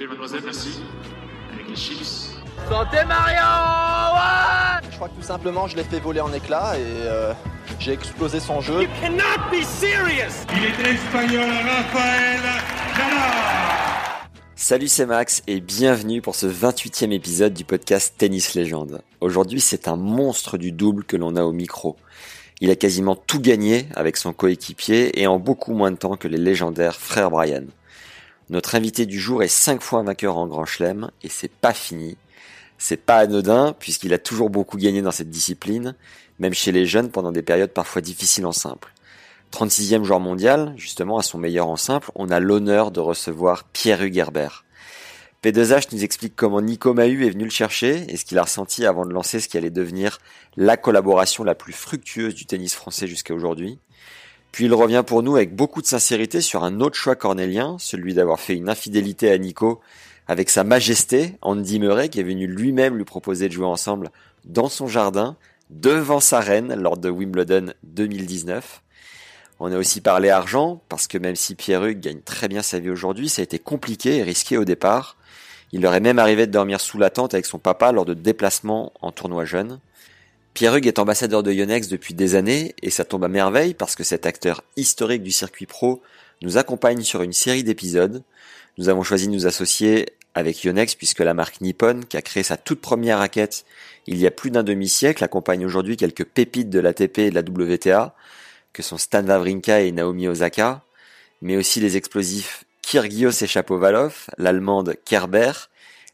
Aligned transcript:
Plaît, 0.00 0.08
mademoiselle, 0.08 0.40
merci. 0.42 0.80
Avec 1.52 1.68
les 1.68 1.76
chips. 1.76 2.34
Je 2.56 2.64
crois 4.96 5.08
que 5.10 5.14
tout 5.14 5.20
simplement, 5.20 5.66
je 5.66 5.76
l'ai 5.76 5.84
fait 5.84 6.00
voler 6.00 6.20
en 6.20 6.32
éclats 6.32 6.78
et 6.78 6.80
euh, 6.82 7.34
j'ai 7.78 7.92
explosé 7.92 8.40
son 8.40 8.62
jeu. 8.62 8.88
Il 9.04 10.64
est 10.64 10.90
espagnol, 10.90 11.50
Rafael 11.50 12.40
Salut, 14.56 14.88
c'est 14.88 15.04
Max 15.04 15.42
et 15.46 15.60
bienvenue 15.60 16.22
pour 16.22 16.34
ce 16.34 16.46
28e 16.46 17.12
épisode 17.12 17.52
du 17.52 17.64
podcast 17.64 18.14
Tennis 18.16 18.54
Légende. 18.54 19.02
Aujourd'hui, 19.20 19.60
c'est 19.60 19.86
un 19.86 19.96
monstre 19.96 20.56
du 20.56 20.72
double 20.72 21.04
que 21.04 21.18
l'on 21.18 21.36
a 21.36 21.42
au 21.42 21.52
micro. 21.52 21.96
Il 22.62 22.70
a 22.70 22.74
quasiment 22.74 23.16
tout 23.16 23.40
gagné 23.42 23.86
avec 23.94 24.16
son 24.16 24.32
coéquipier 24.32 25.20
et 25.20 25.26
en 25.26 25.38
beaucoup 25.38 25.74
moins 25.74 25.90
de 25.90 25.98
temps 25.98 26.16
que 26.16 26.26
les 26.26 26.38
légendaires 26.38 26.96
frères 26.96 27.30
Brian. 27.30 27.64
Notre 28.50 28.74
invité 28.74 29.06
du 29.06 29.20
jour 29.20 29.44
est 29.44 29.48
5 29.48 29.80
fois 29.80 30.02
vainqueur 30.02 30.36
en 30.36 30.48
Grand 30.48 30.66
Chelem 30.66 31.12
et 31.22 31.28
c'est 31.28 31.52
pas 31.52 31.72
fini. 31.72 32.16
C'est 32.78 32.96
pas 32.96 33.18
anodin 33.18 33.76
puisqu'il 33.78 34.12
a 34.12 34.18
toujours 34.18 34.50
beaucoup 34.50 34.76
gagné 34.76 35.02
dans 35.02 35.12
cette 35.12 35.30
discipline, 35.30 35.94
même 36.40 36.52
chez 36.52 36.72
les 36.72 36.84
jeunes 36.84 37.12
pendant 37.12 37.30
des 37.30 37.42
périodes 37.42 37.70
parfois 37.70 38.02
difficiles 38.02 38.46
en 38.46 38.52
simple. 38.52 38.92
36e 39.52 40.02
joueur 40.02 40.18
mondial, 40.18 40.74
justement 40.76 41.18
à 41.18 41.22
son 41.22 41.38
meilleur 41.38 41.68
en 41.68 41.76
simple, 41.76 42.10
on 42.16 42.28
a 42.28 42.40
l'honneur 42.40 42.90
de 42.90 42.98
recevoir 42.98 43.62
Pierre-Hugues 43.72 44.16
Herbert. 44.16 44.64
P2H 45.44 45.86
nous 45.92 46.02
explique 46.02 46.34
comment 46.34 46.60
Nico 46.60 46.92
Mahut 46.92 47.24
est 47.24 47.30
venu 47.30 47.44
le 47.44 47.50
chercher 47.50 48.04
et 48.08 48.16
ce 48.16 48.24
qu'il 48.24 48.38
a 48.38 48.42
ressenti 48.42 48.84
avant 48.84 49.06
de 49.06 49.12
lancer 49.12 49.38
ce 49.38 49.46
qui 49.46 49.58
allait 49.58 49.70
devenir 49.70 50.18
la 50.56 50.76
collaboration 50.76 51.44
la 51.44 51.54
plus 51.54 51.72
fructueuse 51.72 52.34
du 52.34 52.46
tennis 52.46 52.74
français 52.74 53.06
jusqu'à 53.06 53.32
aujourd'hui. 53.32 53.78
Puis 54.52 54.64
il 54.66 54.74
revient 54.74 55.04
pour 55.06 55.22
nous 55.22 55.36
avec 55.36 55.54
beaucoup 55.54 55.80
de 55.80 55.86
sincérité 55.86 56.40
sur 56.40 56.64
un 56.64 56.80
autre 56.80 56.96
choix 56.96 57.16
cornélien, 57.16 57.76
celui 57.78 58.14
d'avoir 58.14 58.40
fait 58.40 58.56
une 58.56 58.68
infidélité 58.68 59.30
à 59.30 59.38
Nico 59.38 59.80
avec 60.26 60.48
sa 60.48 60.62
majesté, 60.62 61.36
Andy 61.42 61.80
Murray, 61.80 62.08
qui 62.08 62.20
est 62.20 62.24
venu 62.24 62.46
lui-même 62.46 62.96
lui 62.96 63.04
proposer 63.04 63.48
de 63.48 63.52
jouer 63.52 63.66
ensemble 63.66 64.10
dans 64.44 64.68
son 64.68 64.86
jardin, 64.86 65.36
devant 65.70 66.20
sa 66.20 66.40
reine, 66.40 66.74
lors 66.74 66.96
de 66.96 67.10
Wimbledon 67.10 67.72
2019. 67.82 68.82
On 69.58 69.72
a 69.72 69.76
aussi 69.76 70.00
parlé 70.00 70.30
argent, 70.30 70.82
parce 70.88 71.06
que 71.06 71.18
même 71.18 71.36
si 71.36 71.54
Pierre-Hugues 71.54 72.00
gagne 72.00 72.20
très 72.20 72.48
bien 72.48 72.62
sa 72.62 72.78
vie 72.78 72.90
aujourd'hui, 72.90 73.28
ça 73.28 73.42
a 73.42 73.44
été 73.44 73.58
compliqué 73.58 74.16
et 74.16 74.22
risqué 74.22 74.56
au 74.56 74.64
départ. 74.64 75.16
Il 75.72 75.82
leur 75.82 75.94
est 75.94 76.00
même 76.00 76.18
arrivé 76.18 76.46
de 76.46 76.52
dormir 76.52 76.80
sous 76.80 76.98
la 76.98 77.10
tente 77.10 77.34
avec 77.34 77.46
son 77.46 77.58
papa 77.58 77.92
lors 77.92 78.04
de 78.04 78.14
déplacements 78.14 78.92
en 79.00 79.12
tournoi 79.12 79.44
jeune. 79.44 79.80
Pierre-Hugues 80.54 80.86
est 80.86 80.98
ambassadeur 80.98 81.42
de 81.42 81.52
Yonex 81.52 81.88
depuis 81.88 82.14
des 82.14 82.34
années, 82.34 82.74
et 82.82 82.90
ça 82.90 83.04
tombe 83.04 83.24
à 83.24 83.28
merveille 83.28 83.74
parce 83.74 83.94
que 83.94 84.04
cet 84.04 84.26
acteur 84.26 84.62
historique 84.76 85.22
du 85.22 85.30
circuit 85.30 85.66
pro 85.66 86.02
nous 86.42 86.58
accompagne 86.58 87.02
sur 87.02 87.22
une 87.22 87.32
série 87.32 87.64
d'épisodes. 87.64 88.22
Nous 88.78 88.88
avons 88.88 89.02
choisi 89.02 89.28
de 89.28 89.32
nous 89.32 89.46
associer 89.46 90.06
avec 90.34 90.62
Yonex 90.62 90.94
puisque 90.94 91.20
la 91.20 91.34
marque 91.34 91.60
Nippon, 91.60 92.00
qui 92.08 92.16
a 92.16 92.22
créé 92.22 92.42
sa 92.42 92.56
toute 92.56 92.80
première 92.80 93.18
raquette 93.18 93.64
il 94.06 94.18
y 94.18 94.26
a 94.26 94.30
plus 94.30 94.50
d'un 94.50 94.62
demi-siècle, 94.62 95.22
accompagne 95.22 95.64
aujourd'hui 95.64 95.96
quelques 95.96 96.24
pépites 96.24 96.70
de 96.70 96.80
l'ATP 96.80 97.18
et 97.18 97.30
de 97.30 97.34
la 97.34 97.42
WTA, 97.42 98.14
que 98.72 98.82
sont 98.82 98.98
Stan 98.98 99.24
Wawrinka 99.24 99.80
et 99.80 99.92
Naomi 99.92 100.28
Osaka, 100.28 100.82
mais 101.42 101.56
aussi 101.56 101.80
les 101.80 101.96
explosifs 101.96 102.64
Kyrgios 102.82 103.42
et 103.42 103.46
Chapovalov, 103.46 104.26
l'allemande 104.38 104.96
Kerber, 105.04 105.52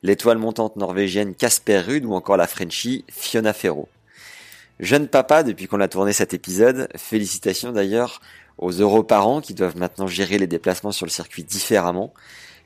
l'étoile 0.03 0.38
montante 0.38 0.77
norvégienne 0.77 1.34
Casper 1.34 1.81
Ruud 1.81 2.05
ou 2.05 2.15
encore 2.15 2.37
la 2.37 2.47
Frenchie 2.47 3.05
Fiona 3.09 3.53
Ferro. 3.53 3.88
Jeune 4.78 5.09
papa 5.09 5.42
depuis 5.42 5.69
qu'on 5.69 5.81
a 5.81 5.88
tourné 5.88 6.12
cet 6.12 6.34
épisode, 6.34 6.88
félicitations 6.97 7.72
d'ailleurs 7.72 8.20
aux 8.59 8.72
Europarents 8.72 9.41
qui 9.41 9.54
doivent 9.54 9.76
maintenant 9.78 10.06
gérer 10.06 10.38
les 10.38 10.47
déplacements 10.47 10.92
sur 10.92 11.06
le 11.06 11.10
circuit 11.10 11.44
différemment, 11.44 12.12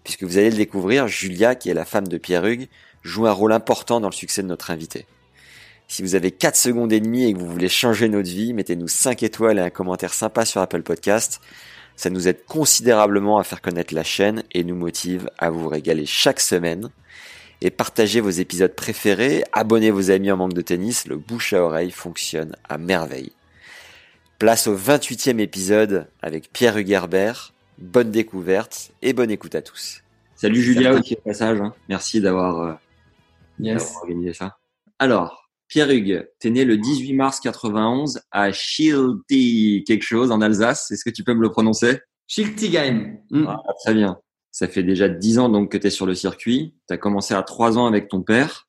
puisque 0.03 0.25
vous 0.25 0.39
allez 0.39 0.51
le 0.51 0.57
découvrir, 0.57 1.07
Julia, 1.07 1.55
qui 1.55 1.71
est 1.71 1.75
la 1.75 1.85
femme 1.85 2.09
de 2.09 2.19
Pierre 2.19 2.45
Hugues, 2.45 2.69
joue 3.03 3.27
un 3.27 3.33
rôle 3.33 3.53
important 3.53 4.01
dans 4.01 4.09
le 4.09 4.15
succès 4.15 4.43
de 4.43 4.49
notre 4.49 4.71
invité. 4.71 5.07
Si 5.87 6.03
vous 6.03 6.15
avez 6.15 6.31
4 6.31 6.57
secondes 6.57 6.93
et 6.93 7.01
demie 7.01 7.27
et 7.27 7.33
que 7.33 7.39
vous 7.39 7.51
voulez 7.51 7.69
changer 7.69 8.09
notre 8.09 8.29
vie, 8.29 8.55
mettez-nous 8.55 8.89
5 8.89 9.23
étoiles 9.23 9.59
et 9.59 9.63
un 9.63 9.71
commentaire 9.71 10.15
sympa 10.15 10.45
sur 10.45 10.61
Apple 10.61 10.83
Podcast. 10.83 11.41
Ça 11.97 12.11
nous 12.11 12.29
aide 12.29 12.45
considérablement 12.45 13.39
à 13.39 13.45
faire 13.45 13.61
connaître 13.61 13.95
la 13.95 14.05
chaîne 14.05 14.43
et 14.53 14.65
nous 14.65 14.77
motive 14.77 15.29
à 15.39 15.51
vous 15.51 15.69
régaler 15.69 16.07
chaque 16.07 16.41
semaine. 16.41 16.91
Et 17.63 17.71
partagez 17.71 18.21
vos 18.21 18.31
épisodes 18.31 18.75
préférés, 18.75 19.45
abonnez 19.53 19.91
vos 19.91 20.11
amis 20.11 20.31
en 20.31 20.39
manque 20.39 20.55
de 20.55 20.63
tennis, 20.63 21.07
le 21.07 21.17
bouche 21.17 21.53
à 21.53 21.63
oreille 21.63 21.91
fonctionne 21.91 22.57
à 22.69 22.79
merveille. 22.79 23.33
Place 24.39 24.67
au 24.67 24.75
28e 24.75 25.39
épisode 25.39 26.07
avec 26.23 26.51
Pierre 26.53 26.79
Hugerbert. 26.79 27.53
Bonne 27.77 28.11
découverte 28.11 28.93
et 29.03 29.13
bonne 29.13 29.31
écoute 29.31 29.55
à 29.55 29.61
tous. 29.61 30.03
Salut 30.37 30.63
Julia 30.63 30.95
aussi 30.95 31.15
au 31.15 31.21
passage, 31.21 31.61
hein. 31.61 31.75
merci 31.91 32.23
d'avoir 32.23 32.61
euh, 32.63 32.73
d'avoir 33.59 33.97
organisé 33.97 34.33
ça. 34.33 34.57
Alors, 34.99 35.51
Pierre 35.69 35.91
Hugues, 35.91 36.27
t'es 36.39 36.49
né 36.49 36.65
le 36.65 36.79
18 36.79 37.13
mars 37.13 37.41
91 37.41 38.23
à 38.31 38.51
Schilti, 38.53 39.85
quelque 39.87 40.03
chose 40.03 40.31
en 40.31 40.41
Alsace. 40.41 40.91
Est-ce 40.91 41.05
que 41.05 41.11
tu 41.11 41.25
peux 41.25 41.35
me 41.35 41.43
le 41.43 41.51
prononcer? 41.51 42.01
Schiltigheim. 42.27 43.19
Mm. 43.31 43.45
Ah, 43.47 43.59
Très 43.85 43.93
bien. 43.93 44.19
Ça 44.53 44.67
fait 44.69 44.83
déjà 44.83 45.09
10 45.09 45.39
ans 45.39 45.49
donc 45.49 45.73
que 45.73 45.79
tu 45.79 45.87
es 45.87 45.91
sur 45.91 46.07
le 46.07 46.15
circuit. 46.15 46.75
Tu 46.89 46.95
as 46.95 46.99
commencé 46.99 47.35
à 47.35 47.43
3 47.43 47.79
ans 47.79 47.87
avec 47.87 48.09
ton 48.09 48.23
père. 48.23 48.69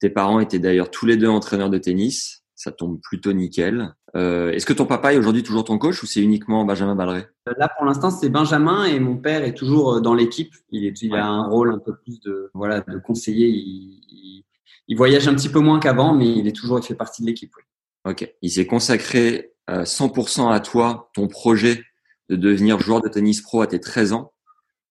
Tes 0.00 0.10
parents 0.10 0.40
étaient 0.40 0.58
d'ailleurs 0.58 0.90
tous 0.90 1.06
les 1.06 1.16
deux 1.16 1.28
entraîneurs 1.28 1.70
de 1.70 1.78
tennis. 1.78 2.44
Ça 2.54 2.72
tombe 2.72 3.00
plutôt 3.00 3.32
nickel. 3.32 3.94
Euh, 4.16 4.50
Est-ce 4.52 4.66
que 4.66 4.72
ton 4.72 4.86
papa 4.86 5.12
est 5.12 5.18
aujourd'hui 5.18 5.42
toujours 5.42 5.64
ton 5.64 5.78
coach 5.78 6.02
ou 6.02 6.06
c'est 6.06 6.20
uniquement 6.20 6.64
Benjamin 6.64 6.94
Balleret 6.94 7.28
Là, 7.58 7.68
pour 7.76 7.84
l'instant, 7.86 8.10
c'est 8.10 8.28
Benjamin 8.30 8.84
et 8.84 8.98
mon 9.00 9.16
père 9.16 9.44
est 9.44 9.54
toujours 9.54 9.94
euh, 9.94 10.00
dans 10.00 10.14
l'équipe. 10.14 10.54
Il, 10.70 10.84
est, 10.86 11.02
il 11.02 11.14
a 11.14 11.26
un 11.26 11.46
rôle 11.46 11.72
un 11.72 11.78
peu 11.78 11.96
plus 11.96 12.20
de, 12.20 12.50
voilà, 12.54 12.80
de 12.80 12.98
conseiller. 12.98 13.48
Il, 13.48 14.00
il, 14.10 14.44
il 14.88 14.96
voyage 14.96 15.28
un 15.28 15.34
petit 15.34 15.48
peu 15.48 15.60
moins 15.60 15.78
qu'avant, 15.78 16.14
mais 16.14 16.28
il 16.28 16.48
est 16.48 16.56
toujours, 16.56 16.78
il 16.78 16.84
fait 16.84 16.94
partie 16.94 17.22
de 17.22 17.26
l'équipe. 17.26 17.52
oui. 17.56 17.62
Ok. 18.10 18.32
Il 18.42 18.50
s'est 18.50 18.66
consacré 18.66 19.52
euh, 19.68 19.84
100% 19.84 20.50
à 20.50 20.60
toi, 20.60 21.10
ton 21.14 21.28
projet 21.28 21.84
de 22.30 22.36
devenir 22.36 22.80
joueur 22.80 23.00
de 23.02 23.08
tennis 23.08 23.42
pro 23.42 23.60
à 23.60 23.66
tes 23.66 23.80
13 23.80 24.12
ans. 24.14 24.32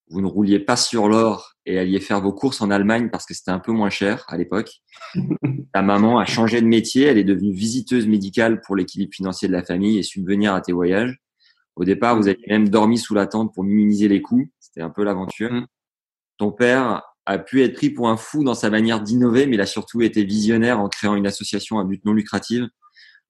Vous 0.10 0.22
ne 0.22 0.28
rouliez 0.28 0.60
pas 0.60 0.78
sur 0.78 1.10
l'or 1.10 1.54
et 1.66 1.78
alliez 1.78 2.00
faire 2.00 2.22
vos 2.22 2.32
courses 2.32 2.62
en 2.62 2.72
Allemagne 2.72 3.10
parce 3.12 3.26
que 3.26 3.34
c'était 3.34 3.52
un 3.52 3.60
peu 3.60 3.72
moins 3.72 3.90
cher 3.90 4.24
à 4.28 4.38
l'époque. 4.38 4.72
Ta 5.74 5.82
maman 5.82 6.20
a 6.20 6.26
changé 6.26 6.62
de 6.62 6.68
métier, 6.68 7.04
elle 7.04 7.18
est 7.18 7.24
devenue 7.24 7.52
visiteuse 7.52 8.08
médicale 8.08 8.62
pour 8.62 8.76
l'équilibre 8.76 9.14
financier 9.14 9.48
de 9.48 9.54
la 9.54 9.64
famille 9.64 9.98
et 9.98 10.04
subvenir 10.04 10.54
à 10.54 10.62
tes 10.62 10.72
voyages. 10.72 11.18
Au 11.76 11.84
départ, 11.84 12.16
vous 12.16 12.28
aviez 12.28 12.46
même 12.48 12.70
dormi 12.70 12.98
sous 12.98 13.14
la 13.14 13.28
tente 13.28 13.54
pour 13.54 13.64
minimiser 13.64 14.08
les 14.08 14.22
coûts. 14.22 14.50
C'était 14.60 14.82
un 14.82 14.90
peu 14.90 15.04
l'aventure. 15.04 15.52
Mm. 15.52 15.68
Ton 16.38 16.52
père 16.52 17.04
a 17.26 17.38
pu 17.40 17.62
être 17.64 17.74
pris 17.74 17.90
pour 17.90 18.10
un 18.10 18.18
fou 18.18 18.44
dans 18.44 18.56
sa 18.56 18.70
manière 18.70 19.02
d'innover, 19.02 19.46
mais 19.46 19.56
il 19.56 19.62
a 19.62 19.66
surtout 19.66 20.02
été 20.02 20.24
visionnaire 20.24 20.80
en 20.80 20.88
créant 20.88 21.16
une 21.16 21.28
association 21.28 21.80
à 21.80 21.84
but 21.84 22.04
non 22.06 22.14
lucratif, 22.14 22.64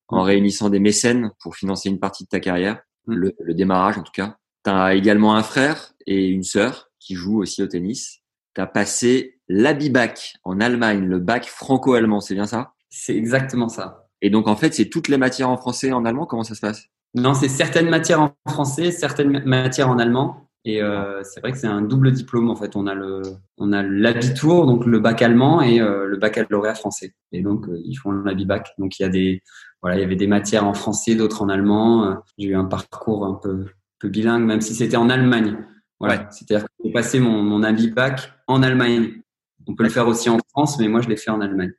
en 0.07 0.21
réunissant 0.21 0.69
des 0.69 0.79
mécènes 0.79 1.31
pour 1.41 1.55
financer 1.55 1.89
une 1.89 1.99
partie 1.99 2.23
de 2.23 2.29
ta 2.29 2.39
carrière, 2.39 2.81
Mm. 3.07 3.13
le, 3.15 3.35
le 3.39 3.53
démarrage 3.53 3.97
en 3.97 4.03
tout 4.03 4.11
cas. 4.11 4.37
Tu 4.67 4.73
as 4.73 4.95
également 4.95 5.33
un 5.33 5.43
frère 5.43 5.93
et 6.07 6.27
une 6.27 6.43
sœur 6.43 6.89
qui 6.99 7.15
jouent 7.15 7.39
aussi 7.39 7.63
au 7.63 7.67
tennis. 7.67 8.19
Tu 8.53 8.59
as 8.59 8.67
passé 8.67 9.39
l'ABI-BAC 9.47 10.39
en 10.43 10.59
Allemagne, 10.59 11.05
le 11.05 11.19
bac 11.19 11.45
franco-allemand, 11.45 12.19
c'est 12.19 12.33
bien 12.33 12.47
ça? 12.47 12.73
C'est 12.89 13.15
exactement 13.15 13.69
ça. 13.69 14.09
Et 14.21 14.29
donc 14.29 14.49
en 14.49 14.57
fait, 14.57 14.73
c'est 14.73 14.89
toutes 14.89 15.07
les 15.07 15.17
matières 15.17 15.49
en 15.49 15.55
français 15.55 15.87
et 15.87 15.93
en 15.93 16.03
allemand, 16.03 16.25
comment 16.25 16.43
ça 16.43 16.53
se 16.53 16.59
passe? 16.59 16.87
Non, 17.13 17.33
c'est 17.33 17.47
certaines 17.47 17.89
matières 17.89 18.19
en 18.19 18.35
français, 18.45 18.91
certaines 18.91 19.29
ma- 19.29 19.39
matières 19.39 19.87
en 19.87 19.99
allemand. 19.99 20.49
Et 20.65 20.81
euh, 20.81 21.23
c'est 21.23 21.39
vrai 21.39 21.53
que 21.53 21.57
c'est 21.57 21.67
un 21.67 21.81
double 21.81 22.11
diplôme 22.11 22.49
en 22.49 22.57
fait. 22.57 22.75
On 22.75 22.87
a 22.87 22.93
le, 22.93 23.21
on 23.57 23.71
a 23.71 23.83
l'habitour, 23.83 24.65
donc 24.65 24.85
le 24.85 24.99
bac 24.99 25.21
allemand 25.21 25.61
et 25.61 25.79
euh, 25.79 26.07
le 26.07 26.17
baccalauréat 26.17 26.75
français. 26.75 27.13
Et 27.31 27.41
donc 27.41 27.69
euh, 27.69 27.79
ils 27.85 27.95
font 27.95 28.11
l'habibac. 28.11 28.73
Donc 28.79 28.99
il 28.99 29.03
y 29.03 29.05
a 29.05 29.09
des, 29.09 29.43
voilà, 29.81 29.95
il 29.95 30.01
y 30.01 30.03
avait 30.03 30.17
des 30.17 30.27
matières 30.27 30.65
en 30.65 30.73
français, 30.73 31.15
d'autres 31.15 31.41
en 31.41 31.47
allemand. 31.47 32.03
Euh, 32.03 32.15
J'ai 32.37 32.49
eu 32.49 32.55
un 32.55 32.65
parcours 32.65 33.25
un 33.25 33.35
peu, 33.35 33.67
peu 33.99 34.09
bilingue, 34.09 34.45
même 34.45 34.61
si 34.61 34.75
c'était 34.75 34.97
en 34.97 35.09
Allemagne. 35.09 35.57
Voilà. 35.99 36.15
Ouais. 36.15 36.27
C'est-à-dire 36.31 36.67
que 36.67 36.73
j'ai 36.83 36.91
passé 36.91 37.19
mon, 37.19 37.41
mon 37.43 37.63
habibac 37.63 38.33
en 38.47 38.61
Allemagne. 38.63 39.21
On 39.67 39.75
peut 39.75 39.83
le 39.83 39.89
faire 39.89 40.07
aussi 40.07 40.29
en 40.29 40.39
France, 40.49 40.79
mais 40.79 40.87
moi 40.87 41.01
je 41.01 41.09
l'ai 41.09 41.17
fait 41.17 41.31
en 41.31 41.41
Allemagne. 41.41 41.73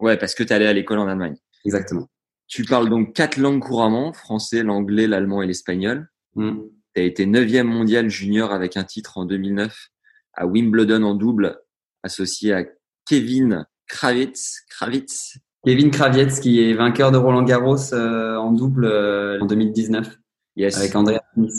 Ouais, 0.00 0.16
parce 0.16 0.34
que 0.34 0.42
tu 0.42 0.52
allé 0.52 0.66
à 0.66 0.72
l'école 0.72 0.98
en 0.98 1.08
Allemagne. 1.08 1.36
Exactement. 1.64 2.08
Tu 2.46 2.64
parles 2.64 2.88
donc 2.88 3.14
quatre 3.14 3.36
langues 3.36 3.60
couramment, 3.60 4.12
français, 4.12 4.62
l'anglais, 4.62 5.06
l'allemand 5.06 5.42
et 5.42 5.46
l'espagnol. 5.46 6.08
Mm. 6.34 6.60
Tu 6.94 7.00
as 7.00 7.04
été 7.04 7.26
9e 7.26 7.64
mondial 7.64 8.08
junior 8.08 8.52
avec 8.52 8.76
un 8.76 8.84
titre 8.84 9.18
en 9.18 9.26
2009 9.26 9.90
à 10.32 10.46
Wimbledon 10.46 11.02
en 11.02 11.14
double, 11.14 11.60
associé 12.02 12.52
à 12.54 12.64
Kevin 13.06 13.66
Kravitz. 13.86 14.64
Kravitz. 14.70 15.38
Kevin 15.64 15.90
Kravietz 15.90 16.40
qui 16.40 16.62
est 16.62 16.72
vainqueur 16.72 17.10
de 17.10 17.18
Roland 17.18 17.42
Garros 17.42 17.92
euh, 17.92 18.36
en 18.36 18.52
double 18.52 18.84
euh, 18.84 19.40
en 19.40 19.46
2019 19.46 20.18
Yes. 20.58 20.76
avec 20.76 20.94
Andrea 20.96 21.20
Smith. 21.34 21.52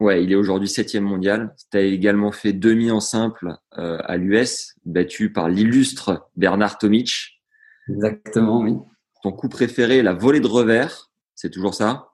Ouais, 0.00 0.24
il 0.24 0.32
est 0.32 0.34
aujourd'hui 0.34 0.68
septième 0.68 1.04
mondial. 1.04 1.54
Tu 1.70 1.78
as 1.78 1.82
également 1.82 2.32
fait 2.32 2.52
demi 2.52 2.90
en 2.90 2.98
simple 2.98 3.56
euh, 3.78 3.98
à 4.04 4.16
l'US, 4.16 4.74
battu 4.84 5.32
par 5.32 5.48
l'illustre 5.48 6.28
Bernard 6.34 6.78
Tomic. 6.78 7.40
Exactement, 7.88 8.62
oui. 8.62 8.74
Ton 9.22 9.30
coup 9.30 9.48
préféré, 9.48 10.02
la 10.02 10.12
volée 10.12 10.40
de 10.40 10.48
revers, 10.48 11.12
c'est 11.36 11.50
toujours 11.50 11.74
ça? 11.74 12.08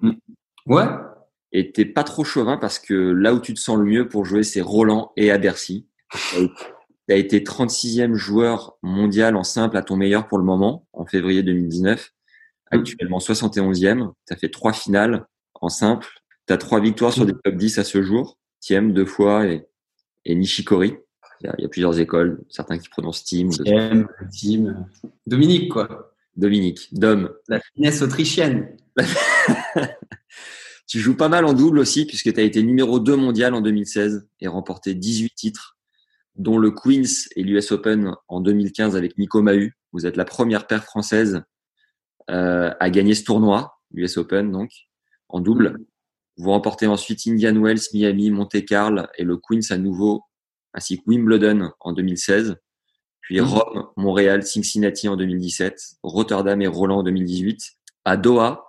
Ouais, 0.66 0.84
Et 1.52 1.72
t'es 1.72 1.86
pas 1.86 2.04
trop 2.04 2.25
chauvin 2.25 2.58
parce 2.58 2.78
que 2.78 2.92
là 2.92 3.32
où 3.32 3.40
tu 3.40 3.54
te 3.54 3.58
sens 3.58 3.78
le 3.78 3.86
mieux 3.86 4.06
pour 4.06 4.26
jouer, 4.26 4.42
c'est 4.42 4.60
Roland 4.60 5.12
et 5.16 5.30
à 5.30 5.38
Bercy. 5.38 5.88
Tu 6.32 6.50
as 7.08 7.16
été 7.16 7.40
36e 7.40 8.12
joueur 8.12 8.76
mondial 8.82 9.34
en 9.34 9.44
simple 9.44 9.78
à 9.78 9.82
ton 9.82 9.96
meilleur 9.96 10.28
pour 10.28 10.36
le 10.36 10.44
moment, 10.44 10.86
en 10.92 11.06
février 11.06 11.42
2019. 11.42 12.12
Actuellement 12.70 13.19
71e. 13.19 14.12
Tu 14.26 14.34
as 14.34 14.36
fait 14.36 14.50
trois 14.50 14.75
finales 14.75 15.26
en 15.54 15.70
simple. 15.70 16.17
Tu 16.48 16.54
as 16.54 16.58
trois 16.58 16.80
victoires 16.80 17.12
sur 17.12 17.26
des 17.26 17.34
top 17.44 17.54
10 17.54 17.78
à 17.78 17.84
ce 17.84 18.02
jour. 18.02 18.38
Thiem 18.60 18.92
deux 18.92 19.04
fois 19.04 19.46
et, 19.46 19.66
et 20.24 20.34
Nishikori. 20.34 20.96
Il 21.40 21.46
y, 21.46 21.48
a, 21.48 21.54
il 21.58 21.62
y 21.62 21.64
a 21.64 21.68
plusieurs 21.68 22.00
écoles, 22.00 22.42
certains 22.48 22.78
qui 22.78 22.88
prononcent 22.88 23.22
Team, 23.22 23.50
Thiem, 23.50 24.08
Team, 24.32 24.86
Dominique 25.26 25.70
quoi. 25.70 26.14
Dominique, 26.36 26.88
Dom. 26.92 27.30
La 27.48 27.60
finesse 27.60 28.02
autrichienne. 28.02 28.76
Tu 30.88 31.00
joues 31.00 31.16
pas 31.16 31.28
mal 31.28 31.44
en 31.44 31.52
double 31.52 31.80
aussi 31.80 32.06
puisque 32.06 32.32
tu 32.32 32.40
as 32.40 32.42
été 32.42 32.62
numéro 32.62 32.98
2 32.98 33.14
mondial 33.14 33.52
en 33.52 33.60
2016 33.60 34.26
et 34.40 34.48
remporté 34.48 34.94
18 34.94 35.34
titres, 35.34 35.76
dont 36.34 36.56
le 36.56 36.70
Queens 36.70 37.28
et 37.36 37.42
l'US 37.42 37.72
Open 37.72 38.14
en 38.26 38.40
2015 38.40 38.96
avec 38.96 39.18
Nico 39.18 39.42
Mahut. 39.42 39.76
Vous 39.92 40.06
êtes 40.06 40.16
la 40.16 40.24
première 40.24 40.66
paire 40.66 40.84
française 40.84 41.42
euh, 42.30 42.72
à 42.80 42.88
gagner 42.88 43.14
ce 43.14 43.24
tournoi, 43.24 43.78
l'US 43.92 44.16
Open 44.16 44.50
donc, 44.50 44.70
en 45.28 45.40
double. 45.40 45.78
Vous 46.38 46.50
remportez 46.50 46.87
ensuite 46.87 47.20
Indian 47.26 47.55
Wells, 47.56 47.81
Miami, 47.93 48.31
Monte 48.31 48.64
Carlo 48.64 49.02
et 49.19 49.25
le 49.25 49.37
Queens 49.37 49.70
à 49.70 49.76
nouveau, 49.76 50.23
ainsi 50.73 50.99
que 50.99 51.02
Wimbledon 51.06 51.70
en 51.81 51.93
2016, 51.93 52.56
puis 53.20 53.40
Mhm. 53.40 53.46
Rome, 53.46 53.87
Montréal, 53.96 54.43
Cincinnati 54.44 55.08
en 55.08 55.17
2017, 55.17 55.81
Rotterdam 56.02 56.62
et 56.62 56.67
Roland 56.67 56.99
en 56.99 57.02
2018. 57.02 57.73
À 58.05 58.17
Doha, 58.17 58.64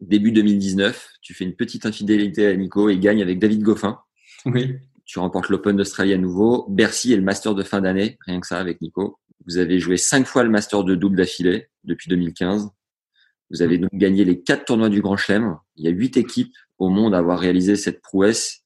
début 0.00 0.32
2019, 0.32 1.08
tu 1.22 1.32
fais 1.34 1.44
une 1.44 1.54
petite 1.54 1.86
infidélité 1.86 2.46
à 2.48 2.56
Nico 2.56 2.88
et 2.90 2.98
gagne 2.98 3.22
avec 3.22 3.38
David 3.38 3.62
Goffin. 3.62 3.98
Oui. 4.44 4.76
Tu 5.06 5.18
remportes 5.18 5.48
l'Open 5.50 5.76
d'Australie 5.76 6.14
à 6.14 6.18
nouveau, 6.18 6.66
Bercy 6.68 7.12
et 7.12 7.16
le 7.16 7.22
Master 7.22 7.54
de 7.54 7.62
fin 7.62 7.80
d'année, 7.80 8.18
rien 8.26 8.40
que 8.40 8.46
ça 8.46 8.58
avec 8.58 8.80
Nico. 8.80 9.18
Vous 9.46 9.58
avez 9.58 9.78
joué 9.78 9.96
cinq 9.98 10.26
fois 10.26 10.42
le 10.42 10.50
Master 10.50 10.82
de 10.84 10.94
double 10.94 11.16
d'affilée 11.16 11.68
depuis 11.84 12.08
2015. 12.08 12.70
Vous 13.50 13.62
avez 13.62 13.78
donc 13.78 13.90
gagné 13.92 14.24
les 14.24 14.40
quatre 14.42 14.64
tournois 14.64 14.88
du 14.88 15.00
Grand 15.00 15.16
Chelem. 15.16 15.56
Il 15.76 15.84
y 15.84 15.88
a 15.88 15.90
huit 15.90 16.16
équipes 16.16 16.54
au 16.78 16.88
monde 16.88 17.14
à 17.14 17.18
avoir 17.18 17.38
réalisé 17.38 17.76
cette 17.76 18.00
prouesse 18.02 18.62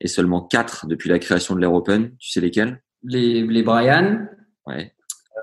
et 0.00 0.08
seulement 0.08 0.42
quatre 0.42 0.86
depuis 0.86 1.08
la 1.08 1.18
création 1.18 1.54
de 1.54 1.60
l'Air 1.60 1.72
Open. 1.72 2.16
Tu 2.18 2.30
sais 2.30 2.40
lesquels 2.40 2.82
Les, 3.02 3.42
les 3.46 3.62
Brian, 3.62 4.26
Ouais. 4.66 4.92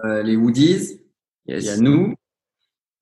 euh, 0.04 0.24
les 0.24 0.36
Woodies, 0.36 1.00
Yes. 1.48 1.64
il 1.64 1.68
y 1.68 1.70
a 1.70 1.78
nous. 1.78 2.16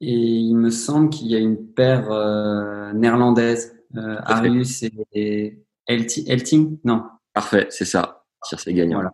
Et 0.02 0.14
il 0.14 0.56
me 0.56 0.70
semble 0.70 1.10
qu'il 1.10 1.28
y 1.28 1.36
a 1.36 1.40
une 1.40 1.74
paire 1.74 2.10
euh, 2.12 2.94
néerlandaise, 2.94 3.76
euh. 3.98 4.16
Arius 4.24 4.84
et, 4.84 4.92
et 5.14 5.64
Elti- 5.90 6.26
Elting. 6.30 6.80
Non, 6.86 7.04
Parfait, 7.34 7.68
c'est 7.70 7.86
ça. 7.86 8.26
C'est 8.44 8.74
gagnant. 8.74 8.98
Voilà. 8.98 9.14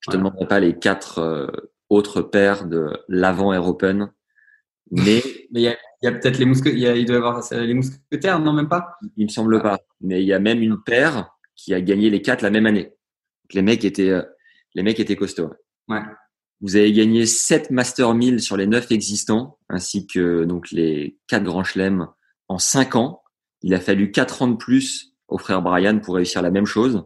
Je 0.00 0.10
te 0.10 0.16
Voilà. 0.16 0.18
demanderai 0.30 0.48
pas 0.48 0.60
les 0.60 0.78
quatre 0.78 1.50
autres 1.88 2.20
paires 2.22 2.66
de 2.66 2.90
l'avant 3.08 3.52
Air 3.54 3.66
Open, 3.66 4.12
mais 5.06 5.22
il 5.52 5.60
y 5.60 5.68
a, 5.68 5.76
a 6.04 6.12
peut-être 6.12 6.38
les 6.38 6.44
mousquetaires. 6.46 6.74
Il, 6.74 6.80
y 6.80 6.86
a- 6.86 6.96
il 6.96 7.04
doit 7.06 7.16
y 7.16 7.18
avoir 7.18 7.42
les 7.52 7.74
mousquetaires, 7.74 8.40
non 8.40 8.52
même 8.52 8.68
pas? 8.68 8.96
il 9.16 9.24
me 9.26 9.30
semble 9.30 9.60
pas. 9.62 9.78
Mais 10.00 10.22
il 10.22 10.26
y 10.26 10.32
a 10.32 10.38
même 10.38 10.62
une 10.62 10.82
paire 10.82 11.30
qui 11.54 11.74
a 11.74 11.80
gagné 11.80 12.10
les 12.10 12.22
quatre 12.22 12.42
la 12.42 12.50
même 12.50 12.66
année. 12.66 12.84
Donc, 12.84 13.54
les 13.54 13.62
mecs 13.62 13.84
étaient, 13.84 14.10
euh, 14.10 14.22
les 14.74 14.82
mecs 14.82 14.98
étaient 15.00 15.16
costauds. 15.16 15.52
Ouais. 15.88 16.00
Vous 16.62 16.76
avez 16.76 16.92
gagné 16.92 17.24
7 17.26 17.70
Master 17.70 18.12
1000 18.14 18.40
sur 18.40 18.56
les 18.56 18.66
9 18.66 18.90
existants, 18.92 19.58
ainsi 19.68 20.06
que 20.06 20.44
donc 20.44 20.70
les 20.72 21.18
4 21.28 21.42
Grands 21.44 21.64
Chelem 21.64 22.06
en 22.48 22.58
5 22.58 22.96
ans. 22.96 23.22
Il 23.62 23.74
a 23.74 23.80
fallu 23.80 24.10
4 24.10 24.42
ans 24.42 24.48
de 24.48 24.56
plus 24.56 25.14
au 25.28 25.38
frère 25.38 25.62
Brian 25.62 25.98
pour 26.00 26.16
réussir 26.16 26.42
la 26.42 26.50
même 26.50 26.66
chose. 26.66 27.04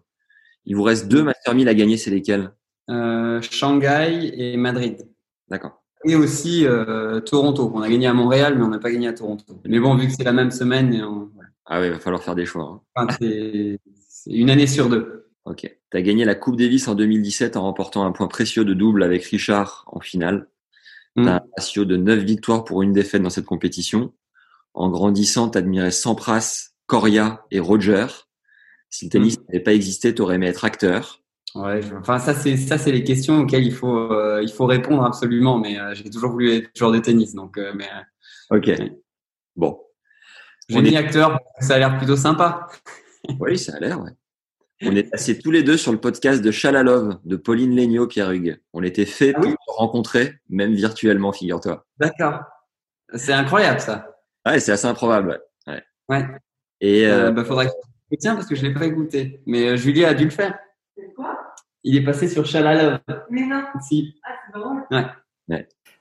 Il 0.64 0.76
vous 0.76 0.82
reste 0.82 1.08
deux 1.08 1.22
Master 1.22 1.54
1000 1.54 1.68
à 1.68 1.74
gagner, 1.74 1.96
c'est 1.96 2.10
lesquels? 2.10 2.50
Euh, 2.90 3.40
Shanghai 3.42 4.32
et 4.34 4.56
Madrid. 4.56 5.08
D'accord. 5.48 5.83
Et 6.04 6.14
aussi 6.16 6.66
euh, 6.66 7.20
Toronto. 7.20 7.70
On 7.74 7.80
a 7.80 7.88
gagné 7.88 8.06
à 8.06 8.12
Montréal, 8.14 8.56
mais 8.58 8.64
on 8.64 8.68
n'a 8.68 8.78
pas 8.78 8.90
gagné 8.90 9.08
à 9.08 9.12
Toronto. 9.12 9.44
Mais 9.64 9.78
bon, 9.80 9.94
vu 9.96 10.06
que 10.08 10.12
c'est 10.12 10.24
la 10.24 10.32
même 10.32 10.50
semaine, 10.50 10.92
et 10.92 11.02
on- 11.02 11.30
voilà. 11.34 11.48
Ah 11.66 11.80
ouais, 11.80 11.86
il 11.86 11.92
va 11.92 11.98
falloir 11.98 12.22
faire 12.22 12.34
des 12.34 12.44
choix. 12.44 12.64
hein. 12.64 12.80
Enfin, 13.06 13.16
c'est 13.18 13.78
une 14.26 14.50
année 14.50 14.66
sur 14.66 14.88
deux. 14.88 15.28
Ok. 15.46 15.60
Tu 15.90 15.96
as 15.96 16.02
gagné 16.02 16.24
la 16.24 16.34
Coupe 16.34 16.56
Davis 16.56 16.88
en 16.88 16.94
2017 16.94 17.56
en 17.56 17.62
remportant 17.62 18.04
un 18.04 18.12
point 18.12 18.28
précieux 18.28 18.64
de 18.64 18.74
double 18.74 19.02
avec 19.02 19.24
Richard 19.24 19.84
en 19.86 20.00
finale. 20.00 20.48
Mm. 21.16 21.22
Tu 21.22 21.28
un 21.28 21.40
ratio 21.56 21.84
de 21.84 21.96
9 21.96 22.18
victoires 22.20 22.64
pour 22.64 22.82
une 22.82 22.92
défaite 22.92 23.22
dans 23.22 23.30
cette 23.30 23.44
compétition. 23.46 24.12
En 24.74 24.90
grandissant, 24.90 25.48
tu 25.50 25.58
admirais 25.58 25.90
Sampras, 25.90 26.70
Coria 26.86 27.44
et 27.50 27.60
Roger. 27.60 28.06
Si 28.90 29.06
le 29.06 29.10
tennis 29.10 29.38
n'avait 29.48 29.62
pas 29.62 29.72
existé, 29.74 30.14
tu 30.14 30.20
aurais 30.22 30.34
aimé 30.36 30.46
être 30.48 30.64
acteur. 30.64 31.22
Ouais, 31.54 31.80
je- 31.82 31.94
enfin 31.94 32.18
ça 32.18 32.34
c'est 32.34 32.56
ça 32.56 32.78
c'est 32.78 32.90
les 32.90 33.04
questions 33.04 33.38
auxquelles 33.40 33.64
il 33.64 33.72
faut 33.72 33.96
euh, 34.12 34.40
il 34.42 34.50
faut 34.50 34.66
répondre 34.66 35.04
absolument. 35.04 35.58
Mais 35.58 35.78
euh, 35.78 35.94
j'ai 35.94 36.10
toujours 36.10 36.30
voulu 36.30 36.52
être 36.52 36.70
joueur 36.76 36.90
de 36.92 36.98
tennis, 36.98 37.34
donc 37.34 37.58
euh, 37.58 37.72
mais 37.76 37.86
euh, 38.50 38.56
Ok. 38.56 38.70
Bon. 39.56 39.78
j'ai 40.68 40.78
On 40.78 40.82
mis 40.82 40.94
est- 40.94 40.96
acteur. 40.96 41.38
Ça 41.60 41.74
a 41.76 41.78
l'air 41.78 41.96
plutôt 41.98 42.16
sympa. 42.16 42.66
Oui, 43.40 43.56
ça 43.56 43.76
a 43.76 43.80
l'air, 43.80 44.02
ouais. 44.02 44.10
On 44.82 44.94
est 44.94 45.04
passés 45.10 45.38
tous 45.38 45.50
les 45.50 45.62
deux 45.62 45.78
sur 45.78 45.92
le 45.92 45.98
podcast 45.98 46.42
de 46.42 46.50
Chalalove 46.50 47.18
de 47.24 47.36
Pauline 47.36 47.74
Legnaud, 47.74 48.06
Pierre 48.06 48.32
Hugues. 48.32 48.60
On 48.74 48.82
était 48.82 49.06
fait 49.06 49.32
Ah 49.34 49.40
pour 49.40 49.48
oui 49.48 49.52
se 49.66 49.72
rencontrer, 49.72 50.34
même 50.50 50.74
virtuellement, 50.74 51.32
figure-toi. 51.32 51.86
D'accord. 51.98 52.40
C'est 53.14 53.32
incroyable 53.32 53.80
ça. 53.80 54.14
Ouais, 54.44 54.60
c'est 54.60 54.72
assez 54.72 54.86
improbable. 54.86 55.40
Ouais. 55.66 55.74
Ouais. 56.10 56.18
Ouais. 56.18 56.26
Et 56.82 57.06
euh, 57.06 57.28
Euh, 57.28 57.30
bah, 57.30 57.44
faudrait 57.46 57.66
que 57.68 57.72
je 58.10 58.16
tiens 58.18 58.34
parce 58.34 58.46
que 58.46 58.54
je 58.56 58.62
l'ai 58.66 58.74
pas 58.74 58.84
écouté. 58.84 59.40
Mais 59.46 59.68
euh, 59.68 59.76
Julie 59.76 60.04
a 60.04 60.12
dû 60.12 60.24
le 60.24 60.30
faire. 60.30 60.58
Il 61.84 61.96
est 61.96 62.04
passé 62.04 62.28
sur 62.28 62.46
Chalalove. 62.46 63.00
Mais 63.30 63.46
non, 63.46 63.62
Si. 63.86 64.14
ah, 64.24 64.30
c'est 64.46 64.58
drôle. 64.58 64.82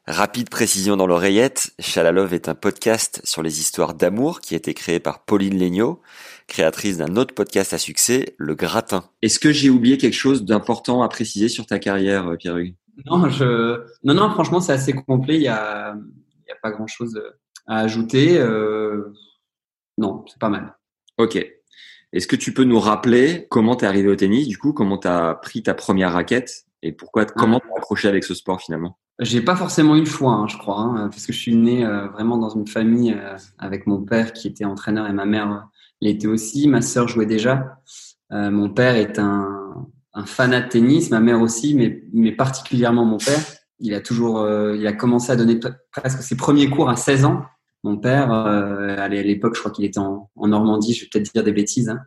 Rapide 0.05 0.50
précision 0.50 0.98
dans 0.98 1.07
l'oreillette, 1.07 1.72
Chalalove 1.79 2.34
est 2.34 2.50
un 2.50 2.55
podcast 2.55 3.22
sur 3.24 3.41
les 3.41 3.62
histoires 3.62 3.93
d'amour 3.93 4.41
qui 4.41 4.53
a 4.53 4.57
été 4.57 4.74
créé 4.74 5.00
par 5.00 5.24
Pauline 5.24 5.57
Legnaud, 5.57 6.01
créatrice 6.48 6.98
d'un 6.98 7.15
autre 7.15 7.34
podcast 7.34 7.72
à 7.72 7.77
succès, 7.77 8.36
Le 8.38 8.53
Gratin. 8.53 9.05
Est-ce 9.22 9.39
que 9.39 9.53
j'ai 9.53 9.69
oublié 9.69 9.98
quelque 9.98 10.13
chose 10.15 10.43
d'important 10.43 11.03
à 11.03 11.07
préciser 11.07 11.48
sur 11.48 11.65
ta 11.65 11.79
carrière, 11.79 12.27
euh, 12.27 12.36
Pierre 12.36 12.57
Hugues 12.57 12.75
Non, 13.05 13.29
je 13.29 13.81
non 14.03 14.13
non 14.13 14.29
franchement 14.31 14.60
c'est 14.60 14.74
assez 14.74 14.91
complet. 14.91 15.36
Il 15.36 15.43
y 15.43 15.48
a 15.48 15.96
il 15.96 16.50
y 16.50 16.51
a 16.51 16.57
pas 16.62 16.72
grand 16.72 16.88
chose 16.88 17.22
à 17.65 17.79
ajouter. 17.79 18.38
Euh... 18.38 19.13
Non, 19.98 20.25
c'est 20.27 20.39
pas 20.39 20.50
mal. 20.50 20.75
Ok. 21.17 21.38
Est-ce 22.13 22.27
que 22.27 22.36
tu 22.36 22.53
peux 22.53 22.63
nous 22.63 22.79
rappeler 22.79 23.48
comment 23.50 23.75
t'es 23.75 23.88
arrivé 23.88 24.08
au 24.08 24.15
tennis, 24.15 24.48
du 24.48 24.58
coup, 24.58 24.72
comment 24.72 24.98
t'as 24.98 25.34
pris 25.34 25.63
ta 25.63 25.74
première 25.74 26.13
raquette 26.13 26.65
et 26.84 26.91
pourquoi, 26.91 27.25
comment 27.25 27.60
t'as 27.60 27.75
accroché 27.77 28.08
avec 28.08 28.24
ce 28.24 28.34
sport 28.36 28.62
finalement? 28.62 28.98
J'ai 29.20 29.41
pas 29.41 29.55
forcément 29.55 29.96
eu 29.96 30.00
le 30.01 30.05
choix, 30.05 30.34
hein, 30.34 30.48
je 30.48 30.58
crois, 30.58 30.79
hein, 30.79 31.08
parce 31.10 31.25
que 31.25 31.34
je 31.34 31.39
suis 31.39 31.55
né 31.55 31.86
euh, 31.86 32.08
vraiment 32.10 32.38
dans 32.38 32.50
une 32.50 32.67
famille 32.67 33.13
euh, 33.13 33.36
avec 33.58 33.88
mon 33.88 34.01
père 34.01 34.34
qui 34.34 34.48
était 34.48 34.65
entraîneur 34.65 35.08
et 35.08 35.13
ma 35.13 35.25
mère 35.25 35.51
euh, 35.51 35.60
l'était 36.01 36.27
aussi. 36.27 36.67
Ma 36.67 36.82
sœur 36.82 37.08
jouait 37.08 37.25
déjà. 37.25 37.79
Euh, 38.32 38.51
mon 38.51 38.70
père 38.70 38.96
est 38.96 39.20
un, 39.20 39.88
un 40.13 40.25
fanat 40.25 40.62
de 40.62 40.70
tennis, 40.70 41.10
ma 41.12 41.20
mère 41.20 41.41
aussi, 41.41 41.74
mais, 41.75 42.03
mais 42.12 42.32
particulièrement 42.32 43.05
mon 43.05 43.17
père. 43.17 43.39
Il 43.79 43.93
a 43.93 44.01
toujours, 44.01 44.48
il 44.75 44.86
a 44.88 44.93
commencé 44.93 45.32
à 45.32 45.36
donner 45.36 45.55
pre- 45.55 45.75
presque 45.91 46.22
ses 46.22 46.38
premiers 46.38 46.70
cours 46.70 46.89
à 46.89 46.96
16 46.96 47.25
ans. 47.25 47.43
Mon 47.83 47.97
père, 47.97 48.31
euh, 48.31 48.95
à 48.97 49.07
l'époque, 49.07 49.55
je 49.55 49.59
crois 49.59 49.71
qu'il 49.71 49.85
était 49.85 49.99
en, 49.99 50.29
en 50.35 50.47
Normandie. 50.47 50.93
Je 50.93 51.03
vais 51.03 51.09
peut-être 51.11 51.33
dire 51.33 51.43
des 51.43 51.51
bêtises, 51.51 51.89
hein, 51.89 51.99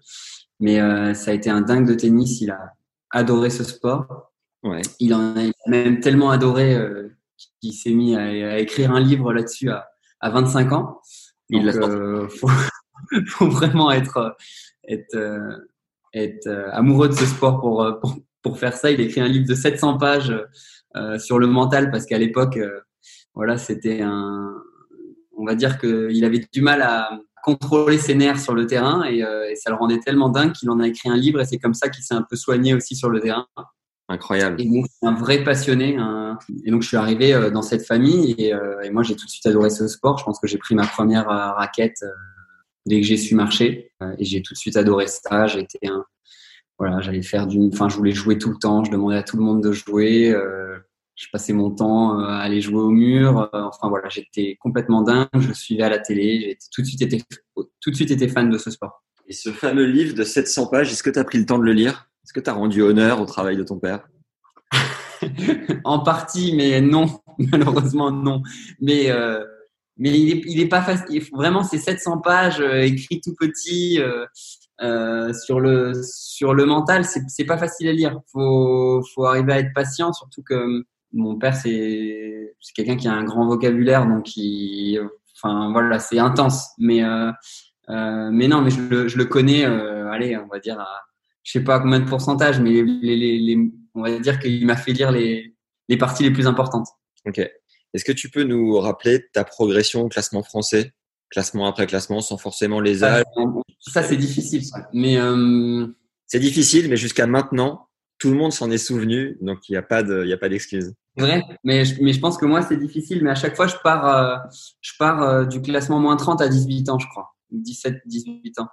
mais 0.60 0.80
euh, 0.80 1.14
ça 1.14 1.30
a 1.30 1.34
été 1.34 1.50
un 1.50 1.60
dingue 1.60 1.86
de 1.86 1.94
tennis. 1.94 2.40
Il 2.40 2.50
a 2.50 2.72
adoré 3.10 3.50
ce 3.50 3.64
sport. 3.64 4.32
Ouais. 4.62 4.82
Il 5.00 5.14
en 5.14 5.36
a 5.36 5.42
il 5.42 5.52
a 5.66 5.70
même 5.70 6.00
tellement 6.00 6.30
adoré 6.30 6.74
euh, 6.74 7.16
qu'il 7.60 7.72
s'est 7.74 7.92
mis 7.92 8.16
à, 8.16 8.22
à 8.22 8.58
écrire 8.58 8.90
un 8.92 9.00
livre 9.00 9.32
là-dessus 9.32 9.70
à, 9.70 9.88
à 10.20 10.30
25 10.30 10.72
ans. 10.72 11.00
Il 11.50 11.64
Donc, 11.64 11.74
sorti. 11.74 11.96
euh, 11.96 12.28
faut, 12.28 12.48
faut 13.28 13.48
vraiment 13.48 13.90
être 13.92 14.36
être 14.88 15.16
être 16.14 16.48
amoureux 16.72 17.08
de 17.08 17.14
ce 17.14 17.26
sport 17.26 17.60
pour, 17.60 17.86
pour 18.00 18.16
pour 18.46 18.58
faire 18.58 18.74
ça. 18.74 18.90
Il 18.92 19.00
a 19.00 19.04
écrit 19.04 19.20
un 19.20 19.28
livre 19.28 19.46
de 19.48 19.54
700 19.54 19.98
pages 19.98 20.32
euh, 20.96 21.18
sur 21.18 21.38
le 21.38 21.48
mental 21.48 21.90
parce 21.90 22.06
qu'à 22.06 22.16
l'époque, 22.16 22.56
euh, 22.56 22.80
voilà, 23.34 23.58
c'était 23.58 24.02
un, 24.02 24.54
on 25.36 25.44
va 25.44 25.54
dire 25.54 25.78
qu'il 25.78 26.24
avait 26.24 26.44
du 26.52 26.62
mal 26.62 26.82
à 26.82 27.10
contrôler 27.42 27.98
ses 27.98 28.14
nerfs 28.14 28.40
sur 28.40 28.54
le 28.54 28.66
terrain 28.66 29.04
et, 29.08 29.18
et 29.18 29.54
ça 29.54 29.70
le 29.70 29.76
rendait 29.76 30.00
tellement 30.00 30.28
dingue 30.28 30.52
qu'il 30.52 30.68
en 30.70 30.80
a 30.80 30.88
écrit 30.88 31.08
un 31.08 31.16
livre 31.16 31.40
et 31.40 31.44
c'est 31.44 31.58
comme 31.58 31.74
ça 31.74 31.88
qu'il 31.88 32.02
s'est 32.02 32.14
un 32.14 32.26
peu 32.28 32.34
soigné 32.34 32.74
aussi 32.74 32.96
sur 32.96 33.08
le 33.08 33.20
terrain. 33.20 33.46
Incroyable. 34.08 34.60
Et 34.60 34.64
donc, 34.66 34.86
c'est 34.88 35.06
un 35.06 35.14
vrai 35.14 35.42
passionné. 35.42 35.98
Et 36.64 36.70
donc, 36.70 36.82
je 36.82 36.88
suis 36.88 36.96
arrivé 36.96 37.34
euh, 37.34 37.50
dans 37.50 37.62
cette 37.62 37.84
famille 37.84 38.36
et, 38.38 38.54
euh, 38.54 38.80
et, 38.82 38.90
moi, 38.90 39.02
j'ai 39.02 39.16
tout 39.16 39.26
de 39.26 39.30
suite 39.30 39.46
adoré 39.46 39.68
ce 39.68 39.88
sport. 39.88 40.18
Je 40.18 40.24
pense 40.24 40.38
que 40.38 40.46
j'ai 40.46 40.58
pris 40.58 40.76
ma 40.76 40.86
première 40.86 41.28
euh, 41.28 41.52
raquette 41.52 42.04
dès 42.86 43.00
que 43.00 43.06
j'ai 43.06 43.16
su 43.16 43.34
marcher 43.34 43.90
et 44.18 44.24
j'ai 44.24 44.42
tout 44.42 44.54
de 44.54 44.58
suite 44.58 44.76
adoré 44.76 45.08
ça. 45.08 45.48
J'étais 45.48 45.88
un, 45.88 46.04
voilà, 46.78 47.00
j'allais 47.00 47.22
faire 47.22 47.48
du, 47.48 47.58
enfin, 47.72 47.88
je 47.88 47.96
voulais 47.96 48.12
jouer 48.12 48.38
tout 48.38 48.50
le 48.50 48.58
temps. 48.58 48.84
Je 48.84 48.92
demandais 48.92 49.16
à 49.16 49.24
tout 49.24 49.36
le 49.36 49.42
monde 49.42 49.60
de 49.60 49.72
jouer. 49.72 50.32
Je 51.16 51.26
passais 51.32 51.52
mon 51.52 51.70
temps 51.70 52.18
à 52.20 52.36
aller 52.36 52.60
jouer 52.60 52.80
au 52.80 52.90
mur. 52.90 53.48
enfin, 53.52 53.88
voilà, 53.88 54.08
j'étais 54.08 54.56
complètement 54.60 55.02
dingue. 55.02 55.28
Je 55.34 55.52
suivais 55.52 55.82
à 55.82 55.88
la 55.88 55.98
télé. 55.98 56.40
J'ai 56.40 56.58
tout 56.72 56.82
de 56.82 56.86
suite 56.86 57.02
été, 57.02 57.22
tout 57.80 57.90
de 57.90 57.96
suite 57.96 58.10
été 58.10 58.28
fan 58.28 58.50
de 58.50 58.58
ce 58.58 58.70
sport. 58.70 59.02
Et 59.26 59.32
ce 59.32 59.50
fameux 59.50 59.86
livre 59.86 60.14
de 60.14 60.22
700 60.22 60.68
pages, 60.68 60.92
est-ce 60.92 61.02
que 61.02 61.10
tu 61.10 61.18
as 61.18 61.24
pris 61.24 61.38
le 61.38 61.46
temps 61.46 61.58
de 61.58 61.64
le 61.64 61.72
lire? 61.72 62.08
Est-ce 62.24 62.32
que 62.32 62.40
tu 62.40 62.50
as 62.50 62.52
rendu 62.52 62.82
honneur 62.82 63.20
au 63.20 63.26
travail 63.26 63.56
de 63.56 63.64
ton 63.64 63.78
père? 63.78 64.08
En 65.84 66.00
partie, 66.00 66.54
mais 66.54 66.80
non. 66.80 67.06
Malheureusement, 67.38 68.10
non. 68.10 68.42
Mais, 68.80 69.10
euh, 69.10 69.44
mais 69.96 70.10
il 70.10 70.26
n'est 70.26 70.42
il 70.46 70.60
est 70.60 70.68
pas 70.68 70.82
facile. 70.82 71.22
Vraiment, 71.32 71.62
c'est 71.62 71.78
700 71.78 72.18
pages 72.18 72.60
euh, 72.60 72.82
écrit 72.82 73.20
tout 73.20 73.34
petit 73.34 74.00
euh, 74.00 74.26
euh, 74.82 75.32
sur, 75.32 75.60
le, 75.60 75.92
sur 76.02 76.54
le 76.54 76.66
mental. 76.66 77.04
C'est 77.04 77.44
pas 77.44 77.56
facile 77.56 77.88
à 77.88 77.92
lire. 77.92 78.20
Faut, 78.32 79.02
faut 79.14 79.24
arriver 79.24 79.52
à 79.52 79.58
être 79.60 79.72
patient, 79.74 80.12
surtout 80.12 80.42
que 80.42 80.84
mon 81.12 81.36
père, 81.36 81.54
c'est 81.54 82.54
quelqu'un 82.74 82.96
qui 82.96 83.08
a 83.08 83.12
un 83.12 83.24
grand 83.24 83.46
vocabulaire, 83.46 84.06
donc 84.06 84.36
il, 84.36 85.00
enfin 85.36 85.70
voilà, 85.72 85.98
c'est 85.98 86.18
intense. 86.18 86.68
Mais, 86.78 87.04
euh, 87.04 87.30
euh, 87.90 88.30
mais 88.30 88.48
non, 88.48 88.62
mais 88.62 88.70
je 88.70 88.80
le, 88.80 89.08
je 89.08 89.18
le 89.18 89.24
connais, 89.24 89.64
allez, 89.64 90.36
on 90.36 90.46
va 90.46 90.58
dire 90.58 90.78
à 90.80 90.88
je 91.42 91.52
sais 91.52 91.62
pas 91.62 91.78
combien 91.78 92.00
de 92.00 92.08
pourcentage, 92.08 92.58
mais 92.58 92.70
les, 92.82 93.16
les, 93.16 93.38
les, 93.38 93.70
on 93.94 94.02
va 94.02 94.18
dire 94.18 94.40
qu'il 94.40 94.66
m'a 94.66 94.76
fait 94.76 94.92
lire 94.92 95.12
les, 95.12 95.54
les 95.88 95.96
parties 95.96 96.24
les 96.24 96.32
plus 96.32 96.48
importantes. 96.48 96.88
Ok. 97.24 97.38
Est-ce 97.38 98.04
que 98.04 98.10
tu 98.10 98.30
peux 98.30 98.42
nous 98.42 98.76
rappeler 98.80 99.24
ta 99.32 99.44
progression 99.44 100.02
au 100.02 100.08
classement 100.08 100.42
français, 100.42 100.92
classement 101.30 101.68
après 101.68 101.86
classement, 101.86 102.20
sans 102.20 102.36
forcément 102.36 102.80
les 102.80 103.04
âges? 103.04 103.22
Ça, 103.78 104.02
c'est 104.02 104.16
difficile. 104.16 104.62
Mais 104.92 105.18
euh... 105.18 105.86
c'est 106.26 106.40
difficile, 106.40 106.88
mais 106.90 106.96
jusqu'à 106.96 107.28
maintenant, 107.28 107.86
tout 108.18 108.30
le 108.30 108.36
monde 108.36 108.52
s'en 108.52 108.70
est 108.70 108.78
souvenu, 108.78 109.36
donc 109.40 109.68
il 109.68 109.72
n'y 109.72 109.78
a 109.78 109.82
pas 109.82 110.02
de, 110.02 110.24
il 110.24 110.32
a 110.32 110.38
pas 110.38 110.48
d'excuse. 110.48 110.94
Vrai, 111.16 111.42
mais 111.64 111.84
je, 111.84 112.02
mais 112.02 112.12
je 112.12 112.20
pense 112.20 112.36
que 112.36 112.46
moi 112.46 112.62
c'est 112.62 112.76
difficile, 112.76 113.22
mais 113.22 113.30
à 113.30 113.34
chaque 113.34 113.56
fois 113.56 113.66
je 113.66 113.76
pars, 113.82 114.06
euh, 114.06 114.36
je 114.80 114.92
pars 114.98 115.22
euh, 115.22 115.44
du 115.44 115.60
classement 115.62 115.98
moins 115.98 116.16
30 116.16 116.40
à 116.40 116.48
18 116.48 116.88
ans, 116.88 116.98
je 116.98 117.08
crois, 117.08 117.34
17, 117.50 118.02
18 118.06 118.60
ans. 118.60 118.68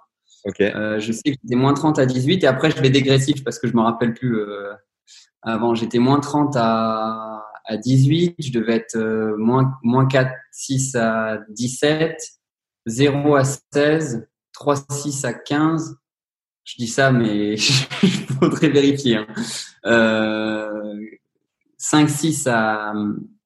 Euh, 0.60 1.00
je 1.00 1.12
sais 1.12 1.22
que 1.24 1.36
j'étais 1.42 1.56
moins 1.56 1.72
30 1.72 1.98
à 1.98 2.06
18 2.06 2.44
et 2.44 2.46
après 2.46 2.70
je 2.70 2.80
vais 2.80 2.90
dégressif 2.90 3.42
parce 3.44 3.58
que 3.58 3.66
je 3.66 3.74
me 3.74 3.80
rappelle 3.80 4.12
plus. 4.12 4.38
Avant, 5.46 5.74
j'étais 5.74 5.98
moins 5.98 6.20
30 6.20 6.54
à, 6.56 7.44
à 7.66 7.76
18, 7.76 8.36
je 8.38 8.50
devais 8.50 8.76
être 8.76 8.96
moins, 9.38 9.74
moins 9.82 10.06
4, 10.06 10.30
6 10.52 10.96
à 10.96 11.38
17, 11.50 12.16
0 12.86 13.34
à 13.36 13.44
16, 13.44 14.26
3, 14.54 14.76
6 14.90 15.24
à 15.24 15.34
15. 15.34 15.96
Je 16.64 16.76
dis 16.76 16.88
ça, 16.88 17.12
mais 17.12 17.54
il 18.02 18.10
faudrait 18.40 18.70
vérifier. 18.70 19.16
Hein. 19.16 19.26
Euh, 19.86 21.00
5, 21.76 22.08
6 22.08 22.46
à... 22.46 22.92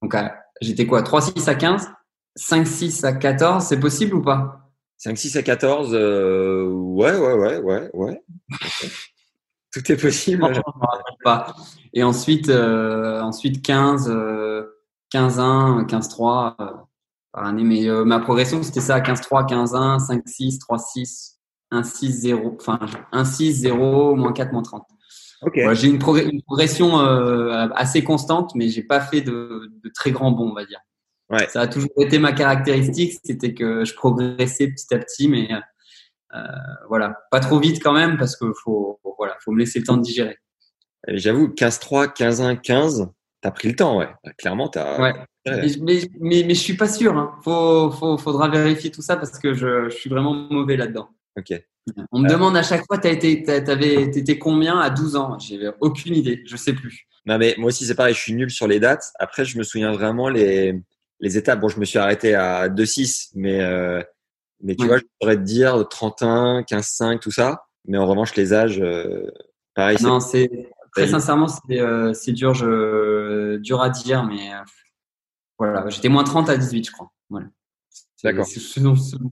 Donc, 0.00 0.14
j'étais 0.60 0.86
quoi? 0.86 1.02
3, 1.02 1.20
6 1.22 1.48
à 1.48 1.54
15 1.54 1.88
5, 2.36 2.66
6 2.66 3.04
à 3.04 3.12
14, 3.12 3.64
c'est 3.64 3.80
possible 3.80 4.14
ou 4.14 4.22
pas? 4.22 4.70
5, 4.98 5.18
6 5.18 5.36
à 5.36 5.42
14, 5.42 5.90
euh, 5.92 6.66
ouais, 6.68 7.16
ouais, 7.16 7.32
ouais, 7.34 7.58
ouais, 7.58 7.90
ouais. 7.92 8.22
Tout 9.72 9.92
est 9.92 9.96
possible. 9.96 10.42
Non, 10.42 10.52
je 10.52 10.60
me 10.60 11.24
pas. 11.24 11.54
Et 11.92 12.02
ensuite, 12.02 12.48
euh, 12.48 13.20
ensuite 13.20 13.62
15, 13.62 14.08
euh, 14.08 14.66
15 15.10 15.40
1, 15.40 15.84
15 15.88 16.08
3 16.08 16.56
euh, 16.60 16.64
par 17.32 17.44
année. 17.44 17.64
Mais 17.64 17.88
euh, 17.88 18.04
ma 18.04 18.20
progression, 18.20 18.62
c'était 18.62 18.80
ça 18.80 19.00
15 19.00 19.20
3, 19.20 19.46
15 19.46 19.74
1, 19.74 19.98
5 19.98 20.22
6, 20.26 20.58
3 20.60 20.78
6, 20.78 21.37
1 21.70 21.82
6 21.82 22.12
0. 22.12 22.56
Enfin, 22.60 22.78
1 23.12 23.24
6 23.24 23.52
0, 23.52 24.16
moins 24.16 24.32
4, 24.32 24.52
moins 24.52 24.62
30. 24.62 24.84
Okay. 25.40 25.66
Ouais, 25.66 25.74
j'ai 25.74 25.88
une, 25.88 26.00
une, 26.32 26.42
progression 26.42 27.00
euh, 27.00 27.68
assez 27.74 28.02
constante, 28.02 28.54
mais 28.54 28.68
j'ai 28.68 28.82
pas 28.82 29.00
fait 29.00 29.20
de, 29.20 29.70
de 29.84 29.90
très 29.94 30.10
grands 30.10 30.32
bons, 30.32 30.50
on 30.50 30.54
va 30.54 30.64
dire. 30.64 30.80
Ouais. 31.30 31.46
Ça 31.48 31.60
a 31.60 31.66
toujours 31.68 31.90
été 31.98 32.18
ma 32.18 32.32
caractéristique, 32.32 33.20
c'était 33.22 33.54
que 33.54 33.84
je 33.84 33.94
progressais 33.94 34.68
petit 34.68 34.92
à 34.94 34.98
petit, 34.98 35.28
mais 35.28 35.48
euh, 36.34 36.40
voilà, 36.88 37.16
pas 37.30 37.40
trop 37.40 37.60
vite 37.60 37.82
quand 37.82 37.92
même 37.92 38.16
parce 38.16 38.34
que 38.36 38.52
faut, 38.64 38.98
voilà, 39.18 39.36
faut 39.44 39.52
me 39.52 39.58
laisser 39.58 39.78
le 39.78 39.84
temps 39.84 39.96
de 39.96 40.02
digérer. 40.02 40.38
J'avoue, 41.06 41.48
15-3, 41.48 42.14
15-1, 42.14 42.60
15, 42.60 43.08
t'as 43.40 43.50
pris 43.50 43.68
le 43.68 43.76
temps, 43.76 43.98
ouais. 43.98 44.08
Clairement, 44.38 44.68
t'as. 44.68 45.00
Ouais. 45.00 45.14
Mais, 45.46 45.62
mais, 45.80 46.00
mais, 46.20 46.44
mais, 46.46 46.54
je 46.54 46.60
suis 46.60 46.76
pas 46.76 46.88
sûr. 46.88 47.16
Hein. 47.16 47.38
Faut, 47.42 47.90
faut, 47.90 48.18
faudra 48.18 48.48
vérifier 48.48 48.90
tout 48.90 49.00
ça 49.00 49.16
parce 49.16 49.38
que 49.38 49.54
je, 49.54 49.88
je 49.88 49.94
suis 49.96 50.10
vraiment 50.10 50.34
mauvais 50.34 50.76
là-dedans. 50.76 51.08
Ok. 51.38 51.62
On 52.12 52.20
me 52.20 52.26
euh... 52.26 52.32
demande 52.32 52.56
à 52.56 52.62
chaque 52.62 52.84
fois, 52.86 52.98
t'as 52.98 53.10
été, 53.10 53.42
t'avais, 53.42 54.10
t'étais 54.10 54.38
combien 54.38 54.78
à 54.78 54.90
12 54.90 55.16
ans? 55.16 55.38
J'ai 55.38 55.70
aucune 55.80 56.14
idée, 56.14 56.42
je 56.46 56.56
sais 56.56 56.74
plus. 56.74 57.06
Non 57.26 57.36
mais 57.38 57.54
moi 57.58 57.68
aussi 57.68 57.84
c'est 57.84 57.94
pareil, 57.94 58.14
je 58.14 58.20
suis 58.20 58.32
nul 58.32 58.50
sur 58.50 58.66
les 58.66 58.80
dates. 58.80 59.04
Après, 59.18 59.44
je 59.44 59.58
me 59.58 59.62
souviens 59.62 59.92
vraiment 59.92 60.28
les 60.28 60.80
les 61.20 61.36
étapes. 61.36 61.60
Bon, 61.60 61.68
je 61.68 61.80
me 61.80 61.84
suis 61.84 61.98
arrêté 61.98 62.34
à 62.34 62.68
2-6, 62.68 63.30
mais, 63.34 63.60
euh, 63.60 64.02
mais 64.62 64.74
tu 64.74 64.82
ouais. 64.82 64.88
vois, 64.88 64.98
je 64.98 65.04
pourrais 65.20 65.36
te 65.36 65.42
dire 65.42 65.86
31, 65.88 66.62
15-5, 66.62 67.18
tout 67.20 67.30
ça. 67.30 67.64
Mais 67.86 67.98
en 67.98 68.06
revanche, 68.06 68.34
les 68.36 68.52
âges, 68.52 68.80
euh, 68.80 69.30
pareil. 69.74 69.98
Non, 70.02 70.20
c'est 70.20 70.50
très 70.92 71.08
sincèrement, 71.08 71.48
c'est 71.48 71.80
euh, 71.80 72.12
dur, 72.28 72.54
je, 72.54 73.56
dur 73.56 73.80
à 73.80 73.90
dire, 73.90 74.24
mais 74.24 74.52
euh, 74.52 74.58
voilà, 75.58 75.88
j'étais 75.88 76.08
moins 76.08 76.24
30 76.24 76.48
à 76.50 76.56
18, 76.56 76.86
je 76.86 76.92
crois. 76.92 77.12
Voilà. 77.30 77.46
D'accord. 78.24 78.46
Je 78.46 78.80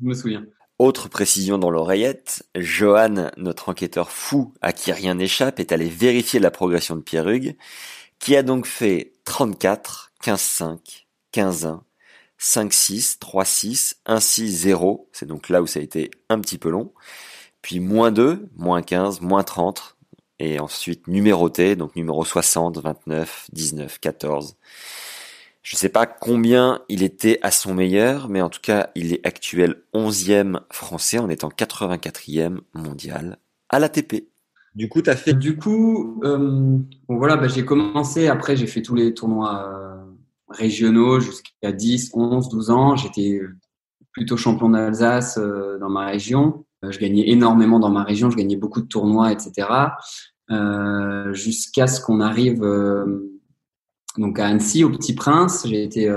me 0.02 0.14
souviens. 0.14 0.44
Autre 0.78 1.08
précision 1.08 1.56
dans 1.56 1.70
l'oreillette, 1.70 2.46
Johan, 2.54 3.30
notre 3.38 3.70
enquêteur 3.70 4.10
fou 4.10 4.52
à 4.60 4.74
qui 4.74 4.92
rien 4.92 5.14
n'échappe, 5.14 5.58
est 5.58 5.72
allé 5.72 5.88
vérifier 5.88 6.38
la 6.38 6.50
progression 6.50 6.96
de 6.96 7.00
Pierre 7.00 7.28
Hugues, 7.28 7.56
qui 8.18 8.36
a 8.36 8.42
donc 8.42 8.66
fait 8.66 9.14
34, 9.24 10.12
15-5, 10.22 11.06
15-1, 11.32 11.80
5-6, 12.38 13.18
3-6, 13.18 13.94
1-6, 14.06 14.46
0. 14.48 15.08
C'est 15.12 15.26
donc 15.26 15.48
là 15.48 15.62
où 15.62 15.66
ça 15.66 15.80
a 15.80 15.82
été 15.82 16.10
un 16.28 16.40
petit 16.40 16.58
peu 16.58 16.68
long. 16.68 16.92
Puis 17.62 17.80
moins 17.80 18.12
2, 18.12 18.46
moins 18.56 18.82
15, 18.82 19.22
moins 19.22 19.44
30. 19.44 19.96
Et 20.38 20.60
ensuite 20.60 21.08
numéroté, 21.08 21.76
donc 21.76 21.96
numéro 21.96 22.22
60, 22.22 22.76
29, 22.78 23.46
19, 23.52 23.98
14. 23.98 24.56
Je 25.66 25.74
ne 25.74 25.78
sais 25.78 25.88
pas 25.88 26.06
combien 26.06 26.78
il 26.88 27.02
était 27.02 27.40
à 27.42 27.50
son 27.50 27.74
meilleur, 27.74 28.28
mais 28.28 28.40
en 28.40 28.48
tout 28.48 28.60
cas, 28.62 28.90
il 28.94 29.12
est 29.12 29.26
actuel 29.26 29.82
11e 29.94 30.60
français 30.70 31.18
en 31.18 31.28
étant 31.28 31.48
84e 31.48 32.58
mondial 32.72 33.38
à 33.68 33.80
l'ATP. 33.80 34.28
Du 34.76 34.88
coup, 34.88 35.02
tu 35.02 35.10
fait. 35.10 35.34
Du 35.34 35.56
coup, 35.56 36.20
euh, 36.22 36.38
bon, 36.38 37.16
voilà, 37.16 37.36
bah, 37.36 37.48
j'ai 37.48 37.64
commencé. 37.64 38.28
Après, 38.28 38.54
j'ai 38.54 38.68
fait 38.68 38.80
tous 38.80 38.94
les 38.94 39.12
tournois 39.12 39.68
euh, 39.68 40.04
régionaux 40.48 41.18
jusqu'à 41.18 41.72
10, 41.72 42.12
11, 42.14 42.48
12 42.48 42.70
ans. 42.70 42.94
J'étais 42.94 43.40
plutôt 44.12 44.36
champion 44.36 44.68
d'Alsace 44.70 45.36
euh, 45.36 45.80
dans 45.80 45.90
ma 45.90 46.06
région. 46.06 46.64
Je 46.88 46.96
gagnais 47.00 47.28
énormément 47.28 47.80
dans 47.80 47.90
ma 47.90 48.04
région. 48.04 48.30
Je 48.30 48.36
gagnais 48.36 48.56
beaucoup 48.56 48.82
de 48.82 48.86
tournois, 48.86 49.32
etc. 49.32 49.66
Jusqu'à 51.32 51.88
ce 51.88 52.00
qu'on 52.00 52.20
arrive 52.20 52.62
donc 54.18 54.38
à 54.38 54.46
Annecy, 54.46 54.84
au 54.84 54.90
Petit 54.90 55.14
Prince. 55.14 55.66
J'ai 55.68 55.82
été 55.82 56.14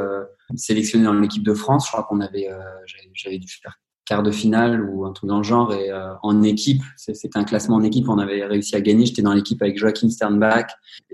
sélectionné 0.55 1.05
dans 1.05 1.13
l'équipe 1.13 1.43
de 1.43 1.53
France. 1.53 1.85
Je 1.87 1.91
crois 1.91 2.03
qu'on 2.03 2.21
avait, 2.21 2.49
j'avais 3.13 3.37
dû 3.37 3.47
faire 3.47 3.79
quart 4.09 4.23
de 4.23 4.31
finale 4.31 4.89
ou 4.89 5.05
un 5.05 5.13
truc 5.13 5.29
dans 5.29 5.37
le 5.37 5.43
genre. 5.43 5.71
Et 5.73 5.91
euh, 5.91 6.13
en 6.23 6.41
équipe 6.41 6.81
c'était 6.97 7.29
un 7.37 7.43
classement 7.43 7.75
en 7.75 7.83
équipe. 7.83 8.09
On 8.09 8.17
avait 8.17 8.43
réussi 8.43 8.75
à 8.75 8.81
gagner. 8.81 9.05
J'étais 9.05 9.21
dans 9.21 9.33
l'équipe 9.33 9.61
avec 9.61 9.77
Joachim 9.77 10.09
Sternbach. 10.09 10.65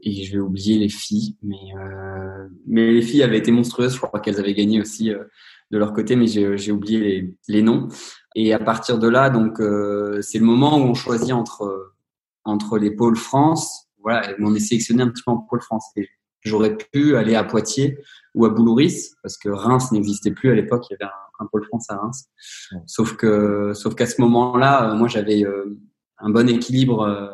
Et 0.01 0.23
je 0.23 0.33
vais 0.33 0.39
oublier 0.39 0.79
les 0.79 0.89
filles 0.89 1.35
mais 1.43 1.73
euh, 1.77 2.47
mais 2.65 2.91
les 2.91 3.01
filles 3.01 3.23
avaient 3.23 3.37
été 3.37 3.51
monstrueuses. 3.51 3.93
Je 3.93 3.99
crois 3.99 4.19
qu'elles 4.21 4.39
avaient 4.39 4.53
gagné 4.53 4.79
aussi 4.79 5.13
euh, 5.13 5.25
de 5.71 5.77
leur 5.77 5.93
côté 5.93 6.15
mais 6.15 6.27
j'ai 6.27 6.71
oublié 6.71 6.99
les, 6.99 7.35
les, 7.49 7.61
noms. 7.61 7.89
Et 8.35 8.53
à 8.53 8.59
partir 8.59 8.97
de 8.97 9.09
là 9.09 9.29
donc 9.29 9.59
euh, 9.59 10.21
c'est 10.21 10.39
le 10.39 10.45
moment 10.45 10.77
où 10.77 10.81
on 10.81 10.93
choisit 10.93 11.33
entre 11.33 11.93
entre 12.45 12.77
les 12.77 12.91
pôles 12.91 13.17
France. 13.17 13.87
Voilà 14.01 14.33
on 14.39 14.55
est 14.55 14.59
sélectionné 14.59 15.03
un 15.03 15.09
petit 15.09 15.23
peu 15.23 15.31
en 15.31 15.37
pôle 15.37 15.61
France 15.61 15.85
j'aurais 16.45 16.77
pu 16.77 17.17
aller 17.17 17.35
à 17.35 17.43
Poitiers 17.43 17.99
ou 18.33 18.45
à 18.45 18.49
Boulouris 18.49 19.11
parce 19.21 19.37
que 19.37 19.49
Reims 19.49 19.91
n'existait 19.91 20.31
plus 20.31 20.51
à 20.51 20.55
l'époque 20.55 20.85
il 20.89 20.93
y 20.93 20.95
avait 20.95 21.11
un 21.11 21.25
un 21.39 21.45
pôle 21.45 21.65
France 21.65 21.89
à 21.89 21.97
Reims. 21.97 22.25
Sauf 22.85 23.15
que, 23.15 23.73
sauf 23.73 23.95
qu'à 23.95 24.05
ce 24.05 24.21
moment-là, 24.21 24.91
euh, 24.91 24.95
moi, 24.95 25.07
j'avais 25.07 25.43
euh, 25.43 25.77
un 26.19 26.29
bon 26.29 26.47
équilibre 26.49 27.01
euh, 27.01 27.27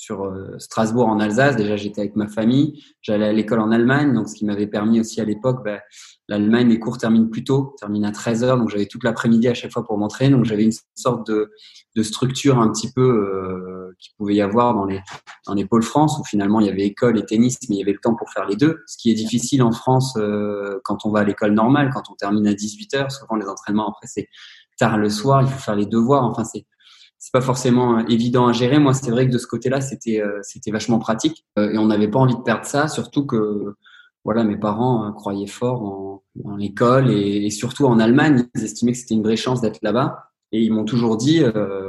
sur 0.00 0.24
euh, 0.24 0.58
Strasbourg 0.58 1.08
en 1.08 1.20
Alsace. 1.20 1.56
Déjà, 1.56 1.76
j'étais 1.76 2.00
avec 2.00 2.16
ma 2.16 2.26
famille. 2.26 2.82
J'allais 3.02 3.26
à 3.26 3.32
l'école 3.34 3.60
en 3.60 3.70
Allemagne, 3.70 4.14
donc 4.14 4.30
ce 4.30 4.34
qui 4.34 4.46
m'avait 4.46 4.66
permis 4.66 4.98
aussi 4.98 5.20
à 5.20 5.26
l'époque, 5.26 5.62
ben, 5.62 5.78
l'Allemagne, 6.26 6.68
les 6.68 6.80
cours 6.80 6.96
terminent 6.96 7.28
plus 7.28 7.44
tôt, 7.44 7.74
terminent 7.78 8.08
à 8.08 8.12
13 8.12 8.42
heures, 8.42 8.56
donc 8.56 8.70
j'avais 8.70 8.86
toute 8.86 9.04
l'après-midi 9.04 9.46
à 9.48 9.52
chaque 9.52 9.72
fois 9.72 9.84
pour 9.84 9.98
m'entraîner. 9.98 10.30
Donc 10.30 10.46
j'avais 10.46 10.64
une 10.64 10.72
sorte 10.94 11.26
de, 11.26 11.50
structure 12.02 12.58
un 12.58 12.70
petit 12.70 12.90
peu 12.90 13.02
euh, 13.02 13.94
qui 13.98 14.08
pouvait 14.16 14.36
y 14.36 14.40
avoir 14.40 14.72
dans 14.72 14.86
les 14.86 15.00
dans 15.46 15.52
les 15.52 15.66
pôles 15.66 15.82
France 15.82 16.18
où 16.18 16.24
finalement 16.24 16.60
il 16.60 16.66
y 16.66 16.70
avait 16.70 16.86
école 16.86 17.18
et 17.18 17.26
tennis, 17.26 17.58
mais 17.68 17.76
il 17.76 17.78
y 17.80 17.82
avait 17.82 17.92
le 17.92 17.98
temps 17.98 18.14
pour 18.14 18.30
faire 18.30 18.46
les 18.46 18.56
deux. 18.56 18.82
Ce 18.86 18.96
qui 18.96 19.10
est 19.10 19.14
difficile 19.14 19.62
en 19.62 19.72
France 19.72 20.14
euh, 20.16 20.80
quand 20.82 21.04
on 21.04 21.10
va 21.10 21.20
à 21.20 21.24
l'école 21.24 21.52
normale, 21.52 21.90
quand 21.92 22.04
on 22.10 22.14
termine 22.14 22.46
à 22.46 22.54
18 22.54 22.94
heures. 22.94 23.12
Souvent 23.12 23.36
les 23.36 23.46
entraînements 23.46 23.90
après 23.90 24.06
c'est 24.06 24.28
tard 24.78 24.96
le 24.96 25.10
soir, 25.10 25.42
il 25.42 25.48
faut 25.48 25.58
faire 25.58 25.76
les 25.76 25.84
devoirs. 25.84 26.24
Enfin 26.24 26.44
c'est 26.44 26.64
c'est 27.20 27.32
pas 27.32 27.42
forcément 27.42 27.98
euh, 27.98 28.02
évident 28.08 28.48
à 28.48 28.52
gérer. 28.52 28.78
Moi, 28.78 28.94
c'est 28.94 29.10
vrai 29.10 29.28
que 29.28 29.32
de 29.32 29.38
ce 29.38 29.46
côté-là, 29.46 29.80
c'était 29.82 30.20
euh, 30.20 30.40
c'était 30.42 30.72
vachement 30.72 30.98
pratique 30.98 31.46
euh, 31.58 31.70
et 31.70 31.78
on 31.78 31.86
n'avait 31.86 32.08
pas 32.08 32.18
envie 32.18 32.34
de 32.34 32.40
perdre 32.40 32.64
ça, 32.64 32.88
surtout 32.88 33.26
que 33.26 33.76
voilà, 34.24 34.42
mes 34.42 34.56
parents 34.56 35.12
croyaient 35.12 35.46
fort 35.46 35.82
en, 35.82 36.22
en 36.44 36.56
l'école 36.56 37.10
et, 37.10 37.50
surtout 37.50 37.84
en 37.84 37.98
Allemagne. 37.98 38.46
Ils 38.54 38.64
estimaient 38.64 38.92
que 38.92 38.98
c'était 38.98 39.14
une 39.14 39.22
vraie 39.22 39.36
chance 39.36 39.60
d'être 39.60 39.80
là-bas 39.82 40.30
et 40.52 40.62
ils 40.62 40.72
m'ont 40.72 40.84
toujours 40.84 41.16
dit 41.16 41.42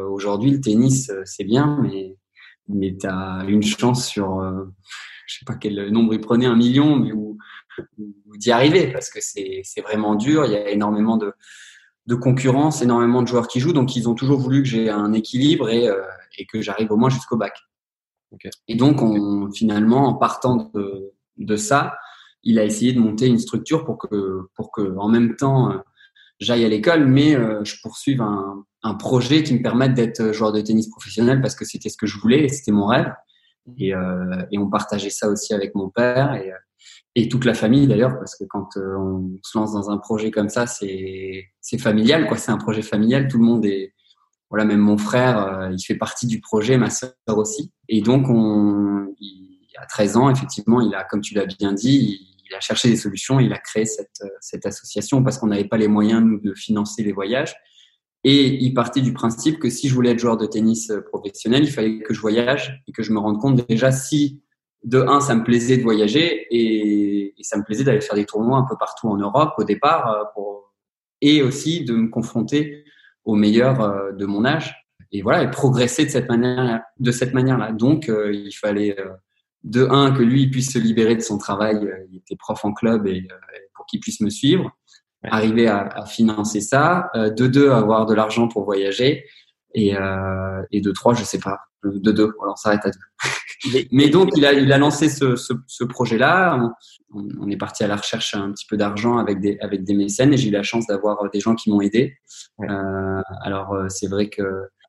aujourd'hui 0.09 0.51
le 0.51 0.61
tennis 0.61 1.11
c'est 1.25 1.43
bien, 1.43 1.79
mais 1.81 2.15
mais 2.69 2.95
t'as 2.97 3.45
une 3.47 3.63
chance 3.63 4.07
sur 4.07 4.41
je 5.27 5.39
sais 5.39 5.45
pas 5.45 5.55
quel 5.55 5.89
nombre 5.91 6.13
ils 6.13 6.21
prenaient 6.21 6.45
un 6.45 6.55
million, 6.55 6.95
mais 6.95 7.11
ou 7.11 7.37
d'y 8.37 8.51
arriver 8.51 8.91
parce 8.93 9.09
que 9.09 9.19
c'est 9.21 9.61
c'est 9.65 9.81
vraiment 9.81 10.15
dur. 10.15 10.45
Il 10.45 10.53
y 10.53 10.55
a 10.55 10.69
énormément 10.69 11.17
de 11.17 11.33
de 12.07 12.15
concurrence, 12.15 12.81
énormément 12.81 13.21
de 13.21 13.27
joueurs 13.27 13.47
qui 13.47 13.59
jouent, 13.59 13.73
donc 13.73 13.95
ils 13.95 14.09
ont 14.09 14.15
toujours 14.15 14.39
voulu 14.39 14.63
que 14.63 14.69
j'ai 14.69 14.89
un 14.89 15.13
équilibre 15.13 15.69
et, 15.69 15.87
euh, 15.87 16.01
et 16.37 16.45
que 16.45 16.61
j'arrive 16.61 16.91
au 16.91 16.97
moins 16.97 17.09
jusqu'au 17.09 17.37
bac. 17.37 17.53
Et 18.67 18.75
donc, 18.75 19.01
on, 19.01 19.51
finalement, 19.51 20.07
en 20.07 20.13
partant 20.13 20.71
de, 20.73 21.11
de, 21.37 21.55
ça, 21.57 21.97
il 22.43 22.59
a 22.59 22.63
essayé 22.63 22.93
de 22.93 22.99
monter 22.99 23.27
une 23.27 23.39
structure 23.39 23.83
pour 23.83 23.97
que, 23.97 24.47
pour 24.55 24.71
que 24.71 24.95
en 24.97 25.09
même 25.09 25.35
temps, 25.35 25.71
euh, 25.71 25.77
j'aille 26.39 26.63
à 26.63 26.69
l'école, 26.69 27.05
mais 27.05 27.35
euh, 27.35 27.63
je 27.65 27.75
poursuive 27.83 28.21
un, 28.21 28.63
un, 28.83 28.93
projet 28.95 29.43
qui 29.43 29.53
me 29.53 29.61
permette 29.61 29.93
d'être 29.95 30.31
joueur 30.31 30.53
de 30.53 30.61
tennis 30.61 30.89
professionnel 30.89 31.41
parce 31.41 31.55
que 31.55 31.65
c'était 31.65 31.89
ce 31.89 31.97
que 31.97 32.07
je 32.07 32.17
voulais 32.19 32.45
et 32.45 32.49
c'était 32.49 32.71
mon 32.71 32.85
rêve. 32.85 33.13
Et, 33.77 33.89
et 34.51 34.57
on 34.57 34.69
partageait 34.71 35.11
ça 35.11 35.29
aussi 35.29 35.53
avec 35.53 35.75
mon 35.75 35.89
père. 35.89 36.33
Et, 36.33 36.51
et 37.15 37.27
toute 37.27 37.45
la 37.45 37.53
famille 37.53 37.87
d'ailleurs, 37.87 38.17
parce 38.17 38.35
que 38.35 38.45
quand 38.45 38.77
euh, 38.77 38.95
on 38.97 39.39
se 39.43 39.57
lance 39.57 39.73
dans 39.73 39.89
un 39.89 39.97
projet 39.97 40.31
comme 40.31 40.49
ça, 40.49 40.65
c'est 40.65 41.45
c'est 41.59 41.77
familial, 41.77 42.27
quoi. 42.27 42.37
C'est 42.37 42.51
un 42.51 42.57
projet 42.57 42.81
familial. 42.81 43.27
Tout 43.27 43.37
le 43.37 43.43
monde 43.43 43.65
est 43.65 43.93
voilà, 44.49 44.65
même 44.65 44.79
mon 44.79 44.97
frère, 44.97 45.47
euh, 45.47 45.69
il 45.71 45.81
fait 45.81 45.95
partie 45.95 46.27
du 46.27 46.41
projet, 46.41 46.77
ma 46.77 46.89
sœur 46.89 47.13
aussi. 47.29 47.71
Et 47.87 48.01
donc, 48.01 48.27
on, 48.29 49.07
il, 49.19 49.69
a 49.77 49.85
13 49.85 50.17
ans, 50.17 50.29
effectivement, 50.29 50.81
il 50.81 50.93
a, 50.93 51.05
comme 51.05 51.21
tu 51.21 51.33
l'as 51.33 51.45
bien 51.45 51.71
dit, 51.71 52.27
il, 52.49 52.53
a 52.53 52.59
cherché 52.59 52.89
des 52.89 52.97
solutions, 52.97 53.39
il 53.39 53.53
a 53.53 53.57
créé 53.57 53.85
cette, 53.85 54.21
cette 54.41 54.65
association 54.65 55.23
parce 55.23 55.37
qu'on 55.37 55.47
n'avait 55.47 55.69
pas 55.69 55.77
les 55.77 55.87
moyens 55.87 56.21
nous, 56.21 56.37
de 56.41 56.53
financer 56.53 57.01
les 57.01 57.13
voyages. 57.13 57.55
Et 58.25 58.61
il 58.61 58.73
partait 58.73 58.99
du 58.99 59.13
principe 59.13 59.57
que 59.57 59.69
si 59.69 59.87
je 59.87 59.95
voulais 59.95 60.11
être 60.11 60.19
joueur 60.19 60.35
de 60.35 60.45
tennis 60.45 60.91
euh, 60.91 61.01
professionnel, 61.01 61.63
il 61.63 61.71
fallait 61.71 61.99
que 61.99 62.13
je 62.13 62.19
voyage 62.19 62.83
et 62.87 62.91
que 62.91 63.03
je 63.03 63.13
me 63.13 63.19
rende 63.19 63.39
compte 63.39 63.65
déjà 63.67 63.91
si 63.91 64.41
de 64.83 64.99
un, 64.99 65.21
ça 65.21 65.35
me 65.35 65.43
plaisait 65.43 65.77
de 65.77 65.83
voyager 65.83 66.47
et, 66.49 67.33
ça 67.43 67.57
me 67.57 67.63
plaisait 67.63 67.83
d'aller 67.83 68.01
faire 68.01 68.15
des 68.15 68.25
tournois 68.25 68.57
un 68.57 68.65
peu 68.69 68.77
partout 68.77 69.09
en 69.09 69.17
Europe 69.17 69.53
au 69.57 69.63
départ, 69.63 70.07
euh, 70.07 70.23
pour, 70.33 70.73
et 71.21 71.41
aussi 71.41 71.83
de 71.83 71.93
me 71.93 72.07
confronter 72.07 72.85
aux 73.25 73.35
meilleurs 73.35 73.81
euh, 73.81 74.11
de 74.11 74.25
mon 74.25 74.45
âge 74.45 74.75
et 75.11 75.21
voilà 75.21 75.43
et 75.43 75.51
progresser 75.51 76.05
de 76.05 76.11
cette 76.11 76.29
manière 76.29 76.81
de 76.99 77.11
cette 77.11 77.33
manière 77.33 77.57
là. 77.57 77.71
Donc 77.71 78.09
euh, 78.09 78.31
il 78.31 78.51
fallait 78.53 78.95
de 79.63 79.85
un 79.87 80.11
que 80.11 80.21
lui 80.23 80.49
puisse 80.49 80.71
se 80.73 80.79
libérer 80.79 81.15
de 81.15 81.21
son 81.21 81.37
travail, 81.37 81.79
il 82.09 82.17
était 82.17 82.35
prof 82.35 82.63
en 82.63 82.73
club 82.73 83.07
et 83.07 83.27
pour 83.75 83.85
qu'il 83.87 83.99
puisse 83.99 84.21
me 84.21 84.29
suivre, 84.29 84.71
arriver 85.23 85.67
à, 85.67 85.81
à, 85.81 86.05
financer 86.05 86.61
ça, 86.61 87.11
de 87.15 87.47
deux 87.47 87.69
avoir 87.69 88.05
de 88.05 88.13
l'argent 88.13 88.47
pour 88.47 88.63
voyager 88.63 89.25
et, 89.73 89.95
et 90.71 90.81
de 90.81 90.91
trois 90.91 91.13
je 91.13 91.23
sais 91.23 91.39
pas 91.39 91.59
de 91.83 92.11
deux, 92.11 92.31
on 92.39 92.55
s'arrête 92.55 92.85
à 92.85 92.91
deux. 92.91 93.83
Mais 93.91 94.09
donc, 94.09 94.29
il 94.35 94.45
a, 94.45 94.53
il 94.53 94.71
a 94.71 94.77
lancé 94.77 95.09
ce, 95.09 95.35
ce, 95.35 95.53
ce 95.67 95.83
projet-là. 95.83 96.71
On, 97.13 97.27
on, 97.39 97.49
est 97.49 97.57
parti 97.57 97.83
à 97.83 97.87
la 97.87 97.95
recherche 97.95 98.35
un 98.35 98.51
petit 98.51 98.65
peu 98.67 98.77
d'argent 98.77 99.17
avec 99.17 99.39
des, 99.39 99.57
avec 99.61 99.83
des 99.83 99.93
mécènes 99.93 100.33
et 100.33 100.37
j'ai 100.37 100.49
eu 100.49 100.51
la 100.51 100.63
chance 100.63 100.87
d'avoir 100.87 101.29
des 101.31 101.39
gens 101.39 101.55
qui 101.55 101.69
m'ont 101.69 101.81
aidé. 101.81 102.15
Euh, 102.61 103.21
alors, 103.43 103.73
euh, 103.73 103.87
c'est 103.89 104.07
vrai 104.07 104.29
que 104.29 104.43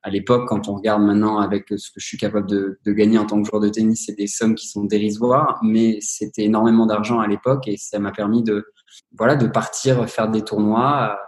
à 0.04 0.11
l'époque, 0.11 0.48
quand 0.48 0.68
on 0.68 0.74
regarde 0.74 1.02
maintenant 1.02 1.38
avec 1.38 1.66
ce 1.68 1.90
que 1.90 2.00
je 2.00 2.07
suis 2.07 2.18
capable 2.18 2.48
de, 2.48 2.80
de 2.85 2.92
gagner 2.92 3.18
en 3.18 3.26
tant 3.26 3.40
que 3.40 3.48
joueur 3.48 3.62
de 3.62 3.68
tennis, 3.68 4.04
c'est 4.07 4.16
des 4.16 4.26
sommes 4.26 4.57
qui 4.57 4.66
sont 4.66 4.85
dérisoires, 4.85 5.61
mais 5.62 5.98
c'était 6.00 6.42
énormément 6.42 6.87
d'argent 6.87 7.20
à 7.20 7.28
l'époque 7.28 7.68
et 7.68 7.76
ça 7.76 8.00
m'a 8.00 8.11
permis 8.11 8.42
de, 8.42 8.66
voilà, 9.16 9.37
de 9.37 9.46
partir 9.46 10.09
faire 10.09 10.28
des 10.28 10.42
tournois 10.42 11.20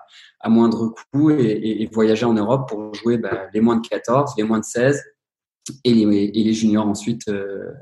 à, 0.44 0.48
moindre 0.48 0.94
coût 1.12 1.30
et, 1.30 1.82
et, 1.82 1.88
voyager 1.92 2.24
en 2.26 2.34
Europe 2.34 2.68
pour 2.68 2.94
jouer 2.94 3.18
bah, 3.18 3.48
les 3.52 3.60
moins 3.60 3.76
de 3.76 3.86
14, 3.86 4.34
les 4.36 4.44
moins 4.44 4.60
de 4.60 4.64
16 4.64 5.02
et 5.84 5.94
les, 5.94 6.02
et 6.02 6.44
les 6.44 6.52
juniors 6.52 6.86
ensuite, 6.86 7.28
euh, 7.28 7.72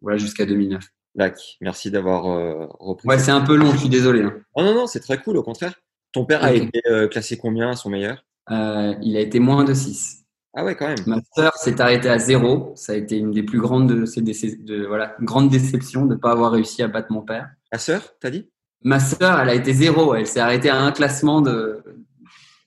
voilà, 0.00 0.18
jusqu'à 0.18 0.46
2009. 0.46 0.82
D'accord, 1.14 1.42
merci 1.60 1.90
d'avoir 1.90 2.26
euh, 2.26 2.66
repris. 2.78 3.08
Ouais, 3.08 3.18
c'est 3.18 3.30
un 3.30 3.40
peu 3.40 3.56
long, 3.56 3.72
je 3.72 3.78
suis 3.78 3.88
désolé. 3.88 4.22
Hein. 4.22 4.34
Oh, 4.54 4.62
non, 4.62 4.74
non, 4.74 4.86
c'est 4.86 5.00
très 5.00 5.18
cool, 5.18 5.36
au 5.36 5.42
contraire. 5.42 5.74
Ton 6.12 6.24
père 6.24 6.44
a 6.44 6.52
été 6.52 6.80
euh, 6.88 7.08
classé 7.08 7.36
combien 7.36 7.70
à 7.70 7.76
son 7.76 7.90
meilleur? 7.90 8.24
Il 8.48 9.16
a 9.16 9.20
été 9.20 9.38
moins 9.38 9.64
de 9.64 9.74
6. 9.74 10.24
Ah 10.54 10.64
ouais, 10.64 10.74
quand 10.74 10.88
même. 10.88 10.98
Ma 11.06 11.20
sœur 11.36 11.54
s'est 11.54 11.80
arrêtée 11.80 12.08
à 12.08 12.18
0. 12.18 12.72
Ça 12.74 12.92
a 12.92 12.96
été 12.96 13.16
une 13.16 13.30
des 13.30 13.44
plus 13.44 13.60
grandes 13.60 13.88
de, 13.88 14.04
de, 14.04 14.64
de 14.64 14.86
voilà, 14.86 15.14
grande 15.20 15.48
déception 15.48 16.06
de 16.06 16.14
ne 16.14 16.18
pas 16.18 16.32
avoir 16.32 16.50
réussi 16.50 16.82
à 16.82 16.88
battre 16.88 17.12
mon 17.12 17.22
père. 17.22 17.48
Ma 17.72 17.78
sœur, 17.78 18.02
t'as 18.20 18.30
dit? 18.30 18.50
Ma 18.82 18.98
sœur, 18.98 19.38
elle 19.38 19.50
a 19.50 19.54
été 19.54 19.72
0. 19.72 20.16
Elle 20.16 20.26
s'est 20.26 20.40
arrêtée 20.40 20.68
à 20.68 20.80
un 20.80 20.90
classement 20.90 21.40
de, 21.42 21.84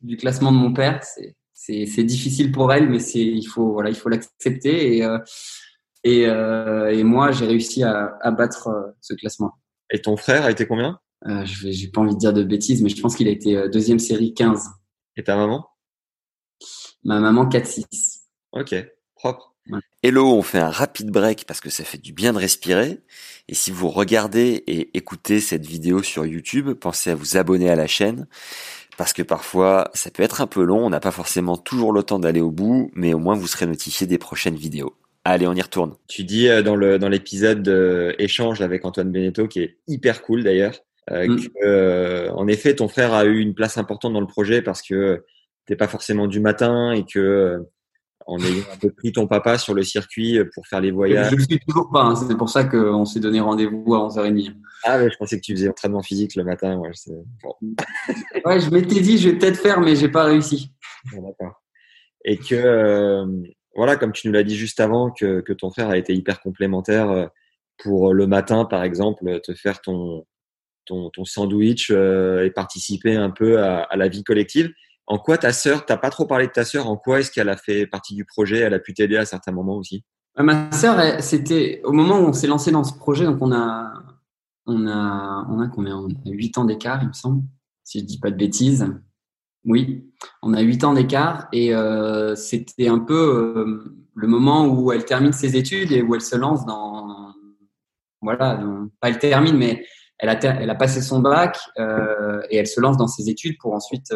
du 0.03 0.17
classement 0.17 0.51
de 0.51 0.57
mon 0.57 0.73
père. 0.73 1.01
C'est 1.03 1.35
c'est 1.85 2.03
difficile 2.03 2.51
pour 2.51 2.71
elle, 2.73 2.89
mais 2.89 2.99
c'est 2.99 3.19
il 3.19 3.45
faut 3.45 3.71
voilà 3.71 3.89
il 3.89 3.95
faut 3.95 4.09
l'accepter 4.09 4.97
et 4.97 5.03
euh, 5.05 5.17
et, 6.03 6.25
euh, 6.27 6.91
et, 6.91 7.03
moi 7.03 7.31
j'ai 7.31 7.45
réussi 7.45 7.83
à, 7.83 8.17
à 8.19 8.31
battre 8.31 8.67
euh, 8.67 8.91
ce 8.99 9.13
classement. 9.13 9.53
Et 9.89 10.01
ton 10.01 10.17
frère 10.17 10.43
a 10.43 10.51
été 10.51 10.67
combien? 10.67 10.99
Euh, 11.25 11.45
Je 11.45 11.71
j'ai 11.71 11.87
pas 11.87 12.01
envie 12.01 12.13
de 12.13 12.19
dire 12.19 12.33
de 12.33 12.43
bêtises, 12.43 12.81
mais 12.81 12.89
je 12.89 13.01
pense 13.01 13.15
qu'il 13.15 13.29
a 13.29 13.31
été 13.31 13.69
deuxième 13.69 13.99
série 13.99 14.33
15. 14.33 14.67
Et 15.15 15.23
ta 15.23 15.37
maman? 15.37 15.65
Ma 17.05 17.19
maman 17.21 17.45
4-6. 17.45 18.23
Ok, 18.51 18.75
propre. 19.15 19.53
Hello, 20.01 20.33
on 20.33 20.41
fait 20.41 20.59
un 20.59 20.69
rapide 20.69 21.09
break 21.09 21.45
parce 21.45 21.61
que 21.61 21.69
ça 21.69 21.85
fait 21.85 21.97
du 21.97 22.11
bien 22.11 22.33
de 22.33 22.37
respirer. 22.37 22.99
Et 23.47 23.53
si 23.53 23.71
vous 23.71 23.89
regardez 23.89 24.63
et 24.67 24.97
écoutez 24.97 25.39
cette 25.39 25.65
vidéo 25.65 26.03
sur 26.03 26.25
YouTube, 26.25 26.73
pensez 26.73 27.11
à 27.11 27.15
vous 27.15 27.37
abonner 27.37 27.69
à 27.69 27.75
la 27.75 27.87
chaîne 27.87 28.27
parce 28.97 29.13
que 29.13 29.23
parfois 29.23 29.89
ça 29.93 30.11
peut 30.11 30.23
être 30.23 30.41
un 30.41 30.47
peu 30.47 30.63
long, 30.63 30.85
on 30.85 30.89
n'a 30.89 30.99
pas 30.99 31.11
forcément 31.11 31.57
toujours 31.57 31.93
le 31.93 32.03
temps 32.03 32.19
d'aller 32.19 32.41
au 32.41 32.51
bout, 32.51 32.91
mais 32.93 33.13
au 33.13 33.19
moins 33.19 33.35
vous 33.35 33.47
serez 33.47 33.65
notifié 33.65 34.07
des 34.07 34.17
prochaines 34.17 34.55
vidéos. 34.55 34.95
Allez, 35.25 35.47
on 35.47 35.53
y 35.53 35.61
retourne. 35.61 35.95
Tu 36.07 36.23
dis 36.23 36.49
euh, 36.49 36.61
dans 36.61 36.75
le 36.75 36.99
dans 36.99 37.07
l'épisode 37.07 37.67
euh, 37.67 38.13
échange 38.19 38.61
avec 38.61 38.83
Antoine 38.85 39.11
Beneteau 39.11 39.47
qui 39.47 39.61
est 39.61 39.77
hyper 39.87 40.21
cool 40.21 40.43
d'ailleurs, 40.43 40.79
euh, 41.11 41.27
mm. 41.27 41.47
que 41.61 42.29
en 42.31 42.47
effet 42.47 42.75
ton 42.75 42.87
frère 42.87 43.13
a 43.13 43.25
eu 43.25 43.39
une 43.39 43.53
place 43.53 43.77
importante 43.77 44.13
dans 44.13 44.21
le 44.21 44.27
projet 44.27 44.61
parce 44.61 44.81
que 44.81 45.23
t'es 45.65 45.75
pas 45.75 45.87
forcément 45.87 46.27
du 46.27 46.41
matin 46.41 46.91
et 46.91 47.05
que 47.05 47.59
on 48.27 48.37
a 48.39 48.47
un 48.47 48.77
peu 48.79 48.91
pris 48.91 49.11
ton 49.11 49.27
papa 49.27 49.57
sur 49.57 49.73
le 49.73 49.83
circuit 49.83 50.39
pour 50.53 50.67
faire 50.67 50.81
les 50.81 50.91
voyages. 50.91 51.31
Je 51.31 51.35
le 51.35 51.43
suis 51.43 51.59
toujours 51.59 51.89
pas, 51.91 52.03
hein. 52.03 52.15
c'est 52.15 52.37
pour 52.37 52.49
ça 52.49 52.63
qu'on 52.63 53.05
s'est 53.05 53.19
donné 53.19 53.39
rendez-vous 53.39 53.95
à 53.95 54.07
11h30. 54.07 54.53
Ah 54.83 54.97
ouais, 54.97 55.09
je 55.09 55.17
pensais 55.17 55.37
que 55.37 55.41
tu 55.41 55.53
faisais 55.53 55.69
entraînement 55.69 56.01
physique 56.01 56.35
le 56.35 56.43
matin. 56.43 56.77
Ouais, 56.77 56.91
ouais 58.45 58.59
je 58.59 58.69
m'étais 58.69 58.99
dit, 58.99 59.17
je 59.17 59.29
vais 59.29 59.37
peut-être 59.37 59.59
faire, 59.59 59.79
mais 59.79 59.95
j'ai 59.95 60.09
pas 60.09 60.25
réussi. 60.25 60.71
D'accord. 61.13 61.61
Et 62.25 62.37
que, 62.37 62.55
euh, 62.55 63.25
voilà, 63.75 63.95
comme 63.95 64.11
tu 64.11 64.27
nous 64.27 64.33
l'as 64.33 64.43
dit 64.43 64.55
juste 64.55 64.79
avant, 64.79 65.11
que, 65.11 65.41
que, 65.41 65.53
ton 65.53 65.69
frère 65.71 65.89
a 65.89 65.97
été 65.97 66.13
hyper 66.13 66.41
complémentaire 66.41 67.09
euh, 67.11 67.27
pour 67.77 68.13
le 68.13 68.27
matin, 68.27 68.65
par 68.65 68.83
exemple, 68.83 69.39
te 69.41 69.53
faire 69.53 69.81
ton, 69.81 70.25
ton, 70.85 71.09
ton 71.09 71.25
sandwich 71.25 71.89
euh, 71.91 72.45
et 72.45 72.51
participer 72.51 73.15
un 73.15 73.29
peu 73.29 73.61
à, 73.61 73.83
à, 73.83 73.95
la 73.95 74.07
vie 74.07 74.23
collective. 74.23 74.71
En 75.05 75.17
quoi 75.17 75.37
ta 75.37 75.51
sœur, 75.51 75.85
t'as 75.85 75.97
pas 75.97 76.09
trop 76.09 76.25
parlé 76.25 76.47
de 76.47 76.51
ta 76.51 76.63
sœur, 76.63 76.87
en 76.87 76.95
quoi 76.95 77.19
est-ce 77.19 77.31
qu'elle 77.31 77.49
a 77.49 77.57
fait 77.57 77.85
partie 77.87 78.15
du 78.15 78.25
projet 78.25 78.59
Elle 78.59 78.73
a 78.73 78.79
pu 78.79 78.93
t'aider 78.93 79.17
à 79.17 79.25
certains 79.25 79.51
moments 79.51 79.75
aussi? 79.75 80.03
Ma 80.37 80.71
sœur, 80.71 81.21
c'était 81.21 81.81
au 81.83 81.91
moment 81.91 82.19
où 82.19 82.23
on 82.23 82.33
s'est 82.33 82.47
lancé 82.47 82.71
dans 82.71 82.83
ce 82.83 82.93
projet, 82.93 83.25
donc 83.25 83.37
on 83.41 83.51
a 83.51 83.93
on 84.65 84.87
a, 84.87 85.45
on 85.49 85.59
a 85.59 85.67
combien? 85.67 85.97
On 85.97 86.07
a 86.07 86.31
8 86.31 86.57
ans 86.57 86.65
d'écart, 86.65 87.01
il 87.01 87.09
me 87.09 87.13
semble, 87.13 87.43
si 87.83 87.99
je 87.99 88.05
dis 88.05 88.19
pas 88.19 88.31
de 88.31 88.35
bêtises. 88.35 88.87
Oui, 89.65 90.05
on 90.41 90.53
a 90.53 90.61
8 90.61 90.83
ans 90.83 90.93
d'écart 90.93 91.47
et 91.53 91.73
euh, 91.73 92.35
c'était 92.35 92.89
un 92.89 92.99
peu 92.99 93.13
euh, 93.13 94.05
le 94.13 94.27
moment 94.27 94.67
où 94.67 94.91
elle 94.91 95.05
termine 95.05 95.31
ses 95.31 95.55
études 95.55 95.91
et 95.91 96.01
où 96.01 96.15
elle 96.15 96.21
se 96.21 96.35
lance 96.35 96.65
dans, 96.65 97.33
voilà, 98.21 98.61
pas 98.99 99.09
elle 99.09 99.19
termine, 99.19 99.57
mais 99.57 99.85
elle 100.17 100.29
a, 100.29 100.39
elle 100.39 100.69
a 100.69 100.75
passé 100.75 101.01
son 101.01 101.19
bac 101.19 101.57
euh, 101.79 102.41
et 102.49 102.57
elle 102.57 102.67
se 102.67 102.81
lance 102.81 102.97
dans 102.97 103.07
ses 103.07 103.29
études 103.29 103.57
pour 103.57 103.73
ensuite, 103.73 104.13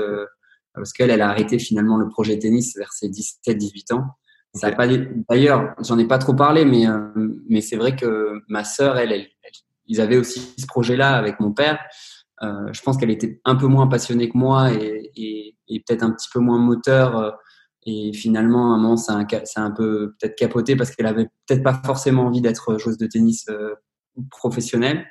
parce 0.78 0.94
qu'elle 0.94 1.10
elle 1.10 1.22
a 1.22 1.30
arrêté 1.30 1.60
finalement 1.60 1.98
le 1.98 2.08
projet 2.08 2.40
tennis 2.40 2.76
vers 2.78 2.94
ses 2.94 3.10
17-18 3.10 3.94
ans. 3.94 4.06
Ça 4.54 4.72
pas 4.72 4.88
D'ailleurs, 5.30 5.76
j'en 5.84 6.00
ai 6.00 6.08
pas 6.08 6.18
trop 6.18 6.34
parlé, 6.34 6.66
mais 6.66 6.86
mais 7.48 7.62
c'est 7.62 7.76
vrai 7.76 7.96
que 7.96 8.42
ma 8.48 8.64
sœur, 8.64 8.98
elle, 8.98 9.12
elle, 9.12 9.28
ils 9.88 10.02
avaient 10.02 10.18
aussi 10.18 10.54
ce 10.58 10.66
projet-là 10.66 11.16
avec 11.16 11.40
mon 11.40 11.52
père. 11.52 11.80
Euh, 12.44 12.72
je 12.72 12.82
pense 12.82 12.98
qu'elle 12.98 13.10
était 13.10 13.42
un 13.46 13.56
peu 13.56 13.68
moins 13.68 13.88
passionnée 13.88 14.30
que 14.30 14.38
moi 14.38 14.72
et, 14.72 15.12
et, 15.16 15.56
et 15.68 15.80
peut-être 15.80 16.04
un 16.04 16.12
petit 16.12 16.30
peu 16.32 16.40
moins 16.40 16.60
moteur. 16.60 17.18
Euh, 17.18 17.32
et 17.86 18.14
finalement, 18.14 18.74
à 18.74 18.76
un 18.76 18.78
moment, 18.78 18.98
ça 18.98 19.14
a 19.14 19.62
un, 19.62 19.72
peu 19.72 20.14
peut-être 20.20 20.36
capoté 20.36 20.76
parce 20.76 20.94
qu'elle 20.94 21.06
avait 21.06 21.28
peut-être 21.48 21.64
pas 21.64 21.82
forcément 21.86 22.26
envie 22.26 22.42
d'être 22.42 22.78
joueuse 22.78 22.98
de 22.98 23.08
tennis 23.08 23.46
euh, 23.50 23.74
professionnelle. 24.30 25.08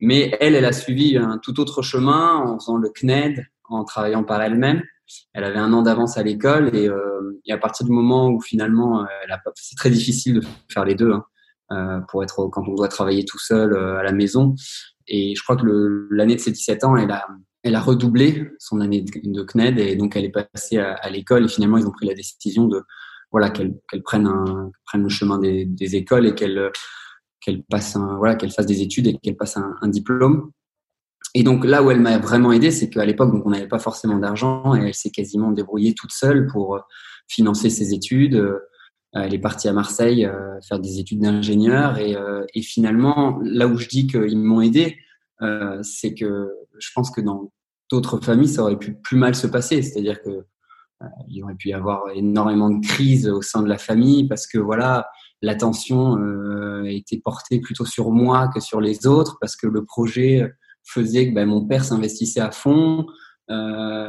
Mais 0.00 0.36
elle, 0.40 0.54
elle 0.54 0.64
a 0.64 0.72
suivi 0.72 1.18
un 1.18 1.38
tout 1.38 1.60
autre 1.60 1.82
chemin 1.82 2.36
en 2.36 2.58
faisant 2.58 2.76
le 2.76 2.88
CNED, 2.88 3.46
en 3.64 3.84
travaillant 3.84 4.24
par 4.24 4.42
elle-même. 4.42 4.82
Elle 5.32 5.44
avait 5.44 5.58
un 5.58 5.72
an 5.72 5.82
d'avance 5.82 6.16
à 6.16 6.22
l'école 6.22 6.74
et, 6.74 6.88
euh, 6.88 7.40
à 7.50 7.58
partir 7.58 7.86
du 7.86 7.92
moment 7.92 8.30
où 8.30 8.40
finalement, 8.40 9.02
a 9.02 9.06
c'est 9.54 9.76
très 9.76 9.90
difficile 9.90 10.40
de 10.40 10.46
faire 10.72 10.84
les 10.84 10.94
deux 10.94 11.12
hein, 11.12 11.24
euh, 11.72 12.00
pour 12.08 12.22
être 12.22 12.48
quand 12.48 12.62
on 12.66 12.74
doit 12.74 12.88
travailler 12.88 13.24
tout 13.24 13.38
seul 13.38 13.76
à 13.76 14.02
la 14.02 14.12
maison. 14.12 14.54
Et 15.06 15.34
je 15.34 15.42
crois 15.42 15.56
que 15.56 15.66
l'année 16.10 16.36
de 16.36 16.40
ses 16.40 16.50
17 16.50 16.84
ans, 16.84 16.96
elle 16.96 17.10
a, 17.10 17.80
redoublé 17.80 18.48
son 18.58 18.80
année 18.80 19.02
de, 19.02 19.42
CNED 19.42 19.78
et 19.78 19.96
donc 19.96 20.16
elle 20.16 20.24
est 20.24 20.32
passée 20.32 20.78
à, 20.78 21.08
l'école 21.10 21.44
et 21.44 21.48
finalement 21.48 21.78
ils 21.78 21.86
ont 21.86 21.92
pris 21.92 22.06
la 22.06 22.14
décision 22.14 22.66
de 22.66 22.82
voilà 23.30 23.50
qu'elle 23.50 23.74
prenne 24.04 24.26
un 24.26 24.70
prenne 24.86 25.02
le 25.02 25.08
chemin 25.08 25.38
des, 25.38 25.96
écoles 25.96 26.26
et 26.26 26.34
qu'elle 26.34 26.70
qu'elle 27.40 27.62
passe 27.64 27.96
voilà 28.18 28.36
qu'elle 28.36 28.52
fasse 28.52 28.66
des 28.66 28.80
études 28.80 29.06
et 29.08 29.18
qu'elle 29.18 29.36
passe 29.36 29.56
un, 29.56 29.88
diplôme. 29.88 30.50
Et 31.34 31.42
donc 31.42 31.64
là 31.64 31.82
où 31.82 31.90
elle 31.90 32.00
m'a 32.00 32.18
vraiment 32.18 32.52
aidé, 32.52 32.70
c'est 32.70 32.88
qu'à 32.88 33.04
l'époque 33.04 33.32
donc 33.32 33.44
on 33.44 33.50
n'avait 33.50 33.68
pas 33.68 33.80
forcément 33.80 34.18
d'argent 34.18 34.74
et 34.76 34.86
elle 34.86 34.94
s'est 34.94 35.10
quasiment 35.10 35.50
débrouillée 35.50 35.94
toute 35.94 36.12
seule 36.12 36.46
pour 36.46 36.80
financer 37.28 37.70
ses 37.70 37.92
études. 37.92 38.60
Elle 39.12 39.34
est 39.34 39.38
partie 39.38 39.68
à 39.68 39.72
Marseille 39.72 40.26
euh, 40.26 40.60
faire 40.68 40.80
des 40.80 40.98
études 40.98 41.20
d'ingénieur 41.20 41.98
et, 41.98 42.16
euh, 42.16 42.44
et, 42.54 42.62
finalement, 42.62 43.38
là 43.44 43.68
où 43.68 43.76
je 43.76 43.86
dis 43.86 44.08
qu'ils 44.08 44.38
m'ont 44.38 44.60
aidé, 44.60 44.96
euh, 45.40 45.78
c'est 45.82 46.14
que 46.14 46.52
je 46.78 46.88
pense 46.94 47.10
que 47.10 47.20
dans 47.20 47.52
d'autres 47.90 48.18
familles, 48.18 48.48
ça 48.48 48.62
aurait 48.62 48.78
pu 48.78 48.94
plus 48.94 49.16
mal 49.16 49.36
se 49.36 49.46
passer. 49.46 49.82
C'est-à-dire 49.82 50.20
que 50.22 50.44
il 51.28 51.42
aurait 51.42 51.54
pu 51.54 51.68
y 51.68 51.74
avoir 51.74 52.08
énormément 52.14 52.70
de 52.70 52.84
crises 52.84 53.28
au 53.28 53.42
sein 53.42 53.62
de 53.62 53.68
la 53.68 53.76
famille 53.76 54.26
parce 54.26 54.46
que 54.46 54.58
voilà, 54.58 55.06
l'attention 55.42 56.16
euh, 56.18 56.84
était 56.84 57.20
portée 57.22 57.60
plutôt 57.60 57.84
sur 57.84 58.10
moi 58.10 58.48
que 58.48 58.60
sur 58.60 58.80
les 58.80 59.06
autres 59.06 59.36
parce 59.40 59.54
que 59.54 59.66
le 59.66 59.84
projet 59.84 60.50
faisait 60.84 61.28
que 61.28 61.34
ben, 61.34 61.46
mon 61.46 61.66
père 61.66 61.84
s'investissait 61.84 62.40
à 62.40 62.50
fond. 62.50 63.06
Euh, 63.50 64.08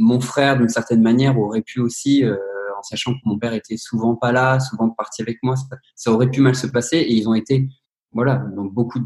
mon 0.00 0.20
frère, 0.20 0.58
d'une 0.58 0.68
certaine 0.68 1.02
manière, 1.02 1.38
aurait 1.38 1.62
pu 1.62 1.80
aussi 1.80 2.24
euh, 2.24 2.36
en 2.76 2.82
sachant 2.82 3.14
que 3.14 3.20
mon 3.24 3.38
père 3.38 3.54
était 3.54 3.76
souvent 3.76 4.14
pas 4.14 4.32
là, 4.32 4.60
souvent 4.60 4.90
parti 4.90 5.22
avec 5.22 5.38
moi, 5.42 5.54
ça, 5.94 6.12
aurait 6.12 6.30
pu 6.30 6.40
mal 6.40 6.54
se 6.54 6.66
passer. 6.66 6.98
Et 6.98 7.14
ils 7.14 7.28
ont 7.28 7.34
été, 7.34 7.68
voilà, 8.12 8.36
dans 8.54 8.64
beaucoup, 8.64 9.00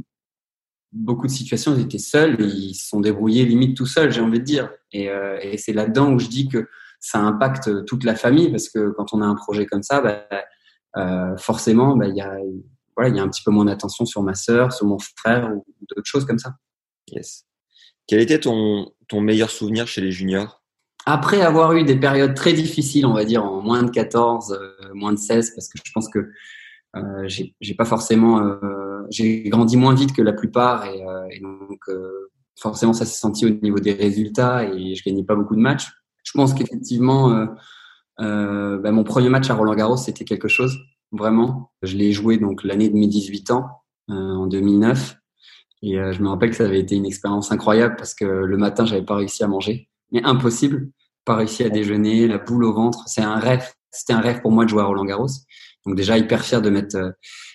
beaucoup 0.92 1.26
de 1.26 1.32
situations, 1.32 1.74
ils 1.74 1.82
étaient 1.82 1.98
seuls 1.98 2.36
ils 2.40 2.74
se 2.74 2.88
sont 2.88 3.00
débrouillés 3.00 3.44
limite 3.44 3.76
tout 3.76 3.86
seuls, 3.86 4.12
j'ai 4.12 4.20
envie 4.20 4.40
de 4.40 4.44
dire. 4.44 4.70
Et, 4.92 5.08
euh, 5.08 5.38
et 5.40 5.56
c'est 5.58 5.72
là-dedans 5.72 6.12
où 6.12 6.18
je 6.18 6.28
dis 6.28 6.48
que 6.48 6.68
ça 7.00 7.18
impacte 7.18 7.84
toute 7.84 8.04
la 8.04 8.14
famille 8.14 8.50
parce 8.50 8.68
que 8.68 8.90
quand 8.90 9.12
on 9.12 9.22
a 9.22 9.26
un 9.26 9.34
projet 9.34 9.66
comme 9.66 9.82
ça, 9.82 10.00
bah, 10.00 11.36
forcément, 11.38 11.96
bah, 11.96 12.06
il 12.06 12.14
y 12.14 12.20
a, 12.20 12.36
voilà, 12.96 13.08
il 13.08 13.16
y 13.16 13.20
a 13.20 13.22
un 13.22 13.28
petit 13.28 13.42
peu 13.42 13.50
moins 13.50 13.64
d'attention 13.64 14.04
sur 14.04 14.22
ma 14.22 14.34
sœur, 14.34 14.72
sur 14.72 14.86
mon 14.86 14.98
frère 15.16 15.50
ou 15.52 15.64
d'autres 15.88 16.06
choses 16.06 16.24
comme 16.24 16.38
ça. 16.38 16.54
Quel 18.06 18.20
était 18.20 18.40
ton, 18.40 18.92
meilleur 19.12 19.50
souvenir 19.50 19.86
chez 19.86 20.00
les 20.00 20.12
juniors? 20.12 20.62
Après 21.04 21.40
avoir 21.40 21.72
eu 21.72 21.84
des 21.84 21.96
périodes 21.96 22.34
très 22.34 22.52
difficiles, 22.52 23.06
on 23.06 23.12
va 23.12 23.24
dire 23.24 23.44
en 23.44 23.60
moins 23.60 23.82
de 23.82 23.90
14, 23.90 24.52
euh, 24.52 24.94
moins 24.94 25.12
de 25.12 25.18
16, 25.18 25.52
parce 25.54 25.68
que 25.68 25.78
je 25.84 25.90
pense 25.92 26.08
que 26.08 26.30
euh, 26.96 27.26
j'ai 27.26 27.74
pas 27.74 27.84
forcément, 27.84 28.40
euh, 28.40 29.02
j'ai 29.10 29.42
grandi 29.44 29.76
moins 29.76 29.94
vite 29.94 30.12
que 30.14 30.22
la 30.22 30.32
plupart 30.32 30.86
et, 30.86 31.40
donc 31.40 31.80
forcément 32.60 32.92
ça 32.92 33.04
s'est 33.04 33.18
senti 33.18 33.46
au 33.46 33.50
niveau 33.50 33.80
des 33.80 33.94
résultats 33.94 34.64
et 34.64 34.94
je 34.94 35.02
gagnais 35.02 35.24
pas 35.24 35.34
beaucoup 35.34 35.56
de 35.56 35.60
matchs. 35.60 35.88
Je 36.22 36.32
pense 36.32 36.54
qu'effectivement, 36.54 37.48
bah, 38.18 38.92
mon 38.92 39.04
premier 39.04 39.28
match 39.28 39.50
à 39.50 39.54
Roland 39.54 39.74
Garros 39.74 39.96
c'était 39.96 40.24
quelque 40.24 40.48
chose, 40.48 40.78
vraiment. 41.10 41.72
Je 41.82 41.96
l'ai 41.96 42.12
joué 42.12 42.36
donc 42.36 42.62
l'année 42.62 42.88
de 42.88 42.94
mes 42.94 43.08
18 43.08 43.50
ans, 43.50 43.66
en 44.08 44.46
2009, 44.46 45.16
et 45.82 45.94
je 45.94 46.22
me 46.22 46.28
rappelle 46.28 46.50
que 46.50 46.56
ça 46.56 46.64
avait 46.64 46.80
été 46.80 46.94
une 46.94 47.06
expérience 47.06 47.52
incroyable 47.52 47.96
parce 47.96 48.14
que 48.14 48.24
le 48.24 48.56
matin 48.56 48.84
j'avais 48.84 49.04
pas 49.04 49.16
réussi 49.16 49.42
à 49.42 49.48
manger 49.48 49.88
mais 50.12 50.22
impossible. 50.24 50.90
Pas 51.24 51.36
réussi 51.36 51.64
à 51.64 51.70
déjeuner, 51.70 52.28
la 52.28 52.38
boule 52.38 52.64
au 52.64 52.72
ventre. 52.72 53.02
C'est 53.06 53.22
un 53.22 53.36
rêve. 53.36 53.72
C'était 53.90 54.12
un 54.12 54.20
rêve 54.20 54.40
pour 54.40 54.52
moi 54.52 54.64
de 54.64 54.70
jouer 54.70 54.82
à 54.82 54.84
Roland 54.84 55.04
Garros. 55.04 55.28
Donc 55.84 55.96
déjà 55.96 56.16
hyper 56.16 56.44
fier 56.44 56.62
de 56.62 56.70
m'être 56.70 56.94
euh, 56.94 57.10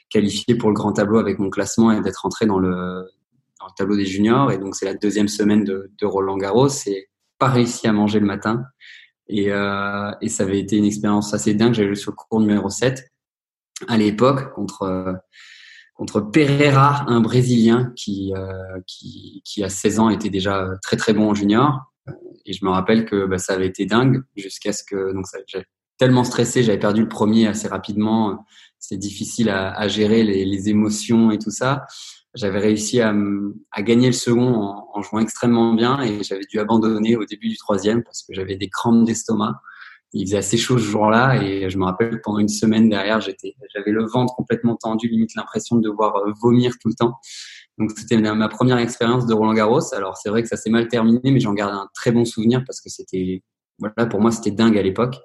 qualifié 0.10 0.56
pour 0.56 0.70
le 0.70 0.76
grand 0.76 0.94
tableau 0.94 1.20
avec 1.20 1.40
mon 1.40 1.50
classement 1.50 1.92
et 1.92 2.02
d'être 2.02 2.26
entré 2.26 2.46
dans 2.46 2.60
le, 2.60 2.70
dans 3.60 3.66
le 3.68 3.74
tableau 3.78 3.96
des 3.96 4.06
juniors. 4.06 4.52
Et 4.52 4.58
donc 4.58 4.76
c'est 4.76 4.86
la 4.86 4.94
deuxième 4.94 5.28
semaine 5.28 5.64
de, 5.64 5.92
de 5.98 6.06
Roland 6.06 6.38
Garros. 6.38 6.70
Et 6.88 7.08
pas 7.40 7.48
réussi 7.48 7.88
à 7.88 7.94
manger 7.94 8.20
le 8.20 8.26
matin. 8.26 8.64
Et, 9.28 9.52
euh, 9.52 10.12
et 10.22 10.30
ça 10.30 10.44
avait 10.44 10.60
été 10.60 10.78
une 10.78 10.86
expérience 10.86 11.34
assez 11.34 11.54
dingue. 11.54 11.74
J'avais 11.74 11.90
joué 11.90 11.96
sur 11.96 12.12
le 12.12 12.16
cours 12.16 12.40
numéro 12.40 12.70
7 12.70 13.12
à 13.88 13.98
l'époque 13.98 14.54
contre 14.54 14.84
euh, 14.84 15.14
contre 15.98 16.22
Pereira, 16.22 17.06
un 17.08 17.20
Brésilien 17.22 17.92
qui, 17.96 18.32
euh, 18.36 18.80
qui, 18.86 19.42
qui 19.44 19.64
à 19.64 19.70
16 19.70 20.00
ans 20.00 20.10
était 20.10 20.30
déjà 20.30 20.70
très 20.82 20.96
très 20.96 21.14
bon 21.14 21.32
en 21.32 21.34
junior 21.34 21.82
et 22.46 22.54
je 22.54 22.64
me 22.64 22.70
rappelle 22.70 23.06
que 23.06 23.26
bah, 23.26 23.38
ça 23.38 23.54
avait 23.54 23.68
été 23.68 23.86
dingue 23.86 24.24
jusqu'à 24.36 24.74
ce 24.74 24.84
que 24.84 25.14
donc 25.14 25.26
tellement 25.98 26.24
stressé, 26.24 26.64
j'avais 26.64 26.80
perdu 26.80 27.02
le 27.02 27.10
premier 27.10 27.48
assez 27.48 27.68
rapidement. 27.68 28.46
C'est 28.80 28.98
difficile 28.98 29.50
à, 29.50 29.72
à 29.74 29.88
gérer 29.88 30.24
les, 30.24 30.46
les, 30.46 30.70
émotions 30.70 31.32
et 31.32 31.40
tout 31.40 31.52
ça. 31.52 31.86
J'avais 32.36 32.60
réussi 32.60 33.02
à, 33.02 33.14
à, 33.72 33.82
gagner 33.82 34.08
le 34.08 34.14
second 34.14 34.54
en, 34.54 34.88
en, 34.94 35.02
jouant 35.02 35.20
extrêmement 35.20 35.74
bien 35.74 36.00
et 36.02 36.24
j'avais 36.24 36.46
dû 36.50 36.60
abandonner 36.60 37.16
au 37.16 37.26
début 37.26 37.50
du 37.50 37.58
troisième 37.58 38.04
parce 38.04 38.22
que 38.24 38.34
j'avais 38.34 38.56
des 38.56 38.70
crampes 38.70 39.06
d'estomac. 39.06 39.60
Il 40.14 40.26
faisait 40.26 40.38
assez 40.38 40.58
chaud 40.58 40.78
ce 40.78 40.84
jour-là 40.84 41.42
et 41.42 41.70
je 41.70 41.78
me 41.78 41.84
rappelle 41.84 42.22
pendant 42.22 42.40
une 42.40 42.48
semaine 42.48 42.90
derrière, 42.90 43.20
j'étais, 43.20 43.56
j'avais 43.74 43.92
le 43.92 44.06
ventre 44.06 44.34
complètement 44.36 44.76
tendu, 44.76 45.08
limite 45.10 45.36
l'impression 45.36 45.76
de 45.76 45.82
devoir 45.82 46.16
euh, 46.18 46.32
vomir 46.42 46.74
tout 46.82 46.88
le 46.88 46.94
temps. 46.94 47.16
Donc 47.78 47.92
c'était 47.96 48.18
ma 48.18 48.48
première 48.48 48.78
expérience 48.78 49.28
de 49.28 49.34
Roland 49.34 49.54
Garros. 49.54 49.94
Alors 49.94 50.18
c'est 50.18 50.30
vrai 50.30 50.42
que 50.42 50.48
ça 50.48 50.58
s'est 50.58 50.70
mal 50.70 50.88
terminé, 50.88 51.20
mais 51.26 51.40
j'en 51.40 51.54
garde 51.54 51.74
un 51.74 51.88
très 51.94 52.12
bon 52.12 52.26
souvenir 52.26 52.64
parce 52.66 52.82
que 52.82 52.90
c'était 52.90 53.44
voilà 53.80 54.08
pour 54.08 54.20
moi 54.20 54.32
c'était 54.32 54.50
dingue 54.50 54.76
à 54.78 54.82
l'époque 54.82 55.18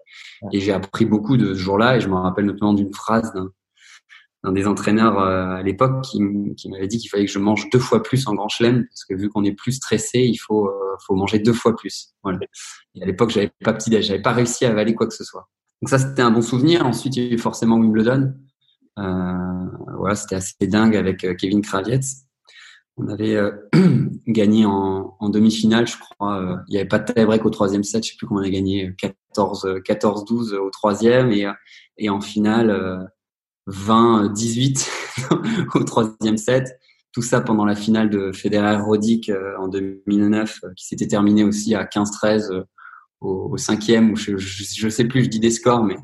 et 0.53 0.61
j'ai 0.61 0.73
appris 0.73 1.07
beaucoup 1.07 1.39
de 1.39 1.55
ce 1.55 1.59
jour-là 1.59 1.97
et 1.97 2.01
je 2.01 2.09
me 2.09 2.17
rappelle 2.17 2.45
notamment 2.45 2.75
d'une 2.75 2.93
phrase 2.93 3.33
d'un 3.33 3.51
des 4.51 4.67
entraîneurs 4.67 5.21
euh, 5.21 5.57
à 5.57 5.63
l'époque 5.63 6.03
qui, 6.03 6.19
qui 6.57 6.69
m'avait 6.69 6.89
dit 6.89 6.99
qu'il 6.99 7.09
fallait 7.09 7.27
que 7.27 7.31
je 7.31 7.39
mange 7.39 7.71
deux 7.71 7.79
fois 7.79 8.03
plus 8.03 8.27
en 8.27 8.35
grand 8.35 8.49
chelem 8.49 8.85
parce 8.89 9.05
que 9.05 9.15
vu 9.15 9.29
qu'on 9.29 9.45
est 9.45 9.53
plus 9.53 9.73
stressé, 9.73 10.19
il 10.19 10.37
faut 10.37 10.67
euh, 10.67 10.97
faut 11.07 11.15
manger 11.15 11.39
deux 11.39 11.53
fois 11.53 11.77
plus. 11.77 12.15
Voilà. 12.25 12.41
Et 12.97 13.03
à 13.03 13.07
l'époque 13.07 13.31
j'avais 13.31 13.53
pas 13.63 13.73
petit 13.73 13.91
déj, 13.91 14.07
j'avais 14.07 14.23
pas 14.23 14.33
réussi 14.33 14.65
à 14.65 14.71
avaler 14.71 14.95
quoi 14.95 15.07
que 15.07 15.15
ce 15.15 15.23
soit. 15.23 15.49
Donc 15.81 15.91
ça 15.91 15.99
c'était 15.99 16.23
un 16.23 16.33
bon 16.33 16.43
souvenir. 16.43 16.85
Ensuite 16.85 17.17
il 17.17 17.25
y 17.25 17.31
a 17.31 17.33
eu 17.35 17.39
forcément 17.39 17.77
Wimbledon. 17.77 18.35
Euh, 18.99 19.67
voilà 19.97 20.17
c'était 20.17 20.35
assez 20.35 20.67
dingue 20.67 20.97
avec 20.97 21.23
euh, 21.25 21.35
Kevin 21.35 21.63
Kravietz 21.63 22.27
on 22.97 23.09
avait 23.09 23.37
euh, 23.37 23.51
gagné 24.27 24.67
en, 24.67 25.17
en 25.19 25.29
demi-finale, 25.29 25.87
je 25.87 25.97
crois. 25.99 26.41
Euh, 26.41 26.57
il 26.69 26.73
n'y 26.73 26.79
avait 26.79 26.89
pas 26.89 26.99
de 26.99 27.13
tie-break 27.13 27.45
au 27.45 27.51
troisième 27.51 27.85
set. 27.85 28.05
Je 28.05 28.11
sais 28.11 28.17
plus 28.17 28.27
comment 28.27 28.41
on 28.41 28.45
a 28.45 28.51
gagné 28.51 28.95
14, 28.99 29.81
14, 29.85 30.25
12 30.25 30.55
au 30.55 30.71
troisième 30.71 31.33
et, 31.33 31.47
et 31.99 32.11
en 32.11 32.21
finale 32.21 33.11
20, 33.67 34.33
18 34.33 34.91
au 35.75 35.85
troisième 35.85 36.37
set. 36.37 36.79
Tout 37.13 37.23
ça 37.23 37.41
pendant 37.41 37.65
la 37.65 37.77
finale 37.77 38.09
de 38.09 38.33
Federer-Rodic 38.33 39.29
euh, 39.29 39.55
en 39.59 39.69
2009, 39.69 40.61
qui 40.77 40.87
s'était 40.87 41.09
terminée 41.09 41.45
aussi 41.45 41.75
à 41.75 41.85
15-13 41.85 42.65
au, 43.21 43.51
au, 43.53 43.57
cinquième. 43.59 44.13
Ou 44.13 44.17
je, 44.17 44.37
je, 44.37 44.89
sais 44.89 45.05
plus, 45.05 45.25
je 45.25 45.29
dis 45.29 45.41
des 45.41 45.51
scores, 45.51 45.85
mais 45.85 45.97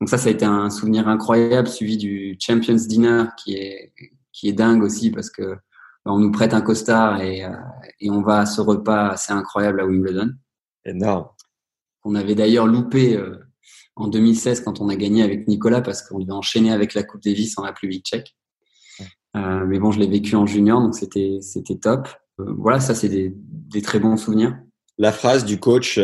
donc 0.00 0.08
ça, 0.08 0.18
ça 0.18 0.28
a 0.28 0.32
été 0.32 0.44
un 0.44 0.70
souvenir 0.70 1.08
incroyable, 1.08 1.68
suivi 1.68 1.98
du 1.98 2.36
Champions 2.40 2.74
Dinner, 2.74 3.24
qui 3.36 3.54
est 3.54 3.92
qui 4.34 4.48
est 4.48 4.52
dingue 4.52 4.82
aussi 4.82 5.10
parce 5.10 5.30
que 5.30 5.56
on 6.04 6.18
nous 6.18 6.30
prête 6.30 6.52
un 6.52 6.60
costard 6.60 7.22
et, 7.22 7.44
euh, 7.44 7.56
et, 7.98 8.10
on 8.10 8.20
va 8.20 8.40
à 8.40 8.46
ce 8.46 8.60
repas 8.60 9.08
assez 9.08 9.32
incroyable 9.32 9.80
à 9.80 9.86
Wimbledon. 9.86 10.32
Énorme. 10.84 11.28
On 12.02 12.14
avait 12.14 12.34
d'ailleurs 12.34 12.66
loupé 12.66 13.16
euh, 13.16 13.38
en 13.96 14.08
2016 14.08 14.60
quand 14.60 14.80
on 14.80 14.88
a 14.88 14.96
gagné 14.96 15.22
avec 15.22 15.46
Nicolas 15.48 15.80
parce 15.80 16.02
qu'on 16.02 16.18
devait 16.18 16.32
enchaîner 16.32 16.72
avec 16.72 16.94
la 16.94 17.02
Coupe 17.02 17.22
Davis 17.22 17.56
en 17.58 17.62
République 17.62 18.04
tchèque. 18.04 18.34
Euh, 19.36 19.64
mais 19.66 19.78
bon, 19.78 19.90
je 19.90 19.98
l'ai 19.98 20.06
vécu 20.06 20.36
en 20.36 20.46
junior, 20.46 20.80
donc 20.80 20.94
c'était 20.94 21.38
c'était 21.40 21.76
top. 21.76 22.08
Euh, 22.40 22.54
voilà, 22.56 22.80
ça 22.80 22.94
c'est 22.94 23.08
des, 23.08 23.32
des, 23.34 23.82
très 23.82 23.98
bons 23.98 24.16
souvenirs. 24.16 24.56
La 24.96 25.10
phrase 25.10 25.44
du 25.44 25.58
coach 25.58 25.98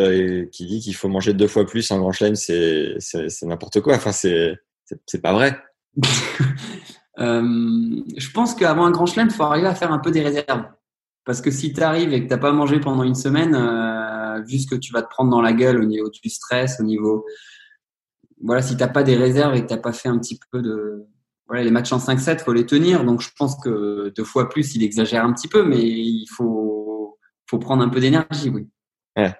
qui 0.52 0.66
dit 0.66 0.80
qu'il 0.80 0.96
faut 0.96 1.08
manger 1.08 1.32
deux 1.32 1.46
fois 1.46 1.64
plus 1.64 1.88
en 1.92 1.98
Grand 1.98 2.10
Chelem, 2.10 2.34
c'est 2.34 2.96
c'est 2.98 3.42
n'importe 3.42 3.80
quoi. 3.80 3.94
Enfin, 3.94 4.10
c'est 4.10 4.56
c'est 5.06 5.22
pas 5.22 5.32
vrai. 5.32 5.56
Euh, 7.18 7.42
je 8.16 8.30
pense 8.30 8.54
qu'avant 8.54 8.86
un 8.86 8.90
grand 8.90 9.04
chelem, 9.04 9.28
il 9.30 9.34
faut 9.34 9.42
arriver 9.42 9.66
à 9.66 9.74
faire 9.74 9.92
un 9.92 9.98
peu 9.98 10.10
des 10.10 10.22
réserves. 10.22 10.64
Parce 11.24 11.42
que 11.42 11.50
si 11.50 11.72
tu 11.72 11.82
arrives 11.82 12.12
et 12.14 12.20
que 12.22 12.28
tu 12.28 12.30
n'as 12.30 12.38
pas 12.38 12.52
mangé 12.52 12.80
pendant 12.80 13.02
une 13.02 13.14
semaine, 13.14 13.54
euh, 13.54 14.40
vu 14.42 14.58
ce 14.58 14.66
que 14.66 14.74
tu 14.74 14.92
vas 14.92 15.02
te 15.02 15.08
prendre 15.10 15.30
dans 15.30 15.42
la 15.42 15.52
gueule 15.52 15.80
au 15.80 15.84
niveau 15.84 16.08
du 16.08 16.30
stress, 16.30 16.80
au 16.80 16.82
niveau. 16.82 17.26
Voilà, 18.42 18.62
si 18.62 18.76
t'as 18.76 18.88
pas 18.88 19.02
des 19.02 19.16
réserves 19.16 19.54
et 19.54 19.62
que 19.62 19.66
t'as 19.66 19.76
pas 19.76 19.92
fait 19.92 20.08
un 20.08 20.18
petit 20.18 20.38
peu 20.50 20.62
de, 20.62 21.06
voilà, 21.46 21.64
les 21.64 21.70
matchs 21.70 21.92
en 21.92 21.98
5-7, 21.98 22.40
faut 22.40 22.52
les 22.52 22.66
tenir. 22.66 23.04
Donc, 23.04 23.20
je 23.20 23.30
pense 23.36 23.56
que 23.62 24.12
deux 24.16 24.24
fois 24.24 24.48
plus, 24.48 24.74
il 24.76 24.82
exagère 24.82 25.24
un 25.24 25.32
petit 25.32 25.48
peu, 25.48 25.64
mais 25.64 25.82
il 25.82 26.26
faut, 26.28 27.18
faut 27.48 27.58
prendre 27.58 27.82
un 27.82 27.88
peu 27.88 28.00
d'énergie, 28.00 28.50
oui. 28.50 28.68
Ouais. 29.16 29.34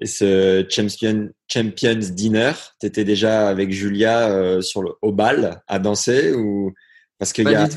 Et 0.00 0.06
ce 0.06 0.66
Champion, 0.68 1.28
Champions 1.46 1.98
Dinner, 2.12 2.52
tu 2.80 2.86
étais 2.86 3.04
déjà 3.04 3.48
avec 3.48 3.70
Julia 3.70 4.30
euh, 4.30 4.60
sur 4.60 4.82
le, 4.82 4.92
au 5.02 5.12
bal 5.12 5.62
à 5.68 5.78
danser 5.78 6.32
ou 6.32 6.72
parce 7.18 7.34
qu'il 7.34 7.44
y 7.44 7.54
a, 7.54 7.68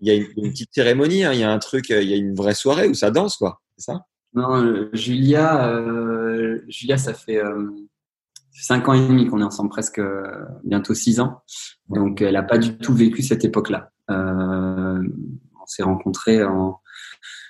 y 0.00 0.10
a 0.10 0.14
une, 0.14 0.50
petite 0.50 0.70
cérémonie, 0.72 1.24
hein, 1.24 1.34
il 1.34 1.40
y 1.40 1.44
a 1.44 1.52
un 1.52 1.58
truc, 1.58 1.90
il 1.90 2.08
y 2.08 2.14
a 2.14 2.16
une 2.16 2.34
vraie 2.34 2.54
soirée 2.54 2.88
où 2.88 2.94
ça 2.94 3.10
danse, 3.10 3.36
quoi. 3.36 3.60
C'est 3.76 3.92
ça? 3.92 4.00
Non, 4.32 4.62
euh, 4.62 4.88
Julia, 4.94 5.68
euh, 5.68 6.62
Julia, 6.68 6.96
ça 6.96 7.12
fait 7.12 7.40
cinq 8.60 8.88
ans 8.88 8.94
et 8.94 9.06
demi 9.06 9.26
qu'on 9.26 9.40
est 9.40 9.44
ensemble, 9.44 9.70
presque 9.70 10.00
bientôt 10.64 10.94
six 10.94 11.20
ans. 11.20 11.42
Donc, 11.88 12.22
elle 12.22 12.34
n'a 12.34 12.42
pas 12.42 12.58
du 12.58 12.76
tout 12.78 12.94
vécu 12.94 13.22
cette 13.22 13.44
époque-là. 13.44 13.90
on 14.08 15.66
s'est 15.66 15.82
rencontrés 15.82 16.44
en, 16.44 16.80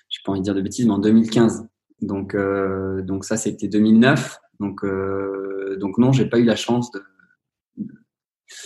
je 0.09 0.18
pas 0.25 0.33
envie 0.33 0.40
de 0.40 0.44
dire 0.44 0.55
de 0.55 0.62
bêtises, 0.62 0.87
mais 0.87 0.92
en 0.92 0.99
2015. 0.99 1.68
Donc, 2.01 2.35
euh, 2.35 3.03
donc 3.03 3.25
ça, 3.25 3.37
c'était 3.37 3.68
2009. 3.68 4.38
Donc, 4.61 4.85
euh, 4.85 5.77
donc 5.81 5.99
non, 5.99 6.12
j'ai 6.12 6.27
pas 6.27 6.38
eu 6.38 6.44
la 6.44 6.57
chance 6.57 6.90
de, 6.90 7.03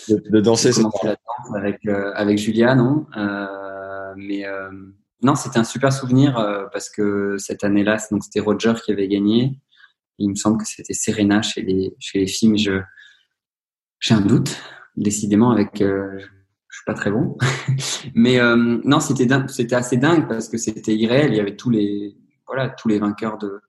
de, 0.09 0.40
danser 0.40 0.70
la 1.02 1.16
danse 1.16 1.57
avec 1.57 1.85
euh, 1.87 2.12
avec 2.14 2.38
Julia, 2.38 2.74
non. 2.74 3.07
mais 4.16 4.44
non, 5.22 5.35
c'était 5.35 5.59
un 5.59 5.64
super 5.64 5.92
souvenir 5.92 6.35
parce 6.72 6.90
que 6.90 7.37
cette 7.38 7.64
année-là, 7.64 7.98
donc 8.11 8.24
c'était 8.24 8.40
Roger 8.40 8.74
qui 8.85 8.92
avait 8.92 9.09
gagné. 9.09 9.59
Il 10.18 10.31
me 10.31 10.35
semble 10.35 10.59
que 10.59 10.66
c'était 10.66 10.94
Serena 10.94 11.42
chez 11.42 11.62
les 11.62 11.94
chez 11.98 12.20
les 12.20 12.27
filles, 12.27 12.51
mais 12.51 12.59
je 12.59 12.81
j'ai 14.01 14.14
un 14.14 14.20
doute. 14.20 14.57
Décidément, 14.96 15.53
avec 15.53 15.79
je 15.79 16.77
suis 16.77 16.85
pas 16.85 16.94
très 16.94 17.11
bon. 17.11 17.38
mais 18.14 18.38
non, 18.85 19.01
c'était 19.01 19.27
c'était 19.48 19.75
assez 19.75 19.96
dingue 19.96 20.29
parce 20.29 20.48
que 20.48 20.59
c'était 20.59 20.94
irréel. 20.94 21.33
Il 21.33 21.37
y 21.37 21.40
avait 21.40 21.57
tous 21.57 21.70
les 21.70 22.16
voilà, 22.46 22.68
tous 22.68 22.88
les 22.88 22.98
vainqueurs 22.98 23.38
de, 23.38 23.61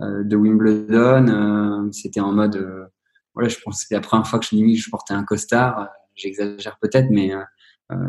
euh, 0.00 0.24
de 0.24 0.36
Wimbledon. 0.36 1.28
Euh, 1.28 1.92
c'était 1.92 2.20
en 2.20 2.32
mode, 2.32 2.56
euh, 2.56 2.86
voilà, 3.34 3.48
je 3.48 3.58
pense 3.62 3.76
que 3.76 3.82
c'était 3.82 3.94
la 3.94 4.00
première 4.00 4.26
fois 4.26 4.38
que 4.38 4.46
je, 4.46 4.74
je 4.74 4.90
portais 4.90 5.14
un 5.14 5.24
costard. 5.24 5.88
J'exagère 6.14 6.78
peut-être, 6.80 7.08
mais 7.10 7.32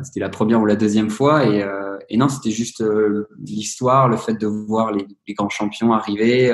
c'était 0.03 0.19
la 0.19 0.29
première 0.29 0.61
ou 0.61 0.65
la 0.65 0.75
deuxième 0.75 1.09
fois. 1.09 1.45
Et, 1.45 1.65
et 2.09 2.17
non, 2.17 2.27
c'était 2.27 2.51
juste 2.51 2.83
l'histoire, 3.39 4.09
le 4.09 4.17
fait 4.17 4.33
de 4.33 4.45
voir 4.45 4.91
les 4.91 5.33
grands 5.33 5.47
champions 5.47 5.93
arriver, 5.93 6.53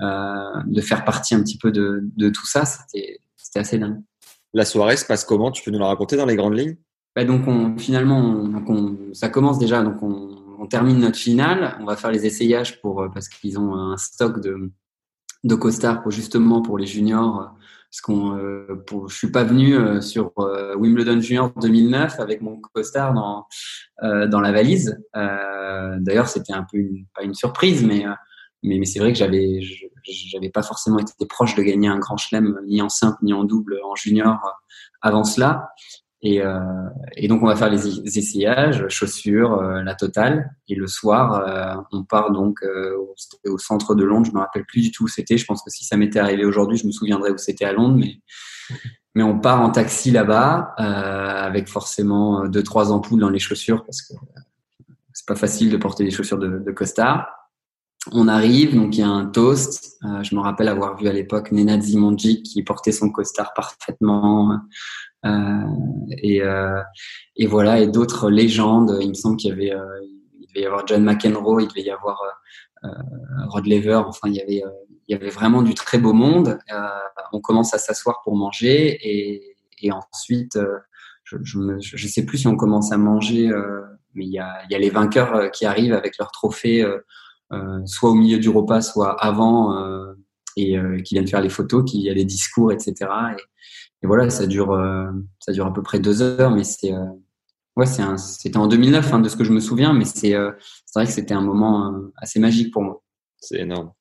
de 0.00 0.80
faire 0.80 1.04
partie 1.04 1.34
un 1.34 1.42
petit 1.42 1.58
peu 1.58 1.70
de, 1.70 2.00
de 2.16 2.28
tout 2.30 2.46
ça, 2.46 2.64
c'était 2.64 3.20
assez 3.54 3.78
dingue. 3.78 4.00
La 4.52 4.64
soirée 4.64 4.96
se 4.96 5.04
passe 5.04 5.24
comment? 5.24 5.50
Tu 5.50 5.62
peux 5.62 5.70
nous 5.70 5.78
la 5.78 5.86
raconter 5.86 6.16
dans 6.16 6.26
les 6.26 6.36
grandes 6.36 6.56
lignes? 6.56 6.76
Bah 7.14 7.24
donc 7.24 7.46
on, 7.46 7.76
finalement, 7.76 8.18
on, 8.18 9.14
ça 9.14 9.28
commence 9.28 9.58
déjà. 9.58 9.82
Donc 9.82 10.02
on, 10.02 10.36
termine 10.68 10.98
notre 10.98 11.16
finale. 11.16 11.76
On 11.80 11.84
va 11.84 11.96
faire 11.96 12.12
les 12.12 12.26
essayages 12.26 12.80
pour 12.80 13.02
euh, 13.02 13.08
parce 13.12 13.28
qu'ils 13.28 13.58
ont 13.58 13.74
un 13.74 13.96
stock 13.96 14.40
de 14.40 14.70
de 15.42 15.54
costards 15.54 16.02
pour 16.02 16.12
justement 16.12 16.62
pour 16.62 16.78
les 16.78 16.86
juniors. 16.86 17.56
Parce 17.90 18.00
qu'on, 18.02 18.36
euh, 18.36 18.84
je 19.08 19.14
suis 19.16 19.32
pas 19.32 19.42
venu 19.42 19.74
euh, 19.74 20.00
sur 20.00 20.30
Wimbledon 20.76 21.20
Junior 21.20 21.50
2009 21.60 22.20
avec 22.20 22.40
mon 22.40 22.60
costard 22.60 23.14
dans 23.14 23.46
dans 24.02 24.40
la 24.40 24.52
valise. 24.52 24.96
D'ailleurs, 25.14 26.28
c'était 26.28 26.52
un 26.52 26.64
peu 26.70 26.78
une, 26.78 27.06
pas 27.14 27.24
une 27.24 27.34
surprise, 27.34 27.84
mais 27.84 28.04
mais, 28.62 28.78
mais 28.78 28.84
c'est 28.86 28.98
vrai 28.98 29.12
que 29.12 29.18
j'avais 29.18 29.60
j'avais 30.04 30.50
pas 30.50 30.62
forcément 30.62 30.98
été 30.98 31.12
proche 31.26 31.54
de 31.54 31.62
gagner 31.62 31.88
un 31.88 31.98
grand 31.98 32.16
chelem 32.16 32.58
ni 32.66 32.82
en 32.82 32.88
simple 32.88 33.18
ni 33.22 33.32
en 33.32 33.44
double 33.44 33.78
en 33.84 33.94
junior 33.94 34.38
avant 35.02 35.24
cela. 35.24 35.70
Et, 36.22 36.42
euh, 36.42 36.60
et, 37.16 37.28
donc 37.28 37.42
on 37.42 37.46
va 37.46 37.56
faire 37.56 37.70
les, 37.70 38.18
essayages, 38.18 38.86
chaussures, 38.88 39.54
euh, 39.54 39.82
la 39.82 39.94
totale. 39.94 40.50
Et 40.68 40.74
le 40.74 40.86
soir, 40.86 41.32
euh, 41.32 41.82
on 41.92 42.04
part 42.04 42.30
donc 42.30 42.62
euh, 42.62 42.94
au, 43.46 43.58
centre 43.58 43.94
de 43.94 44.04
Londres. 44.04 44.26
Je 44.26 44.32
me 44.32 44.40
rappelle 44.40 44.66
plus 44.66 44.82
du 44.82 44.90
tout 44.90 45.04
où 45.04 45.08
c'était. 45.08 45.38
Je 45.38 45.46
pense 45.46 45.62
que 45.62 45.70
si 45.70 45.84
ça 45.84 45.96
m'était 45.96 46.18
arrivé 46.18 46.44
aujourd'hui, 46.44 46.76
je 46.76 46.86
me 46.86 46.92
souviendrais 46.92 47.30
où 47.30 47.38
c'était 47.38 47.64
à 47.64 47.72
Londres. 47.72 47.96
Mais 47.98 48.16
mais 49.16 49.24
on 49.24 49.40
part 49.40 49.60
en 49.60 49.70
taxi 49.70 50.12
là-bas 50.12 50.74
avec 50.76 51.68
forcément 51.68 52.46
deux 52.46 52.62
trois 52.62 52.92
ampoules 52.92 53.18
dans 53.18 53.30
les 53.30 53.40
chaussures 53.40 53.84
parce 53.84 54.02
que 54.02 54.14
c'est 55.12 55.26
pas 55.26 55.34
facile 55.34 55.68
de 55.68 55.76
porter 55.76 56.04
des 56.04 56.12
chaussures 56.12 56.38
de, 56.38 56.60
de 56.60 56.70
costard. 56.70 57.26
On 58.12 58.28
arrive, 58.28 58.74
donc 58.74 58.96
il 58.96 59.00
y 59.00 59.02
a 59.02 59.08
un 59.08 59.26
toast. 59.26 59.98
je 60.22 60.34
me 60.34 60.40
rappelle 60.40 60.68
avoir 60.68 60.96
vu 60.96 61.06
à 61.06 61.12
l'époque 61.12 61.52
Nena 61.52 61.78
Zimonji 61.78 62.42
qui 62.42 62.62
portait 62.62 62.92
son 62.92 63.10
costard 63.10 63.52
parfaitement. 63.54 64.58
Euh, 65.26 65.30
et, 66.22 66.42
euh, 66.42 66.80
et 67.36 67.46
voilà, 67.46 67.80
et 67.80 67.86
d'autres 67.86 68.30
légendes. 68.30 68.96
Il 69.00 69.10
me 69.10 69.14
semble 69.14 69.36
qu'il 69.36 69.50
y 69.50 69.52
avait, 69.52 69.74
euh, 69.74 70.00
il 70.38 70.46
devait 70.48 70.62
y 70.62 70.66
avoir 70.66 70.86
John 70.86 71.04
McEnroe, 71.04 71.60
il 71.60 71.68
devait 71.68 71.82
y 71.82 71.90
avoir 71.90 72.22
Rod 73.48 73.66
Lever. 73.66 74.02
Enfin, 74.06 74.28
il 74.28 74.34
y 74.34 74.40
avait, 74.40 74.62
il 75.08 75.12
y 75.12 75.14
avait 75.14 75.30
vraiment 75.30 75.62
du 75.62 75.74
très 75.74 75.98
beau 75.98 76.12
monde. 76.12 76.58
on 77.32 77.40
commence 77.40 77.74
à 77.74 77.78
s'asseoir 77.78 78.20
pour 78.24 78.36
manger 78.36 78.98
et, 79.02 79.56
et 79.82 79.92
ensuite, 79.92 80.58
je, 81.24 81.36
je, 81.42 81.58
me, 81.58 81.78
je 81.80 82.08
sais 82.08 82.24
plus 82.24 82.38
si 82.38 82.46
on 82.48 82.56
commence 82.56 82.92
à 82.92 82.96
manger, 82.96 83.50
mais 84.14 84.24
il 84.24 84.32
y 84.32 84.38
a, 84.38 84.62
il 84.64 84.72
y 84.72 84.74
a 84.74 84.78
les 84.78 84.90
vainqueurs 84.90 85.50
qui 85.50 85.66
arrivent 85.66 85.92
avec 85.92 86.16
leur 86.18 86.30
trophée, 86.30 86.84
soit 87.84 88.10
au 88.10 88.14
milieu 88.14 88.38
du 88.38 88.48
repas, 88.48 88.82
soit 88.82 89.12
avant, 89.22 89.74
et 90.56 90.76
qui 91.04 91.14
viennent 91.14 91.28
faire 91.28 91.40
les 91.40 91.48
photos, 91.48 91.84
qui 91.88 92.02
y 92.02 92.10
a 92.10 92.14
les 92.14 92.24
discours, 92.24 92.72
etc. 92.72 92.94
Et, 93.36 93.42
et 94.02 94.06
voilà, 94.06 94.30
ça 94.30 94.46
dure, 94.46 94.72
euh, 94.72 95.06
ça 95.38 95.52
dure 95.52 95.66
à 95.66 95.72
peu 95.72 95.82
près 95.82 96.00
deux 96.00 96.22
heures, 96.22 96.50
mais 96.50 96.64
c'est, 96.64 96.92
euh, 96.92 97.04
ouais, 97.76 97.86
c'était 97.86 98.56
en 98.56 98.66
2009 98.66 99.12
hein, 99.12 99.20
de 99.20 99.28
ce 99.28 99.36
que 99.36 99.44
je 99.44 99.52
me 99.52 99.60
souviens, 99.60 99.92
mais 99.92 100.04
c'est, 100.04 100.34
euh, 100.34 100.52
vrai 100.94 101.06
que 101.06 101.12
c'était 101.12 101.34
un 101.34 101.42
moment 101.42 101.94
assez 102.16 102.40
magique 102.40 102.72
pour 102.72 102.82
moi. 102.82 103.02
C'est 103.38 103.60
énorme. 103.60 103.92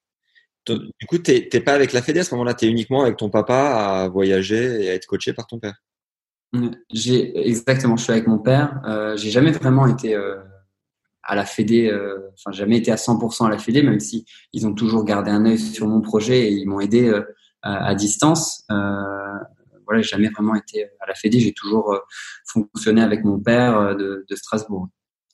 Du 0.68 1.08
coup, 1.08 1.18
t'es 1.18 1.62
pas 1.62 1.74
avec 1.74 1.94
la 1.94 2.02
Fédé 2.02 2.20
à 2.20 2.24
ce 2.24 2.34
moment-là, 2.36 2.54
tu 2.54 2.66
es 2.66 2.70
uniquement 2.70 3.02
avec 3.02 3.18
ton 3.18 3.30
papa 3.30 4.04
à 4.04 4.08
voyager 4.08 4.84
et 4.84 4.90
à 4.90 4.94
être 4.94 5.08
coaché 5.08 5.34
par 5.34 5.48
ton 5.48 5.60
père? 5.60 5.82
J'ai 6.92 7.48
exactement, 7.48 7.98
je 7.98 8.04
suis 8.04 8.12
avec 8.12 8.28
mon 8.28 8.38
père. 8.38 8.80
Euh, 8.86 9.18
j'ai 9.18 9.32
jamais 9.32 9.52
vraiment 9.52 9.88
été 9.88 10.16
à 11.30 11.36
la 11.36 11.46
Fédé, 11.46 11.92
enfin 12.34 12.52
jamais 12.52 12.78
été 12.78 12.92
à 12.92 12.96
100% 12.96 13.46
à 13.46 13.50
la 13.50 13.58
Fédé, 13.58 13.84
même 13.84 14.00
si 14.00 14.26
ils 14.52 14.66
ont 14.66 14.74
toujours 14.74 15.04
gardé 15.06 15.32
un 15.32 15.46
œil 15.46 15.60
sur 15.60 15.88
mon 15.88 16.02
projet 16.02 16.50
et 16.50 16.52
ils 16.52 16.68
m'ont 16.68 16.80
aidé 16.80 17.14
à, 17.62 17.88
à, 17.88 17.96
distance 17.96 18.66
voilà, 19.90 20.04
j'ai 20.04 20.10
jamais 20.10 20.30
vraiment 20.30 20.54
été 20.54 20.86
à 21.00 21.08
la 21.08 21.16
Fédé. 21.16 21.40
J'ai 21.40 21.52
toujours 21.52 21.94
euh, 21.94 22.00
fonctionné 22.46 23.02
avec 23.02 23.24
mon 23.24 23.40
père 23.40 23.76
euh, 23.76 23.96
de, 23.96 24.26
de 24.30 24.36
Strasbourg. 24.36 24.88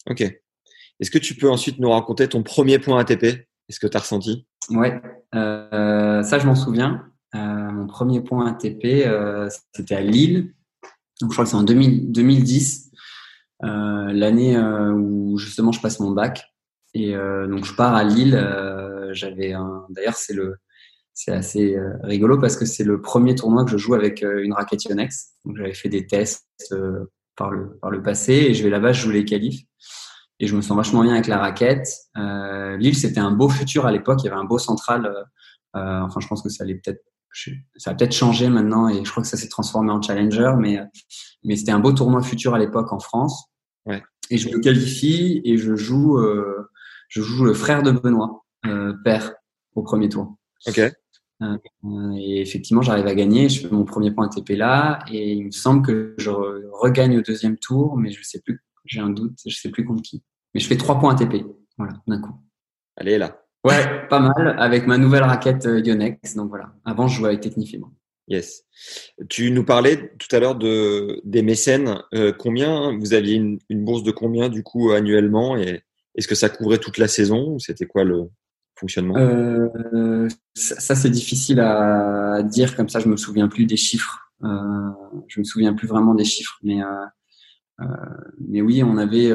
Ok. 0.09 0.21
Est-ce 0.21 1.11
que 1.11 1.17
tu 1.17 1.35
peux 1.35 1.49
ensuite 1.49 1.77
nous 1.77 1.89
raconter 1.89 2.29
ton 2.29 2.41
premier 2.41 2.79
point 2.79 2.97
ATP 2.99 3.23
Est-ce 3.23 3.81
que 3.81 3.87
tu 3.87 3.97
as 3.97 3.99
ressenti? 3.99 4.47
Ouais, 4.69 5.01
euh, 5.35 6.23
ça 6.23 6.39
je 6.39 6.45
m'en 6.45 6.55
souviens. 6.55 7.03
Euh, 7.35 7.37
mon 7.37 7.85
premier 7.85 8.21
point 8.21 8.47
ATP, 8.47 8.85
euh, 9.05 9.49
c'était 9.73 9.95
à 9.95 10.01
Lille. 10.01 10.53
Donc, 11.19 11.31
je 11.31 11.35
crois 11.35 11.43
que 11.43 11.51
c'est 11.51 11.57
en 11.57 11.63
2000, 11.63 12.13
2010, 12.13 12.91
euh, 12.93 12.94
l'année 13.61 14.57
où 14.57 15.37
justement 15.37 15.71
je 15.71 15.81
passe 15.81 15.99
mon 15.99 16.11
bac. 16.11 16.45
Et 16.93 17.13
donc 17.13 17.65
je 17.65 17.73
pars 17.75 17.95
à 17.95 18.03
Lille. 18.03 18.37
J'avais 19.11 19.53
un. 19.53 19.85
D'ailleurs, 19.89 20.15
c'est 20.15 20.33
le 20.33 20.57
c'est 21.15 21.31
assez 21.31 21.75
euh, 21.75 21.93
rigolo 22.03 22.37
parce 22.37 22.57
que 22.57 22.65
c'est 22.65 22.83
le 22.83 23.01
premier 23.01 23.35
tournoi 23.35 23.63
que 23.63 23.71
je 23.71 23.77
joue 23.77 23.95
avec 23.95 24.21
euh, 24.21 24.43
une 24.43 24.53
raquette 24.53 24.83
Yonex. 24.83 25.31
Donc 25.45 25.55
j'avais 25.57 25.73
fait 25.73 25.87
des 25.87 26.05
tests 26.05 26.45
euh, 26.73 27.05
par 27.37 27.51
le 27.51 27.79
par 27.81 27.89
le 27.89 28.03
passé 28.03 28.33
et 28.33 28.53
je 28.53 28.61
vais 28.63 28.69
là-bas, 28.69 28.91
je 28.91 29.01
joue 29.01 29.11
les 29.11 29.23
qualifs 29.23 29.63
et 30.39 30.47
je 30.47 30.55
me 30.55 30.61
sens 30.61 30.75
vachement 30.75 31.03
bien 31.03 31.13
avec 31.13 31.27
la 31.27 31.37
raquette. 31.37 31.87
Euh, 32.17 32.75
Lille, 32.77 32.97
c'était 32.97 33.21
un 33.21 33.31
beau 33.31 33.47
futur 33.47 33.85
à 33.85 33.91
l'époque. 33.93 34.19
Il 34.23 34.25
y 34.25 34.27
avait 34.27 34.37
un 34.39 34.43
beau 34.43 34.59
central. 34.59 35.05
Euh, 35.77 36.01
enfin, 36.01 36.19
je 36.19 36.27
pense 36.27 36.41
que 36.41 36.49
ça 36.49 36.65
allait 36.65 36.75
peut-être, 36.75 37.01
ça 37.75 37.91
a 37.91 37.93
peut-être 37.93 38.13
changé 38.13 38.49
maintenant 38.49 38.87
et 38.87 39.03
je 39.03 39.11
crois 39.11 39.21
que 39.21 39.29
ça 39.29 39.37
s'est 39.37 39.49
transformé 39.49 39.91
en 39.91 40.01
challenger. 40.01 40.53
Mais 40.57 40.79
mais 41.43 41.55
c'était 41.55 41.71
un 41.71 41.79
beau 41.79 41.91
tournoi 41.91 42.21
futur 42.21 42.55
à 42.55 42.59
l'époque 42.59 42.91
en 42.93 42.99
France. 42.99 43.45
Ouais. 43.85 44.01
Et 44.29 44.37
je 44.37 44.49
me 44.49 44.59
qualifie 44.59 45.41
et 45.43 45.57
je 45.57 45.75
joue, 45.75 46.19
je 47.09 47.21
joue 47.21 47.45
le 47.45 47.53
frère 47.53 47.83
de 47.83 47.91
Benoît, 47.91 48.45
père, 49.03 49.33
au 49.75 49.83
premier 49.83 50.09
tour. 50.09 50.37
Ok. 50.67 50.81
Euh, 51.41 51.57
et 52.17 52.41
effectivement, 52.41 52.81
j'arrive 52.81 53.07
à 53.07 53.15
gagner. 53.15 53.49
Je 53.49 53.61
fais 53.61 53.73
mon 53.73 53.85
premier 53.85 54.11
point 54.11 54.27
ATP 54.27 54.51
là, 54.51 55.03
et 55.11 55.33
il 55.33 55.45
me 55.45 55.51
semble 55.51 55.85
que 55.85 56.15
je 56.17 56.29
regagne 56.29 57.17
au 57.17 57.21
deuxième 57.21 57.57
tour, 57.57 57.97
mais 57.97 58.11
je 58.11 58.23
sais 58.23 58.41
plus. 58.41 58.63
J'ai 58.85 58.99
un 58.99 59.09
doute, 59.09 59.39
je 59.45 59.55
sais 59.55 59.69
plus 59.69 59.85
contre 59.85 60.03
qui. 60.03 60.23
Mais 60.53 60.59
je 60.59 60.67
fais 60.67 60.77
trois 60.77 60.99
points 60.99 61.15
ATP, 61.15 61.45
voilà, 61.77 61.93
d'un 62.07 62.21
coup. 62.21 62.33
Allez 62.95 63.17
là. 63.17 63.44
Ouais, 63.65 64.07
pas 64.09 64.19
mal 64.19 64.55
avec 64.59 64.85
ma 64.85 64.99
nouvelle 64.99 65.23
raquette 65.23 65.65
euh, 65.65 65.79
Yonex. 65.79 66.35
Donc 66.35 66.49
voilà. 66.49 66.71
Avant, 66.85 67.07
je 67.07 67.17
jouais 67.17 67.29
avec 67.29 67.41
Technifima. 67.41 67.87
Yes. 68.27 68.63
Tu 69.27 69.49
nous 69.49 69.65
parlais 69.65 70.13
tout 70.19 70.33
à 70.35 70.39
l'heure 70.39 70.55
de 70.55 71.19
des 71.23 71.41
mécènes. 71.41 71.99
Euh, 72.13 72.31
combien 72.31 72.95
vous 72.95 73.15
aviez 73.15 73.33
une, 73.33 73.57
une, 73.69 73.83
bourse 73.83 74.03
de 74.03 74.11
combien 74.11 74.49
du 74.49 74.61
coup 74.61 74.91
annuellement 74.91 75.57
et 75.57 75.81
est-ce 76.13 76.27
que 76.27 76.35
ça 76.35 76.47
couvrait 76.49 76.77
toute 76.77 76.99
la 76.99 77.07
saison 77.07 77.53
ou 77.53 77.59
c'était 77.59 77.87
quoi 77.87 78.03
le 78.03 78.29
fonctionnement? 78.75 79.17
Euh, 79.17 80.27
Ça, 80.53 80.93
c'est 80.93 81.09
difficile 81.09 81.59
à 81.59 82.43
dire 82.43 82.75
comme 82.75 82.89
ça. 82.89 82.99
Je 82.99 83.09
me 83.09 83.17
souviens 83.17 83.47
plus 83.47 83.65
des 83.65 83.77
chiffres. 83.77 84.31
Euh, 84.43 84.89
je 85.27 85.39
me 85.39 85.43
souviens 85.43 85.73
plus 85.73 85.87
vraiment 85.87 86.13
des 86.13 86.25
chiffres, 86.25 86.59
mais 86.61 86.81
mais 88.47 88.61
oui, 88.61 88.83
on 88.83 88.97
avait 88.97 89.31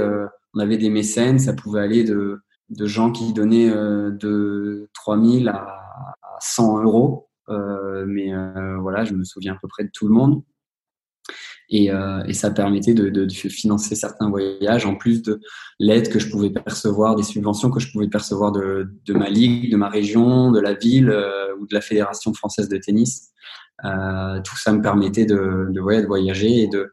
on 0.54 0.58
avait 0.60 0.78
des 0.78 0.90
mécènes, 0.90 1.40
ça 1.40 1.52
pouvait 1.52 1.80
aller 1.80 2.04
de 2.04 2.40
de 2.70 2.86
gens 2.86 3.10
qui 3.12 3.32
donnaient 3.32 3.70
de 3.70 4.88
3000 4.94 5.48
à, 5.48 5.54
à 5.54 6.38
100 6.40 6.82
euros. 6.84 7.28
mais 7.48 8.32
voilà, 8.80 9.04
je 9.04 9.14
me 9.14 9.24
souviens 9.24 9.54
à 9.54 9.58
peu 9.60 9.68
près 9.68 9.84
de 9.84 9.90
tout 9.92 10.08
le 10.08 10.14
monde. 10.14 10.42
Et, 11.70 11.90
euh, 11.92 12.24
et, 12.24 12.32
ça 12.32 12.50
permettait 12.50 12.94
de, 12.94 13.28
financer 13.48 13.94
certains 13.94 14.28
voyages 14.28 14.86
en 14.86 14.96
plus 14.96 15.22
de 15.22 15.40
l'aide 15.78 16.08
que 16.10 16.18
je 16.18 16.28
pouvais 16.28 16.50
percevoir, 16.50 17.14
des 17.14 17.22
subventions 17.22 17.70
que 17.70 17.78
je 17.78 17.92
pouvais 17.92 18.08
percevoir 18.08 18.50
de, 18.50 18.92
de 19.06 19.14
ma 19.14 19.30
ligue, 19.30 19.70
de 19.70 19.76
ma 19.76 19.88
région, 19.88 20.50
de 20.50 20.58
la 20.58 20.74
ville 20.74 21.10
euh, 21.10 21.54
ou 21.60 21.66
de 21.68 21.74
la 21.74 21.80
fédération 21.80 22.34
française 22.34 22.68
de 22.68 22.76
tennis. 22.76 23.30
Euh, 23.84 24.40
tout 24.42 24.56
ça 24.56 24.72
me 24.72 24.82
permettait 24.82 25.26
de, 25.26 25.68
de, 25.70 25.80
voyager 25.80 26.62
et 26.62 26.68
de 26.68 26.92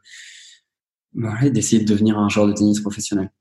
d'essayer 1.51 1.83
de 1.83 1.91
devenir 1.91 2.19
un 2.19 2.29
joueur 2.29 2.47
de 2.47 2.53
tennis 2.53 2.79
professionnel. 2.79 3.31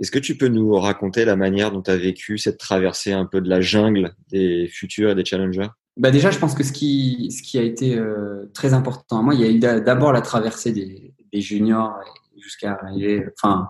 Est-ce 0.00 0.10
que 0.10 0.18
tu 0.18 0.36
peux 0.36 0.48
nous 0.48 0.72
raconter 0.74 1.24
la 1.24 1.36
manière 1.36 1.70
dont 1.70 1.82
tu 1.82 1.90
as 1.90 1.96
vécu 1.96 2.38
cette 2.38 2.58
traversée 2.58 3.12
un 3.12 3.26
peu 3.26 3.40
de 3.40 3.48
la 3.48 3.60
jungle 3.60 4.14
des 4.30 4.66
futurs 4.66 5.10
et 5.10 5.14
des 5.14 5.24
challengers? 5.24 5.68
Bah 5.96 6.10
déjà, 6.10 6.30
je 6.30 6.38
pense 6.38 6.54
que 6.54 6.64
ce 6.64 6.72
qui, 6.72 7.58
a 7.58 7.62
été 7.62 7.98
euh, 7.98 8.50
très 8.54 8.72
important 8.72 9.18
à 9.18 9.22
moi, 9.22 9.34
il 9.34 9.40
y 9.40 9.44
a 9.44 9.50
eu 9.50 9.58
d'abord 9.58 10.12
la 10.12 10.22
traversée 10.22 10.72
des, 10.72 11.12
juniors 11.40 11.92
jusqu'à 12.38 12.72
arriver, 12.82 13.24
enfin, 13.36 13.68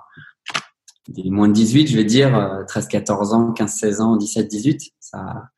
des 1.08 1.28
moins 1.30 1.48
de 1.48 1.52
18, 1.52 1.88
je 1.88 1.96
vais 1.96 2.04
dire, 2.04 2.64
13, 2.68 2.84
euh, 2.84 2.88
14 2.88 3.34
ans, 3.34 3.52
15, 3.52 3.72
16 3.72 4.00
ans, 4.00 4.16
17, 4.16 4.48
18. 4.48 4.92
Ça, 5.00 5.50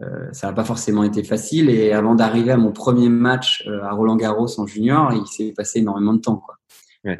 euh, 0.00 0.30
n'a 0.42 0.52
pas 0.52 0.64
forcément 0.64 1.04
été 1.04 1.22
facile. 1.22 1.70
Et 1.70 1.92
avant 1.92 2.14
d'arriver 2.14 2.52
à 2.52 2.56
mon 2.56 2.72
premier 2.72 3.08
match 3.08 3.64
euh, 3.66 3.82
à 3.82 3.92
Roland 3.92 4.16
Garros 4.16 4.60
en 4.60 4.66
junior, 4.66 5.12
il 5.12 5.26
s'est 5.26 5.52
passé 5.56 5.80
énormément 5.80 6.14
de 6.14 6.20
temps. 6.20 6.36
Quoi. 6.36 6.58
Ouais. 7.04 7.18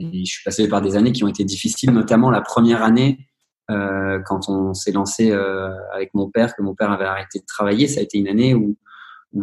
et 0.00 0.24
je 0.24 0.30
suis 0.30 0.42
passé 0.44 0.66
par 0.68 0.82
des 0.82 0.96
années 0.96 1.12
qui 1.12 1.22
ont 1.22 1.28
été 1.28 1.44
difficiles, 1.44 1.92
notamment 1.92 2.30
la 2.30 2.40
première 2.40 2.82
année 2.82 3.28
euh, 3.70 4.18
quand 4.26 4.48
on 4.48 4.74
s'est 4.74 4.90
lancé 4.90 5.30
euh, 5.30 5.70
avec 5.92 6.14
mon 6.14 6.28
père, 6.28 6.56
que 6.56 6.62
mon 6.62 6.74
père 6.74 6.90
avait 6.90 7.04
arrêté 7.04 7.38
de 7.38 7.44
travailler, 7.46 7.86
ça 7.86 8.00
a 8.00 8.02
été 8.02 8.18
une 8.18 8.28
année 8.28 8.54
où, 8.54 8.76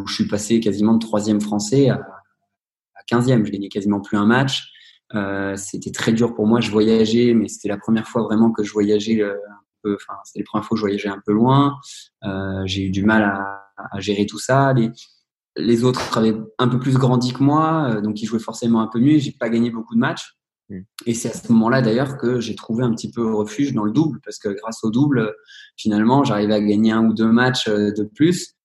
je 0.07 0.13
suis 0.13 0.27
passé 0.27 0.59
quasiment 0.59 0.95
de 0.95 0.99
troisième 0.99 1.39
français 1.39 1.89
à, 1.89 2.01
à 2.95 3.03
15e. 3.09 3.45
Je 3.45 3.51
gagnais 3.51 3.69
quasiment 3.69 4.01
plus 4.01 4.17
un 4.17 4.25
match. 4.25 4.71
Euh, 5.13 5.55
c'était 5.55 5.91
très 5.91 6.11
dur 6.11 6.33
pour 6.33 6.47
moi. 6.47 6.61
Je 6.61 6.71
voyageais, 6.71 7.33
mais 7.33 7.47
c'était 7.47 7.69
la 7.69 7.77
première 7.77 8.07
fois 8.07 8.23
vraiment 8.23 8.51
que 8.51 8.63
je 8.63 8.71
voyageais 8.71 9.21
euh, 9.21 9.33
un 9.33 9.63
peu. 9.83 9.95
Enfin, 9.95 10.17
c'était 10.23 10.39
la 10.39 10.45
première 10.45 10.65
fois 10.65 10.75
que 10.75 10.79
je 10.79 10.85
voyageais 10.85 11.09
un 11.09 11.21
peu 11.25 11.33
loin. 11.33 11.77
Euh, 12.23 12.61
j'ai 12.65 12.83
eu 12.83 12.89
du 12.89 13.03
mal 13.03 13.23
à, 13.23 13.61
gérer 13.99 14.25
tout 14.25 14.39
ça. 14.39 14.73
Les, 14.73 14.91
les 15.57 15.83
autres 15.83 16.17
avaient 16.17 16.35
un 16.59 16.67
peu 16.67 16.79
plus 16.79 16.97
grandi 16.97 17.33
que 17.33 17.43
moi, 17.43 17.89
euh, 17.89 18.01
donc 18.01 18.21
ils 18.21 18.25
jouaient 18.25 18.39
forcément 18.39 18.81
un 18.81 18.87
peu 18.87 18.99
mieux. 18.99 19.17
J'ai 19.17 19.31
pas 19.31 19.49
gagné 19.49 19.69
beaucoup 19.69 19.95
de 19.95 19.99
matchs. 19.99 20.37
Mm. 20.69 20.79
Et 21.05 21.13
c'est 21.13 21.29
à 21.29 21.33
ce 21.33 21.51
moment-là 21.51 21.81
d'ailleurs 21.81 22.17
que 22.17 22.39
j'ai 22.39 22.55
trouvé 22.55 22.83
un 22.83 22.91
petit 22.91 23.11
peu 23.11 23.33
refuge 23.33 23.73
dans 23.73 23.83
le 23.83 23.91
double, 23.91 24.19
parce 24.23 24.37
que 24.37 24.49
grâce 24.49 24.83
au 24.83 24.91
double, 24.91 25.33
finalement, 25.77 26.23
j'arrivais 26.23 26.55
à 26.55 26.61
gagner 26.61 26.91
un 26.91 27.05
ou 27.05 27.13
deux 27.13 27.31
matchs 27.31 27.67
euh, 27.67 27.91
de 27.91 28.03
plus, 28.03 28.55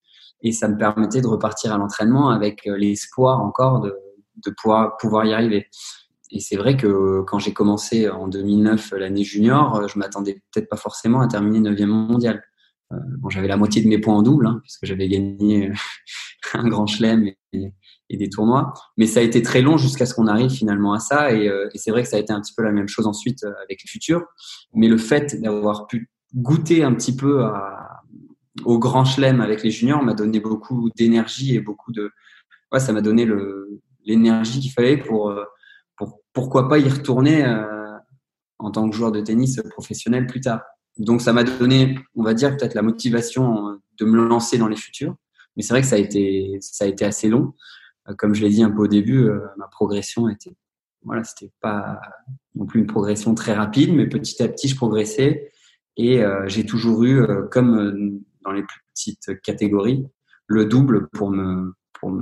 et 0.42 0.52
ça 0.52 0.68
me 0.68 0.76
permettait 0.76 1.20
de 1.20 1.26
repartir 1.26 1.72
à 1.72 1.78
l'entraînement 1.78 2.30
avec 2.30 2.66
euh, 2.66 2.76
l'espoir 2.76 3.40
encore 3.40 3.80
de, 3.80 3.94
de 4.44 4.54
pouvoir, 4.60 4.96
pouvoir 4.96 5.26
y 5.26 5.32
arriver. 5.32 5.68
Et 6.32 6.38
c'est 6.38 6.56
vrai 6.56 6.76
que 6.76 7.22
quand 7.22 7.40
j'ai 7.40 7.52
commencé 7.52 8.08
en 8.08 8.28
2009 8.28 8.92
l'année 8.92 9.24
junior, 9.24 9.88
je 9.88 9.98
m'attendais 9.98 10.40
peut-être 10.52 10.68
pas 10.68 10.76
forcément 10.76 11.20
à 11.20 11.26
terminer 11.26 11.70
9e 11.70 11.86
mondial. 11.86 12.40
Euh, 12.92 12.96
bon, 13.18 13.28
j'avais 13.28 13.48
la 13.48 13.56
moitié 13.56 13.82
de 13.82 13.88
mes 13.88 13.98
points 13.98 14.14
en 14.14 14.22
double, 14.22 14.46
hein, 14.46 14.60
puisque 14.62 14.86
j'avais 14.86 15.08
gagné 15.08 15.70
un 16.54 16.68
grand 16.68 16.86
chelem 16.86 17.30
et, 17.52 17.72
des 18.10 18.28
tournois. 18.28 18.72
Mais 18.96 19.06
ça 19.06 19.20
a 19.20 19.22
été 19.22 19.40
très 19.42 19.62
long 19.62 19.76
jusqu'à 19.76 20.04
ce 20.04 20.14
qu'on 20.14 20.26
arrive 20.26 20.50
finalement 20.50 20.92
à 20.92 20.98
ça. 20.98 21.32
Et, 21.32 21.48
euh, 21.48 21.68
c'est 21.74 21.90
vrai 21.90 22.02
que 22.02 22.08
ça 22.08 22.16
a 22.16 22.20
été 22.20 22.32
un 22.32 22.40
petit 22.40 22.54
peu 22.56 22.62
la 22.62 22.72
même 22.72 22.88
chose 22.88 23.06
ensuite 23.06 23.44
euh, 23.44 23.52
avec 23.62 23.82
les 23.84 23.88
futurs. 23.88 24.24
Mais 24.74 24.88
le 24.88 24.98
fait 24.98 25.40
d'avoir 25.40 25.86
pu 25.86 26.10
goûter 26.34 26.82
un 26.84 26.94
petit 26.94 27.14
peu 27.14 27.44
au 28.64 28.78
grand 28.78 29.04
chelem 29.04 29.40
avec 29.40 29.62
les 29.62 29.70
juniors 29.70 30.02
m'a 30.02 30.14
donné 30.14 30.40
beaucoup 30.40 30.90
d'énergie 30.96 31.56
et 31.56 31.60
beaucoup 31.60 31.92
de... 31.92 32.10
Ouais, 32.72 32.80
ça 32.80 32.92
m'a 32.92 33.00
donné 33.00 33.26
l'énergie 34.04 34.60
qu'il 34.60 34.72
fallait 34.72 34.96
pour, 34.96 35.30
euh, 35.30 35.44
pour 35.96 36.20
pourquoi 36.32 36.68
pas 36.68 36.78
y 36.78 36.88
retourner 36.88 37.44
euh, 37.44 37.96
en 38.58 38.70
tant 38.70 38.88
que 38.88 38.96
joueur 38.96 39.12
de 39.12 39.20
tennis 39.20 39.60
professionnel 39.70 40.26
plus 40.26 40.40
tard. 40.40 40.62
Donc 41.00 41.22
ça 41.22 41.32
m'a 41.32 41.44
donné, 41.44 41.98
on 42.14 42.22
va 42.22 42.34
dire, 42.34 42.56
peut-être 42.56 42.74
la 42.74 42.82
motivation 42.82 43.80
de 43.98 44.04
me 44.04 44.26
lancer 44.26 44.58
dans 44.58 44.68
les 44.68 44.76
futurs. 44.76 45.16
Mais 45.56 45.62
c'est 45.62 45.72
vrai 45.72 45.80
que 45.80 45.86
ça 45.86 45.96
a 45.96 45.98
été, 45.98 46.58
ça 46.60 46.84
a 46.84 46.88
été 46.88 47.04
assez 47.04 47.28
long. 47.28 47.54
Euh, 48.08 48.14
comme 48.14 48.34
je 48.34 48.42
l'ai 48.42 48.50
dit 48.50 48.62
un 48.62 48.70
peu 48.70 48.82
au 48.82 48.86
début, 48.86 49.24
euh, 49.24 49.40
ma 49.56 49.66
progression 49.66 50.28
était, 50.28 50.56
voilà, 51.04 51.24
c'était 51.24 51.52
pas 51.60 52.00
non 52.54 52.66
plus 52.66 52.80
une 52.80 52.86
progression 52.86 53.34
très 53.34 53.54
rapide, 53.54 53.94
mais 53.94 54.06
petit 54.06 54.42
à 54.42 54.48
petit, 54.48 54.68
je 54.68 54.76
progressais 54.76 55.52
et 55.96 56.22
euh, 56.22 56.46
j'ai 56.46 56.64
toujours 56.64 57.04
eu, 57.04 57.26
comme 57.50 58.20
dans 58.42 58.52
les 58.52 58.62
plus 58.62 58.80
petites 58.94 59.40
catégories, 59.42 60.06
le 60.46 60.64
double 60.64 61.08
pour 61.08 61.30
me, 61.30 61.74
pour 61.94 62.12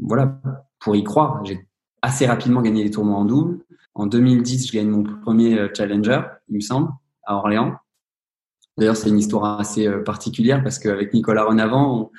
voilà, 0.00 0.40
pour 0.78 0.96
y 0.96 1.04
croire. 1.04 1.44
J'ai 1.44 1.66
assez 2.02 2.26
rapidement 2.26 2.62
gagné 2.62 2.84
les 2.84 2.90
tournois 2.90 3.16
en 3.16 3.24
double. 3.24 3.58
En 3.94 4.06
2010, 4.06 4.68
je 4.68 4.72
gagne 4.72 4.88
mon 4.88 5.02
premier 5.02 5.68
challenger, 5.74 6.20
il 6.48 6.56
me 6.56 6.60
semble, 6.60 6.90
à 7.24 7.36
Orléans. 7.36 7.76
D'ailleurs, 8.76 8.96
c'est 8.96 9.08
une 9.08 9.18
histoire 9.18 9.60
assez 9.60 9.88
particulière 10.04 10.62
parce 10.62 10.78
qu'avec 10.78 11.14
Nicolas 11.14 11.44
Renavant, 11.44 12.10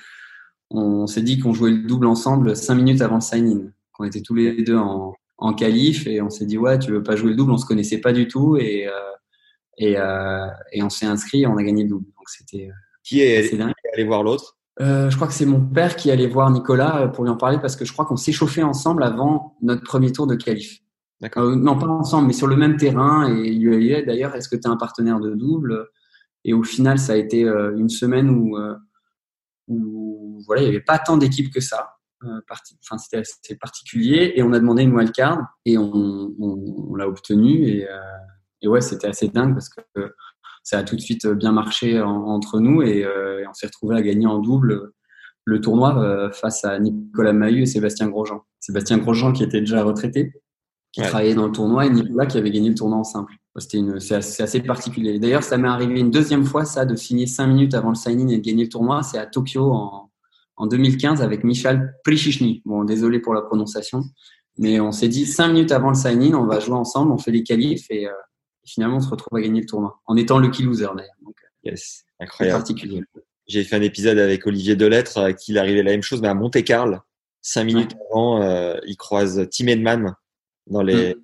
on 0.72 1.06
s'est 1.06 1.22
dit 1.22 1.40
qu'on 1.40 1.54
jouait 1.54 1.72
le 1.72 1.84
double 1.84 2.08
ensemble 2.08 2.56
cinq 2.56 2.76
minutes 2.76 3.02
avant 3.02 3.16
le 3.16 3.22
sign-in. 3.22 3.72
On 4.00 4.04
était 4.04 4.22
tous 4.22 4.36
les 4.36 4.64
deux 4.64 4.78
en, 4.78 5.14
en 5.38 5.54
qualif 5.54 6.08
et 6.08 6.22
on 6.22 6.30
s'est 6.30 6.46
dit 6.46 6.58
ouais 6.58 6.80
tu 6.80 6.92
veux 6.92 7.04
pas 7.04 7.16
jouer 7.16 7.32
le 7.32 7.36
double, 7.36 7.52
on 7.52 7.58
se 7.58 7.66
connaissait 7.66 8.00
pas 8.00 8.14
du 8.14 8.28
tout 8.28 8.58
et 8.58 8.88
euh, 8.88 8.92
et, 9.78 9.98
euh, 9.98 10.48
et 10.72 10.84
on 10.84 10.90
s'est 10.90 11.06
inscrit 11.06 11.42
et 11.42 11.48
on 11.48 11.58
a 11.58 11.64
gagné 11.64 11.84
le 11.84 11.90
double. 11.90 12.06
Donc 12.06 12.30
c'était 12.30 12.70
euh, 12.70 12.74
qui 13.04 13.22
est, 13.22 13.54
allé 13.94 14.04
voir 14.04 14.24
l'autre? 14.24 14.58
Euh, 14.82 15.10
je 15.10 15.16
crois 15.16 15.28
que 15.28 15.34
c'est 15.34 15.46
mon 15.46 15.62
père 15.62 15.96
qui 15.96 16.12
allait 16.12 16.28
voir 16.28 16.50
Nicolas 16.50 17.02
euh, 17.02 17.08
pour 17.08 17.24
lui 17.24 17.32
en 17.32 17.38
parler 17.38 17.60
parce 17.60 17.76
que 17.76 17.86
je 17.86 17.94
crois 17.94 18.06
qu'on 18.06 18.18
s'est 18.18 18.32
chauffé 18.32 18.64
ensemble 18.64 19.04
avant 19.04 19.56
notre 19.62 19.84
premier 19.84 20.12
tour 20.12 20.28
de 20.28 20.36
qualif. 20.36 20.80
Euh, 21.38 21.56
non, 21.56 21.78
pas 21.78 21.88
ensemble, 21.88 22.28
mais 22.28 22.34
sur 22.34 22.48
le 22.48 22.56
même 22.56 22.78
terrain. 22.78 23.34
Et 23.34 23.48
il 23.50 23.64
lui 23.64 23.94
a 23.96 24.02
dit 24.02 24.06
d'ailleurs, 24.06 24.36
est-ce 24.36 24.50
que 24.50 24.56
tu 24.56 24.64
es 24.64 24.68
un 24.68 24.76
partenaire 24.76 25.20
de 25.20 25.34
double? 25.34 25.88
Et 26.46 26.54
au 26.54 26.64
final, 26.64 26.98
ça 26.98 27.14
a 27.14 27.16
été 27.18 27.42
une 27.42 27.90
semaine 27.90 28.30
où, 28.30 28.58
où 29.68 30.42
voilà, 30.46 30.62
il 30.62 30.66
n'y 30.66 30.70
avait 30.70 30.84
pas 30.84 31.00
tant 31.00 31.18
d'équipes 31.18 31.54
que 31.54 31.60
ça. 31.60 31.96
Euh, 32.24 32.40
enfin, 32.82 32.98
c'était 32.98 33.18
assez 33.18 33.56
particulier 33.58 34.34
et 34.36 34.44
on 34.44 34.54
a 34.54 34.60
demandé 34.60 34.84
une 34.84 34.96
wildcard 34.96 35.46
et 35.66 35.78
on, 35.78 36.96
l'a 36.96 37.08
obtenue 37.10 37.68
et, 37.68 37.88
euh, 37.90 38.70
ouais, 38.70 38.82
c'était 38.82 39.08
assez 39.08 39.28
dingue 39.28 39.54
parce 39.54 39.70
que 39.70 39.82
ça 40.64 40.80
a 40.80 40.84
tout 40.84 40.96
de 40.96 41.02
suite 41.02 41.28
bien 41.28 41.52
marché 41.52 42.00
entre 42.02 42.60
nous 42.60 42.82
et, 42.82 43.04
euh, 43.04 43.42
et 43.42 43.48
on 43.48 43.54
s'est 43.54 43.68
retrouvé 43.68 43.98
à 43.98 44.02
gagner 44.02 44.26
en 44.28 44.40
double 44.40 44.94
le 45.44 45.62
tournoi 45.62 46.32
face 46.32 46.66
à 46.66 46.80
Nicolas 46.80 47.34
Mahut 47.34 47.62
et 47.62 47.66
Sébastien 47.68 48.08
Grosjean. 48.08 48.44
Sébastien 48.60 48.98
Grosjean 48.98 49.32
qui 49.32 49.44
était 49.44 49.60
déjà 49.60 49.84
retraité, 49.84 50.34
qui 50.96 51.02
travaillait 51.02 51.36
dans 51.36 51.48
le 51.48 51.52
tournoi 51.52 51.86
et 51.86 51.90
Nicolas 51.90 52.26
qui 52.26 52.38
avait 52.38 52.52
gagné 52.52 52.70
le 52.70 52.76
tournoi 52.76 52.98
en 52.98 53.04
simple. 53.04 53.34
C'était 53.58 53.78
une, 53.78 54.00
c'est 54.00 54.16
assez, 54.16 54.42
assez, 54.42 54.62
particulier. 54.62 55.20
D'ailleurs, 55.20 55.44
ça 55.44 55.58
m'est 55.58 55.68
arrivé 55.68 56.00
une 56.00 56.10
deuxième 56.10 56.46
fois, 56.46 56.64
ça, 56.64 56.86
de 56.86 56.96
signer 56.96 57.28
cinq 57.28 57.48
minutes 57.48 57.74
avant 57.74 57.90
le 57.90 57.96
sign-in 57.96 58.30
et 58.30 58.38
de 58.38 58.42
gagner 58.42 58.64
le 58.64 58.70
tournoi. 58.70 59.04
C'est 59.04 59.18
à 59.18 59.26
Tokyo 59.26 59.72
en, 59.72 60.10
en 60.56 60.68
2015 60.68 61.22
avec 61.22 61.44
Michal 61.44 61.96
Prichichny. 62.06 62.62
Bon, 62.66 62.86
désolé 62.86 63.20
pour 63.20 63.34
la 63.34 63.42
prononciation, 63.42 64.04
mais 64.58 64.80
on 64.80 64.94
s'est 64.94 65.10
dit 65.10 65.26
cinq 65.26 65.50
minutes 65.50 65.74
avant 65.74 65.90
le 65.90 65.96
sign-in, 65.96 66.34
on 66.34 66.46
va 66.46 66.62
jouer 66.62 66.76
ensemble, 66.76 67.12
on 67.12 67.18
fait 67.18 67.32
les 67.32 67.44
qualifs 67.44 67.88
et, 67.90 68.08
euh, 68.08 68.12
finalement 68.66 68.98
on 68.98 69.02
se 69.02 69.10
retrouve 69.10 69.38
à 69.38 69.42
gagner 69.42 69.62
le 69.62 69.68
tournoi 69.68 70.02
en 70.06 70.16
étant 70.16 70.40
lucky 70.40 70.64
loser 70.64 70.88
d'ailleurs. 70.96 71.14
Donc, 71.24 71.36
euh, 71.44 71.70
yes, 71.72 72.06
incroyable. 72.22 72.60
Particulier. 72.60 73.04
J'ai 73.48 73.64
fait 73.66 73.76
un 73.76 73.82
épisode 73.82 74.18
avec 74.18 74.48
Olivier 74.48 74.78
Delettre 74.78 75.18
à 75.18 75.34
qui 75.34 75.52
il 75.52 75.58
arrivait 75.58 75.84
la 75.84 75.92
même 75.92 76.02
chose, 76.02 76.22
mais 76.22 76.30
à 76.30 76.34
Monte-Carlo. 76.34 76.98
Cinq 77.42 77.66
minutes 77.66 77.96
avant, 78.10 78.42
euh, 78.42 78.76
il 78.88 78.98
croise 78.98 79.48
Tim 79.52 79.68
Edman 79.68 80.16
dans 80.68 80.82
les 80.82 81.16
mm. 81.16 81.22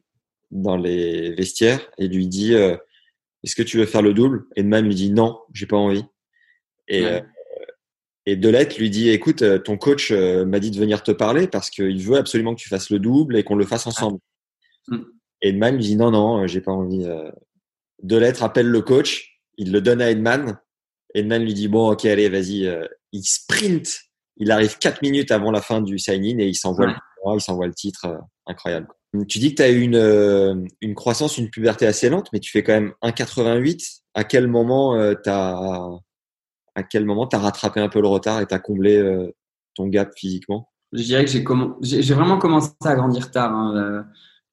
dans 0.52 0.78
les 0.78 1.34
vestiaires 1.34 1.90
et 1.98 2.08
lui 2.08 2.28
dit 2.28 2.56
euh, 2.56 2.76
Est-ce 3.44 3.56
que 3.56 3.64
tu 3.64 3.78
veux 3.78 3.86
faire 3.86 4.02
le 4.02 4.14
double? 4.14 4.46
Edman 4.56 4.86
lui 4.86 4.96
dit 4.96 5.12
non, 5.12 5.40
j'ai 5.54 5.68
pas 5.68 5.78
envie. 5.78 6.06
Et 6.88 7.04
ouais. 7.04 7.24
Et 8.26 8.36
Delette 8.36 8.78
lui 8.78 8.90
dit, 8.90 9.10
écoute, 9.10 9.42
euh, 9.42 9.58
ton 9.58 9.78
coach 9.78 10.12
euh, 10.12 10.46
m'a 10.46 10.60
dit 10.60 10.70
de 10.70 10.78
venir 10.78 11.02
te 11.02 11.12
parler 11.12 11.48
parce 11.48 11.70
qu'il 11.70 12.02
veut 12.04 12.18
absolument 12.18 12.54
que 12.54 12.62
tu 12.62 12.70
fasses 12.70 12.92
le 12.92 13.00
double 13.00 13.36
et 13.36 13.44
qu'on 13.44 13.56
le 13.56 13.66
fasse 13.66 13.88
ensemble. 13.88 14.20
Mm. 14.88 15.00
Edman 15.42 15.76
lui 15.76 15.84
dit, 15.84 15.96
non, 15.96 16.12
non, 16.12 16.44
euh, 16.44 16.48
j'ai 16.48 16.62
pas 16.62 16.72
envie. 16.72 17.08
Delette 18.04 18.38
rappelle 18.38 18.68
le 18.68 18.82
coach, 18.82 19.42
il 19.58 19.72
le 19.72 19.82
donne 19.82 20.02
à 20.02 20.12
Edman. 20.12 20.60
Edman 21.16 21.44
lui 21.44 21.54
dit, 21.54 21.68
bon, 21.68 21.92
ok, 21.92 22.06
allez, 22.06 22.30
vas-y. 22.30 22.72
Il 23.12 23.24
sprint. 23.24 24.02
Il 24.38 24.52
arrive 24.52 24.78
quatre 24.78 25.02
minutes 25.02 25.32
avant 25.32 25.52
la 25.52 25.62
fin 25.62 25.82
du 25.82 26.00
sign-in 26.00 26.40
et 26.40 26.48
il 26.48 26.56
s'envoie 26.56 26.88
le, 26.88 26.94
il 27.36 27.42
s'envoie 27.42 27.68
le 27.68 27.74
titre. 27.74 28.20
Incroyable. 28.46 28.88
Tu 29.28 29.40
dis 29.40 29.52
que 29.52 29.56
tu 29.56 29.62
as 29.62 29.70
eu 29.70 29.82
une, 29.82 30.68
une 30.80 30.96
croissance, 30.96 31.38
une 31.38 31.50
puberté 31.50 31.86
assez 31.86 32.10
lente, 32.10 32.30
mais 32.32 32.40
tu 32.40 32.50
fais 32.50 32.64
quand 32.64 32.74
même 32.74 32.94
1,88. 33.04 34.02
À 34.14 34.24
quel 34.24 34.48
moment 34.48 34.98
tu 35.16 35.30
as 35.30 36.00
à 36.76 36.84
quel 36.84 37.06
moment 37.06 37.28
tu 37.28 37.36
as 37.36 37.40
rattrapé 37.40 37.80
un 37.80 37.90
peu 37.90 38.02
le 38.02 38.08
retard 38.08 38.42
et 38.42 38.48
tu 38.48 38.54
as 38.54 38.60
comblé 38.60 38.98
euh, 38.98 39.34
ton 39.76 39.88
gap 39.88 40.12
physiquement? 40.16 40.70
Je 40.94 41.04
dirais 41.04 41.26
que 41.26 41.32
j'ai 41.32 41.44
j'ai 42.02 42.14
vraiment 42.14 42.38
commencé 42.38 42.72
à 42.84 42.96
grandir 42.96 43.32
tard. 43.32 43.54
Hein. 43.54 44.06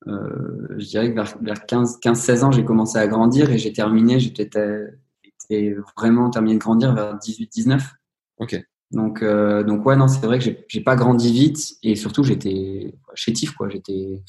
Euh, 0.06 0.68
je 0.78 0.86
dirais 0.86 1.10
que 1.10 1.14
vers, 1.14 1.36
vers 1.40 1.58
15-16 1.66 2.44
ans, 2.44 2.52
j'ai 2.52 2.64
commencé 2.64 2.98
à 2.98 3.06
grandir 3.06 3.50
et 3.50 3.58
j'ai 3.58 3.72
terminé, 3.72 4.20
j'étais 4.20 5.74
vraiment 5.96 6.30
terminé 6.30 6.54
de 6.54 6.60
grandir 6.60 6.94
vers 6.94 7.16
18-19. 7.16 7.80
Ok. 8.38 8.62
Donc, 8.90 9.22
euh, 9.22 9.62
donc 9.62 9.84
ouais, 9.84 9.96
non, 9.96 10.08
c'est 10.08 10.24
vrai 10.24 10.38
que 10.38 10.44
j'ai 10.66 10.80
pas 10.80 10.96
grandi 10.96 11.32
vite 11.32 11.74
et 11.82 11.94
surtout 11.94 12.22
j'étais 12.22 12.94
chétif, 13.14 13.52
quoi. 13.52 13.68
J'étais, 13.68 14.22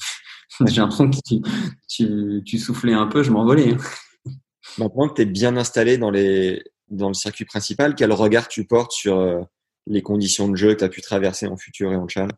j'ai 0.66 0.80
l'impression 0.80 1.10
que 1.10 1.16
tu, 1.26 1.40
tu, 1.88 2.42
tu, 2.44 2.58
soufflais 2.58 2.92
un 2.92 3.06
peu, 3.06 3.22
je 3.22 3.30
m'envolais. 3.30 3.72
Hein. 3.72 4.32
Maintenant 4.78 5.08
que 5.08 5.14
tu 5.14 5.22
es 5.22 5.26
bien 5.26 5.56
installé 5.56 5.98
dans, 5.98 6.10
les, 6.10 6.62
dans 6.88 7.08
le 7.08 7.14
circuit 7.14 7.44
principal, 7.44 7.94
quel 7.94 8.12
regard 8.12 8.48
tu 8.48 8.66
portes 8.66 8.92
sur 8.92 9.18
euh, 9.18 9.40
les 9.86 10.02
conditions 10.02 10.48
de 10.48 10.56
jeu 10.56 10.74
que 10.74 10.80
tu 10.80 10.84
as 10.84 10.88
pu 10.88 11.00
traverser 11.00 11.46
en 11.46 11.56
futur 11.56 11.92
et 11.92 11.96
en 11.96 12.06
challenge 12.06 12.32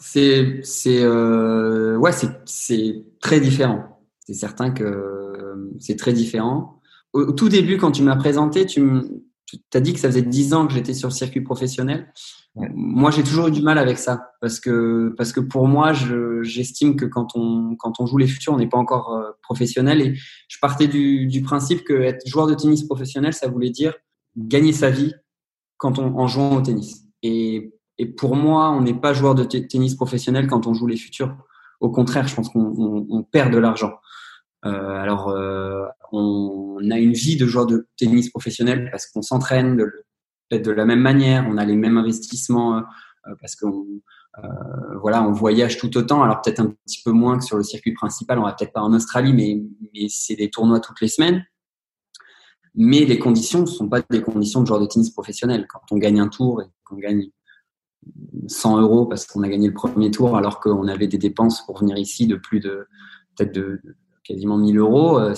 c'est 0.00 0.60
c'est 0.62 1.02
euh, 1.02 1.96
ouais 1.98 2.12
c'est 2.12 2.30
c'est 2.46 3.04
très 3.20 3.38
différent. 3.38 4.00
C'est 4.26 4.34
certain 4.34 4.70
que 4.70 5.70
c'est 5.78 5.96
très 5.96 6.12
différent. 6.12 6.80
Au, 7.12 7.32
tout 7.32 7.48
début, 7.48 7.76
quand 7.76 7.92
tu 7.92 8.02
m'as 8.02 8.16
présenté, 8.16 8.66
tu 8.66 8.80
as 9.74 9.80
dit 9.80 9.92
que 9.92 10.00
ça 10.00 10.08
faisait 10.08 10.22
dix 10.22 10.54
ans 10.54 10.66
que 10.66 10.72
j'étais 10.72 10.94
sur 10.94 11.08
le 11.08 11.14
circuit 11.14 11.40
professionnel. 11.40 12.12
Moi, 12.74 13.10
j'ai 13.10 13.22
toujours 13.22 13.48
eu 13.48 13.50
du 13.52 13.62
mal 13.62 13.78
avec 13.78 13.98
ça 13.98 14.32
parce 14.40 14.58
que 14.58 15.14
parce 15.16 15.32
que 15.32 15.40
pour 15.40 15.68
moi, 15.68 15.92
j'estime 16.42 16.96
que 16.96 17.04
quand 17.04 17.36
on 17.36 17.76
quand 17.76 18.00
on 18.00 18.06
joue 18.06 18.18
les 18.18 18.26
futurs, 18.26 18.52
on 18.52 18.58
n'est 18.58 18.68
pas 18.68 18.78
encore 18.78 19.14
euh, 19.14 19.30
professionnel 19.42 20.00
et 20.00 20.18
je 20.48 20.58
partais 20.60 20.88
du, 20.88 21.26
du 21.26 21.42
principe 21.42 21.84
que 21.84 21.94
être 21.94 22.26
joueur 22.26 22.48
de 22.48 22.54
tennis 22.54 22.82
professionnel, 22.82 23.34
ça 23.34 23.48
voulait 23.48 23.70
dire 23.70 23.94
gagner 24.36 24.72
sa 24.72 24.90
vie 24.90 25.14
quand 25.76 25.98
on 25.98 26.18
en 26.18 26.26
jouant 26.26 26.56
au 26.56 26.60
tennis. 26.60 27.04
Et 27.22 27.72
et 28.00 28.06
pour 28.06 28.34
moi, 28.34 28.70
on 28.70 28.80
n'est 28.80 28.94
pas 28.94 29.12
joueur 29.12 29.34
de 29.34 29.44
tennis 29.44 29.94
professionnel 29.94 30.46
quand 30.46 30.66
on 30.66 30.72
joue 30.72 30.86
les 30.86 30.96
futurs. 30.96 31.36
Au 31.80 31.90
contraire, 31.90 32.26
je 32.26 32.34
pense 32.34 32.48
qu'on 32.48 33.26
perd 33.30 33.52
de 33.52 33.58
l'argent. 33.58 33.92
Euh, 34.64 35.02
alors, 35.02 35.28
euh, 35.28 35.84
on 36.12 36.90
a 36.90 36.98
une 36.98 37.12
vie 37.12 37.36
de 37.36 37.46
joueur 37.46 37.66
de 37.66 37.86
tennis 37.96 38.30
professionnel 38.30 38.88
parce 38.90 39.06
qu'on 39.06 39.22
s'entraîne 39.22 39.76
peut-être 40.48 40.64
de 40.64 40.72
la 40.72 40.84
même 40.84 41.00
manière, 41.00 41.46
on 41.48 41.56
a 41.56 41.64
les 41.64 41.76
mêmes 41.76 41.96
investissements 41.96 42.78
euh, 42.78 43.34
parce 43.40 43.56
qu'on 43.56 43.86
on 44.42 45.32
voyage 45.32 45.78
tout 45.78 45.96
autant. 45.96 46.22
Alors 46.22 46.40
peut-être 46.40 46.60
un 46.60 46.74
petit 46.86 47.02
peu 47.04 47.12
moins 47.12 47.38
que 47.38 47.44
sur 47.44 47.56
le 47.56 47.62
circuit 47.62 47.92
principal. 47.92 48.38
On 48.38 48.44
va 48.44 48.52
peut-être 48.52 48.72
pas 48.72 48.82
en 48.82 48.92
Australie, 48.92 49.32
mais, 49.32 49.62
mais 49.92 50.08
c'est 50.08 50.36
des 50.36 50.50
tournois 50.50 50.80
toutes 50.80 51.00
les 51.00 51.08
semaines. 51.08 51.44
Mais 52.74 53.04
les 53.04 53.18
conditions 53.18 53.60
ne 53.62 53.66
sont 53.66 53.88
pas 53.88 54.00
des 54.10 54.22
conditions 54.22 54.62
de 54.62 54.66
joueur 54.66 54.80
de 54.80 54.86
tennis 54.86 55.10
professionnel. 55.10 55.66
Quand 55.68 55.80
on 55.90 55.96
gagne 55.96 56.20
un 56.20 56.28
tour 56.28 56.62
et 56.62 56.66
qu'on 56.84 56.96
gagne 56.96 57.30
100 58.46 58.80
euros 58.80 59.06
parce 59.06 59.26
qu'on 59.26 59.42
a 59.42 59.48
gagné 59.48 59.68
le 59.68 59.74
premier 59.74 60.10
tour 60.10 60.36
alors 60.36 60.60
qu'on 60.60 60.88
avait 60.88 61.08
des 61.08 61.18
dépenses 61.18 61.66
pour 61.66 61.78
venir 61.78 61.96
ici 61.98 62.26
de 62.26 62.36
plus 62.36 62.60
de 62.60 62.86
de, 63.38 63.80
quasiment 64.22 64.58
1000 64.58 64.78
euros, 64.78 65.18
euh, 65.18 65.34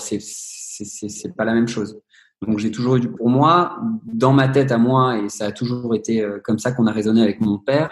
c'est 0.73 1.35
pas 1.35 1.45
la 1.45 1.53
même 1.53 1.67
chose. 1.67 1.99
Donc 2.41 2.59
j'ai 2.59 2.71
toujours 2.71 2.97
eu 2.97 3.11
pour 3.11 3.29
moi 3.29 3.79
dans 4.05 4.33
ma 4.33 4.49
tête 4.49 4.71
à 4.71 4.77
moi 4.77 5.17
et 5.17 5.29
ça 5.29 5.45
a 5.45 5.51
toujours 5.51 5.95
été 5.95 6.21
euh, 6.21 6.39
comme 6.43 6.59
ça 6.59 6.71
qu'on 6.71 6.87
a 6.87 6.91
raisonné 6.91 7.21
avec 7.21 7.39
mon 7.39 7.57
père. 7.57 7.91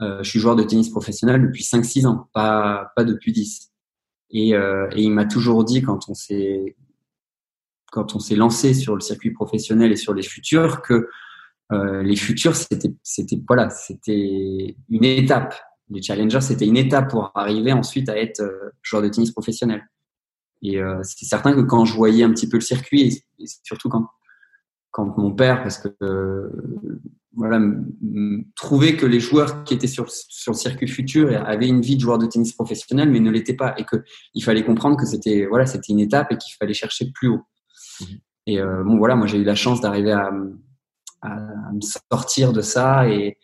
Euh, 0.00 0.22
je 0.22 0.30
suis 0.30 0.40
joueur 0.40 0.56
de 0.56 0.64
tennis 0.64 0.88
professionnel 0.88 1.40
depuis 1.40 1.62
5-6 1.62 2.06
ans, 2.06 2.28
pas 2.32 2.92
pas 2.96 3.04
depuis 3.04 3.32
10. 3.32 3.70
Et, 4.30 4.54
euh, 4.54 4.88
et 4.92 5.02
il 5.02 5.10
m'a 5.10 5.26
toujours 5.26 5.64
dit 5.64 5.82
quand 5.82 6.08
on 6.08 6.14
s'est 6.14 6.76
quand 7.92 8.16
on 8.16 8.18
s'est 8.18 8.34
lancé 8.34 8.74
sur 8.74 8.96
le 8.96 9.00
circuit 9.00 9.30
professionnel 9.30 9.92
et 9.92 9.96
sur 9.96 10.14
les 10.14 10.24
futurs 10.24 10.82
que 10.82 11.08
euh, 11.72 12.02
les 12.02 12.16
futurs, 12.16 12.54
c'était, 12.54 12.92
c'était 13.02 13.38
voilà, 13.46 13.70
c'était 13.70 14.76
une 14.90 15.04
étape. 15.04 15.54
Les 15.90 16.02
challengers, 16.02 16.40
c'était 16.40 16.66
une 16.66 16.76
étape 16.76 17.10
pour 17.10 17.30
arriver 17.34 17.72
ensuite 17.72 18.08
à 18.08 18.16
être 18.16 18.40
euh, 18.40 18.70
joueur 18.82 19.02
de 19.02 19.08
tennis 19.08 19.30
professionnel. 19.30 19.82
Et 20.64 20.80
euh, 20.80 20.98
c'est 21.02 21.26
certain 21.26 21.54
que 21.54 21.60
quand 21.60 21.84
je 21.84 21.94
voyais 21.94 22.24
un 22.24 22.30
petit 22.30 22.48
peu 22.48 22.56
le 22.56 22.62
circuit, 22.62 23.22
et, 23.38 23.46
surtout 23.62 23.88
quand 23.88 24.08
quand 24.90 25.18
mon 25.18 25.32
père, 25.32 25.62
parce 25.62 25.78
que 25.78 25.88
euh, 26.02 26.48
voilà, 27.34 27.60
trouvait 28.54 28.96
que 28.96 29.06
les 29.06 29.18
joueurs 29.18 29.64
qui 29.64 29.74
étaient 29.74 29.88
sur, 29.88 30.08
sur 30.08 30.52
le 30.52 30.56
circuit 30.56 30.86
futur 30.86 31.36
avaient 31.46 31.66
une 31.66 31.80
vie 31.80 31.96
de 31.96 32.00
joueur 32.00 32.16
de 32.16 32.26
tennis 32.26 32.52
professionnel, 32.52 33.10
mais 33.10 33.18
ne 33.18 33.30
l'étaient 33.30 33.54
pas, 33.54 33.74
et 33.76 33.84
que 33.84 34.04
il 34.34 34.44
fallait 34.44 34.64
comprendre 34.64 34.96
que 34.96 35.04
c'était 35.04 35.46
voilà, 35.46 35.66
c'était 35.66 35.92
une 35.92 35.98
étape 35.98 36.30
et 36.30 36.38
qu'il 36.38 36.54
fallait 36.54 36.74
chercher 36.74 37.10
plus 37.12 37.28
haut. 37.28 37.42
Mmh. 38.00 38.04
Et 38.46 38.60
euh, 38.60 38.84
bon, 38.84 38.98
voilà, 38.98 39.16
moi 39.16 39.26
j'ai 39.26 39.38
eu 39.38 39.44
la 39.44 39.56
chance 39.56 39.80
d'arriver 39.80 40.12
à, 40.12 40.30
à, 41.22 41.72
me 41.72 41.80
sortir 41.80 42.52
de 42.52 42.60
ça 42.60 43.08
et, 43.08 43.36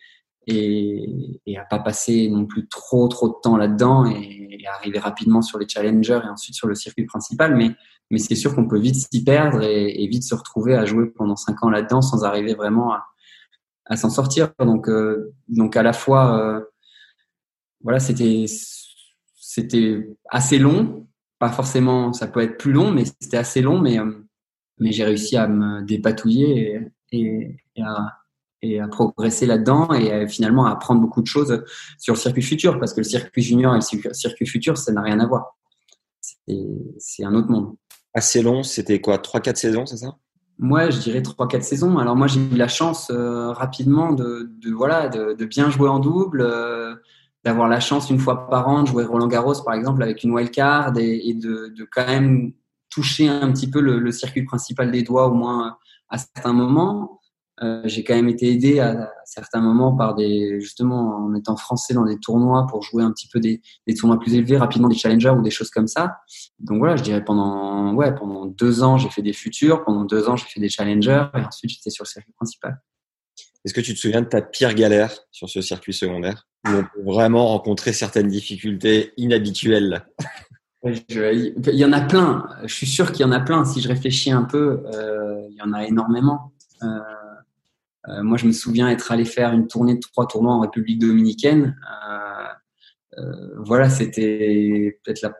et, 0.47 1.39
et, 1.45 1.57
à 1.57 1.65
pas 1.65 1.79
passer 1.79 2.29
non 2.29 2.45
plus 2.45 2.67
trop 2.67 3.07
trop 3.07 3.29
de 3.29 3.35
temps 3.43 3.57
là-dedans 3.57 4.05
et, 4.05 4.47
et, 4.59 4.67
arriver 4.67 4.99
rapidement 4.99 5.41
sur 5.41 5.59
les 5.59 5.67
challengers 5.67 6.21
et 6.23 6.29
ensuite 6.29 6.55
sur 6.55 6.67
le 6.67 6.75
circuit 6.75 7.05
principal. 7.05 7.55
Mais, 7.55 7.71
mais 8.09 8.17
c'est 8.17 8.35
sûr 8.35 8.55
qu'on 8.55 8.67
peut 8.67 8.79
vite 8.79 8.95
s'y 8.95 9.23
perdre 9.23 9.61
et, 9.63 10.03
et, 10.03 10.07
vite 10.07 10.23
se 10.23 10.35
retrouver 10.35 10.75
à 10.75 10.85
jouer 10.85 11.07
pendant 11.15 11.35
cinq 11.35 11.63
ans 11.63 11.69
là-dedans 11.69 12.01
sans 12.01 12.23
arriver 12.23 12.53
vraiment 12.55 12.93
à, 12.93 13.05
à 13.85 13.97
s'en 13.97 14.09
sortir. 14.09 14.51
Donc, 14.59 14.87
euh, 14.87 15.33
donc 15.47 15.75
à 15.75 15.83
la 15.83 15.93
fois, 15.93 16.39
euh, 16.39 16.61
voilà, 17.83 17.99
c'était 17.99 18.45
c'était 19.35 20.07
assez 20.29 20.59
long. 20.59 21.07
Pas 21.39 21.49
forcément, 21.49 22.13
ça 22.13 22.27
peut 22.27 22.41
être 22.41 22.57
plus 22.57 22.71
long, 22.71 22.91
mais 22.91 23.05
c'était 23.05 23.37
assez 23.37 23.61
long. 23.61 23.79
Mais 23.79 23.99
euh, 23.99 24.11
mais 24.79 24.91
j'ai 24.91 25.03
réussi 25.03 25.37
à 25.37 25.47
me 25.47 25.81
dépatouiller 25.83 26.89
et, 27.11 27.57
et, 27.75 27.81
à, 27.83 28.20
et 28.61 28.79
à 28.79 28.87
progresser 28.87 29.45
là-dedans 29.45 29.91
et 29.93 30.27
finalement 30.27 30.65
à 30.65 30.71
apprendre 30.71 31.01
beaucoup 31.01 31.21
de 31.21 31.27
choses 31.27 31.63
sur 31.97 32.13
le 32.13 32.19
circuit 32.19 32.43
futur 32.43 32.79
parce 32.79 32.93
que 32.93 32.99
le 32.99 33.05
circuit 33.05 33.41
junior 33.41 33.75
et 33.75 33.79
le 33.79 34.13
circuit 34.13 34.45
futur, 34.45 34.77
ça 34.77 34.91
n'a 34.91 35.01
rien 35.01 35.19
à 35.19 35.27
voir. 35.27 35.57
C'est 36.97 37.23
un 37.23 37.33
autre 37.33 37.49
monde. 37.49 37.75
Assez 38.13 38.41
long, 38.41 38.63
c'était 38.63 38.99
quoi 38.99 39.17
3-4 39.17 39.55
saisons, 39.55 39.85
c'est 39.85 39.97
ça? 39.97 40.17
Moi, 40.59 40.89
je 40.89 40.99
dirais 40.99 41.21
3-4 41.21 41.61
saisons. 41.61 41.97
Alors 41.97 42.15
moi, 42.15 42.27
j'ai 42.27 42.41
eu 42.41 42.55
la 42.55 42.67
chance 42.67 43.09
euh, 43.09 43.51
rapidement 43.51 44.11
de, 44.11 44.51
de 44.61 44.71
voilà, 44.71 45.09
de, 45.09 45.33
de, 45.33 45.45
bien 45.45 45.69
jouer 45.69 45.89
en 45.89 45.99
double, 45.99 46.41
euh, 46.41 46.93
d'avoir 47.43 47.67
la 47.67 47.79
chance 47.79 48.09
une 48.09 48.19
fois 48.19 48.47
par 48.47 48.67
an 48.67 48.83
de 48.83 48.87
jouer 48.87 49.05
Roland 49.05 49.27
Garros, 49.27 49.63
par 49.63 49.73
exemple, 49.73 50.03
avec 50.03 50.23
une 50.23 50.31
wildcard 50.31 50.97
et, 50.97 51.29
et 51.29 51.33
de, 51.33 51.73
de, 51.75 51.87
quand 51.89 52.05
même 52.05 52.53
toucher 52.89 53.27
un 53.27 53.51
petit 53.51 53.69
peu 53.69 53.81
le, 53.81 53.97
le, 53.97 54.11
circuit 54.11 54.43
principal 54.43 54.91
des 54.91 55.01
doigts 55.01 55.27
au 55.27 55.33
moins 55.33 55.77
à 56.09 56.17
certains 56.17 56.53
moments. 56.53 57.20
Euh, 57.61 57.81
j'ai 57.85 58.03
quand 58.03 58.15
même 58.15 58.29
été 58.29 58.51
aidé 58.51 58.79
à, 58.79 59.11
certains 59.25 59.61
moments 59.61 59.95
par 59.95 60.15
des 60.15 60.59
justement 60.59 61.15
en 61.17 61.35
étant 61.35 61.55
français 61.55 61.93
dans 61.93 62.05
des 62.05 62.17
tournois 62.17 62.65
pour 62.67 62.81
jouer 62.81 63.03
un 63.03 63.11
petit 63.11 63.27
peu 63.27 63.39
des, 63.39 63.61
des, 63.87 63.93
tournois 63.93 64.19
plus 64.19 64.33
élevés 64.33 64.57
rapidement 64.57 64.87
des 64.87 64.95
challengers 64.95 65.29
ou 65.37 65.41
des 65.41 65.51
choses 65.51 65.69
comme 65.69 65.87
ça 65.87 66.17
donc 66.59 66.79
voilà 66.79 66.95
je 66.95 67.03
dirais 67.03 67.23
pendant 67.23 67.93
ouais 67.93 68.15
pendant 68.15 68.45
deux 68.47 68.81
ans 68.81 68.97
j'ai 68.97 69.09
fait 69.09 69.21
des 69.21 69.33
futurs 69.33 69.83
pendant 69.83 70.05
deux 70.05 70.27
ans 70.27 70.35
j'ai 70.35 70.47
fait 70.47 70.59
des 70.59 70.69
challengers 70.69 71.27
et 71.35 71.45
ensuite 71.45 71.69
j'étais 71.69 71.91
sur 71.91 72.03
le 72.03 72.09
circuit 72.09 72.33
principal 72.33 72.81
est-ce 73.63 73.73
que 73.73 73.81
tu 73.81 73.93
te 73.93 73.99
souviens 73.99 74.21
de 74.21 74.27
ta 74.27 74.41
pire 74.41 74.73
galère 74.73 75.11
sur 75.31 75.49
ce 75.49 75.61
circuit 75.61 75.93
secondaire 75.93 76.47
où 76.65 76.71
on 76.71 76.81
peut 76.83 77.11
vraiment 77.11 77.47
rencontrer 77.47 77.93
certaines 77.93 78.27
difficultés 78.27 79.13
inhabituelles? 79.17 80.05
Il 80.83 81.75
y 81.75 81.85
en 81.85 81.93
a 81.93 82.01
plein. 82.01 82.47
Je 82.63 82.73
suis 82.73 82.87
sûr 82.87 83.11
qu'il 83.11 83.21
y 83.21 83.29
en 83.29 83.31
a 83.31 83.39
plein. 83.39 83.65
Si 83.65 83.81
je 83.81 83.87
réfléchis 83.87 84.31
un 84.31 84.41
peu, 84.41 84.81
euh, 84.95 85.47
il 85.51 85.55
y 85.55 85.61
en 85.61 85.73
a 85.73 85.85
énormément. 85.85 86.53
Euh, 86.81 86.87
moi, 88.07 88.37
je 88.37 88.47
me 88.47 88.51
souviens 88.51 88.89
être 88.89 89.11
allé 89.11 89.25
faire 89.25 89.51
une 89.51 89.67
tournée 89.67 89.95
de 89.95 89.99
trois 89.99 90.27
tournois 90.27 90.53
en 90.53 90.61
République 90.61 90.99
dominicaine. 90.99 91.75
voilà, 93.57 93.89
c'était 93.89 94.99
peut-être 95.03 95.21
la. 95.21 95.33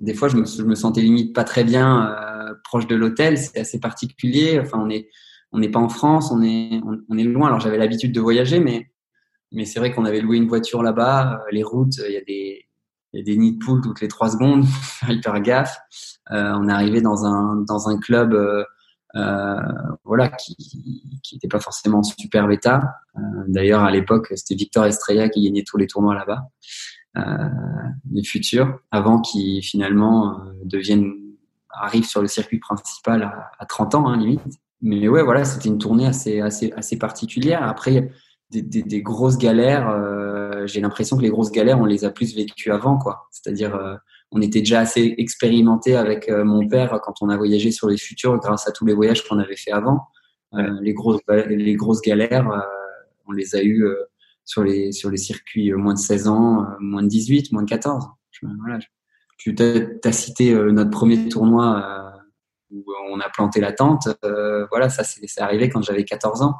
Des 0.00 0.14
fois, 0.14 0.28
je 0.28 0.36
me, 0.36 0.44
je 0.44 0.62
me, 0.62 0.76
sentais 0.76 1.00
limite 1.00 1.34
pas 1.34 1.42
très 1.42 1.64
bien 1.64 2.16
proche 2.64 2.86
de 2.86 2.94
l'hôtel. 2.94 3.36
C'est 3.38 3.58
assez 3.58 3.80
particulier. 3.80 4.60
Enfin, 4.60 4.78
on 4.80 4.88
est, 4.88 5.08
on 5.52 5.58
n'est 5.58 5.70
pas 5.70 5.80
en 5.80 5.88
France, 5.88 6.30
on 6.30 6.42
est, 6.42 6.80
on, 7.08 7.18
est 7.18 7.24
loin. 7.24 7.48
Alors, 7.48 7.60
j'avais 7.60 7.78
l'habitude 7.78 8.12
de 8.12 8.20
voyager, 8.20 8.60
mais, 8.60 8.90
mais 9.50 9.64
c'est 9.64 9.80
vrai 9.80 9.92
qu'on 9.92 10.04
avait 10.04 10.20
loué 10.20 10.36
une 10.36 10.48
voiture 10.48 10.82
là-bas. 10.82 11.42
Les 11.50 11.64
routes, 11.64 11.96
il 12.06 12.12
y 12.12 12.16
a 12.16 12.22
des 12.22 12.68
il 13.12 13.20
y 13.20 13.22
a 13.22 13.24
des 13.24 13.36
nids 13.36 13.52
de 13.52 13.64
poules 13.64 13.80
toutes 13.80 14.00
les 14.00 14.08
trois 14.08 14.30
secondes, 14.30 14.64
hyper 15.08 15.40
gaffe. 15.40 15.78
Euh, 16.30 16.52
on 16.56 16.68
est 16.68 16.72
arrivé 16.72 17.00
dans 17.00 17.24
un 17.24 17.56
dans 17.66 17.88
un 17.88 17.98
club 17.98 18.34
euh, 18.34 18.60
euh, 18.60 18.64
voilà 19.14 20.28
qui 20.28 20.56
qui 21.22 21.34
n'était 21.34 21.48
pas 21.48 21.60
forcément 21.60 21.98
en 21.98 22.02
super 22.02 22.50
état. 22.50 22.96
Euh, 23.16 23.20
D'ailleurs 23.48 23.82
à 23.82 23.90
l'époque 23.90 24.32
c'était 24.34 24.54
Victor 24.54 24.84
Estrella 24.86 25.28
qui 25.28 25.44
gagnait 25.44 25.64
tous 25.64 25.76
les 25.76 25.86
tournois 25.86 26.14
là-bas, 26.14 26.48
euh, 27.16 27.48
les 28.12 28.24
futurs, 28.24 28.78
avant 28.90 29.20
qu'il 29.20 29.62
finalement 29.62 30.40
euh, 30.40 30.52
devienne 30.64 31.14
arrive 31.70 32.04
sur 32.04 32.22
le 32.22 32.28
circuit 32.28 32.58
principal 32.58 33.22
à, 33.22 33.50
à 33.58 33.66
30 33.66 33.94
ans 33.94 34.08
hein, 34.08 34.16
limite. 34.16 34.42
Mais 34.80 35.08
ouais 35.08 35.22
voilà 35.22 35.44
c'était 35.44 35.68
une 35.68 35.78
tournée 35.78 36.06
assez 36.06 36.40
assez 36.40 36.72
assez 36.72 36.98
particulière. 36.98 37.62
Après 37.62 38.10
des, 38.50 38.62
des, 38.62 38.82
des 38.82 39.02
grosses 39.02 39.38
galères. 39.38 39.88
Euh, 39.88 40.66
j'ai 40.66 40.80
l'impression 40.80 41.16
que 41.16 41.22
les 41.22 41.30
grosses 41.30 41.52
galères, 41.52 41.80
on 41.80 41.84
les 41.84 42.04
a 42.04 42.10
plus 42.10 42.34
vécues 42.34 42.70
avant, 42.70 42.98
quoi. 42.98 43.28
C'est-à-dire, 43.30 43.74
euh, 43.74 43.96
on 44.30 44.40
était 44.40 44.60
déjà 44.60 44.80
assez 44.80 45.14
expérimenté 45.18 45.96
avec 45.96 46.28
euh, 46.28 46.44
mon 46.44 46.66
père 46.68 47.00
quand 47.02 47.14
on 47.22 47.28
a 47.28 47.36
voyagé 47.36 47.70
sur 47.70 47.88
les 47.88 47.96
futurs, 47.96 48.38
grâce 48.38 48.68
à 48.68 48.72
tous 48.72 48.84
les 48.84 48.94
voyages 48.94 49.26
qu'on 49.26 49.38
avait 49.38 49.56
fait 49.56 49.72
avant. 49.72 50.08
les 50.80 50.94
grosses, 50.94 51.20
les 51.28 51.76
grosses 51.76 52.00
galères, 52.00 52.50
on 53.26 53.32
les 53.32 53.54
a 53.54 53.62
eues 53.62 53.86
sur 54.44 54.64
les 54.64 54.92
sur 54.92 55.10
les 55.10 55.18
circuits 55.18 55.72
moins 55.72 55.92
de 55.92 55.98
16 55.98 56.28
ans, 56.28 56.66
moins 56.80 57.02
de 57.02 57.08
18, 57.08 57.52
moins 57.52 57.62
de 57.62 57.68
14. 57.68 58.06
voilà, 58.60 58.78
tu 59.36 59.54
as, 59.58 60.12
cité 60.12 60.54
notre 60.54 60.90
premier 60.90 61.28
tournoi 61.28 62.14
où 62.70 62.84
on 63.10 63.20
a 63.20 63.28
planté 63.28 63.60
la 63.60 63.72
tente. 63.72 64.08
voilà, 64.70 64.88
ça 64.88 65.04
c'est 65.04 65.40
arrivé 65.40 65.68
quand 65.68 65.82
j'avais 65.82 66.04
14 66.04 66.42
ans. 66.42 66.56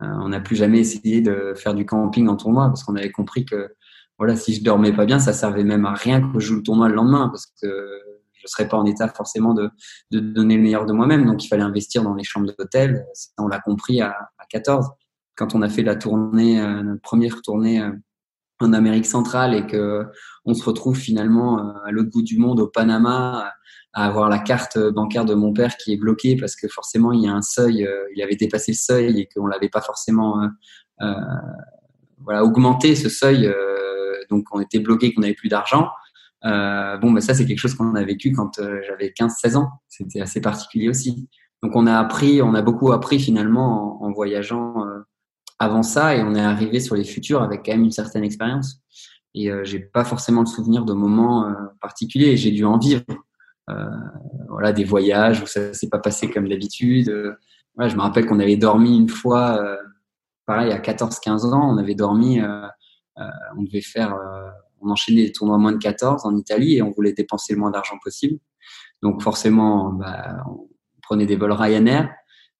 on 0.00 0.28
n'a 0.28 0.40
plus 0.40 0.56
jamais 0.56 0.80
essayé 0.80 1.22
de 1.22 1.54
faire 1.56 1.74
du 1.74 1.86
camping 1.86 2.28
en 2.28 2.36
tournoi 2.36 2.68
parce 2.68 2.84
qu'on 2.84 2.96
avait 2.96 3.12
compris 3.12 3.46
que 3.46 3.74
voilà, 4.22 4.36
si 4.36 4.54
je 4.54 4.62
dormais 4.62 4.92
pas 4.92 5.04
bien, 5.04 5.18
ça 5.18 5.32
servait 5.32 5.64
même 5.64 5.84
à 5.84 5.94
rien 5.94 6.20
que 6.20 6.38
je 6.38 6.46
joue 6.46 6.54
le 6.54 6.62
tournoi 6.62 6.88
le 6.88 6.94
lendemain 6.94 7.28
parce 7.28 7.46
que 7.60 7.66
je 8.34 8.46
serais 8.46 8.68
pas 8.68 8.76
en 8.76 8.84
état 8.84 9.08
forcément 9.08 9.52
de, 9.52 9.68
de 10.12 10.20
donner 10.20 10.54
le 10.54 10.62
meilleur 10.62 10.86
de 10.86 10.92
moi-même. 10.92 11.26
Donc, 11.26 11.44
il 11.44 11.48
fallait 11.48 11.64
investir 11.64 12.04
dans 12.04 12.14
les 12.14 12.22
chambres 12.22 12.52
d'hôtel. 12.56 13.04
On 13.36 13.48
l'a 13.48 13.58
compris 13.58 14.00
à, 14.00 14.10
à, 14.38 14.46
14. 14.48 14.90
Quand 15.34 15.56
on 15.56 15.62
a 15.62 15.68
fait 15.68 15.82
la 15.82 15.96
tournée, 15.96 16.60
euh, 16.60 16.84
notre 16.84 17.00
première 17.00 17.42
tournée 17.42 17.80
euh, 17.80 17.90
en 18.60 18.72
Amérique 18.72 19.06
centrale 19.06 19.54
et 19.54 19.66
que 19.66 20.06
on 20.44 20.54
se 20.54 20.62
retrouve 20.62 20.96
finalement 20.96 21.58
euh, 21.58 21.72
à 21.84 21.90
l'autre 21.90 22.10
bout 22.10 22.22
du 22.22 22.38
monde, 22.38 22.60
au 22.60 22.68
Panama, 22.68 23.50
à 23.92 24.06
avoir 24.06 24.28
la 24.28 24.38
carte 24.38 24.78
bancaire 24.78 25.24
de 25.24 25.34
mon 25.34 25.52
père 25.52 25.76
qui 25.78 25.94
est 25.94 25.98
bloquée 25.98 26.36
parce 26.36 26.54
que 26.54 26.68
forcément 26.68 27.10
il 27.10 27.22
y 27.22 27.26
a 27.26 27.32
un 27.32 27.42
seuil, 27.42 27.88
il 28.14 28.22
avait 28.22 28.36
dépassé 28.36 28.70
le 28.70 28.76
seuil 28.76 29.18
et 29.18 29.28
qu'on 29.34 29.48
l'avait 29.48 29.68
pas 29.68 29.80
forcément 29.82 30.48
voilà 32.24 32.42
augmenté 32.42 32.96
ce 32.96 33.10
seuil, 33.10 33.52
donc 34.30 34.46
on 34.52 34.60
était 34.60 34.78
bloqué, 34.78 35.12
qu'on 35.12 35.22
n'avait 35.22 35.34
plus 35.34 35.48
d'argent. 35.48 35.88
Euh, 36.44 36.96
bon, 36.98 37.12
bah, 37.12 37.20
ça, 37.20 37.34
c'est 37.34 37.46
quelque 37.46 37.58
chose 37.58 37.74
qu'on 37.74 37.94
a 37.94 38.02
vécu 38.02 38.32
quand 38.32 38.58
euh, 38.58 38.80
j'avais 38.86 39.08
15-16 39.08 39.56
ans. 39.56 39.70
C'était 39.88 40.20
assez 40.20 40.40
particulier 40.40 40.88
aussi. 40.88 41.28
Donc, 41.62 41.76
on 41.76 41.86
a 41.86 41.96
appris, 41.98 42.42
on 42.42 42.54
a 42.54 42.62
beaucoup 42.62 42.92
appris 42.92 43.20
finalement 43.20 44.02
en, 44.02 44.12
voyageant 44.12 44.84
euh, 44.84 45.00
avant 45.58 45.82
ça 45.82 46.16
et 46.16 46.22
on 46.22 46.34
est 46.34 46.40
arrivé 46.40 46.80
sur 46.80 46.96
les 46.96 47.04
futurs 47.04 47.42
avec 47.42 47.64
quand 47.64 47.72
même 47.72 47.84
une 47.84 47.92
certaine 47.92 48.24
expérience. 48.24 48.80
Et 49.34 49.50
euh, 49.50 49.62
j'ai 49.64 49.78
pas 49.78 50.04
forcément 50.04 50.40
le 50.40 50.46
souvenir 50.46 50.84
de 50.84 50.92
moments 50.92 51.46
euh, 51.46 51.52
particuliers. 51.80 52.36
J'ai 52.36 52.50
dû 52.50 52.64
en 52.64 52.78
vivre. 52.78 53.04
voilà, 54.48 54.72
des 54.72 54.84
voyages 54.84 55.40
où 55.40 55.46
ça 55.46 55.72
s'est 55.72 55.88
pas 55.88 56.00
passé 56.00 56.28
comme 56.28 56.48
d'habitude. 56.48 57.06
Je 57.78 57.94
me 57.96 58.00
rappelle 58.00 58.26
qu'on 58.26 58.40
avait 58.40 58.56
dormi 58.56 58.98
une 58.98 59.08
fois, 59.08 59.78
pareil, 60.44 60.72
à 60.72 60.78
14-15 60.78 61.54
ans, 61.54 61.72
on 61.72 61.78
avait 61.78 61.94
dormi, 61.94 62.38
on 63.16 63.62
devait 63.62 63.80
faire 63.80 64.16
on 64.82 64.90
enchaînait 64.90 65.22
les 65.22 65.32
tournois 65.32 65.58
moins 65.58 65.72
de 65.72 65.78
14 65.78 66.26
en 66.26 66.36
Italie 66.36 66.76
et 66.76 66.82
on 66.82 66.90
voulait 66.90 67.12
dépenser 67.12 67.54
le 67.54 67.60
moins 67.60 67.70
d'argent 67.70 67.96
possible. 68.02 68.38
Donc 69.02 69.22
forcément, 69.22 69.92
bah, 69.92 70.44
on 70.48 70.68
prenait 71.02 71.26
des 71.26 71.36
vols 71.36 71.52
Ryanair 71.52 72.12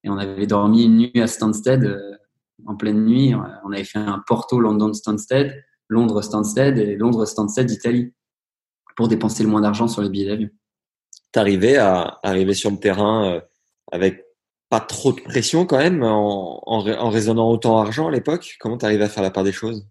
et 0.05 0.09
on 0.09 0.19
avait 0.19 0.47
dormi 0.47 0.85
une 0.85 0.97
nuit 0.99 1.21
à 1.21 1.27
Stansted 1.27 1.85
euh, 1.85 2.17
en 2.67 2.77
pleine 2.77 3.05
nuit. 3.05 3.35
On 3.65 3.73
avait 3.73 3.85
fait 3.85 3.99
un 3.99 4.23
Porto-London 4.27 4.93
Stansted, 4.93 5.65
Londres 5.89 6.23
Stansted 6.23 6.79
et 6.79 6.97
Londres 6.97 7.27
Stansted 7.27 7.71
Italie 7.71 8.13
pour 8.97 9.09
dépenser 9.09 9.43
le 9.43 9.49
moins 9.49 9.61
d'argent 9.61 9.89
sur 9.89 10.03
les 10.03 10.09
billets 10.09 10.29
d'avion. 10.29 10.49
T'arrivais 11.33 11.77
à 11.77 12.19
arriver 12.23 12.55
sur 12.55 12.71
le 12.71 12.79
terrain 12.79 13.33
euh, 13.33 13.41
avec 13.91 14.25
pas 14.69 14.81
trop 14.81 15.13
de 15.13 15.21
pression 15.21 15.67
quand 15.67 15.79
même 15.79 16.03
en, 16.03 16.63
en, 16.67 17.11
raisonnant 17.11 17.51
autant 17.51 17.83
d'argent 17.83 18.09
à 18.09 18.11
l'époque? 18.11 18.57
Comment 18.59 18.79
t'arrivais 18.79 19.05
à 19.05 19.09
faire 19.09 19.23
la 19.23 19.31
part 19.31 19.45
des 19.45 19.53
choses? 19.53 19.87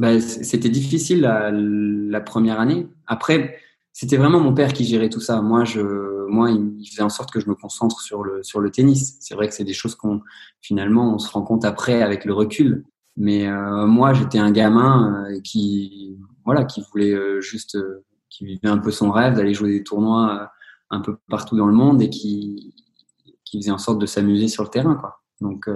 Bah, 0.00 0.20
c'était 0.20 0.68
difficile 0.68 1.20
la, 1.20 2.20
première 2.20 2.60
année. 2.60 2.88
Après, 3.06 3.58
c'était 3.92 4.16
vraiment 4.16 4.40
mon 4.40 4.54
père 4.54 4.72
qui 4.72 4.84
gérait 4.84 5.10
tout 5.10 5.20
ça. 5.20 5.42
Moi, 5.42 5.64
je, 5.64 6.26
moi, 6.28 6.50
il 6.50 6.86
faisait 6.88 7.02
en 7.02 7.08
sorte 7.08 7.30
que 7.30 7.40
je 7.40 7.48
me 7.48 7.54
concentre 7.54 8.00
sur 8.00 8.24
le 8.24 8.42
sur 8.42 8.60
le 8.60 8.70
tennis. 8.70 9.16
C'est 9.20 9.34
vrai 9.34 9.48
que 9.48 9.54
c'est 9.54 9.64
des 9.64 9.74
choses 9.74 9.94
qu'on 9.94 10.22
finalement 10.60 11.14
on 11.14 11.18
se 11.18 11.30
rend 11.30 11.42
compte 11.42 11.64
après 11.64 12.02
avec 12.02 12.24
le 12.24 12.32
recul. 12.32 12.84
Mais 13.16 13.46
euh, 13.46 13.86
moi, 13.86 14.14
j'étais 14.14 14.38
un 14.38 14.50
gamin 14.50 15.26
euh, 15.28 15.40
qui 15.42 16.18
voilà 16.44 16.64
qui 16.64 16.82
voulait 16.90 17.12
euh, 17.12 17.40
juste 17.40 17.76
qui 18.30 18.46
vivait 18.46 18.68
un 18.68 18.78
peu 18.78 18.90
son 18.90 19.10
rêve 19.10 19.34
d'aller 19.34 19.52
jouer 19.52 19.70
des 19.70 19.84
tournois 19.84 20.50
un 20.90 21.00
peu 21.00 21.16
partout 21.28 21.56
dans 21.56 21.66
le 21.66 21.74
monde 21.74 22.00
et 22.00 22.08
qui 22.08 22.74
qui 23.44 23.58
faisait 23.58 23.70
en 23.70 23.78
sorte 23.78 23.98
de 23.98 24.06
s'amuser 24.06 24.48
sur 24.48 24.62
le 24.62 24.70
terrain 24.70 24.94
quoi. 24.94 25.20
Donc 25.42 25.68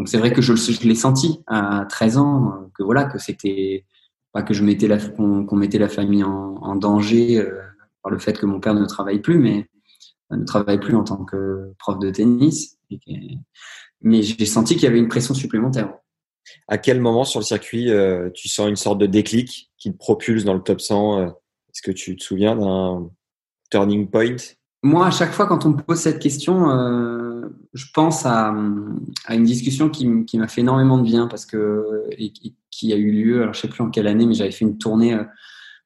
donc 0.00 0.08
c'est 0.08 0.16
vrai 0.16 0.32
que 0.32 0.40
je, 0.40 0.54
je 0.54 0.88
l'ai 0.88 0.94
senti 0.94 1.42
à 1.46 1.84
13 1.86 2.16
ans, 2.16 2.70
que 2.74 2.82
voilà, 2.82 3.04
que 3.04 3.18
c'était 3.18 3.84
pas 4.32 4.42
que 4.42 4.54
je 4.54 4.64
mettais 4.64 4.88
la 4.88 4.96
qu'on 4.96 5.56
mettait 5.56 5.76
la 5.76 5.90
famille 5.90 6.24
en, 6.24 6.54
en 6.54 6.74
danger 6.74 7.36
euh, 7.36 7.60
par 8.02 8.10
le 8.10 8.18
fait 8.18 8.32
que 8.32 8.46
mon 8.46 8.60
père 8.60 8.72
ne 8.72 8.86
travaille 8.86 9.18
plus, 9.18 9.38
mais 9.38 9.68
euh, 10.32 10.36
ne 10.36 10.44
travaille 10.46 10.80
plus 10.80 10.96
en 10.96 11.04
tant 11.04 11.22
que 11.22 11.74
prof 11.78 11.98
de 11.98 12.10
tennis. 12.10 12.78
mais 14.00 14.22
j'ai 14.22 14.46
senti 14.46 14.72
qu'il 14.72 14.84
y 14.84 14.86
avait 14.86 14.98
une 14.98 15.08
pression 15.08 15.34
supplémentaire. 15.34 15.92
À 16.66 16.78
quel 16.78 16.98
moment 16.98 17.24
sur 17.24 17.38
le 17.38 17.44
circuit 17.44 17.90
euh, 17.90 18.30
tu 18.32 18.48
sens 18.48 18.70
une 18.70 18.76
sorte 18.76 18.96
de 18.96 19.06
déclic 19.06 19.70
qui 19.76 19.92
te 19.92 19.98
propulse 19.98 20.44
dans 20.44 20.54
le 20.54 20.62
top 20.62 20.80
100 20.80 21.26
Est-ce 21.26 21.82
que 21.82 21.90
tu 21.90 22.16
te 22.16 22.24
souviens 22.24 22.56
d'un 22.56 23.10
turning 23.70 24.08
point? 24.08 24.36
Moi, 24.82 25.06
à 25.06 25.10
chaque 25.10 25.32
fois 25.32 25.44
quand 25.44 25.66
on 25.66 25.72
me 25.72 25.82
pose 25.82 25.98
cette 25.98 26.20
question, 26.20 26.70
je 27.72 27.86
pense 27.94 28.26
à, 28.26 28.54
une 29.28 29.44
discussion 29.44 29.90
qui, 29.90 30.06
m'a 30.06 30.48
fait 30.48 30.60
énormément 30.60 30.98
de 30.98 31.04
bien 31.04 31.26
parce 31.26 31.46
que 31.46 32.04
et, 32.10 32.32
qui 32.70 32.92
a 32.92 32.96
eu 32.96 33.10
lieu, 33.10 33.42
alors 33.42 33.54
je 33.54 33.60
sais 33.60 33.68
plus 33.68 33.82
en 33.82 33.90
quelle 33.90 34.06
année, 34.06 34.26
mais 34.26 34.34
j'avais 34.34 34.52
fait 34.52 34.64
une 34.64 34.78
tournée 34.78 35.14
euh, 35.14 35.24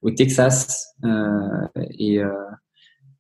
au 0.05 0.11
Texas 0.11 0.95
euh, 1.05 1.67
et 1.99 2.23
euh, 2.23 2.31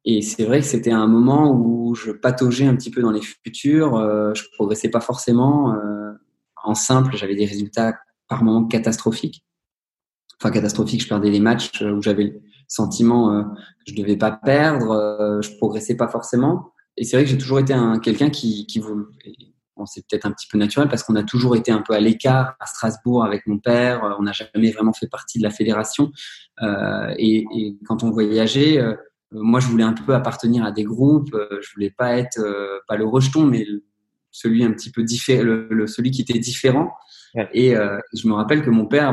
et 0.06 0.20
c'est 0.20 0.44
vrai 0.44 0.60
que 0.60 0.66
c'était 0.66 0.92
un 0.92 1.06
moment 1.06 1.50
où 1.50 1.94
je 1.94 2.10
pataugeais 2.12 2.66
un 2.66 2.76
petit 2.76 2.90
peu 2.90 3.00
dans 3.00 3.10
les 3.10 3.22
futurs, 3.22 3.96
euh, 3.96 4.34
je 4.34 4.44
progressais 4.52 4.90
pas 4.90 5.00
forcément. 5.00 5.74
En 6.62 6.74
simple, 6.74 7.16
j'avais 7.16 7.34
des 7.34 7.46
résultats 7.46 7.94
par 8.28 8.44
moments 8.44 8.66
catastrophiques. 8.66 9.44
Enfin 10.38 10.50
catastrophiques, 10.50 11.02
je 11.02 11.08
perdais 11.08 11.30
des 11.30 11.40
matchs 11.40 11.82
où 11.82 12.02
j'avais 12.02 12.24
le 12.24 12.42
sentiment 12.68 13.44
que 13.44 13.92
je 13.92 13.94
devais 13.94 14.16
pas 14.16 14.32
perdre, 14.32 15.40
je 15.42 15.56
progressais 15.56 15.96
pas 15.96 16.08
forcément 16.08 16.73
et 16.96 17.04
c'est 17.04 17.16
vrai 17.16 17.24
que 17.24 17.30
j'ai 17.30 17.38
toujours 17.38 17.58
été 17.58 17.72
un 17.72 17.98
quelqu'un 17.98 18.30
qui, 18.30 18.66
qui 18.66 18.78
vous, 18.78 19.06
bon, 19.76 19.86
c'est 19.86 20.06
peut-être 20.06 20.26
un 20.26 20.32
petit 20.32 20.46
peu 20.50 20.58
naturel 20.58 20.88
parce 20.88 21.02
qu'on 21.02 21.16
a 21.16 21.22
toujours 21.22 21.56
été 21.56 21.72
un 21.72 21.82
peu 21.82 21.94
à 21.94 22.00
l'écart 22.00 22.54
à 22.60 22.66
Strasbourg 22.66 23.24
avec 23.24 23.46
mon 23.46 23.58
père. 23.58 24.04
Euh, 24.04 24.12
on 24.18 24.22
n'a 24.22 24.32
jamais 24.32 24.70
vraiment 24.70 24.92
fait 24.92 25.08
partie 25.08 25.38
de 25.38 25.42
la 25.42 25.50
fédération. 25.50 26.12
Euh, 26.62 27.14
et, 27.18 27.44
et, 27.56 27.76
quand 27.86 28.02
on 28.02 28.10
voyageait, 28.10 28.78
euh, 28.78 28.94
moi, 29.32 29.60
je 29.60 29.66
voulais 29.66 29.84
un 29.84 29.92
peu 29.92 30.14
appartenir 30.14 30.64
à 30.64 30.70
des 30.70 30.84
groupes. 30.84 31.34
Euh, 31.34 31.60
je 31.60 31.72
voulais 31.74 31.90
pas 31.90 32.16
être 32.16 32.40
pas 32.86 32.96
le 32.96 33.04
rejeton, 33.04 33.46
mais 33.46 33.66
celui 34.30 34.64
un 34.64 34.72
petit 34.72 34.90
peu 34.90 35.02
différent, 35.02 35.44
celui 35.86 36.10
qui 36.10 36.22
était 36.22 36.38
différent. 36.38 36.92
Et 37.52 37.72
je 37.72 38.28
me 38.28 38.34
rappelle 38.34 38.62
que 38.62 38.70
mon 38.70 38.86
père 38.86 39.12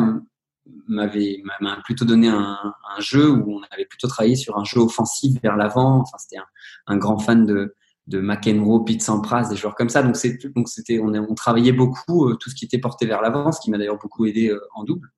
m'avait 0.88 1.42
m'a 1.60 1.78
plutôt 1.84 2.06
donné 2.06 2.28
un, 2.28 2.74
jeu 3.00 3.30
où 3.30 3.58
on 3.58 3.62
avait 3.72 3.86
plutôt 3.86 4.08
travaillé 4.08 4.36
sur 4.36 4.58
un 4.58 4.64
jeu 4.64 4.80
offensif 4.80 5.40
vers 5.42 5.56
l'avant. 5.56 6.02
Enfin, 6.02 6.18
c'était 6.18 6.42
un, 6.88 6.98
grand 6.98 7.18
fan 7.18 7.46
de 7.46 7.76
de 8.08 8.20
McEnroe, 8.20 8.84
Pete 8.84 9.02
Sampras, 9.02 9.50
des 9.50 9.56
joueurs 9.56 9.76
comme 9.76 9.90
ça. 9.90 10.04
Donc 10.04 10.16
donc 10.56 10.70
c'était 10.70 11.00
on, 11.00 11.36
travaillait 11.36 11.72
beaucoup 11.72 12.28
euh, 12.28 12.36
tout 12.36 12.50
ce 12.50 12.56
qui 12.56 12.66
était 12.66 12.80
porté 12.80 13.06
vers 13.06 13.22
l'avant, 13.22 13.52
ce 13.52 13.62
qui 13.62 13.72
m'a 13.72 13.78
d'ailleurs 13.78 14.00
beaucoup 14.00 14.26
aidé 14.26 14.50
euh, 14.50 14.60
en 14.76 14.84
double. 14.84 15.10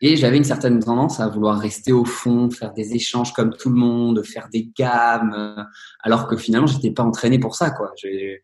Et 0.00 0.16
j'avais 0.16 0.36
une 0.36 0.44
certaine 0.44 0.80
tendance 0.80 1.20
à 1.20 1.28
vouloir 1.28 1.58
rester 1.58 1.92
au 1.92 2.04
fond, 2.04 2.50
faire 2.50 2.72
des 2.72 2.94
échanges 2.94 3.32
comme 3.32 3.54
tout 3.54 3.70
le 3.70 3.76
monde, 3.76 4.24
faire 4.24 4.48
des 4.52 4.70
gammes, 4.76 5.32
euh, 5.36 5.62
alors 6.00 6.26
que 6.26 6.36
finalement 6.36 6.66
j'étais 6.66 6.90
pas 6.90 7.04
entraîné 7.04 7.38
pour 7.38 7.54
ça 7.54 7.70
quoi. 7.70 7.92
et, 8.04 8.42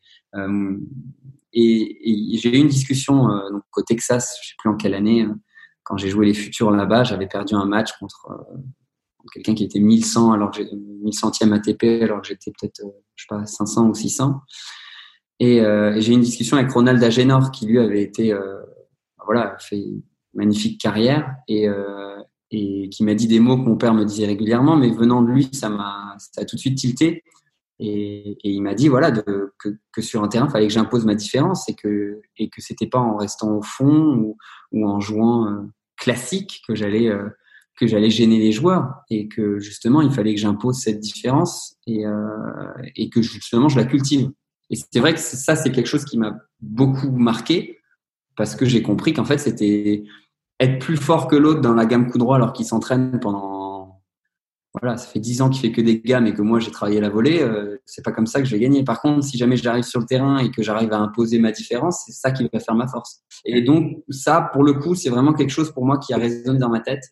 et 1.53 2.39
j'ai 2.39 2.57
eu 2.57 2.61
une 2.61 2.69
discussion 2.69 3.27
au 3.77 3.83
Texas, 3.83 4.39
je 4.43 4.49
sais 4.51 4.55
plus 4.59 4.71
en 4.71 4.77
quelle 4.77 4.95
année 4.95 5.27
quand 5.89 5.97
j'ai 5.97 6.11
joué 6.11 6.27
les 6.27 6.35
futurs 6.35 6.71
là-bas, 6.71 7.03
j'avais 7.03 7.27
perdu 7.27 7.55
un 7.55 7.65
match 7.65 7.93
contre, 7.99 8.29
euh, 8.31 8.59
quelqu'un 9.33 9.55
qui 9.55 9.65
était 9.65 9.81
1100 9.81 10.33
alors 10.33 10.51
que 10.51 10.59
j'ai 10.59 10.65
1100e 10.65 11.53
ATP 11.53 12.03
alors 12.03 12.21
que 12.21 12.29
j'étais 12.29 12.51
peut-être 12.51 12.81
euh, 12.85 12.91
je 13.17 13.25
sais 13.25 13.27
pas 13.29 13.47
500 13.47 13.89
ou 13.89 13.95
600. 13.95 14.41
Et, 15.41 15.61
euh, 15.61 15.95
et 15.95 16.03
j'ai 16.03 16.13
eu 16.13 16.15
une 16.15 16.21
discussion 16.21 16.59
avec 16.59 16.71
Ronald 16.71 17.03
Agenor 17.03 17.51
qui 17.51 17.67
lui 17.67 17.79
avait 17.79 18.03
été 18.03 18.35
voilà 19.25 19.57
fait 19.61 19.79
une 19.79 20.03
magnifique 20.35 20.81
carrière 20.81 21.37
et 21.49 21.69
qui 22.51 23.05
m'a 23.05 23.15
dit 23.15 23.29
des 23.29 23.41
mots 23.41 23.57
que 23.57 23.63
mon 23.69 23.77
père 23.77 23.95
me 23.95 24.05
disait 24.05 24.27
régulièrement, 24.27 24.77
mais 24.77 24.91
venant 24.91 25.23
de 25.23 25.31
lui, 25.31 25.49
ça 25.53 25.69
m'a 25.69 26.17
a 26.37 26.45
tout 26.45 26.57
de 26.57 26.61
suite 26.61 26.77
tilté. 26.77 27.23
Et, 27.79 28.37
il 28.43 28.63
m'a 28.63 28.75
dit 28.75 28.89
voilà 28.89 29.13
que, 29.13 29.53
sur 30.01 30.25
un 30.25 30.29
terrain, 30.29 30.47
il 30.47 30.51
fallait 30.51 30.67
que 30.67 30.73
j'impose 30.73 31.05
ma 31.05 31.15
différence 31.15 31.69
et 31.69 31.75
que 31.75 32.21
et 32.37 32.49
que 32.51 32.61
c'était 32.61 32.89
pas 32.89 32.99
en 32.99 33.17
restant 33.17 33.57
au 33.57 33.63
fond 33.63 34.35
ou 34.73 34.89
en 34.89 34.99
jouant 34.99 35.69
classique 35.99 36.63
que 36.67 36.75
j'allais 36.75 37.09
euh, 37.09 37.29
que 37.77 37.87
j'allais 37.87 38.11
gêner 38.11 38.39
les 38.39 38.51
joueurs 38.53 39.03
et 39.09 39.29
que 39.29 39.59
justement 39.61 40.01
il 40.01 40.11
fallait 40.11 40.35
que 40.35 40.41
j'impose 40.41 40.79
cette 40.79 40.99
différence 40.99 41.77
et, 41.87 42.07
euh, 42.07 42.73
et 42.97 43.09
que 43.09 43.23
justement 43.23 43.69
je 43.69 43.77
la 43.77 43.85
cultive. 43.85 44.31
Et 44.71 44.77
c'est 44.77 45.01
vrai 45.01 45.15
que 45.15 45.21
ça 45.21 45.55
c'est 45.55 45.71
quelque 45.71 45.87
chose 45.87 46.05
qui 46.05 46.19
m'a 46.19 46.37
beaucoup 46.61 47.11
marqué 47.11 47.79
parce 48.37 48.57
que 48.57 48.67
j'ai 48.67 48.83
compris 48.83 49.13
qu'en 49.13 49.25
fait 49.25 49.39
c'était 49.39 50.05
être 50.61 50.79
plus 50.81 50.97
fort 50.97 51.29
que 51.29 51.37
l'autre 51.37 51.61
dans 51.61 51.75
la 51.75 51.87
gamme 51.87 52.11
coup 52.11 52.19
droit 52.19 52.37
alors 52.37 52.53
qu'il 52.53 52.67
s'entraîne 52.67 53.21
pendant 53.21 53.58
voilà, 54.81 54.97
ça 54.97 55.09
fait 55.09 55.19
10 55.19 55.43
ans 55.43 55.51
qu'il 55.51 55.61
fait 55.61 55.73
que 55.73 55.81
des 55.81 56.01
gammes 56.01 56.27
et 56.27 56.35
que 56.35 56.43
moi 56.43 56.61
j'ai 56.61 56.71
travaillé 56.71 57.01
la 57.01 57.09
volée, 57.09 57.41
euh, 57.41 57.81
c'est 57.87 58.05
pas 58.05 58.13
comme 58.13 58.27
ça 58.27 58.41
que 58.41 58.47
je 58.47 58.55
vais 58.55 58.61
gagner. 58.61 58.85
Par 58.85 59.01
contre, 59.01 59.25
si 59.25 59.39
jamais 59.39 59.57
j'arrive 59.57 59.85
sur 59.85 60.01
le 60.01 60.07
terrain 60.07 60.39
et 60.39 60.51
que 60.51 60.63
j'arrive 60.63 60.93
à 60.93 60.99
imposer 60.99 61.39
ma 61.39 61.53
différence, 61.53 62.03
c'est 62.07 62.13
ça 62.13 62.31
qui 62.31 62.49
va 62.53 62.61
faire 62.61 62.75
ma 62.75 62.87
force. 62.87 63.23
Et 63.45 63.63
donc 63.63 64.03
ça, 64.09 64.51
pour 64.53 64.65
le 64.65 64.75
coup, 64.75 64.95
c'est 64.95 65.11
vraiment 65.11 65.33
quelque 65.33 65.51
chose 65.51 65.73
pour 65.73 65.85
moi 65.85 65.99
qui 65.99 66.13
a 66.13 66.19
résonné 66.19 66.59
dans 66.59 66.69
ma 66.69 66.81
tête, 66.81 67.03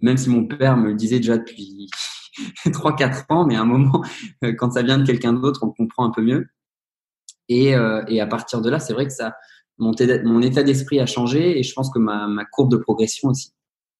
même 0.00 0.16
si 0.16 0.30
mon 0.30 0.46
père 0.46 0.76
me 0.76 0.88
le 0.88 0.94
disait 0.94 1.18
déjà 1.18 1.38
depuis 1.38 1.90
3-4 2.66 3.24
ans, 3.30 3.46
mais 3.46 3.56
à 3.56 3.62
un 3.62 3.66
moment, 3.66 4.02
euh, 4.44 4.52
quand 4.52 4.72
ça 4.72 4.82
vient 4.82 4.98
de 4.98 5.06
quelqu'un 5.06 5.32
d'autre, 5.32 5.60
on 5.62 5.70
comprend 5.70 6.04
un 6.04 6.10
peu 6.10 6.22
mieux. 6.22 6.46
Et, 7.48 7.74
euh, 7.74 8.02
et 8.08 8.20
à 8.20 8.26
partir 8.26 8.60
de 8.60 8.70
là, 8.70 8.78
c'est 8.78 8.92
vrai 8.92 9.06
que 9.06 9.12
ça, 9.12 9.34
mon, 9.78 9.92
état 9.92 10.62
d'esprit 10.62 11.00
a 11.00 11.06
changé 11.06 11.58
et 11.58 11.62
je 11.62 11.72
pense 11.74 11.90
que 11.90 11.98
ma 11.98 12.44
courbe 12.52 12.70
de 12.70 12.76
progression 12.76 13.30
aussi. 13.30 13.52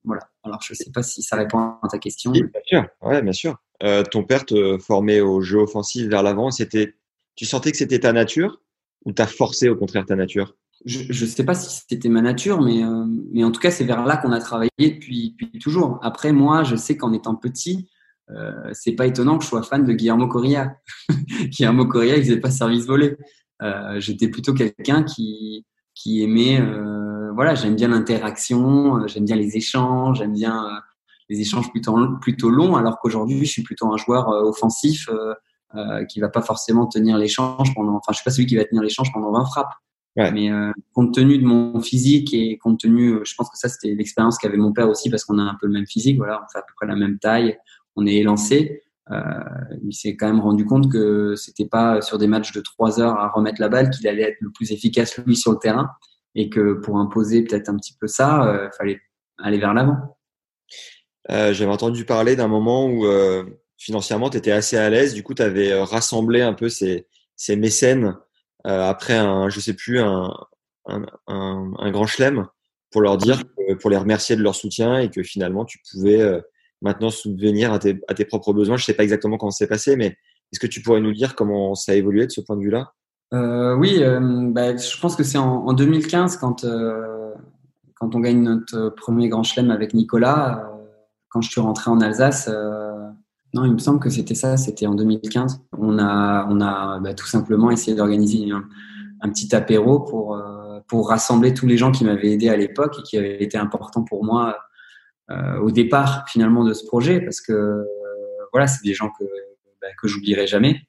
Voilà. 0.04 0.22
Alors, 0.42 0.60
je 0.62 0.72
ne 0.72 0.76
sais 0.76 0.90
pas 0.92 1.02
si 1.02 1.22
ça 1.22 1.36
répond 1.36 1.58
à 1.82 1.88
ta 1.90 1.98
question. 1.98 2.32
bien 2.32 2.48
sûr. 2.64 2.86
Ouais, 3.02 3.22
bien 3.22 3.32
sûr. 3.32 3.56
Euh, 3.82 4.02
ton 4.02 4.24
père 4.24 4.44
te 4.44 4.78
formait 4.78 5.20
au 5.20 5.40
jeu 5.40 5.58
offensif 5.58 6.06
vers 6.08 6.22
l'avant. 6.22 6.50
C'était, 6.50 6.94
tu 7.36 7.44
sentais 7.44 7.70
que 7.70 7.76
c'était 7.76 8.00
ta 8.00 8.12
nature 8.12 8.60
ou 9.04 9.12
t'as 9.12 9.26
forcé 9.26 9.68
au 9.68 9.76
contraire 9.76 10.04
ta 10.06 10.16
nature? 10.16 10.56
Je 10.86 11.08
ne 11.08 11.28
sais 11.28 11.44
pas 11.44 11.54
si 11.54 11.82
c'était 11.88 12.08
ma 12.08 12.22
nature, 12.22 12.62
mais, 12.62 12.82
euh, 12.82 13.04
mais 13.32 13.44
en 13.44 13.50
tout 13.50 13.60
cas, 13.60 13.70
c'est 13.70 13.84
vers 13.84 14.06
là 14.06 14.16
qu'on 14.16 14.32
a 14.32 14.40
travaillé 14.40 14.70
depuis, 14.78 15.36
depuis 15.38 15.58
toujours. 15.58 15.98
Après, 16.02 16.32
moi, 16.32 16.62
je 16.64 16.74
sais 16.76 16.96
qu'en 16.96 17.12
étant 17.12 17.34
petit, 17.34 17.90
euh, 18.30 18.70
c'est 18.72 18.92
pas 18.92 19.06
étonnant 19.06 19.38
que 19.38 19.44
je 19.44 19.48
sois 19.48 19.62
fan 19.62 19.84
de 19.84 19.92
Guillermo 19.92 20.26
Correa. 20.26 20.76
Guillermo 21.44 21.86
Correa, 21.86 22.16
il 22.16 22.22
faisait 22.22 22.40
pas 22.40 22.50
service 22.50 22.86
volé. 22.86 23.16
Euh, 23.62 24.00
J'étais 24.00 24.28
plutôt 24.28 24.54
quelqu'un 24.54 25.02
qui, 25.02 25.66
qui 25.94 26.22
aimait 26.22 26.60
euh, 26.60 27.09
voilà, 27.34 27.54
j'aime 27.54 27.76
bien 27.76 27.88
l'interaction, 27.88 28.96
euh, 28.96 29.06
j'aime 29.06 29.24
bien 29.24 29.36
les 29.36 29.56
échanges, 29.56 30.18
j'aime 30.18 30.32
bien 30.32 30.64
euh, 30.64 30.78
les 31.28 31.40
échanges 31.40 31.70
plutôt 31.70 31.96
plutôt 32.20 32.50
longs, 32.50 32.76
alors 32.76 32.98
qu'aujourd'hui 32.98 33.44
je 33.44 33.50
suis 33.50 33.62
plutôt 33.62 33.92
un 33.92 33.96
joueur 33.96 34.28
euh, 34.30 34.42
offensif 34.42 35.08
euh, 35.74 36.04
qui 36.06 36.20
va 36.20 36.28
pas 36.28 36.42
forcément 36.42 36.86
tenir 36.86 37.18
l'échange 37.18 37.74
pendant, 37.74 37.96
enfin 37.96 38.12
je 38.12 38.16
suis 38.16 38.24
pas 38.24 38.30
celui 38.30 38.46
qui 38.46 38.56
va 38.56 38.64
tenir 38.64 38.82
l'échange 38.82 39.12
pendant 39.12 39.32
20 39.32 39.44
frappes. 39.46 39.72
Mais 40.16 40.50
compte 40.92 41.14
tenu 41.14 41.38
de 41.38 41.46
mon 41.46 41.80
physique 41.80 42.34
et 42.34 42.58
compte 42.58 42.80
tenu, 42.80 43.20
je 43.24 43.34
pense 43.36 43.48
que 43.48 43.56
ça 43.56 43.70
c'était 43.70 43.94
l'expérience 43.94 44.36
qu'avait 44.36 44.58
mon 44.58 44.72
père 44.72 44.90
aussi 44.90 45.08
parce 45.08 45.24
qu'on 45.24 45.38
a 45.38 45.42
un 45.42 45.56
peu 45.58 45.66
le 45.66 45.72
même 45.72 45.86
physique, 45.86 46.18
voilà, 46.18 46.42
on 46.44 46.52
fait 46.52 46.58
à 46.58 46.62
peu 46.62 46.74
près 46.76 46.86
la 46.86 46.96
même 46.96 47.18
taille, 47.18 47.56
on 47.96 48.06
est 48.06 48.16
élancé. 48.16 48.82
Euh, 49.12 49.22
il 49.82 49.92
s'est 49.92 50.16
quand 50.16 50.26
même 50.26 50.40
rendu 50.40 50.64
compte 50.64 50.90
que 50.90 51.34
c'était 51.34 51.66
pas 51.66 52.00
sur 52.00 52.18
des 52.18 52.26
matchs 52.26 52.52
de 52.52 52.60
3 52.60 53.00
heures 53.00 53.18
à 53.18 53.28
remettre 53.28 53.60
la 53.60 53.68
balle 53.68 53.90
qu'il 53.90 54.06
allait 54.06 54.22
être 54.22 54.40
le 54.40 54.50
plus 54.50 54.70
efficace 54.72 55.16
lui 55.18 55.36
sur 55.36 55.52
le 55.52 55.58
terrain 55.58 55.88
et 56.34 56.48
que 56.48 56.74
pour 56.74 56.98
imposer 56.98 57.42
peut-être 57.42 57.68
un 57.68 57.76
petit 57.76 57.94
peu 57.98 58.06
ça, 58.06 58.40
il 58.42 58.48
euh, 58.48 58.70
fallait 58.76 59.00
aller 59.38 59.58
vers 59.58 59.74
l'avant. 59.74 60.18
Euh, 61.30 61.52
J'avais 61.52 61.70
entendu 61.70 62.04
parler 62.04 62.36
d'un 62.36 62.48
moment 62.48 62.86
où 62.86 63.06
euh, 63.06 63.44
financièrement 63.76 64.30
tu 64.30 64.38
étais 64.38 64.52
assez 64.52 64.76
à 64.76 64.88
l'aise, 64.90 65.14
du 65.14 65.22
coup 65.22 65.34
tu 65.34 65.42
avais 65.42 65.80
rassemblé 65.82 66.40
un 66.40 66.54
peu 66.54 66.68
ces, 66.68 67.06
ces 67.36 67.56
mécènes 67.56 68.16
après 68.64 69.16
un, 69.16 69.48
je 69.48 69.58
sais 69.58 69.72
plus, 69.72 70.00
un, 70.00 70.36
un, 70.86 71.90
grand 71.90 72.06
chelem 72.06 72.46
pour 72.90 73.00
leur 73.00 73.16
dire, 73.16 73.42
pour 73.80 73.88
les 73.88 73.96
remercier 73.96 74.36
de 74.36 74.42
leur 74.42 74.54
soutien 74.54 74.98
et 74.98 75.08
que 75.08 75.22
finalement 75.22 75.64
tu 75.64 75.78
pouvais 75.90 76.42
maintenant 76.82 77.08
subvenir 77.08 77.72
à 77.72 77.78
tes, 77.78 77.98
à 78.06 78.12
tes 78.12 78.26
propres 78.26 78.52
besoins. 78.52 78.76
Je 78.76 78.84
sais 78.84 78.92
pas 78.92 79.02
exactement 79.02 79.38
comment 79.38 79.50
c'est 79.50 79.66
passé, 79.66 79.96
mais 79.96 80.08
est-ce 80.52 80.60
que 80.60 80.66
tu 80.66 80.82
pourrais 80.82 81.00
nous 81.00 81.14
dire 81.14 81.34
comment 81.34 81.74
ça 81.74 81.92
a 81.92 81.94
évolué 81.94 82.26
de 82.26 82.32
ce 82.32 82.42
point 82.42 82.56
de 82.56 82.62
vue-là? 82.62 82.92
Euh, 83.32 83.76
oui, 83.76 84.02
euh, 84.02 84.18
bah, 84.50 84.76
je 84.76 85.00
pense 85.00 85.14
que 85.14 85.22
c'est 85.22 85.38
en, 85.38 85.66
en, 85.66 85.72
2015 85.72 86.36
quand 86.36 86.64
euh, 86.64 87.32
quand 87.94 88.14
on 88.14 88.20
gagne 88.20 88.42
notre 88.42 88.88
premier 88.90 89.28
grand 89.28 89.42
chelem 89.42 89.70
avec 89.70 89.94
Nicolas. 89.94 90.66
Quand 91.28 91.40
je 91.40 91.50
suis 91.50 91.60
rentré 91.60 91.90
en 91.90 92.00
Alsace, 92.00 92.50
non, 93.54 93.64
il 93.64 93.72
me 93.72 93.78
semble 93.78 94.00
que 94.00 94.10
c'était 94.10 94.34
ça, 94.34 94.56
c'était 94.56 94.86
en 94.86 94.94
2015. 94.94 95.62
On 95.78 95.98
a 95.98 96.46
on 96.50 96.60
a 96.60 96.98
bah, 97.00 97.14
tout 97.14 97.26
simplement 97.26 97.70
essayé 97.70 97.96
d'organiser 97.96 98.50
un, 98.50 98.64
un, 99.20 99.28
petit 99.28 99.54
apéro 99.54 100.00
pour 100.00 100.42
pour 100.88 101.08
rassembler 101.08 101.54
tous 101.54 101.66
les 101.66 101.76
gens 101.76 101.92
qui 101.92 102.04
m'avaient 102.04 102.32
aidé 102.32 102.48
à 102.48 102.56
l'époque 102.56 102.96
et 102.98 103.02
qui 103.02 103.16
avaient 103.16 103.42
été 103.42 103.58
importants 103.58 104.02
pour 104.02 104.24
moi 104.24 104.56
au 105.62 105.70
départ 105.70 106.24
finalement 106.26 106.64
de 106.64 106.72
ce 106.72 106.84
projet 106.84 107.20
parce 107.20 107.40
que 107.40 107.86
voilà, 108.52 108.66
c'est 108.66 108.82
des 108.82 108.94
gens 108.94 109.10
que 109.10 109.24
bah, 109.80 109.88
que 110.00 110.08
j'oublierai 110.08 110.48
jamais. 110.48 110.80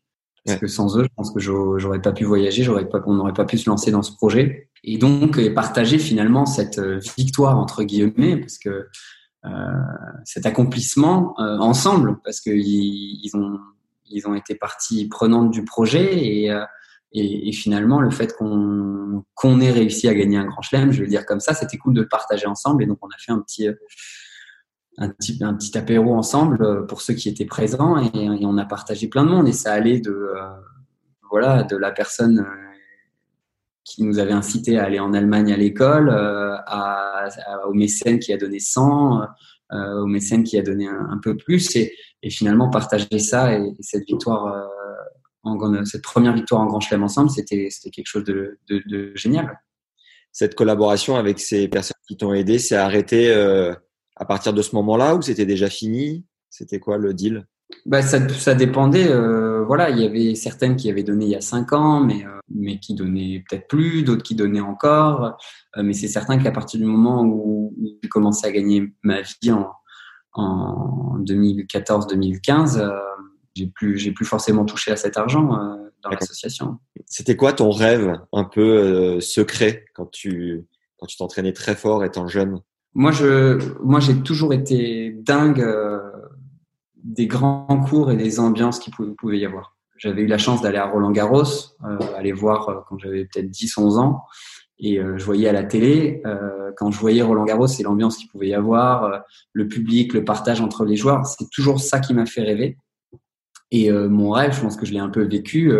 Parce 0.46 0.60
que 0.60 0.68
sans 0.68 0.98
eux, 0.98 1.04
je 1.04 1.10
pense 1.16 1.32
que 1.32 1.39
j'aurais 1.39 2.02
pas 2.02 2.14
pu 2.14 2.24
voyager, 2.24 2.64
j'aurais 2.64 2.89
pas, 2.89 3.02
on 3.06 3.14
n'aurait 3.14 3.34
pas 3.34 3.46
pu 3.46 3.58
se 3.58 3.70
lancer 3.70 3.92
dans 3.92 4.02
ce 4.02 4.12
projet. 4.12 4.70
Et 4.84 4.98
donc, 4.98 5.39
partager 5.54 6.00
finalement 6.00 6.48
cette 6.48 6.80
euh, 6.80 7.00
victoire 7.16 7.60
entre 7.60 7.84
guillemets, 7.84 8.38
parce 8.38 8.58
que 8.58 8.88
euh, 9.46 9.50
cet 10.24 10.46
accomplissement 10.46 11.34
euh, 11.39 11.58
ensemble, 11.58 12.20
parce 12.24 12.42
qu'ils 12.42 12.60
ils 12.60 13.32
ont, 13.34 13.60
ils 14.06 14.28
ont 14.28 14.36
été 14.36 14.54
partie 14.54 15.08
prenante 15.08 15.50
du 15.50 15.66
projet 15.66 16.24
et, 16.24 16.52
euh, 16.52 16.64
et, 17.12 17.50
et, 17.50 17.52
finalement 17.52 18.02
le 18.02 18.12
fait 18.12 18.36
qu'on 18.36 19.24
qu'on 19.34 19.60
ait 19.60 19.72
réussi 19.72 20.08
à 20.08 20.14
gagner 20.14 20.38
un 20.38 20.46
grand 20.46 20.62
chelem, 20.62 20.92
je 20.92 21.02
le 21.02 21.08
dire 21.08 21.26
comme 21.26 21.39
ça, 21.39 21.56
c'était 21.56 21.78
cool 21.78 21.96
de 21.96 22.02
le 22.02 22.08
partager 22.08 22.46
ensemble. 22.46 22.84
Et 22.84 22.86
donc, 22.86 23.00
on 23.02 23.08
a 23.08 23.18
fait 23.18 23.32
un 23.32 23.39
petit 23.39 23.68
un 25.02 25.10
petit, 25.10 25.38
un 25.41 25.56
petit 25.56 25.76
apéro 25.78 26.14
ensemble 26.14 26.64
euh, 26.64 26.84
pour 26.84 27.02
ceux 27.02 27.16
qui 27.16 27.28
étaient 27.28 27.45
présents 27.45 27.97
et, 27.97 28.30
on 28.43 28.58
a 28.58 28.66
partagé 28.66 29.08
plein 29.08 29.26
de 29.26 29.30
monde 29.30 29.47
et 29.47 29.54
ça 29.54 29.74
allait 29.74 29.99
de 29.99 30.12
euh, 30.12 30.49
voilà 31.30 31.64
de 31.64 31.76
la 31.76 31.91
personne 31.91 32.39
euh, 32.39 32.76
qui 33.84 34.04
nous 34.04 34.20
avait 34.20 34.32
incité 34.32 34.78
à 34.78 34.84
aller 34.84 34.99
en 34.99 35.14
Allemagne 35.14 35.52
à 35.52 35.58
l'école 35.58 36.10
à, 36.12 37.28
au 37.68 37.74
mécène 37.74 38.20
qui 38.20 38.32
a 38.32 38.38
donné 38.38 38.60
100 38.60 39.22
euh, 39.74 40.02
au 40.02 40.06
mécène 40.06 40.43
qui 40.43 40.58
a 40.60 40.62
donné 40.62 40.88
un, 40.88 41.20
peu 41.22 41.36
plus 41.36 41.76
et, 41.76 41.93
et, 42.22 42.30
finalement 42.30 42.70
partager 42.70 43.18
ça 43.18 43.58
et, 43.58 43.62
et 43.62 43.84
cette 43.84 44.06
victoire 44.08 44.70
cette 45.86 46.04
première 46.04 46.34
victoire 46.34 46.62
en 46.62 46.68
Grand 46.68 46.80
Chelem 46.80 47.04
ensemble 47.04 47.32
c'était 47.32 47.70
c'était 47.72 47.89
quelque 47.89 48.08
chose 48.08 48.24
de, 48.24 48.60
de, 48.70 48.84
de, 48.86 49.12
génial. 49.16 49.60
Cette 50.32 50.56
collaboration 50.56 51.16
avec 51.16 51.39
ces 51.39 51.68
personnes 51.68 51.97
qui 52.08 52.16
t'ont 52.16 52.34
aidé 52.34 52.60
s'est 52.60 52.76
arrêtée 52.76 53.34
à 54.22 54.26
partir 54.26 54.54
de 54.54 54.62
ce 54.62 54.76
moment-là 54.76 55.16
ou 55.16 55.22
c'était 55.24 55.48
déjà 55.48 55.68
fini? 55.68 56.24
C'était 56.52 56.80
quoi 56.80 57.00
le 57.00 57.12
deal? 57.12 57.48
Bah, 57.88 58.04
ça, 58.04 58.30
ça 58.30 58.54
dépendait. 58.54 59.08
Euh, 59.10 59.64
voilà, 59.66 59.90
il 59.90 59.98
y 60.00 60.06
avait 60.06 60.36
certaines 60.36 60.76
qui 60.76 60.92
avaient 60.92 61.02
donné 61.02 61.26
il 61.26 61.32
y 61.32 61.36
a 61.36 61.42
cinq 61.42 61.74
ans, 61.74 62.02
mais, 62.02 62.24
euh, 62.24 62.38
mais 62.54 62.80
qui 62.80 62.94
donnaient 62.94 63.44
peut-être 63.50 63.68
plus, 63.68 64.04
d'autres 64.04 64.22
qui 64.22 64.36
donnaient 64.36 64.62
encore. 64.62 65.38
Euh, 65.76 65.82
mais 65.82 65.94
c'est 65.94 66.08
certain 66.08 66.38
qu'à 66.38 66.52
partir 66.52 66.80
du 66.80 66.86
moment 66.86 67.24
où, 67.24 67.74
où 67.76 67.98
j'ai 68.04 68.10
commencé 68.10 68.46
à 68.46 68.52
gagner 68.52 68.94
ma 69.02 69.22
vie 69.22 69.52
en, 69.52 69.72
en 70.34 71.18
2014-2015, 71.22 72.78
euh, 72.78 72.92
j'ai 73.56 73.66
plus, 73.74 73.98
j'ai 73.98 74.12
plus 74.12 74.26
forcément 74.26 74.66
touché 74.66 74.92
à 74.92 74.98
cet 74.98 75.18
argent 75.18 75.48
dans 76.04 76.10
l'association. 76.12 76.78
C'était 77.08 77.36
quoi 77.36 77.54
ton 77.54 77.72
rêve 77.72 78.20
un 78.34 78.44
peu 78.44 79.20
secret 79.20 79.86
quand 79.96 80.10
tu 80.12 80.68
quand 80.98 81.08
tu 81.08 81.18
t'entraînais 81.18 81.52
très 81.52 81.76
fort 81.76 82.06
étant 82.06 82.28
jeune? 82.28 82.62
Moi, 82.94 83.12
je, 83.12 83.60
moi, 83.82 84.00
j'ai 84.00 84.22
toujours 84.22 84.54
été 84.54 85.12
dingue 85.12 85.62
euh, 85.62 86.00
des 87.04 87.28
grands 87.28 87.86
cours 87.88 88.12
et 88.12 88.18
des 88.18 88.39
ambiances 88.39 88.80
qu'il 88.80 88.94
pouvait, 88.94 89.39
y 89.39 89.46
avoir. 89.46 89.76
J'avais 89.98 90.22
eu 90.24 90.28
la 90.28 90.38
chance 90.38 90.62
d'aller 90.62 90.78
à 90.78 90.86
Roland 90.86 91.12
Garros, 91.12 91.44
euh, 91.84 91.98
aller 92.18 92.32
voir 92.32 92.70
euh, 92.70 92.76
quand 92.88 92.98
j'avais 93.00 93.26
peut-être 93.26 93.50
10-11 93.50 93.98
ans, 93.98 94.22
et 94.82 95.00
euh, 95.00 95.18
je 95.18 95.24
voyais 95.24 95.48
à 95.48 95.54
la 95.54 95.64
télé 95.64 96.22
euh, 96.26 96.72
quand 96.76 96.89
je 96.89 97.00
voyais 97.00 97.22
Roland 97.22 97.46
Garros 97.46 97.68
et 97.68 97.84
l'ambiance 97.84 98.18
qu'il 98.18 98.28
pouvait 98.30 98.48
y 98.48 98.54
avoir, 98.56 99.04
euh, 99.04 99.20
le 99.54 99.68
public, 99.68 100.14
le 100.14 100.26
partage 100.26 100.60
entre 100.60 100.86
les 100.86 100.96
joueurs, 100.96 101.26
c'est 101.26 101.50
toujours 101.52 101.80
ça 101.80 102.00
qui 102.00 102.16
m'a 102.16 102.26
fait 102.26 102.42
rêver. 102.42 102.78
Et 103.74 103.89
mon 103.89 104.32
rêve, 104.32 104.54
je 104.54 104.60
pense 104.60 104.76
que 104.76 104.86
je 104.86 104.92
l'ai 104.92 105.00
un 105.00 105.08
peu 105.08 105.24
vécu, 105.24 105.72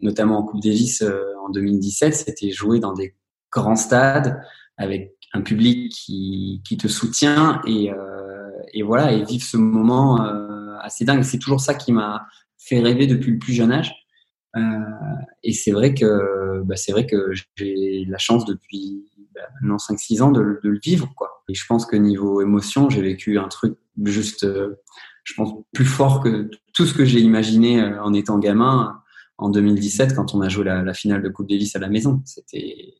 notamment 0.00 0.38
en 0.38 0.42
Coupe 0.42 0.62
Davis 0.62 1.04
en 1.44 1.50
2017, 1.50 2.14
c'était 2.14 2.50
jouer 2.50 2.80
dans 2.80 2.94
des 2.94 3.14
grands 3.52 3.76
stades 3.76 4.40
avec 4.78 5.15
un 5.32 5.42
public 5.42 5.92
qui, 5.92 6.62
qui 6.66 6.76
te 6.76 6.88
soutient 6.88 7.60
et, 7.66 7.92
euh, 7.92 8.50
et 8.72 8.82
voilà 8.82 9.12
et 9.12 9.24
vivre 9.24 9.44
ce 9.44 9.56
moment 9.56 10.24
euh, 10.24 10.76
assez 10.80 11.04
dingue. 11.04 11.22
C'est 11.22 11.38
toujours 11.38 11.60
ça 11.60 11.74
qui 11.74 11.92
m'a 11.92 12.26
fait 12.58 12.80
rêver 12.80 13.06
depuis 13.06 13.32
le 13.32 13.38
plus 13.38 13.52
jeune 13.52 13.72
âge. 13.72 13.94
Euh, 14.56 14.60
et 15.42 15.52
c'est 15.52 15.72
vrai 15.72 15.94
que 15.94 16.62
bah, 16.64 16.76
c'est 16.76 16.92
vrai 16.92 17.06
que 17.06 17.32
j'ai 17.56 18.04
la 18.08 18.18
chance 18.18 18.44
depuis 18.46 19.04
bah, 19.34 19.42
maintenant 19.60 19.76
5-6 19.76 20.22
ans 20.22 20.30
de, 20.30 20.60
de, 20.62 20.70
le 20.70 20.78
vivre 20.82 21.12
quoi. 21.14 21.42
Et 21.48 21.54
je 21.54 21.64
pense 21.66 21.84
que 21.84 21.96
niveau 21.96 22.40
émotion, 22.40 22.88
j'ai 22.88 23.02
vécu 23.02 23.38
un 23.38 23.48
truc 23.48 23.76
juste, 24.04 24.44
euh, 24.44 24.76
je 25.24 25.34
pense 25.34 25.52
plus 25.72 25.84
fort 25.84 26.22
que 26.22 26.50
tout 26.72 26.86
ce 26.86 26.94
que 26.94 27.04
j'ai 27.04 27.20
imaginé 27.20 27.82
en 27.82 28.14
étant 28.14 28.38
gamin 28.38 29.00
en 29.38 29.50
2017 29.50 30.14
quand 30.14 30.34
on 30.34 30.40
a 30.40 30.48
joué 30.48 30.64
la, 30.64 30.82
la 30.82 30.94
finale 30.94 31.22
de 31.22 31.28
Coupe 31.28 31.48
Davis 31.48 31.76
à 31.76 31.78
la 31.78 31.88
maison. 31.88 32.22
C'était 32.24 32.94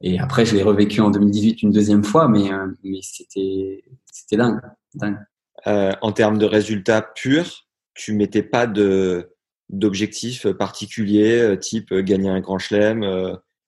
et 0.00 0.18
après, 0.18 0.46
je 0.46 0.56
l'ai 0.56 0.62
revécu 0.62 1.00
en 1.00 1.10
2018 1.10 1.62
une 1.62 1.72
deuxième 1.72 2.04
fois, 2.04 2.28
mais, 2.28 2.50
euh, 2.50 2.66
mais 2.82 3.00
c'était, 3.02 3.84
c'était 4.10 4.36
dingue. 4.36 4.60
dingue. 4.94 5.18
Euh, 5.66 5.92
en 6.00 6.12
termes 6.12 6.38
de 6.38 6.46
résultats 6.46 7.02
purs, 7.02 7.66
tu 7.92 8.14
mettais 8.14 8.42
pas 8.42 8.66
de, 8.66 9.30
d'objectifs 9.68 10.48
particuliers, 10.52 11.40
euh, 11.40 11.56
type 11.56 11.92
gagner 11.92 12.30
un 12.30 12.40
grand 12.40 12.58
chelem, 12.58 13.04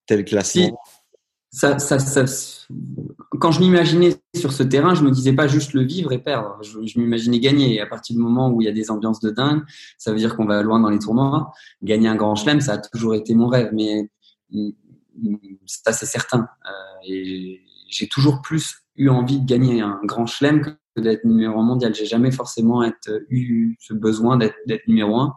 tel 0.06 0.24
classement? 0.24 0.80
Si. 1.50 1.58
ça, 1.58 1.78
ça, 1.78 1.98
ça, 1.98 2.24
quand 3.38 3.52
je 3.52 3.60
m'imaginais 3.60 4.14
sur 4.34 4.54
ce 4.54 4.62
terrain, 4.62 4.94
je 4.94 5.02
me 5.02 5.10
disais 5.10 5.34
pas 5.34 5.48
juste 5.48 5.74
le 5.74 5.82
vivre 5.82 6.12
et 6.12 6.18
perdre. 6.18 6.58
Je, 6.62 6.78
je 6.86 6.98
m'imaginais 6.98 7.40
gagner. 7.40 7.74
Et 7.74 7.80
à 7.82 7.86
partir 7.86 8.16
du 8.16 8.22
moment 8.22 8.48
où 8.50 8.62
il 8.62 8.64
y 8.64 8.68
a 8.68 8.72
des 8.72 8.90
ambiances 8.90 9.20
de 9.20 9.28
dingue, 9.28 9.62
ça 9.98 10.12
veut 10.12 10.18
dire 10.18 10.34
qu'on 10.34 10.46
va 10.46 10.62
loin 10.62 10.80
dans 10.80 10.88
les 10.88 10.98
tournois. 10.98 11.52
Gagner 11.82 12.08
un 12.08 12.16
grand 12.16 12.36
chelem, 12.36 12.62
ça 12.62 12.74
a 12.74 12.78
toujours 12.78 13.14
été 13.14 13.34
mon 13.34 13.48
rêve. 13.48 13.68
Mais 13.74 14.08
ça, 15.66 15.92
c'est 15.92 16.06
certain. 16.06 16.48
Euh, 16.66 17.06
et 17.06 17.60
j'ai 17.88 18.08
toujours 18.08 18.42
plus 18.42 18.74
eu 18.96 19.08
envie 19.08 19.40
de 19.40 19.46
gagner 19.46 19.80
un 19.80 20.00
grand 20.04 20.26
chelem 20.26 20.60
que 20.62 21.00
d'être 21.00 21.24
numéro 21.24 21.58
un 21.60 21.64
mondial. 21.64 21.94
J'ai 21.94 22.06
jamais 22.06 22.30
forcément 22.30 22.82
être, 22.82 23.10
eu 23.28 23.76
ce 23.80 23.94
besoin 23.94 24.36
d'être 24.36 24.86
numéro 24.86 25.18
un 25.18 25.34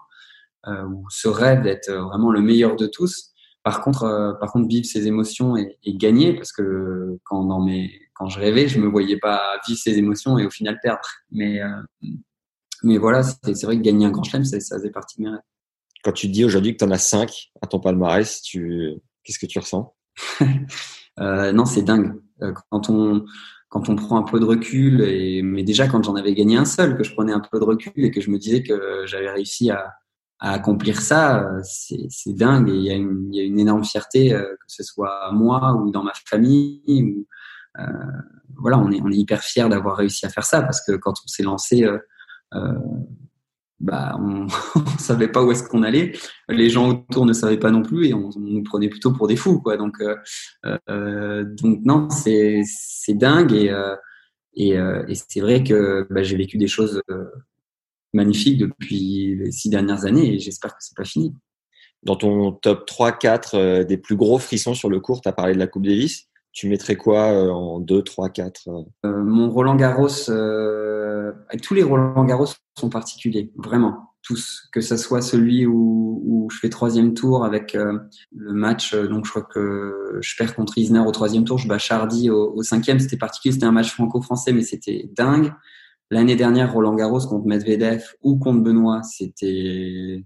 euh, 0.68 0.86
ou 0.86 1.06
ce 1.10 1.28
rêve 1.28 1.64
d'être 1.64 1.92
vraiment 1.92 2.32
le 2.32 2.42
meilleur 2.42 2.76
de 2.76 2.88
tous. 2.88 3.32
Par 3.64 3.82
contre, 3.82 4.04
euh, 4.04 4.34
par 4.34 4.52
contre, 4.52 4.68
vivre 4.68 4.86
ces 4.86 5.08
émotions 5.08 5.58
et, 5.58 5.78
gagner, 5.88 6.34
parce 6.34 6.52
que 6.52 7.18
quand 7.24 7.48
quand 8.14 8.30
je 8.30 8.40
rêvais, 8.40 8.68
je 8.68 8.80
me 8.80 8.88
voyais 8.88 9.18
pas 9.18 9.42
vivre 9.68 9.80
ces 9.80 9.98
émotions 9.98 10.38
et 10.38 10.46
au 10.46 10.50
final 10.50 10.80
perdre. 10.82 11.10
Mais, 11.32 11.60
mais 12.84 12.98
voilà, 12.98 13.24
c'est 13.24 13.64
vrai 13.64 13.78
que 13.78 13.82
gagner 13.82 14.06
un 14.06 14.12
grand 14.12 14.24
chelem, 14.24 14.46
ça 14.46 14.58
faisait 14.60 14.92
partie 14.92 15.18
de 15.18 15.24
mes 15.24 15.30
rêves. 15.32 15.42
Quand 16.06 16.12
tu 16.12 16.28
dis 16.28 16.46
aujourd'hui 16.46 16.74
que 16.74 16.78
tu 16.78 16.86
en 16.86 16.92
as 16.92 17.00
5 17.00 17.50
à 17.64 17.68
ton 17.68 17.80
palmarès, 17.80 18.42
tu, 18.44 18.94
qu'est-ce 19.26 19.40
que 19.40 19.48
tu 19.48 19.60
ressens? 19.60 19.94
Euh, 21.22 21.54
Non, 21.54 21.64
c'est 21.64 21.82
dingue. 21.82 22.14
Quand 22.70 22.90
on, 22.90 23.26
quand 23.70 23.88
on 23.88 23.96
prend 23.96 24.18
un 24.18 24.24
peu 24.24 24.38
de 24.38 24.44
recul, 24.44 25.02
et, 25.02 25.42
mais 25.42 25.64
déjà 25.64 25.88
quand 25.88 26.04
j'en 26.04 26.16
avais 26.16 26.34
gagné 26.34 26.58
un 26.58 26.66
seul, 26.66 26.98
que 26.98 27.06
je 27.06 27.14
prenais 27.14 27.32
un 27.32 27.40
peu 27.40 27.58
de 27.58 27.64
recul 27.64 27.94
et 27.96 28.12
que 28.12 28.20
je 28.20 28.30
me 28.30 28.38
disais 28.38 28.64
que 28.64 29.04
j'avais 29.06 29.32
réussi 29.32 29.72
à, 29.72 29.94
accomplir 30.40 31.02
ça, 31.02 31.44
euh, 31.44 31.62
c'est 31.64 32.34
dingue. 32.34 32.70
Il 32.70 32.82
y, 32.82 32.92
a 32.92 32.96
une, 32.96 33.60
énorme 33.60 33.84
fierté, 33.84 34.34
euh, 34.34 34.44
que 34.44 34.66
ce 34.68 34.84
soit 34.84 35.32
moi 35.32 35.74
ou 35.74 35.90
dans 35.92 36.04
ma 36.04 36.12
famille. 36.26 36.82
Ou, 36.88 37.26
euh, 37.80 37.84
voilà, 38.58 38.78
on 38.78 38.92
est, 38.92 39.02
on 39.02 39.12
est 39.12 39.18
hyper 39.18 39.42
fiers 39.42 39.70
d'avoir 39.70 39.98
réussi 39.98 40.26
à 40.26 40.30
faire 40.30 40.44
ça 40.44 40.62
parce 40.62 40.86
que 40.86 40.94
quand 40.94 41.14
on 41.24 41.28
s'est 41.28 41.44
lancé, 41.44 41.84
euh, 41.84 41.98
euh 42.54 42.74
bah, 43.80 44.16
on 44.20 44.46
ne 44.46 44.50
savait 45.00 45.28
pas 45.28 45.44
où 45.44 45.52
est-ce 45.52 45.64
qu'on 45.64 45.84
allait. 45.84 46.14
Les 46.50 46.70
gens 46.70 46.90
autour 46.90 47.26
ne 47.26 47.34
savaient 47.34 47.60
pas 47.60 47.72
non 47.72 47.82
plus 47.82 48.08
et 48.08 48.14
on, 48.14 48.30
on 48.36 48.40
nous 48.40 48.64
prenait 48.64 48.90
plutôt 48.90 49.12
pour 49.12 49.28
des 49.28 49.36
fous. 49.36 49.60
Quoi. 49.62 49.78
Donc, 49.78 49.98
donc 50.64 51.80
non, 51.84 52.10
c'est 52.10 52.64
dingue. 53.10 53.54
Et, 53.54 53.74
et, 54.56 54.70
et 54.72 55.16
c'est 55.16 55.42
vrai 55.42 55.64
que 55.64 56.08
bah, 56.10 56.24
j'ai 56.24 56.38
vécu 56.38 56.58
des 56.58 56.68
choses 56.68 57.02
magnifique 58.16 58.58
depuis 58.58 59.36
les 59.36 59.52
six 59.52 59.70
dernières 59.70 60.06
années 60.06 60.34
et 60.34 60.40
j'espère 60.40 60.72
que 60.72 60.80
c'est 60.80 60.96
pas 60.96 61.06
fini. 61.06 61.36
Dans 62.04 62.16
ton 62.16 62.52
top 62.52 62.90
3-4 62.90 63.50
euh, 63.56 63.84
des 63.84 63.98
plus 63.98 64.16
gros 64.16 64.40
frissons 64.40 64.74
sur 64.74 64.90
le 64.90 65.00
court, 65.00 65.22
tu 65.22 65.30
as 65.30 65.34
parlé 65.34 65.54
de 65.54 65.60
la 65.60 65.68
Coupe 65.68 65.86
Davis. 65.86 66.28
Tu 66.56 66.70
mettrais 66.70 66.96
quoi 66.96 67.32
euh, 67.34 67.52
en 67.52 67.80
2, 67.80 68.02
3, 68.02 68.30
4 68.30 68.70
Mon 69.04 69.52
Roland 69.52 69.76
Garros, 69.76 70.30
euh, 70.30 71.34
tous 71.62 71.74
les 71.74 71.84
Roland 71.84 72.24
Garros 72.24 72.48
sont 72.80 72.90
particuliers, 72.90 73.52
vraiment, 73.58 74.16
tous. 74.24 74.70
Que 74.72 74.80
ce 74.80 74.96
soit 74.96 75.22
celui 75.22 75.66
où, 75.68 76.48
je 76.50 76.58
fais 76.60 76.70
troisième 76.70 77.14
tour 77.14 77.44
avec 77.44 77.74
le 77.74 78.54
match, 78.54 78.96
donc 78.96 79.26
je 79.26 79.32
crois 79.32 79.44
que 79.44 80.20
je 80.22 80.36
perds 80.38 80.56
contre 80.56 80.78
Isner 80.78 81.00
au 81.00 81.12
troisième 81.12 81.44
tour, 81.44 81.58
je 81.58 81.68
bats 81.68 81.78
Chardy 81.78 82.30
au 82.30 82.62
cinquième, 82.64 83.00
c'était 83.00 83.18
particulier, 83.18 83.54
c'était 83.54 83.66
un 83.66 83.72
match 83.72 83.92
franco-français, 83.92 84.54
mais 84.54 84.62
c'était 84.62 85.10
dingue. 85.14 85.52
L'année 86.12 86.36
dernière, 86.36 86.72
Roland 86.72 86.96
Garros 86.96 87.28
contre 87.28 87.48
Medvedev 87.48 88.04
ou 88.22 88.38
contre 88.38 88.62
Benoît, 88.62 89.02
c'était 89.04 90.24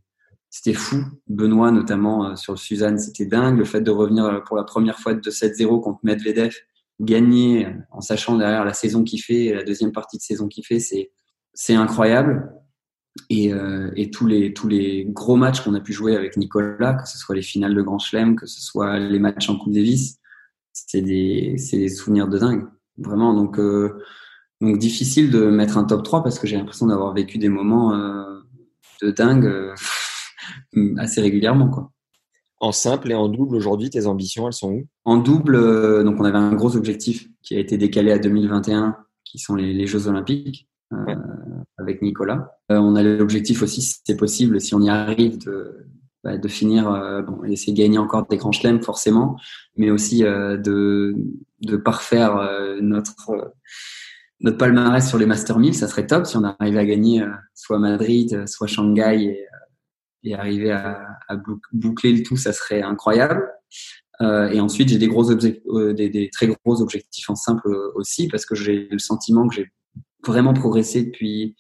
c'était 0.50 0.74
fou. 0.74 1.04
Benoît, 1.28 1.72
notamment 1.72 2.26
euh, 2.26 2.36
sur 2.36 2.58
Suzanne, 2.58 2.98
c'était 2.98 3.26
dingue. 3.26 3.58
Le 3.58 3.66
fait 3.66 3.82
de 3.82 3.92
revenir 3.92 4.26
euh, 4.26 4.40
pour 4.40 4.58
la 4.58 4.64
première 4.64 5.00
fois 5.00 5.14
de 5.14 5.30
7-0 5.30 5.82
contre 5.82 6.00
Medvedev, 6.04 6.54
gagner 7.00 7.66
euh, 7.66 7.72
en 7.92 8.02
sachant 8.02 8.38
derrière 8.38 8.66
la 8.66 8.74
saison 8.74 9.04
qu'il 9.04 9.22
fait, 9.22 9.54
la 9.54 9.64
deuxième 9.64 9.92
partie 9.92 10.18
de 10.18 10.22
saison 10.22 10.48
qu'il 10.48 10.66
fait, 10.66 10.80
c'est 10.80 11.12
c'est 11.54 11.76
incroyable. 11.76 12.54
Et, 13.30 13.54
euh, 13.54 13.92
et, 13.96 14.12
tous 14.12 14.28
les 14.28 14.54
tous 14.54 14.68
les 14.68 15.06
gros 15.06 15.36
matchs 15.36 15.62
qu'on 15.62 15.74
a 15.74 15.82
pu 15.82 15.92
jouer 15.94 16.16
avec 16.16 16.38
Nicolas, 16.38 16.94
que 16.94 17.08
ce 17.08 17.18
soit 17.18 17.36
les 17.36 17.42
finales 17.42 17.76
de 17.76 17.82
Grand 17.82 18.00
Chelem, 18.00 18.36
que 18.36 18.46
ce 18.46 18.62
soit 18.62 19.00
les 19.00 19.20
matchs 19.20 19.50
en 19.50 19.58
Coupe 19.58 19.74
Davis, 19.74 20.20
c'est 20.72 21.02
des 21.02 21.56
c'est 21.58 21.78
des 21.78 21.90
souvenirs 21.90 22.28
de 22.28 22.38
dingue, 22.38 22.68
vraiment. 22.98 23.34
Donc 23.34 23.60
euh, 23.60 24.02
donc 24.62 24.78
difficile 24.78 25.32
de 25.32 25.46
mettre 25.48 25.78
un 25.78 25.84
top 25.84 26.04
3 26.04 26.24
parce 26.24 26.40
que 26.40 26.48
j'ai 26.48 26.56
l'impression 26.56 26.88
d'avoir 26.88 27.14
vécu 27.14 27.40
des 27.40 27.50
moments 27.50 27.94
euh, 27.94 28.40
de 29.02 29.12
dingue 29.12 29.74
assez 30.98 31.22
régulièrement. 31.22 31.70
Quoi. 31.70 31.92
En 32.60 32.72
simple 32.72 33.12
et 33.12 33.16
en 33.16 33.30
double, 33.30 33.56
aujourd'hui, 33.56 33.90
tes 33.90 34.06
ambitions, 34.06 34.48
elles 34.48 34.54
sont 34.54 34.72
où? 34.72 34.84
En 35.06 35.18
double, 35.18 35.56
euh, 35.56 36.04
donc 36.04 36.20
on 36.20 36.26
avait 36.26 36.38
un 36.38 36.54
gros 36.54 36.76
objectif 36.76 37.28
qui 37.42 37.56
a 37.56 37.60
été 37.60 37.78
décalé 37.78 38.12
à 38.12 38.20
2021, 38.20 38.98
qui 39.24 39.40
sont 39.40 39.56
les, 39.56 39.74
les 39.74 39.88
Jeux 39.88 40.08
Olympiques, 40.08 40.68
ouais. 40.92 41.16
avec 41.78 42.02
Nicolas. 42.02 42.58
on 42.70 42.96
a 42.96 43.04
l'objectif 43.04 43.64
aussi, 43.64 43.82
si 43.82 44.00
c'est 44.04 44.18
possible, 44.18 44.60
si 44.60 44.76
on 44.76 44.82
y 44.82 44.90
arrive, 44.90 45.38
de, 45.46 45.86
bah, 46.24 46.38
de 46.38 46.48
finir, 46.48 46.92
bon, 47.26 47.44
essayer 47.46 47.74
de 47.74 47.78
gagner 47.78 47.98
encore 47.98 48.28
des 48.28 48.38
grands 48.38 48.52
chelems 48.52 48.82
forcément, 48.82 49.38
mais 49.78 49.90
aussi 49.90 50.22
de, 50.22 51.16
de 51.62 51.78
parfaire 51.78 52.50
notre 52.82 53.54
notre 54.42 54.58
palmarès 54.58 55.08
sur 55.08 55.18
les 55.18 55.26
Master 55.26 55.60
1000, 55.60 55.76
ça 55.76 55.88
serait 55.88 56.08
top 56.08 56.26
si 56.26 56.38
on 56.38 56.44
arrivait 56.44 56.80
à 56.80 56.86
gagner 56.86 57.22
euh, 57.22 57.32
soit 57.54 57.80
Madrid, 57.80 58.34
euh, 58.34 58.48
soit 58.48 58.68
Shanghai 58.68 59.24
et, 59.24 59.42
euh, 59.42 59.59
et 60.24 60.36
arriver 60.36 60.72
à, 60.72 61.06
boucler 61.72 62.14
le 62.14 62.24
tout, 62.24 62.38
ça 62.38 62.54
serait 62.54 62.82
incroyable. 62.82 63.50
Euh, 64.22 64.50
et 64.50 64.60
ensuite, 64.60 64.90
j'ai 64.90 64.98
des 64.98 65.08
gros 65.08 65.34
des, 65.34 66.10
des, 66.10 66.30
très 66.30 66.48
gros 66.48 66.82
objectifs 66.82 67.30
en 67.30 67.36
simple 67.36 67.70
aussi 67.96 68.28
parce 68.28 68.46
que 68.46 68.56
j'ai 68.56 68.88
le 68.92 69.00
sentiment 69.00 69.48
que 69.48 69.56
j'ai 69.56 69.72
vraiment 70.26 70.54
progressé 70.54 71.04
depuis 71.04 71.56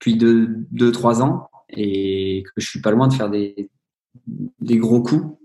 depuis 0.00 0.16
deux, 0.16 0.48
deux 0.72 0.90
trois 0.90 1.22
ans 1.22 1.48
et 1.68 2.42
que 2.44 2.50
je 2.56 2.68
suis 2.68 2.80
pas 2.80 2.90
loin 2.90 3.08
de 3.08 3.14
faire 3.14 3.30
des 3.30 3.70
des 4.26 4.78
gros 4.78 5.02
coups. 5.02 5.38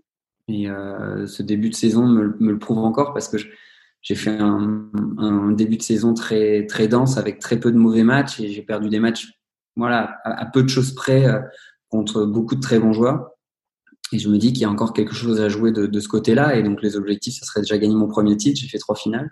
Et 0.47 0.67
euh, 0.67 1.27
ce 1.27 1.43
début 1.43 1.69
de 1.69 1.75
saison 1.75 2.07
me, 2.07 2.35
me, 2.39 2.51
le 2.51 2.59
prouve 2.59 2.79
encore 2.79 3.13
parce 3.13 3.29
que 3.29 3.37
j'ai 4.01 4.15
fait 4.15 4.31
un, 4.31 4.89
un, 5.17 5.51
début 5.51 5.77
de 5.77 5.83
saison 5.83 6.15
très 6.15 6.65
très 6.65 6.87
dense 6.87 7.17
avec 7.17 7.37
très 7.37 7.59
peu 7.59 7.71
de 7.71 7.77
mauvais 7.77 8.03
matchs 8.03 8.39
et 8.39 8.47
j'ai 8.47 8.63
perdu 8.63 8.89
des 8.89 8.99
matchs 8.99 9.27
voilà 9.75 10.17
à, 10.23 10.41
à, 10.41 10.45
peu 10.45 10.63
de 10.63 10.69
choses 10.69 10.95
près 10.95 11.27
euh, 11.27 11.39
contre 11.89 12.25
beaucoup 12.25 12.55
de 12.55 12.61
très 12.61 12.79
bons 12.79 12.93
joueurs. 12.93 13.31
Et 14.11 14.17
je 14.17 14.29
me 14.29 14.37
dis 14.37 14.53
qu'il 14.53 14.63
y 14.63 14.65
a 14.65 14.69
encore 14.69 14.93
quelque 14.93 15.13
chose 15.13 15.39
à 15.39 15.49
jouer 15.49 15.71
de, 15.71 15.85
de 15.85 15.99
ce 15.99 16.07
côté-là. 16.07 16.55
Et 16.55 16.63
donc 16.63 16.81
les 16.81 16.95
objectifs 16.95 17.35
ça 17.39 17.45
serait 17.45 17.61
déjà 17.61 17.77
gagner 17.77 17.95
mon 17.95 18.07
premier 18.07 18.35
titre. 18.37 18.59
J'ai 18.59 18.67
fait 18.67 18.79
trois 18.79 18.95
finales. 18.95 19.29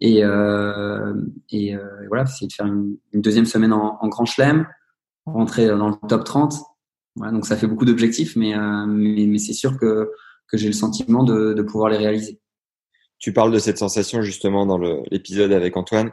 Et 0.00 0.22
euh, 0.24 1.14
et 1.50 1.74
euh, 1.74 1.80
voilà 2.08 2.24
essayer 2.24 2.46
de 2.46 2.52
faire 2.52 2.66
une, 2.66 2.98
deuxième 3.14 3.46
semaine 3.46 3.72
en, 3.72 3.98
en, 4.00 4.08
grand 4.08 4.26
chelem 4.26 4.66
rentrer 5.24 5.66
dans 5.66 5.88
le 5.88 5.96
top 6.08 6.24
30 6.24 6.54
voilà 7.16 7.32
donc 7.32 7.46
ça 7.46 7.56
fait 7.56 7.66
beaucoup 7.66 7.86
d'objectifs 7.86 8.36
mais, 8.36 8.54
euh, 8.54 8.86
mais 8.86 9.26
mais 9.26 9.38
c'est 9.38 9.54
sûr 9.54 9.78
que 9.78 10.10
que 10.48 10.56
j'ai 10.56 10.66
le 10.66 10.74
sentiment 10.74 11.24
de, 11.24 11.54
de 11.54 11.62
pouvoir 11.62 11.90
les 11.90 11.96
réaliser. 11.96 12.38
Tu 13.18 13.32
parles 13.32 13.50
de 13.50 13.58
cette 13.58 13.78
sensation 13.78 14.22
justement 14.22 14.66
dans 14.66 14.78
l'épisode 14.78 15.50
avec 15.52 15.76
Antoine. 15.76 16.12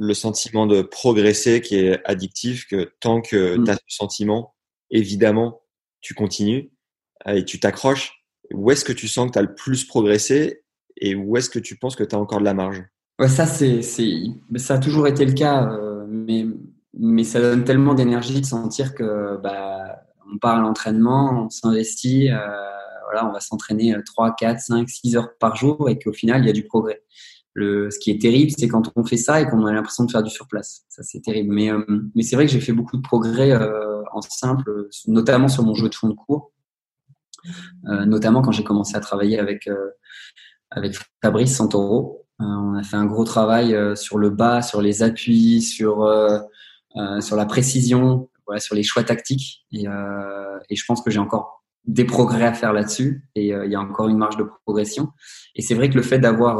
Le 0.00 0.14
sentiment 0.14 0.66
de 0.66 0.80
progresser 0.82 1.60
qui 1.60 1.76
est 1.76 2.00
addictif, 2.04 2.66
que 2.68 2.92
tant 3.00 3.20
que 3.20 3.56
mm. 3.56 3.64
tu 3.64 3.70
as 3.70 3.74
ce 3.74 3.80
sentiment, 3.88 4.54
évidemment, 4.90 5.62
tu 6.00 6.14
continues 6.14 6.70
et 7.26 7.44
tu 7.44 7.60
t'accroches. 7.60 8.24
Où 8.52 8.70
est-ce 8.70 8.84
que 8.84 8.92
tu 8.92 9.08
sens 9.08 9.26
que 9.26 9.32
tu 9.32 9.38
as 9.38 9.42
le 9.42 9.54
plus 9.54 9.84
progressé 9.84 10.62
et 10.96 11.14
où 11.14 11.36
est-ce 11.36 11.50
que 11.50 11.58
tu 11.58 11.76
penses 11.76 11.96
que 11.96 12.04
tu 12.04 12.14
as 12.14 12.18
encore 12.18 12.40
de 12.40 12.44
la 12.44 12.54
marge? 12.54 12.82
Ouais, 13.18 13.28
Ça, 13.28 13.46
c'est, 13.46 13.82
ça 13.82 14.74
a 14.74 14.78
toujours 14.78 15.06
été 15.06 15.24
le 15.24 15.32
cas, 15.32 15.68
euh, 15.70 16.06
mais, 16.08 16.46
mais 16.94 17.24
ça 17.24 17.40
donne 17.40 17.64
tellement 17.64 17.94
d'énergie 17.94 18.40
de 18.40 18.46
sentir 18.46 18.94
que 18.94 19.36
bah, 19.42 20.02
on 20.32 20.38
part 20.38 20.58
à 20.58 20.60
l'entraînement, 20.60 21.46
on 21.46 21.50
s'investit, 21.50 22.30
euh, 22.30 22.38
voilà, 23.04 23.28
on 23.28 23.32
va 23.32 23.40
s'entraîner 23.40 23.94
3, 24.04 24.36
4, 24.36 24.60
5, 24.60 24.88
6 24.88 25.16
heures 25.16 25.30
par 25.38 25.56
jour 25.56 25.88
et 25.88 25.98
qu'au 25.98 26.12
final, 26.12 26.42
il 26.42 26.46
y 26.46 26.50
a 26.50 26.52
du 26.52 26.64
progrès. 26.64 27.02
Ce 27.90 27.98
qui 27.98 28.10
est 28.10 28.20
terrible, 28.20 28.52
c'est 28.56 28.68
quand 28.68 28.90
on 28.96 29.04
fait 29.04 29.16
ça 29.16 29.40
et 29.40 29.46
qu'on 29.46 29.64
a 29.66 29.72
l'impression 29.72 30.04
de 30.04 30.10
faire 30.10 30.22
du 30.22 30.30
surplace. 30.30 30.82
Ça, 30.88 31.02
c'est 31.02 31.20
terrible. 31.20 31.54
Mais, 31.54 31.70
euh, 31.70 31.84
mais 32.14 32.22
c'est 32.22 32.36
vrai 32.36 32.46
que 32.46 32.52
j'ai 32.52 32.60
fait 32.60 32.72
beaucoup 32.72 32.96
de 32.96 33.02
progrès 33.02 33.52
euh, 33.52 34.02
en 34.12 34.20
simple, 34.22 34.88
notamment 35.06 35.48
sur 35.48 35.62
mon 35.62 35.74
jeu 35.74 35.88
de 35.88 35.94
fond 35.94 36.08
de 36.08 36.14
cours, 36.14 36.52
notamment 37.84 38.42
quand 38.42 38.52
j'ai 38.52 38.64
commencé 38.64 38.96
à 38.96 39.00
travailler 39.00 39.38
avec 39.38 39.68
avec 40.70 40.96
Fabrice 41.22 41.56
Santoro. 41.56 42.26
on 42.38 42.74
a 42.74 42.82
fait 42.82 42.96
un 42.96 43.06
gros 43.06 43.24
travail 43.24 43.76
sur 43.96 44.18
le 44.18 44.30
bas, 44.30 44.62
sur 44.62 44.80
les 44.80 45.02
appuis, 45.02 45.62
sur 45.62 46.08
sur 47.20 47.36
la 47.36 47.46
précision, 47.46 48.28
voilà, 48.46 48.60
sur 48.60 48.74
les 48.74 48.82
choix 48.82 49.04
tactiques. 49.04 49.66
Et, 49.72 49.84
et 49.84 50.76
je 50.76 50.84
pense 50.86 51.02
que 51.02 51.10
j'ai 51.10 51.20
encore 51.20 51.64
des 51.88 52.04
progrès 52.04 52.44
à 52.44 52.52
faire 52.52 52.72
là-dessus 52.72 53.28
et 53.34 53.48
il 53.48 53.70
y 53.70 53.74
a 53.74 53.80
encore 53.80 54.08
une 54.08 54.18
marge 54.18 54.36
de 54.36 54.44
progression. 54.64 55.08
Et 55.54 55.62
c'est 55.62 55.74
vrai 55.74 55.90
que 55.90 55.94
le 55.94 56.02
fait 56.02 56.18
d'avoir 56.18 56.58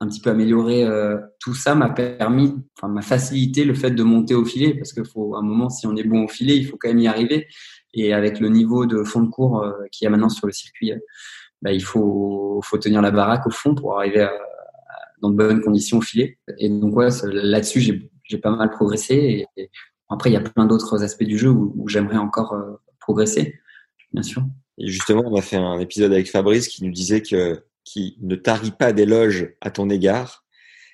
un 0.00 0.08
petit 0.08 0.20
peu 0.20 0.30
amélioré 0.30 0.84
euh, 0.84 1.18
tout 1.40 1.54
ça 1.54 1.74
m'a 1.74 1.88
permis, 1.88 2.54
enfin 2.76 2.88
m'a 2.92 3.02
facilité 3.02 3.64
le 3.64 3.74
fait 3.74 3.90
de 3.90 4.02
monter 4.02 4.34
au 4.34 4.44
filet 4.44 4.74
parce 4.74 4.92
que 4.92 5.02
faut 5.04 5.36
un 5.36 5.42
moment 5.42 5.70
si 5.70 5.86
on 5.86 5.96
est 5.96 6.04
bon 6.04 6.24
au 6.24 6.28
filet, 6.28 6.56
il 6.56 6.66
faut 6.66 6.76
quand 6.78 6.88
même 6.88 6.98
y 6.98 7.06
arriver. 7.06 7.46
Et 7.94 8.12
avec 8.12 8.40
le 8.40 8.48
niveau 8.48 8.84
de 8.84 9.02
fond 9.04 9.22
de 9.22 9.30
cours 9.30 9.62
euh, 9.62 9.72
qu'il 9.90 10.04
y 10.04 10.08
a 10.08 10.10
maintenant 10.10 10.28
sur 10.28 10.46
le 10.46 10.52
circuit, 10.52 10.92
euh, 10.92 10.98
bah, 11.62 11.72
il 11.72 11.82
faut, 11.82 12.60
faut 12.62 12.76
tenir 12.78 13.00
la 13.00 13.10
baraque 13.10 13.46
au 13.46 13.50
fond 13.50 13.74
pour 13.74 13.98
arriver 13.98 14.20
à, 14.20 14.32
dans 15.22 15.30
de 15.30 15.36
bonnes 15.36 15.62
conditions 15.62 15.98
au 15.98 16.02
filet. 16.02 16.38
Et 16.58 16.68
donc 16.68 16.94
ouais, 16.94 17.08
là-dessus 17.24 17.80
j'ai, 17.80 18.10
j'ai 18.24 18.38
pas 18.38 18.50
mal 18.50 18.70
progressé. 18.70 19.46
Après 20.10 20.30
il 20.30 20.34
y 20.34 20.36
a 20.36 20.40
plein 20.40 20.66
d'autres 20.66 21.02
aspects 21.02 21.24
du 21.24 21.38
jeu 21.38 21.48
où, 21.48 21.72
où 21.76 21.88
j'aimerais 21.88 22.18
encore 22.18 22.54
progresser, 23.00 23.54
bien 24.12 24.22
sûr. 24.22 24.42
Et 24.78 24.88
justement, 24.88 25.22
on 25.24 25.36
a 25.36 25.42
fait 25.42 25.56
un 25.56 25.78
épisode 25.78 26.12
avec 26.12 26.30
Fabrice 26.30 26.68
qui 26.68 26.84
nous 26.84 26.92
disait 26.92 27.22
que 27.22 27.62
qui 27.86 28.18
ne 28.20 28.34
tarit 28.34 28.72
pas 28.72 28.92
d'éloges 28.92 29.54
à 29.62 29.70
ton 29.70 29.88
égard, 29.88 30.44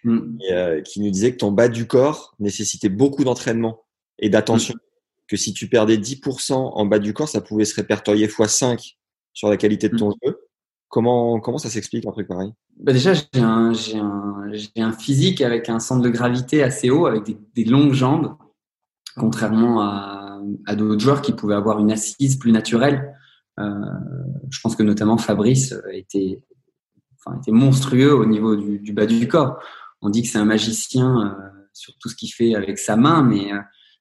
mm. 0.04 0.38
euh, 0.52 0.80
qui 0.82 1.00
nous 1.00 1.10
disait 1.10 1.32
que 1.32 1.38
ton 1.38 1.50
bas 1.50 1.68
du 1.68 1.86
corps 1.88 2.36
nécessitait 2.38 2.90
beaucoup 2.90 3.24
d'entraînement 3.24 3.84
et 4.20 4.28
d'attention. 4.28 4.74
Mm. 4.74 4.78
Que 5.26 5.36
si 5.36 5.54
tu 5.54 5.68
perdais 5.68 5.96
10% 5.96 6.52
en 6.52 6.86
bas 6.86 6.98
du 6.98 7.14
corps, 7.14 7.28
ça 7.28 7.40
pouvait 7.40 7.64
se 7.64 7.74
répertorier 7.74 8.28
x5 8.28 8.96
sur 9.32 9.48
la 9.48 9.56
qualité 9.56 9.88
de 9.88 9.96
ton 9.96 10.10
mm. 10.10 10.14
jeu. 10.22 10.38
Comment, 10.88 11.40
comment 11.40 11.56
ça 11.56 11.70
s'explique 11.70 12.06
un 12.06 12.12
truc 12.12 12.28
pareil? 12.28 12.52
Bah 12.78 12.92
Déjà, 12.92 13.14
j'ai 13.14 13.26
un, 13.36 13.72
un, 13.94 14.52
un, 14.76 14.92
physique 14.92 15.40
avec 15.40 15.70
un 15.70 15.80
centre 15.80 16.02
de 16.02 16.10
gravité 16.10 16.62
assez 16.62 16.90
haut, 16.90 17.06
avec 17.06 17.24
des, 17.24 17.38
des 17.54 17.64
longues 17.64 17.94
jambes, 17.94 18.36
contrairement 19.16 19.80
à, 19.80 20.42
à 20.66 20.76
d'autres 20.76 21.00
joueurs 21.00 21.22
qui 21.22 21.32
pouvaient 21.32 21.54
avoir 21.54 21.78
une 21.78 21.90
assise 21.90 22.36
plus 22.36 22.52
naturelle. 22.52 23.14
Euh, 23.58 23.64
je 24.50 24.60
pense 24.60 24.76
que 24.76 24.82
notamment 24.82 25.16
Fabrice 25.16 25.74
était, 25.90 26.42
enfin, 27.24 27.38
était 27.38 27.52
monstrueux 27.52 28.14
au 28.14 28.26
niveau 28.26 28.56
du, 28.56 28.78
du, 28.78 28.92
bas 28.92 29.06
du 29.06 29.28
corps. 29.28 29.58
On 30.00 30.10
dit 30.10 30.22
que 30.22 30.28
c'est 30.28 30.38
un 30.38 30.44
magicien 30.44 31.20
euh, 31.20 31.48
sur 31.72 31.94
tout 31.98 32.08
ce 32.08 32.16
qu'il 32.16 32.32
fait 32.32 32.54
avec 32.54 32.78
sa 32.78 32.96
main, 32.96 33.22
mais, 33.22 33.52
euh, 33.52 33.58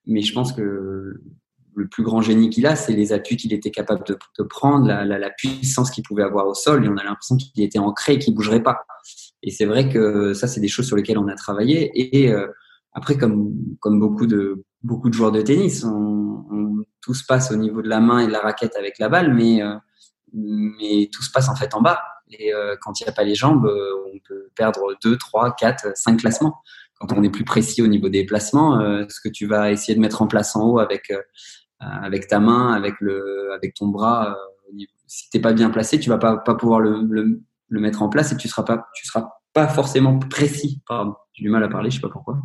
mais 0.07 0.21
je 0.21 0.33
pense 0.33 0.53
que 0.53 1.21
le 1.73 1.87
plus 1.87 2.03
grand 2.03 2.21
génie 2.21 2.49
qu'il 2.49 2.67
a, 2.67 2.75
c'est 2.75 2.93
les 2.93 3.13
appuis 3.13 3.37
qu'il 3.37 3.53
était 3.53 3.71
capable 3.71 4.05
de, 4.05 4.17
de 4.37 4.43
prendre, 4.43 4.87
la, 4.87 5.05
la, 5.05 5.17
la 5.17 5.29
puissance 5.29 5.89
qu'il 5.89 6.03
pouvait 6.03 6.23
avoir 6.23 6.47
au 6.47 6.53
sol, 6.53 6.85
et 6.85 6.89
on 6.89 6.97
a 6.97 7.03
l'impression 7.03 7.37
qu'il 7.37 7.63
était 7.63 7.79
ancré 7.79 8.13
et 8.13 8.19
qu'il 8.19 8.35
bougerait 8.35 8.63
pas. 8.63 8.85
Et 9.43 9.51
c'est 9.51 9.65
vrai 9.65 9.89
que 9.89 10.33
ça, 10.33 10.47
c'est 10.47 10.59
des 10.59 10.67
choses 10.67 10.87
sur 10.87 10.95
lesquelles 10.95 11.17
on 11.17 11.27
a 11.27 11.35
travaillé. 11.35 11.91
Et 11.95 12.31
euh, 12.31 12.47
après, 12.93 13.17
comme, 13.17 13.53
comme 13.79 13.99
beaucoup 13.99 14.27
de 14.27 14.65
beaucoup 14.83 15.09
de 15.09 15.13
joueurs 15.13 15.31
de 15.31 15.41
tennis, 15.41 15.83
on, 15.83 16.45
on, 16.51 16.83
tout 17.01 17.13
se 17.13 17.23
passe 17.25 17.51
au 17.51 17.55
niveau 17.55 17.81
de 17.81 17.87
la 17.87 17.99
main 17.99 18.19
et 18.19 18.27
de 18.27 18.31
la 18.31 18.39
raquette 18.39 18.75
avec 18.75 18.99
la 18.99 19.09
balle, 19.09 19.33
mais 19.33 19.61
mais 20.33 21.09
tout 21.11 21.23
se 21.23 21.31
passe 21.31 21.49
en 21.49 21.55
fait 21.55 21.73
en 21.75 21.81
bas. 21.81 21.99
Et 22.31 22.53
euh, 22.53 22.75
quand 22.81 22.99
il 22.99 23.03
n'y 23.03 23.09
a 23.09 23.13
pas 23.13 23.23
les 23.23 23.35
jambes, 23.35 23.65
euh, 23.65 24.13
on 24.13 24.19
peut 24.27 24.49
perdre 24.55 24.95
2, 25.03 25.17
3, 25.17 25.55
4, 25.55 25.91
5 25.95 26.19
classements. 26.19 26.55
Quand 26.99 27.11
on 27.17 27.23
est 27.23 27.29
plus 27.29 27.43
précis 27.43 27.81
au 27.81 27.87
niveau 27.87 28.09
des 28.09 28.25
placements, 28.25 28.79
euh, 28.79 29.05
ce 29.09 29.19
que 29.21 29.29
tu 29.29 29.47
vas 29.47 29.71
essayer 29.71 29.95
de 29.95 29.99
mettre 29.99 30.21
en 30.21 30.27
place 30.27 30.55
en 30.55 30.63
haut 30.63 30.79
avec, 30.79 31.11
avec 31.79 32.27
ta 32.27 32.39
main, 32.39 32.73
avec, 32.73 32.93
le, 32.99 33.51
avec 33.53 33.73
ton 33.73 33.87
bras, 33.87 34.37
si 35.07 35.29
tu 35.29 35.37
n'es 35.37 35.41
pas 35.41 35.53
bien 35.53 35.71
placé, 35.71 35.99
tu 35.99 36.09
vas 36.09 36.19
pas, 36.19 36.37
pas 36.37 36.53
pouvoir 36.55 36.79
le, 36.79 37.01
le, 37.09 37.79
mettre 37.79 38.03
en 38.03 38.09
place 38.09 38.31
et 38.31 38.37
tu 38.37 38.47
seras 38.47 38.63
pas, 38.63 38.87
seras 39.03 39.29
pas 39.53 39.67
forcément 39.67 40.19
précis. 40.19 40.81
Pardon, 40.87 41.15
j'ai 41.33 41.43
du 41.43 41.49
mal 41.49 41.63
à 41.63 41.69
parler, 41.69 41.89
je 41.89 41.95
sais 41.95 42.01
pas 42.01 42.09
pourquoi. 42.09 42.39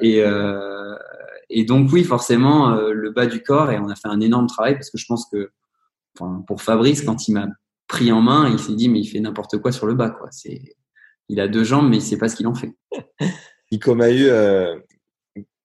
Et, 0.00 0.24
et 1.50 1.64
donc 1.64 1.92
oui, 1.92 2.02
forcément, 2.02 2.70
le 2.76 3.10
bas 3.10 3.26
du 3.26 3.42
corps, 3.42 3.70
et 3.70 3.78
on 3.78 3.90
a 3.90 3.94
fait 3.94 4.08
un 4.08 4.20
énorme 4.20 4.46
travail 4.46 4.74
parce 4.74 4.90
que 4.90 4.96
je 4.96 5.04
pense 5.06 5.28
que, 5.30 5.50
pour 6.46 6.62
Fabrice, 6.62 7.02
quand 7.02 7.28
il 7.28 7.34
m'a 7.34 7.46
pris 7.88 8.12
en 8.12 8.20
main 8.20 8.48
il 8.50 8.58
s'est 8.58 8.74
dit 8.74 8.88
mais 8.88 9.00
il 9.00 9.06
fait 9.06 9.18
n'importe 9.18 9.58
quoi 9.58 9.72
sur 9.72 9.86
le 9.86 9.94
bas 9.94 10.10
quoi. 10.10 10.28
C'est 10.30 10.76
il 11.28 11.40
a 11.40 11.48
deux 11.48 11.64
jambes 11.64 11.88
mais 11.88 11.96
il 11.96 12.02
sait 12.02 12.18
pas 12.18 12.28
ce 12.28 12.36
qu'il 12.36 12.46
en 12.46 12.54
fait. 12.54 12.72
Nico 13.72 13.94
Mahu, 13.94 14.28
euh, 14.28 14.78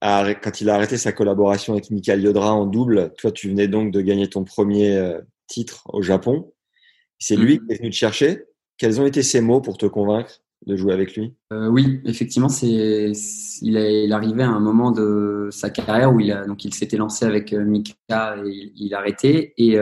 quand 0.01 0.61
il 0.61 0.69
a 0.69 0.75
arrêté 0.75 0.97
sa 0.97 1.11
collaboration 1.11 1.73
avec 1.73 1.89
Michael 1.89 2.21
Yodra 2.21 2.53
en 2.53 2.65
double, 2.65 3.13
toi 3.17 3.31
tu 3.31 3.49
venais 3.49 3.67
donc 3.67 3.91
de 3.91 4.01
gagner 4.01 4.27
ton 4.27 4.43
premier 4.43 4.97
euh, 4.97 5.19
titre 5.47 5.83
au 5.93 6.01
Japon. 6.01 6.51
C'est 7.19 7.35
lui 7.35 7.55
mm. 7.55 7.67
qui 7.67 7.73
est 7.73 7.77
venu 7.77 7.89
te 7.89 7.95
chercher. 7.95 8.43
Quels 8.77 8.99
ont 8.99 9.05
été 9.05 9.21
ses 9.23 9.39
mots 9.39 9.61
pour 9.61 9.77
te 9.77 9.85
convaincre 9.85 10.41
de 10.65 10.75
jouer 10.75 10.93
avec 10.93 11.15
lui? 11.15 11.33
Euh, 11.53 11.67
Oui, 11.67 12.01
effectivement, 12.05 12.49
c'est 12.49 13.11
il, 13.61 13.77
est, 13.77 14.11
arrivait 14.11 14.43
à 14.43 14.49
un 14.49 14.59
moment 14.59 14.91
de 14.91 15.47
sa 15.51 15.69
carrière 15.69 16.13
où 16.13 16.19
il 16.19 16.31
a 16.31 16.45
donc 16.45 16.65
il 16.65 16.73
s'était 16.73 16.97
lancé 16.97 17.25
avec 17.25 17.53
Mika 17.53 18.37
et 18.37 18.49
il, 18.49 18.73
il 18.75 18.93
a 18.93 18.99
arrêté 18.99 19.53
et 19.57 19.77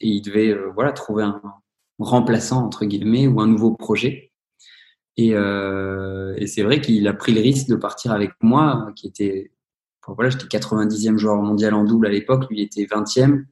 et 0.00 0.08
il 0.08 0.20
devait 0.20 0.50
euh, 0.50 0.70
voilà 0.74 0.92
trouver 0.92 1.24
un 1.24 1.40
remplaçant 1.98 2.64
entre 2.64 2.84
guillemets 2.84 3.26
ou 3.26 3.40
un 3.40 3.46
nouveau 3.46 3.72
projet. 3.72 4.32
Et, 5.16 5.34
euh, 5.34 6.34
et 6.36 6.46
c'est 6.46 6.62
vrai 6.62 6.80
qu'il 6.80 7.08
a 7.08 7.14
pris 7.14 7.32
le 7.32 7.40
risque 7.40 7.68
de 7.68 7.76
partir 7.76 8.12
avec 8.12 8.32
moi, 8.42 8.92
qui 8.96 9.06
était 9.06 9.52
voilà, 10.06 10.30
j'étais 10.30 10.58
90e 10.58 11.16
joueur 11.16 11.42
mondial 11.42 11.74
en 11.74 11.82
double 11.82 12.06
à 12.06 12.10
l'époque, 12.10 12.48
lui 12.48 12.62
était 12.62 12.84
20e. 12.84 13.44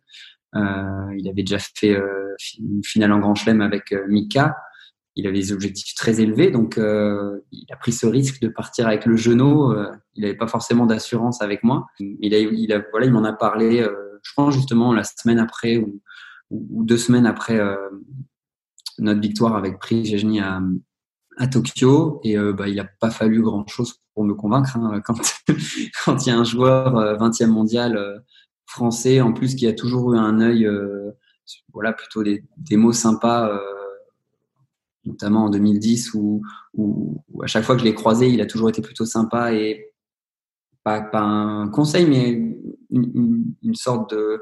Euh, 0.55 1.15
il 1.19 1.29
avait 1.29 1.43
déjà 1.43 1.59
fait 1.59 1.99
une 2.61 2.85
finale 2.85 3.11
en 3.11 3.19
Grand 3.19 3.35
Chelem 3.35 3.61
avec 3.61 3.93
Mika. 4.07 4.57
Il 5.17 5.27
avait 5.27 5.39
des 5.39 5.53
objectifs 5.53 5.97
très 5.97 6.21
élevés, 6.21 6.53
donc 6.53 6.77
il 6.77 7.67
a 7.73 7.77
pris 7.77 7.91
ce 7.91 8.07
risque 8.07 8.41
de 8.41 8.47
partir 8.47 8.87
avec 8.87 9.05
le 9.05 9.17
genou. 9.17 9.75
il 10.15 10.23
n'avait 10.23 10.37
pas 10.37 10.47
forcément 10.47 10.87
d'assurance 10.87 11.43
avec 11.43 11.65
moi. 11.65 11.87
Il 11.99 12.35
a, 12.35 12.39
il 12.39 12.87
voilà, 12.93 13.07
il 13.07 13.13
m'en 13.13 13.25
a 13.25 13.33
parlé, 13.33 13.85
je 14.23 14.33
pense 14.37 14.55
justement 14.55 14.93
la 14.93 15.03
semaine 15.03 15.41
après 15.41 15.83
deux 16.55 16.99
semaines 16.99 17.27
après 17.27 17.59
euh, 17.59 17.77
notre 18.99 19.21
victoire 19.21 19.57
avec 19.57 19.79
Prigejny 19.79 20.41
à, 20.41 20.61
Tokyo. 21.51 22.21
Et 22.25 22.39
euh, 22.39 22.53
bah, 22.53 22.69
il 22.69 22.77
n'a 22.77 22.85
pas 22.85 23.11
fallu 23.11 23.43
grand 23.43 23.67
chose 23.67 24.01
pour 24.15 24.25
me 24.25 24.35
convaincre 24.35 24.77
hein, 24.77 25.01
quand 25.05 25.21
quand 26.05 26.27
il 26.27 26.29
y 26.29 26.33
a 26.33 26.39
un 26.39 26.45
joueur 26.45 26.95
20e 27.19 27.45
euh, 27.45 27.47
mondial 27.49 28.25
français 28.67 29.21
en 29.21 29.33
plus 29.33 29.57
qui 29.57 29.67
a 29.67 29.73
toujours 29.73 30.15
eu 30.15 30.19
un 30.19 30.41
œil 30.41 30.69
voilà 31.73 31.93
plutôt 31.93 32.23
des, 32.23 32.45
des 32.57 32.77
mots 32.77 32.93
sympas 32.93 33.61
notamment 35.05 35.45
en 35.47 35.51
2010 35.51 36.15
où, 36.15 36.43
où, 36.75 37.23
à 37.43 37.47
chaque 37.47 37.65
fois 37.65 37.75
que 37.75 37.81
je 37.81 37.85
l'ai 37.85 37.95
croisé 37.95 38.29
il 38.29 38.41
a 38.41 38.47
toujours 38.47 38.69
été 38.69 38.81
plutôt 38.81 39.05
sympa 39.05 39.53
et 39.53 39.93
pas, 40.83 41.03
pas 41.03 41.21
un 41.21 41.69
conseil 41.69 42.07
mais 42.07 42.57
une 42.91 43.75
sorte 43.75 44.15
de 44.15 44.41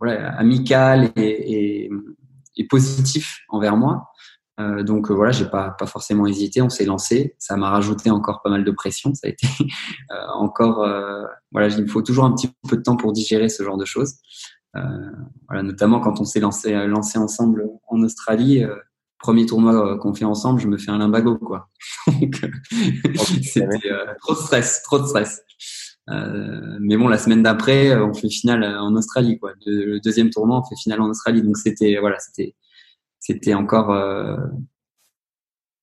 voilà, 0.00 0.30
amical 0.38 1.12
et, 1.16 1.84
et, 1.84 1.90
et, 2.56 2.66
positif 2.66 3.40
envers 3.50 3.76
moi. 3.76 4.10
Euh, 4.58 4.82
donc 4.82 5.10
euh, 5.10 5.14
voilà, 5.14 5.30
j'ai 5.30 5.46
pas 5.46 5.70
pas 5.70 5.86
forcément 5.86 6.26
hésité, 6.26 6.62
on 6.62 6.68
s'est 6.68 6.84
lancé. 6.84 7.36
Ça 7.38 7.56
m'a 7.56 7.70
rajouté 7.70 8.10
encore 8.10 8.40
pas 8.42 8.50
mal 8.50 8.64
de 8.64 8.70
pression. 8.70 9.14
Ça 9.14 9.26
a 9.26 9.30
été 9.30 9.46
euh, 10.10 10.26
encore 10.34 10.82
euh, 10.82 11.24
voilà, 11.52 11.68
il 11.68 11.88
faut 11.88 12.02
toujours 12.02 12.24
un 12.24 12.32
petit 12.32 12.50
peu 12.68 12.76
de 12.76 12.82
temps 12.82 12.96
pour 12.96 13.12
digérer 13.12 13.48
ce 13.48 13.62
genre 13.62 13.76
de 13.76 13.84
choses. 13.84 14.14
Euh, 14.76 14.80
voilà, 15.48 15.62
notamment 15.62 16.00
quand 16.00 16.20
on 16.20 16.24
s'est 16.24 16.40
lancé 16.40 16.72
lancé 16.86 17.18
ensemble 17.18 17.66
en 17.88 18.02
Australie. 18.02 18.64
Premier 19.18 19.44
tournoi 19.44 19.98
qu'on 19.98 20.14
fait 20.14 20.24
ensemble, 20.24 20.62
je 20.62 20.66
me 20.66 20.78
fais 20.78 20.90
un 20.90 20.96
limbago 20.96 21.36
quoi. 21.36 21.68
c'était 23.42 23.66
trop 24.22 24.32
de 24.32 24.38
stress, 24.38 24.82
trop 24.82 24.98
de 24.98 25.04
stress. 25.04 25.42
Euh, 26.10 26.78
mais 26.80 26.96
bon, 26.96 27.08
la 27.08 27.18
semaine 27.18 27.42
d'après, 27.42 27.90
euh, 27.90 28.04
on 28.04 28.14
fait 28.14 28.28
finale 28.28 28.64
en 28.64 28.94
Australie, 28.96 29.38
quoi. 29.38 29.52
le 29.66 30.00
deuxième 30.00 30.30
tournoi, 30.30 30.60
on 30.60 30.68
fait 30.68 30.80
finale 30.80 31.00
en 31.00 31.08
Australie. 31.08 31.42
Donc 31.42 31.56
c'était, 31.56 31.98
voilà, 32.00 32.18
c'était, 32.18 32.54
c'était 33.18 33.54
encore 33.54 33.92
euh, 33.92 34.36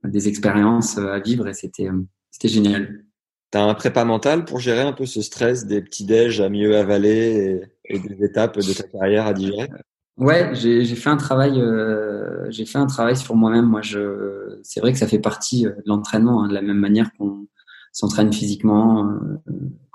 des 0.03 0.27
expériences 0.27 0.97
à 0.97 1.19
vivre 1.19 1.47
et 1.47 1.53
c'était, 1.53 1.89
c'était 2.31 2.49
génial. 2.49 3.03
T'as 3.51 3.63
un 3.63 3.73
prépa 3.73 4.03
mental 4.03 4.43
pour 4.43 4.59
gérer 4.59 4.81
un 4.81 4.91
peu 4.91 5.05
ce 5.05 5.21
stress 5.21 5.65
des 5.65 5.81
petits 5.81 6.05
déj 6.05 6.41
à 6.41 6.49
mieux 6.49 6.75
avaler 6.75 7.69
et, 7.85 7.95
et, 7.95 7.99
des 7.99 8.25
étapes 8.25 8.57
de 8.57 8.73
ta 8.73 8.83
carrière 8.83 9.25
à 9.25 9.33
digérer? 9.33 9.69
Ouais, 10.17 10.49
j'ai 10.55 10.83
fait 10.95 11.11
un 11.11 11.17
travail, 11.17 11.61
euh, 11.61 12.49
j'ai 12.49 12.65
fait 12.65 12.79
un 12.79 12.87
travail 12.87 13.15
sur 13.15 13.35
moi-même. 13.35 13.65
Moi, 13.65 13.81
je, 13.83 14.59
c'est 14.63 14.79
vrai 14.79 14.91
que 14.91 14.97
ça 14.97 15.07
fait 15.07 15.19
partie 15.19 15.63
de 15.63 15.83
l'entraînement, 15.85 16.43
hein, 16.43 16.47
de 16.47 16.55
la 16.55 16.63
même 16.63 16.79
manière 16.79 17.11
qu'on 17.13 17.47
s'entraîne 17.91 18.33
physiquement, 18.33 19.07
euh, 19.07 19.39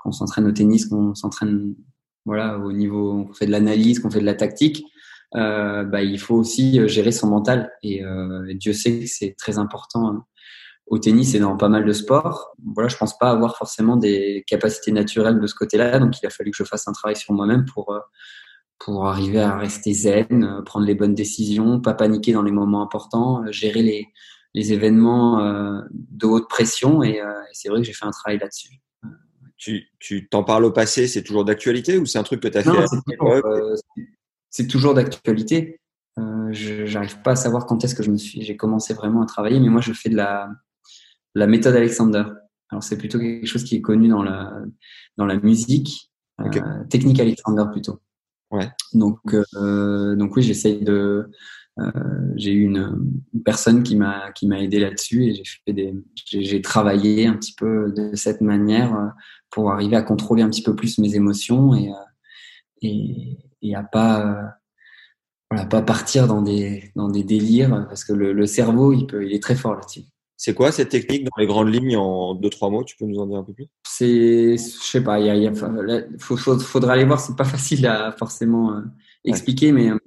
qu'on 0.03 0.11
s'entraîne 0.11 0.45
au 0.45 0.51
tennis, 0.51 0.85
qu'on 0.85 1.15
s'entraîne 1.15 1.75
voilà 2.25 2.57
au 2.59 2.71
niveau, 2.71 3.27
on 3.29 3.33
fait 3.33 3.45
de 3.45 3.51
l'analyse, 3.51 3.99
qu'on 3.99 4.09
fait 4.09 4.19
de 4.19 4.25
la 4.25 4.35
tactique. 4.35 4.85
Euh, 5.35 5.83
bah, 5.83 6.03
il 6.03 6.19
faut 6.19 6.35
aussi 6.35 6.87
gérer 6.87 7.11
son 7.11 7.27
mental 7.27 7.71
et, 7.81 8.03
euh, 8.03 8.53
Dieu 8.53 8.71
sait 8.73 8.99
que 8.99 9.07
c'est 9.07 9.35
très 9.35 9.57
important 9.57 10.25
au 10.85 10.99
tennis 10.99 11.33
et 11.33 11.39
dans 11.39 11.57
pas 11.57 11.69
mal 11.69 11.85
de 11.85 11.93
sports. 11.93 12.53
Voilà, 12.75 12.87
je 12.87 12.97
pense 12.97 13.17
pas 13.17 13.31
avoir 13.31 13.57
forcément 13.57 13.97
des 13.97 14.43
capacités 14.47 14.91
naturelles 14.91 15.39
de 15.39 15.47
ce 15.47 15.55
côté-là, 15.55 15.99
donc 15.99 16.21
il 16.21 16.25
a 16.27 16.29
fallu 16.29 16.51
que 16.51 16.57
je 16.57 16.63
fasse 16.63 16.87
un 16.87 16.91
travail 16.91 17.15
sur 17.15 17.33
moi-même 17.33 17.65
pour 17.65 17.97
pour 18.79 19.07
arriver 19.07 19.39
à 19.39 19.57
rester 19.57 19.93
zen, 19.93 20.61
prendre 20.65 20.85
les 20.85 20.93
bonnes 20.93 21.15
décisions, 21.15 21.79
pas 21.79 21.93
paniquer 21.93 22.33
dans 22.33 22.41
les 22.43 22.51
moments 22.51 22.83
importants, 22.83 23.43
gérer 23.51 23.81
les 23.81 24.07
les 24.53 24.71
événements 24.71 25.39
de 25.91 26.27
haute 26.27 26.47
pression 26.47 27.01
et, 27.01 27.17
et 27.17 27.53
c'est 27.53 27.69
vrai 27.69 27.81
que 27.81 27.87
j'ai 27.87 27.93
fait 27.93 28.05
un 28.05 28.11
travail 28.11 28.37
là-dessus 28.37 28.83
tu 29.99 30.27
t'en 30.29 30.43
parles 30.43 30.65
au 30.65 30.71
passé, 30.71 31.07
c'est 31.07 31.23
toujours 31.23 31.45
d'actualité 31.45 31.97
ou 31.97 32.05
c'est 32.05 32.17
un 32.17 32.23
truc 32.23 32.41
que 32.41 32.47
tu 32.47 32.57
as 32.57 32.63
fait 32.63 32.69
euh, 33.21 33.75
C'est 34.49 34.67
toujours 34.67 34.93
d'actualité. 34.93 35.79
Euh, 36.19 36.51
je 36.51 36.91
n'arrive 36.93 37.21
pas 37.21 37.31
à 37.31 37.35
savoir 37.35 37.65
quand 37.65 37.83
est-ce 37.83 37.95
que 37.95 38.03
je 38.03 38.11
me 38.11 38.17
suis, 38.17 38.41
j'ai 38.43 38.55
commencé 38.55 38.93
vraiment 38.93 39.21
à 39.21 39.25
travailler, 39.25 39.59
mais 39.59 39.69
moi 39.69 39.81
je 39.81 39.93
fais 39.93 40.09
de 40.09 40.15
la, 40.15 40.49
la 41.33 41.47
méthode 41.47 41.75
Alexander. 41.75 42.23
Alors 42.69 42.83
c'est 42.83 42.97
plutôt 42.97 43.19
quelque 43.19 43.47
chose 43.47 43.63
qui 43.63 43.75
est 43.75 43.81
connu 43.81 44.07
dans 44.07 44.23
la, 44.23 44.53
dans 45.17 45.25
la 45.25 45.37
musique, 45.39 46.11
euh, 46.39 46.83
technique 46.89 47.19
Alexander 47.19 47.65
plutôt. 47.71 47.99
Ouais. 48.51 48.69
Donc, 48.93 49.19
donc 49.33 50.35
oui, 50.35 50.43
j'essaye 50.43 50.83
de, 50.83 51.31
j'ai 52.35 52.51
eu 52.51 52.63
une, 52.63 53.21
personne 53.43 53.83
qui 53.83 53.95
m'a 53.95 54.31
qui 54.31 54.47
m'a 54.47 54.59
aidé 54.59 54.79
là-dessus 54.79 55.25
et 55.25 55.35
j'ai 55.35 55.43
fait 55.65 55.73
des 55.73 55.93
j'ai 56.25 56.61
travaillé 56.61 57.25
un 57.25 57.33
petit 57.33 57.53
peu 57.55 57.91
de 57.91 58.15
cette 58.15 58.41
manière 58.41 59.13
pour 59.53 59.71
arriver 59.71 59.95
à 59.95 60.01
contrôler 60.01 60.41
un 60.41 60.49
petit 60.49 60.63
peu 60.63 60.75
plus 60.75 60.97
mes 60.97 61.15
émotions 61.15 61.75
et, 61.75 61.89
euh, 61.89 61.93
et, 62.81 63.37
et 63.61 63.75
à 63.75 63.83
pas, 63.83 64.27
euh, 64.27 64.47
voilà, 65.51 65.65
pas 65.67 65.81
partir 65.81 66.27
dans 66.27 66.41
des, 66.41 66.91
dans 66.95 67.07
des 67.07 67.23
délires 67.23 67.85
parce 67.87 68.03
que 68.03 68.13
le, 68.13 68.33
le 68.33 68.45
cerveau, 68.47 68.93
il, 68.93 69.05
peut, 69.05 69.25
il 69.25 69.33
est 69.33 69.41
très 69.41 69.55
fort 69.55 69.75
là-dessus. 69.75 70.01
C'est 70.35 70.55
quoi 70.55 70.71
cette 70.71 70.89
technique 70.89 71.25
dans 71.25 71.39
les 71.39 71.45
grandes 71.45 71.73
lignes 71.73 71.95
en 71.95 72.33
deux 72.33 72.49
trois 72.49 72.69
mots 72.69 72.83
Tu 72.83 72.97
peux 72.97 73.05
nous 73.05 73.19
en 73.19 73.27
dire 73.27 73.37
un 73.37 73.43
peu 73.43 73.53
plus? 73.53 73.67
C'est, 73.87 74.57
je 74.57 74.57
sais 74.57 75.03
pas, 75.03 75.19
il 75.19 75.27
y 75.27 75.47
a, 75.47 75.53
faut, 76.19 76.35
faudra 76.35 76.93
aller 76.93 77.05
voir. 77.05 77.19
C'est 77.19 77.37
pas 77.37 77.43
facile 77.45 77.85
à 77.85 78.11
forcément 78.11 78.73
euh, 78.73 78.81
expliquer, 79.23 79.71
mais 79.71 79.91
euh, 79.91 79.97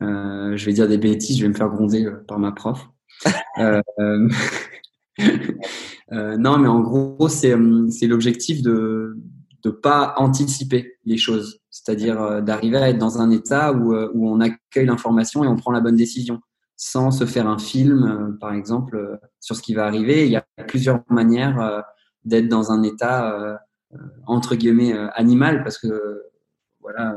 je 0.00 0.64
vais 0.64 0.72
dire 0.72 0.88
des 0.88 0.98
bêtises. 0.98 1.38
Je 1.38 1.42
vais 1.42 1.48
me 1.48 1.54
faire 1.54 1.68
gronder 1.68 2.10
par 2.26 2.38
ma 2.38 2.52
prof. 2.52 2.88
euh, 3.58 3.82
Euh, 6.12 6.36
non, 6.36 6.58
mais 6.58 6.68
en 6.68 6.80
gros, 6.80 7.28
c'est 7.28 7.52
euh, 7.52 7.88
l'objectif 8.02 8.62
de 8.62 9.16
ne 9.64 9.70
pas 9.70 10.14
anticiper 10.16 10.98
les 11.04 11.16
choses, 11.16 11.60
c'est-à-dire 11.70 12.20
euh, 12.20 12.40
d'arriver 12.40 12.78
à 12.78 12.88
être 12.90 12.98
dans 12.98 13.20
un 13.20 13.30
état 13.30 13.72
où, 13.72 13.94
où 13.94 14.28
on 14.28 14.40
accueille 14.40 14.86
l'information 14.86 15.44
et 15.44 15.46
on 15.46 15.56
prend 15.56 15.70
la 15.70 15.80
bonne 15.80 15.96
décision, 15.96 16.40
sans 16.76 17.10
se 17.10 17.26
faire 17.26 17.46
un 17.46 17.58
film, 17.58 18.36
par 18.40 18.52
exemple, 18.54 19.20
sur 19.38 19.54
ce 19.54 19.62
qui 19.62 19.74
va 19.74 19.86
arriver. 19.86 20.26
Il 20.26 20.32
y 20.32 20.36
a 20.36 20.44
plusieurs 20.66 21.02
manières 21.10 21.84
d'être 22.24 22.48
dans 22.48 22.72
un 22.72 22.82
état 22.82 23.60
entre 24.26 24.54
guillemets 24.54 24.94
animal, 25.14 25.62
parce 25.62 25.78
que 25.78 26.22
voilà, 26.80 27.14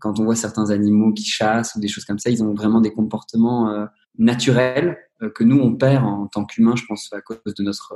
quand 0.00 0.20
on 0.20 0.24
voit 0.24 0.36
certains 0.36 0.70
animaux 0.70 1.12
qui 1.12 1.24
chassent 1.24 1.74
ou 1.74 1.80
des 1.80 1.88
choses 1.88 2.04
comme 2.04 2.18
ça, 2.18 2.30
ils 2.30 2.42
ont 2.42 2.54
vraiment 2.54 2.80
des 2.80 2.92
comportements 2.92 3.88
naturels 4.18 4.98
euh, 5.22 5.30
que 5.30 5.44
nous 5.44 5.58
on 5.58 5.74
perd 5.74 6.04
en 6.04 6.26
tant 6.26 6.44
qu'humain, 6.44 6.76
je 6.76 6.84
pense 6.86 7.12
à 7.12 7.20
cause 7.20 7.38
de 7.44 7.62
notre 7.62 7.94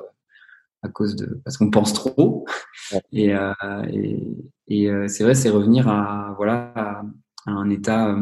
à 0.83 0.89
cause 0.89 1.15
de 1.15 1.41
parce 1.45 1.59
qu'on 1.59 1.71
pense 1.71 1.93
trop 1.93 2.47
et, 3.13 3.35
euh, 3.35 3.53
et, 3.93 4.23
et 4.69 4.91
euh, 4.91 5.09
c'est 5.09 5.25
vrai 5.25 5.35
c'est 5.35 5.51
revenir 5.51 5.89
à 5.89 6.33
voilà 6.39 6.73
à, 6.75 7.03
un 7.47 7.69
état 7.69 8.17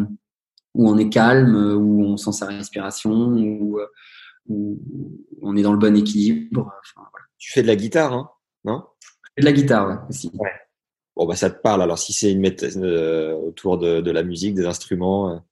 où 0.74 0.88
on 0.88 0.98
est 0.98 1.08
calme 1.08 1.54
où 1.76 2.02
on 2.02 2.16
sent 2.16 2.32
sa 2.32 2.46
respiration 2.46 3.12
où, 3.12 3.78
où 4.48 4.80
on 5.42 5.56
est 5.56 5.62
dans 5.62 5.72
le 5.72 5.78
bon 5.78 5.96
équilibre 5.96 6.72
enfin, 6.80 7.06
voilà. 7.12 7.26
tu 7.38 7.52
fais 7.52 7.62
de 7.62 7.68
la 7.68 7.76
guitare 7.76 8.12
hein 8.12 8.28
non? 8.64 8.84
Je 9.00 9.30
fais 9.36 9.40
de 9.42 9.46
la 9.46 9.52
guitare 9.52 9.88
ouais, 9.88 9.96
aussi 10.08 10.30
ouais. 10.34 10.50
Bon 11.18 11.26
bah 11.26 11.36
ça 11.36 11.50
te 11.50 11.60
parle 11.60 11.82
alors 11.82 11.98
si 11.98 12.14
c'est 12.14 12.32
une 12.32 12.40
méthode 12.40 12.76
autour 13.46 13.76
de, 13.76 14.10
la 14.10 14.22
musique 14.22 14.54
des 14.54 14.64
instruments 14.64 15.42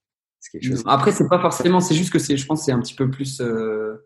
après, 0.85 1.11
c'est 1.11 1.27
pas 1.27 1.39
forcément, 1.39 1.79
c'est 1.79 1.95
juste 1.95 2.11
que 2.11 2.19
c'est, 2.19 2.35
c'est 2.37 2.71
un 2.71 2.79
petit 2.79 2.93
peu 2.93 3.09
plus 3.09 3.41
euh, 3.41 4.05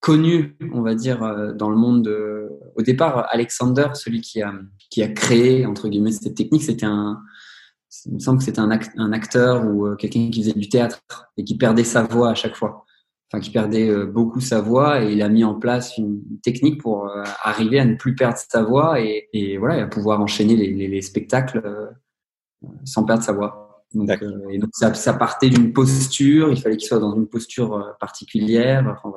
connu, 0.00 0.56
on 0.72 0.82
va 0.82 0.94
dire, 0.94 1.22
euh, 1.22 1.52
dans 1.52 1.70
le 1.70 1.76
monde. 1.76 2.04
De... 2.04 2.48
Au 2.76 2.82
départ, 2.82 3.26
Alexander, 3.30 3.88
celui 3.94 4.20
qui 4.20 4.42
a 4.42 4.52
qui 4.90 5.14
créé 5.14 5.66
entre 5.66 5.88
guillemets 5.88 6.12
cette 6.12 6.34
technique, 6.34 6.62
c'était 6.62 6.86
un, 6.86 7.20
il 8.06 8.14
me 8.14 8.18
semble 8.18 8.38
que 8.38 8.44
c'était 8.44 8.60
un, 8.60 9.12
acteur 9.12 9.66
ou 9.66 9.86
euh, 9.86 9.96
quelqu'un 9.96 10.30
qui 10.30 10.42
faisait 10.42 10.58
du 10.58 10.68
théâtre 10.68 11.02
et 11.36 11.44
qui 11.44 11.56
perdait 11.56 11.84
sa 11.84 12.02
voix 12.02 12.30
à 12.30 12.34
chaque 12.34 12.56
fois. 12.56 12.84
Enfin, 13.30 13.40
qui 13.40 13.50
perdait 13.50 14.06
beaucoup 14.06 14.40
sa 14.40 14.60
voix 14.60 15.02
et 15.02 15.12
il 15.12 15.22
a 15.22 15.28
mis 15.28 15.44
en 15.44 15.54
place 15.54 15.98
une 15.98 16.22
technique 16.42 16.80
pour 16.80 17.10
arriver 17.42 17.80
à 17.80 17.84
ne 17.84 17.96
plus 17.96 18.14
perdre 18.14 18.38
sa 18.38 18.62
voix 18.62 19.00
et, 19.00 19.28
et 19.32 19.58
voilà, 19.58 19.78
et 19.78 19.80
à 19.80 19.86
pouvoir 19.86 20.20
enchaîner 20.20 20.56
les, 20.56 20.72
les, 20.72 20.88
les 20.88 21.02
spectacles 21.02 21.62
sans 22.84 23.04
perdre 23.04 23.22
sa 23.22 23.32
voix. 23.32 23.84
Donc, 23.94 24.10
euh, 24.10 24.48
et 24.50 24.58
donc 24.58 24.70
ça, 24.72 24.92
ça 24.94 25.14
partait 25.14 25.50
d'une 25.50 25.72
posture, 25.72 26.50
il 26.50 26.60
fallait 26.60 26.76
qu'il 26.76 26.88
soit 26.88 26.98
dans 26.98 27.14
une 27.14 27.28
posture 27.28 27.74
euh, 27.74 27.92
particulière. 28.00 28.84
Enfin. 28.88 29.16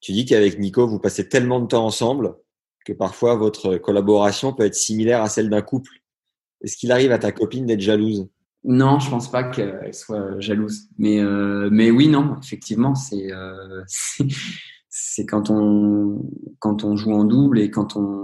Tu 0.00 0.12
dis 0.12 0.24
qu'avec 0.26 0.58
Nico, 0.58 0.86
vous 0.86 1.00
passez 1.00 1.28
tellement 1.28 1.60
de 1.60 1.66
temps 1.66 1.84
ensemble 1.84 2.36
que 2.84 2.92
parfois 2.92 3.34
votre 3.34 3.76
collaboration 3.78 4.52
peut 4.52 4.64
être 4.64 4.74
similaire 4.74 5.22
à 5.22 5.28
celle 5.28 5.50
d'un 5.50 5.62
couple. 5.62 5.90
Est-ce 6.62 6.76
qu'il 6.76 6.92
arrive 6.92 7.12
à 7.12 7.18
ta 7.18 7.32
copine 7.32 7.66
d'être 7.66 7.80
jalouse? 7.80 8.28
Non, 8.64 8.98
je 8.98 9.10
pense 9.10 9.30
pas 9.30 9.44
qu'elle 9.44 9.92
soit 9.92 10.40
jalouse. 10.40 10.88
Mais, 10.96 11.20
euh, 11.20 11.68
mais 11.70 11.90
oui, 11.90 12.08
non, 12.08 12.36
effectivement, 12.42 12.94
c'est 12.94 13.30
euh, 13.30 13.82
c'est 14.88 15.26
quand 15.26 15.50
on 15.50 16.22
quand 16.60 16.82
on 16.82 16.96
joue 16.96 17.12
en 17.12 17.24
double 17.24 17.58
et 17.58 17.70
quand 17.70 17.96
on 17.96 18.22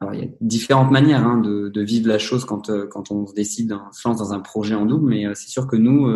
alors, 0.00 0.14
il 0.14 0.20
y 0.20 0.24
a 0.24 0.28
différentes 0.40 0.92
manières 0.92 1.26
hein, 1.26 1.38
de, 1.38 1.70
de, 1.70 1.80
vivre 1.82 2.06
la 2.06 2.20
chose 2.20 2.44
quand, 2.44 2.70
euh, 2.70 2.86
quand 2.86 3.10
on 3.10 3.26
se 3.26 3.34
décide, 3.34 3.72
on 3.72 3.90
se 3.90 4.06
lance 4.06 4.18
dans 4.18 4.32
un 4.32 4.38
projet 4.38 4.76
en 4.76 4.86
double, 4.86 5.08
mais 5.08 5.24
c'est 5.34 5.48
sûr 5.48 5.66
que 5.66 5.74
nous, 5.74 6.06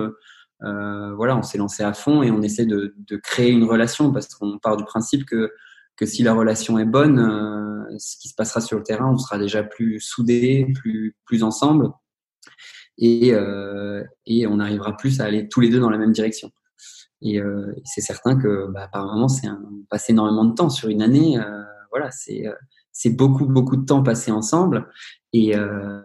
voilà, 0.61 1.37
on 1.37 1.43
s'est 1.43 1.59
lancé 1.59 1.83
à 1.83 1.93
fond 1.93 2.23
et 2.23 2.31
on 2.31 2.43
essaie 2.43 2.65
de, 2.65 2.95
de 2.97 3.17
créer 3.17 3.51
une 3.51 3.65
relation 3.65 4.13
parce 4.13 4.29
qu'on 4.29 4.59
part 4.59 4.77
du 4.77 4.85
principe 4.85 5.25
que, 5.25 5.51
que 5.97 6.07
si 6.07 6.23
la 6.23 6.33
relation 6.33 6.79
est 6.79 6.85
bonne, 6.85 7.89
ce 7.99 8.17
qui 8.19 8.29
se 8.29 8.37
passera 8.37 8.61
sur 8.61 8.79
le 8.79 8.85
terrain, 8.85 9.11
on 9.11 9.19
sera 9.19 9.37
déjà 9.37 9.65
plus 9.65 9.99
soudés, 9.99 10.69
plus, 10.77 11.17
plus 11.25 11.43
ensemble 11.43 11.91
et, 12.99 13.33
et 14.27 14.47
on 14.47 14.61
arrivera 14.61 14.97
plus 14.97 15.21
à 15.21 15.25
aller 15.25 15.49
tous 15.49 15.61
les 15.61 15.71
deux 15.71 15.81
dans 15.81 15.91
la 15.91 15.99
même 15.99 16.13
direction. 16.13 16.51
Et 17.21 17.41
c'est 17.85 18.01
certain 18.01 18.37
que 18.37 18.67
bah, 18.71 18.89
par 18.93 19.31
c'est 19.31 19.47
un, 19.47 19.63
passer 19.89 20.13
énormément 20.13 20.45
de 20.45 20.55
temps 20.55 20.71
sur 20.71 20.89
une 20.89 21.03
année. 21.03 21.39
voilà, 21.91 22.11
c'est 22.11 22.45
c'est 22.93 23.11
beaucoup, 23.11 23.47
beaucoup 23.47 23.77
de 23.77 23.85
temps 23.85 24.03
passé 24.03 24.31
ensemble. 24.31 24.89
Et, 25.33 25.57
euh, 25.57 26.01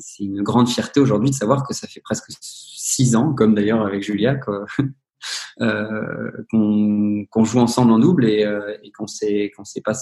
c'est 0.00 0.24
une 0.24 0.42
grande 0.42 0.68
fierté 0.68 0.98
aujourd'hui 0.98 1.30
de 1.30 1.34
savoir 1.34 1.66
que 1.66 1.74
ça 1.74 1.86
fait 1.86 2.00
presque 2.00 2.32
six 2.40 3.14
ans, 3.14 3.34
comme 3.34 3.54
d'ailleurs 3.54 3.84
avec 3.86 4.02
Julia, 4.02 4.40
euh, 5.60 6.30
qu'on 6.50 7.44
joue 7.44 7.60
ensemble 7.60 7.92
en 7.92 7.98
double 7.98 8.24
et, 8.24 8.44
euh, 8.44 8.76
et 8.82 8.90
qu'on 8.90 9.06
s'est 9.06 9.52
qu'on 9.54 9.64
s'est 9.64 9.82
pas 9.82 9.94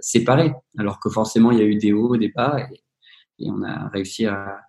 séparés. 0.00 0.52
Alors 0.78 0.98
que 0.98 1.10
forcément, 1.10 1.52
il 1.52 1.58
y 1.58 1.62
a 1.62 1.66
eu 1.66 1.76
des 1.76 1.92
hauts, 1.92 2.16
des 2.16 2.30
bas, 2.30 2.56
et 3.38 3.50
on 3.50 3.62
a 3.62 3.88
réussi 3.88 4.26
à 4.26 4.60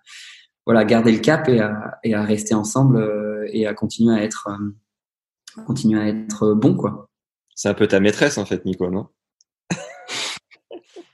voilà 0.72 0.86
garder 0.86 1.12
le 1.12 1.20
cap 1.20 1.50
et 1.50 1.60
à, 1.60 2.00
et 2.04 2.16
à 2.16 2.24
rester 2.24 2.56
ensemble 2.56 2.98
euh, 2.98 3.46
et 3.52 3.68
à 3.68 3.74
continuer 3.74 4.16
à 4.18 4.24
être 4.24 4.48
euh, 4.48 5.64
continuer 5.66 6.02
à 6.02 6.08
être 6.08 6.54
bon 6.54 6.76
quoi. 6.76 7.10
C'est 7.56 7.68
un 7.68 7.74
peu 7.74 7.88
ta 7.88 8.00
maîtresse 8.00 8.38
en 8.38 8.46
fait, 8.46 8.64
Nico, 8.64 8.90
non? 8.90 9.08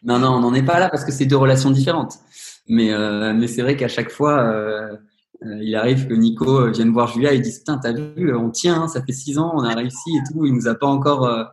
Non, 0.04 0.20
non, 0.20 0.30
on 0.30 0.40
n'en 0.40 0.54
est 0.54 0.64
pas 0.64 0.80
là 0.80 0.90
parce 0.90 1.04
que 1.04 1.12
c'est 1.12 1.26
deux 1.26 1.36
relations 1.36 1.72
différentes. 1.72 2.20
Mais, 2.68 2.94
euh, 2.94 3.34
mais 3.34 3.48
c'est 3.48 3.62
vrai 3.62 3.76
qu'à 3.76 3.88
chaque 3.88 4.12
fois, 4.12 4.40
euh, 4.42 4.96
euh, 5.44 5.60
il 5.62 5.76
arrive 5.76 6.08
que 6.08 6.14
Nico 6.14 6.70
vienne 6.72 6.92
voir 6.92 7.08
Julia 7.10 7.34
et 7.34 7.40
dise 7.40 7.60
Putain, 7.60 7.78
t'as 7.78 7.94
vu, 7.94 8.34
on 8.34 8.50
tient, 8.50 8.84
hein, 8.84 8.88
ça 8.88 9.04
fait 9.04 9.12
six 9.12 9.38
ans, 9.38 9.52
on 9.56 9.64
a 9.64 9.74
réussi 9.74 10.12
et 10.16 10.32
tout. 10.32 10.46
Il 10.46 10.54
nous 10.54 10.68
a 10.68 10.76
pas 10.76 10.88
encore, 10.88 11.52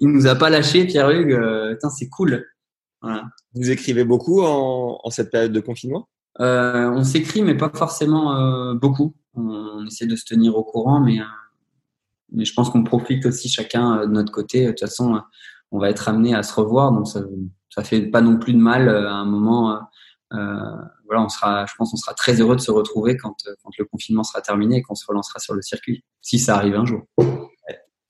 il 0.00 0.10
nous 0.10 0.26
a 0.26 0.34
pas 0.36 0.50
lâché, 0.50 0.86
Pierre-Hugues. 0.86 1.72
Putain, 1.72 1.90
c'est 1.90 2.08
cool. 2.08 2.44
Voilà. 3.00 3.24
Vous 3.54 3.70
écrivez 3.70 4.04
beaucoup 4.04 4.42
en, 4.42 5.00
en 5.02 5.10
cette 5.10 5.30
période 5.30 5.52
de 5.52 5.60
confinement? 5.60 6.08
On 6.38 7.04
s'écrit, 7.04 7.42
mais 7.42 7.56
pas 7.56 7.70
forcément 7.74 8.74
beaucoup. 8.74 9.14
On, 9.34 9.84
essaie 9.86 10.06
de 10.06 10.16
se 10.16 10.24
tenir 10.24 10.56
au 10.56 10.64
courant, 10.64 11.00
mais, 11.00 11.18
mais 12.32 12.44
je 12.44 12.52
pense 12.52 12.70
qu'on 12.70 12.84
profite 12.84 13.24
aussi 13.26 13.48
chacun 13.48 14.06
de 14.06 14.12
notre 14.12 14.32
côté. 14.32 14.64
De 14.64 14.70
toute 14.70 14.80
façon, 14.80 15.20
on 15.70 15.78
va 15.78 15.90
être 15.90 16.08
amené 16.08 16.34
à 16.34 16.42
se 16.42 16.54
revoir, 16.54 16.92
donc 16.92 17.08
ça 17.08 17.22
ça 17.78 17.84
fait 17.84 18.02
pas 18.02 18.20
non 18.20 18.38
plus 18.38 18.52
de 18.52 18.58
mal 18.58 18.88
euh, 18.88 19.08
à 19.08 19.12
un 19.12 19.24
moment. 19.24 19.72
Euh, 19.72 19.78
euh, 20.34 20.76
voilà, 21.06 21.22
on 21.22 21.28
sera, 21.28 21.64
je 21.66 21.72
pense, 21.78 21.92
on 21.94 21.96
sera 21.96 22.12
très 22.14 22.40
heureux 22.40 22.56
de 22.56 22.60
se 22.60 22.70
retrouver 22.70 23.16
quand, 23.16 23.34
le 23.78 23.84
confinement 23.84 24.24
sera 24.24 24.42
terminé 24.42 24.78
et 24.78 24.82
qu'on 24.82 24.94
se 24.94 25.06
relancera 25.06 25.38
sur 25.38 25.54
le 25.54 25.62
circuit, 25.62 26.04
si 26.20 26.38
ça 26.38 26.56
arrive 26.56 26.74
un 26.74 26.84
jour. 26.84 27.02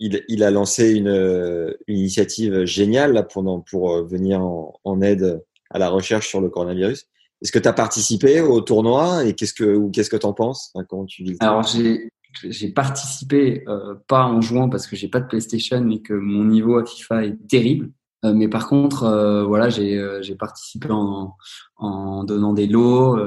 Il, 0.01 0.43
a 0.43 0.51
lancé 0.51 0.95
une, 0.95 1.75
initiative 1.87 2.65
géniale 2.65 3.27
pour, 3.29 4.05
venir 4.05 4.43
en, 4.43 4.81
en, 4.83 5.01
aide 5.01 5.45
à 5.71 5.79
la 5.79 5.91
recherche 5.91 6.29
sur 6.29 6.41
le 6.41 6.49
coronavirus. 6.49 7.07
Est-ce 7.43 7.53
que 7.53 7.59
tu 7.59 7.69
as 7.69 7.73
participé 7.73 8.41
au 8.41 8.61
tournoi 8.61 9.25
et 9.25 9.35
qu'est-ce 9.35 9.55
que 9.55 9.77
ou 9.77 9.91
qu'est-ce 9.91 10.11
que 10.11 10.17
tu 10.17 10.27
en 10.27 10.33
penses? 10.33 10.71
Enfin, 10.75 10.85
Comment 10.89 11.07
tu 11.07 11.23
vis 11.23 11.37
Alors 11.41 11.63
j'ai 11.63 12.11
j'ai 12.45 12.69
participé 12.69 13.65
pas 14.07 14.25
en 14.25 14.41
jouant 14.41 14.69
parce 14.69 14.87
que 14.87 14.97
j'ai 14.97 15.09
pas 15.09 15.21
de 15.21 15.27
PlayStation 15.27 15.89
et 15.91 16.03
que 16.03 16.13
mon 16.13 16.45
niveau 16.45 16.79
à 16.79 16.85
FIFA 16.85 17.25
est 17.25 17.49
terrible. 17.49 17.91
mais 18.23 18.49
par 18.49 18.69
contre, 18.69 19.45
voilà, 19.47 19.71
j'ai 19.71 20.37
participé 20.39 20.89
en, 20.91 21.35
en, 21.79 22.25
donnant 22.25 22.53
des 22.53 22.67
lots. 22.67 23.19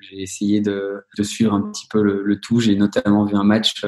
j'ai 0.00 0.22
essayé 0.22 0.60
de, 0.60 1.02
de, 1.16 1.22
suivre 1.22 1.52
un 1.52 1.70
petit 1.70 1.86
peu 1.88 2.02
le, 2.02 2.22
le 2.22 2.40
tout. 2.40 2.58
J'ai 2.58 2.74
notamment 2.74 3.24
vu 3.26 3.36
un 3.36 3.44
match 3.44 3.84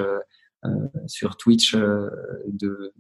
sur 1.06 1.36
Twitch 1.36 1.74
de, 1.74 2.92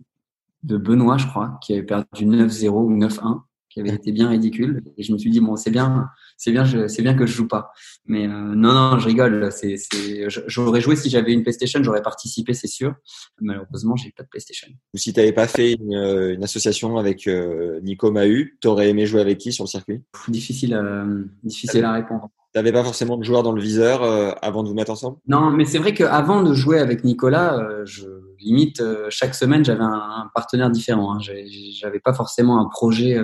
de 0.62 0.76
Benoît, 0.76 1.18
je 1.18 1.26
crois, 1.26 1.58
qui 1.62 1.72
avait 1.72 1.82
perdu 1.82 2.26
9-0 2.26 2.68
ou 2.68 2.96
9-1 2.96 3.42
qui 3.70 3.80
avait 3.80 3.94
été 3.94 4.12
bien 4.12 4.28
ridicule. 4.28 4.82
Et 4.98 5.02
je 5.02 5.12
me 5.12 5.18
suis 5.18 5.30
dit 5.30 5.40
bon, 5.40 5.56
c'est 5.56 5.70
bien, 5.70 6.08
c'est 6.36 6.50
bien, 6.50 6.64
c'est 6.88 7.02
bien 7.02 7.14
que 7.14 7.24
je 7.24 7.32
joue 7.32 7.46
pas. 7.46 7.72
Mais 8.04 8.26
euh, 8.26 8.28
non, 8.28 8.72
non, 8.72 8.98
je 8.98 9.06
rigole. 9.06 9.50
C'est, 9.52 9.76
j'aurais 10.28 10.80
joué 10.80 10.96
si 10.96 11.08
j'avais 11.08 11.32
une 11.32 11.42
PlayStation, 11.42 11.82
j'aurais 11.82 12.02
participé, 12.02 12.52
c'est 12.52 12.66
sûr. 12.66 12.94
Malheureusement, 13.40 13.94
j'ai 13.96 14.10
pas 14.10 14.24
de 14.24 14.28
PlayStation. 14.28 14.68
Ou 14.92 14.98
si 14.98 15.12
tu 15.12 15.20
n'avais 15.20 15.32
pas 15.32 15.46
fait 15.46 15.72
une, 15.72 15.94
euh, 15.94 16.34
une, 16.34 16.42
association 16.42 16.98
avec 16.98 17.28
euh, 17.28 17.80
Nico 17.82 18.10
Mahu, 18.10 18.58
tu 18.60 18.68
aurais 18.68 18.88
aimé 18.88 19.06
jouer 19.06 19.20
avec 19.20 19.38
qui 19.38 19.52
sur 19.52 19.64
le 19.64 19.68
circuit? 19.68 20.02
Difficile, 20.28 20.78
difficile 21.44 21.84
à 21.84 21.92
répondre. 21.92 22.28
T'avais 22.52 22.72
pas 22.72 22.82
forcément 22.82 23.16
de 23.16 23.22
joueur 23.22 23.44
dans 23.44 23.52
le 23.52 23.62
viseur 23.62 24.02
avant 24.42 24.64
de 24.64 24.68
vous 24.68 24.74
mettre 24.74 24.90
ensemble? 24.90 25.18
Non, 25.28 25.52
mais 25.52 25.64
c'est 25.64 25.78
vrai 25.78 25.94
qu'avant 25.94 26.42
de 26.42 26.52
jouer 26.52 26.80
avec 26.80 27.04
Nicolas, 27.04 27.84
je 27.84 28.08
limite 28.40 28.82
chaque 29.08 29.36
semaine 29.36 29.64
j'avais 29.64 29.84
un, 29.84 30.28
partenaire 30.34 30.68
différent. 30.68 31.14
Hein. 31.14 31.18
J'avais 31.20 32.00
pas 32.00 32.12
forcément 32.12 32.60
un 32.60 32.68
projet 32.68 33.22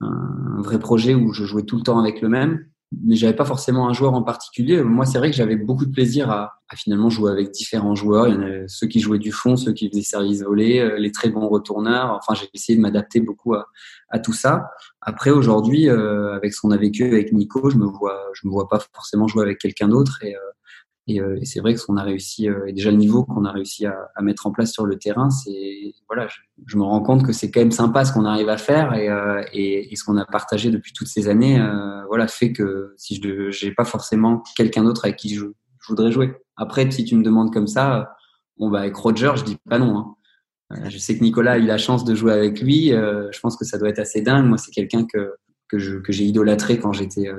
un 0.00 0.62
vrai 0.62 0.78
projet 0.78 1.14
où 1.14 1.32
je 1.32 1.44
jouais 1.44 1.64
tout 1.64 1.76
le 1.76 1.82
temps 1.82 1.98
avec 1.98 2.20
le 2.20 2.28
même, 2.28 2.64
mais 3.04 3.16
j'avais 3.16 3.36
pas 3.36 3.44
forcément 3.44 3.88
un 3.88 3.92
joueur 3.92 4.14
en 4.14 4.22
particulier. 4.22 4.82
Moi, 4.82 5.04
c'est 5.04 5.18
vrai 5.18 5.30
que 5.30 5.36
j'avais 5.36 5.56
beaucoup 5.56 5.84
de 5.84 5.92
plaisir 5.92 6.30
à, 6.30 6.54
à, 6.68 6.76
finalement 6.76 7.10
jouer 7.10 7.30
avec 7.30 7.50
différents 7.50 7.94
joueurs. 7.94 8.28
Il 8.28 8.34
y 8.34 8.38
en 8.38 8.42
a 8.42 8.68
ceux 8.68 8.86
qui 8.86 9.00
jouaient 9.00 9.18
du 9.18 9.30
fond, 9.30 9.56
ceux 9.56 9.72
qui 9.72 9.90
faisaient 9.90 10.02
service 10.02 10.42
volé, 10.42 10.78
euh, 10.78 10.98
les 10.98 11.12
très 11.12 11.28
bons 11.28 11.48
retourneurs. 11.48 12.18
Enfin, 12.18 12.34
j'ai 12.34 12.48
essayé 12.54 12.76
de 12.76 12.82
m'adapter 12.82 13.20
beaucoup 13.20 13.54
à, 13.54 13.66
à, 14.08 14.18
tout 14.18 14.32
ça. 14.32 14.70
Après, 15.02 15.30
aujourd'hui, 15.30 15.88
euh, 15.88 16.34
avec 16.34 16.54
ce 16.54 16.62
qu'on 16.62 16.70
a 16.70 16.78
vécu 16.78 17.04
avec 17.04 17.32
Nico, 17.32 17.68
je 17.68 17.76
me 17.76 17.84
vois, 17.84 18.18
je 18.32 18.46
me 18.46 18.52
vois 18.52 18.68
pas 18.68 18.80
forcément 18.94 19.28
jouer 19.28 19.42
avec 19.42 19.58
quelqu'un 19.58 19.88
d'autre. 19.88 20.18
Et, 20.22 20.34
euh, 20.34 20.38
et, 21.08 21.22
euh, 21.22 21.38
et 21.40 21.46
c'est 21.46 21.60
vrai 21.60 21.72
que 21.72 21.80
ce 21.80 21.86
qu'on 21.86 21.96
a 21.96 22.02
réussi, 22.02 22.48
euh, 22.48 22.66
et 22.66 22.72
déjà 22.74 22.90
le 22.90 22.98
niveau 22.98 23.24
qu'on 23.24 23.46
a 23.46 23.50
réussi 23.50 23.86
à, 23.86 23.96
à, 24.14 24.22
mettre 24.22 24.46
en 24.46 24.52
place 24.52 24.72
sur 24.72 24.84
le 24.84 24.98
terrain, 24.98 25.30
c'est 25.30 25.94
voilà, 26.06 26.28
je, 26.28 26.36
je, 26.66 26.76
me 26.76 26.82
rends 26.82 27.00
compte 27.00 27.24
que 27.24 27.32
c'est 27.32 27.50
quand 27.50 27.60
même 27.60 27.72
sympa 27.72 28.04
ce 28.04 28.12
qu'on 28.12 28.26
arrive 28.26 28.50
à 28.50 28.58
faire 28.58 28.92
et, 28.92 29.08
euh, 29.08 29.42
et, 29.54 29.90
et 29.90 29.96
ce 29.96 30.04
qu'on 30.04 30.18
a 30.18 30.26
partagé 30.26 30.70
depuis 30.70 30.92
toutes 30.92 31.08
ces 31.08 31.28
années, 31.28 31.58
voilà, 32.08 32.28
fait 32.28 32.52
que 32.52 32.92
si 32.98 33.20
je 33.22 33.66
n'ai 33.66 33.72
pas 33.72 33.84
forcément 33.84 34.42
quelqu'un 34.54 34.84
d'autre 34.84 35.06
avec 35.06 35.16
qui 35.16 35.34
je, 35.34 35.46
je, 35.80 35.88
voudrais 35.88 36.12
jouer. 36.12 36.34
Après, 36.56 36.90
si 36.90 37.04
tu 37.04 37.16
me 37.16 37.22
demandes 37.22 37.52
comme 37.52 37.66
ça, 37.66 38.14
bon 38.58 38.68
bah 38.68 38.80
avec 38.80 38.94
Roger, 38.94 39.32
je 39.36 39.44
dis 39.44 39.56
pas 39.68 39.78
non. 39.78 40.14
Hein. 40.70 40.88
Je 40.90 40.98
sais 40.98 41.16
que 41.16 41.22
Nicolas 41.24 41.52
a 41.52 41.58
eu 41.58 41.64
la 41.64 41.78
chance 41.78 42.04
de 42.04 42.14
jouer 42.14 42.34
avec 42.34 42.60
lui. 42.60 42.88
je 42.88 43.40
pense 43.40 43.56
que 43.56 43.64
ça 43.64 43.78
doit 43.78 43.88
être 43.88 43.98
assez 43.98 44.20
dingue. 44.20 44.44
Moi, 44.44 44.58
c'est 44.58 44.72
quelqu'un 44.72 45.06
que 45.06 45.34
que 45.68 45.78
j'ai 45.78 46.24
idolâtré 46.24 46.78
quand 46.78 46.92
j'étais 46.92 47.30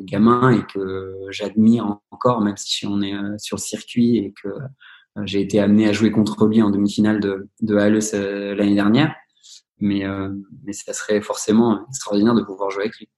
gamin 0.00 0.50
et 0.50 0.66
que 0.66 1.14
j'admire 1.30 1.98
encore, 2.10 2.40
même 2.40 2.56
si 2.56 2.86
on 2.86 3.02
est 3.02 3.14
euh, 3.14 3.36
sur 3.38 3.56
le 3.56 3.60
circuit 3.60 4.18
et 4.18 4.34
que 4.42 4.48
euh, 4.48 5.22
j'ai 5.24 5.40
été 5.40 5.60
amené 5.60 5.88
à 5.88 5.92
jouer 5.92 6.10
contre 6.10 6.46
lui 6.46 6.62
en 6.62 6.70
demi-finale 6.70 7.20
de, 7.20 7.48
de 7.60 7.74
euh, 7.74 8.54
l'année 8.54 8.74
dernière. 8.74 9.14
Mais, 9.78 10.04
mais 10.62 10.72
ça 10.72 10.92
serait 10.92 11.20
forcément 11.20 11.84
extraordinaire 11.88 12.34
de 12.34 12.42
pouvoir 12.42 12.70
jouer 12.70 12.84
avec 12.84 12.96
lui. 12.98 13.08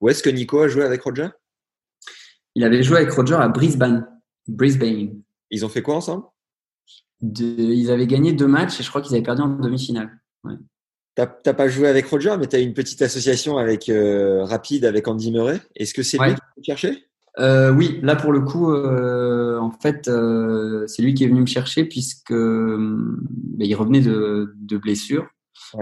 Où 0.00 0.08
est-ce 0.08 0.22
que 0.22 0.30
Nico 0.30 0.60
a 0.60 0.68
joué 0.68 0.84
avec 0.84 1.02
Roger? 1.02 1.30
Il 2.54 2.62
avait 2.62 2.84
joué 2.84 2.98
avec 2.98 3.10
Roger 3.10 3.34
à 3.34 3.48
Brisbane. 3.48 4.06
Brisbane. 4.46 5.20
Ils 5.50 5.64
ont 5.66 5.68
fait 5.68 5.82
quoi 5.82 5.96
ensemble? 5.96 6.24
De, 7.22 7.44
Ils 7.44 7.90
avaient 7.90 8.06
gagné 8.06 8.32
deux 8.32 8.46
matchs 8.46 8.78
et 8.78 8.84
je 8.84 8.88
crois 8.88 9.02
qu'ils 9.02 9.16
avaient 9.16 9.24
perdu 9.24 9.42
en 9.42 9.48
demi-finale. 9.48 10.16
Ouais. 10.44 10.54
T'as 11.14 11.26
pas 11.26 11.68
joué 11.68 11.88
avec 11.88 12.06
Roger, 12.06 12.36
mais 12.38 12.46
tu 12.46 12.56
as 12.56 12.60
une 12.60 12.72
petite 12.72 13.02
association 13.02 13.58
avec 13.58 13.88
euh, 13.90 14.44
Rapide, 14.44 14.86
avec 14.86 15.06
Andy 15.08 15.30
Murray. 15.30 15.60
Est-ce 15.76 15.92
que 15.92 16.02
c'est 16.02 16.18
lui 16.18 16.34
qui 16.34 16.40
me 16.56 16.64
chercher? 16.64 17.04
Euh, 17.38 17.70
Oui, 17.72 17.98
là 18.02 18.16
pour 18.16 18.32
le 18.32 18.40
coup, 18.40 18.72
euh, 18.72 19.58
en 19.58 19.70
fait, 19.70 20.08
euh, 20.08 20.86
c'est 20.86 21.02
lui 21.02 21.12
qui 21.12 21.24
est 21.24 21.28
venu 21.28 21.42
me 21.42 21.46
chercher 21.46 21.84
puisque 21.84 22.32
ben, 22.32 23.16
il 23.58 23.74
revenait 23.74 24.00
de, 24.00 24.54
de 24.56 24.78
blessure. 24.78 25.26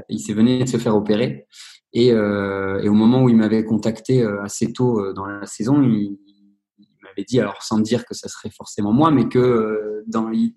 Il 0.09 0.19
s'est 0.21 0.35
venu 0.35 0.65
de 0.65 0.69
se 0.69 0.79
faire 0.79 0.97
opérer. 0.97 1.47
Et, 1.93 2.09
et, 2.09 2.89
au 2.89 2.95
moment 2.95 3.25
où 3.25 3.29
il 3.29 3.37
m'avait 3.37 3.65
contacté 3.65 4.25
assez 4.43 4.73
tôt 4.73 5.13
dans 5.13 5.27
la 5.27 5.47
saison, 5.47 5.83
il, 5.83 6.19
il 6.79 6.87
m'avait 7.03 7.25
dit, 7.25 7.41
alors 7.41 7.63
sans 7.63 7.79
dire 7.79 8.05
que 8.05 8.15
ça 8.15 8.29
serait 8.29 8.51
forcément 8.51 8.93
moi, 8.93 9.11
mais 9.11 9.29
que 9.29 10.03
dans, 10.07 10.31
il, 10.31 10.55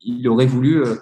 il 0.00 0.28
aurait 0.28 0.46
voulu 0.46 0.84
euh, 0.84 0.94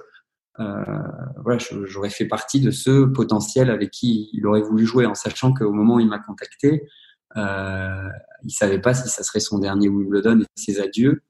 voilà, 0.58 1.58
j'aurais 1.84 2.10
fait 2.10 2.26
partie 2.26 2.60
de 2.60 2.70
ce 2.70 3.04
potentiel 3.04 3.70
avec 3.70 3.90
qui 3.90 4.30
il 4.32 4.46
aurait 4.46 4.62
voulu 4.62 4.86
jouer, 4.86 5.06
en 5.06 5.14
sachant 5.14 5.52
qu'au 5.52 5.72
moment 5.72 5.96
où 5.96 6.00
il 6.00 6.08
m'a 6.08 6.18
contacté, 6.18 6.86
euh, 7.36 8.08
il 8.44 8.50
savait 8.50 8.80
pas 8.80 8.94
si 8.94 9.08
ça 9.08 9.22
serait 9.22 9.40
son 9.40 9.58
dernier 9.58 9.88
Wimbledon 9.88 10.40
et 10.40 10.46
ses 10.54 10.80
adieux, 10.80 11.22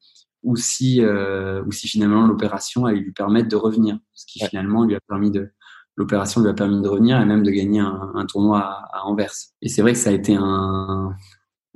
ou 0.42 0.56
si, 0.56 1.00
euh, 1.02 1.62
ou 1.64 1.72
si 1.72 1.86
finalement 1.86 2.26
l'opération 2.26 2.86
allait 2.86 2.98
lui 2.98 3.12
permettre 3.12 3.48
de 3.48 3.56
revenir, 3.56 3.98
ce 4.12 4.26
qui 4.26 4.44
finalement 4.44 4.84
lui 4.84 4.96
a 4.96 5.00
permis 5.08 5.30
de 5.30 5.50
l'opération 5.94 6.40
lui 6.40 6.48
a 6.48 6.54
permis 6.54 6.80
de 6.80 6.88
revenir 6.88 7.20
et 7.20 7.24
même 7.26 7.42
de 7.42 7.50
gagner 7.50 7.80
un, 7.80 8.12
un 8.14 8.24
tournoi 8.24 8.60
à, 8.60 8.88
à, 8.92 9.02
Anvers. 9.04 9.34
Et 9.60 9.68
c'est 9.68 9.82
vrai 9.82 9.92
que 9.92 9.98
ça 9.98 10.08
a 10.08 10.12
été 10.14 10.34
un, 10.34 11.14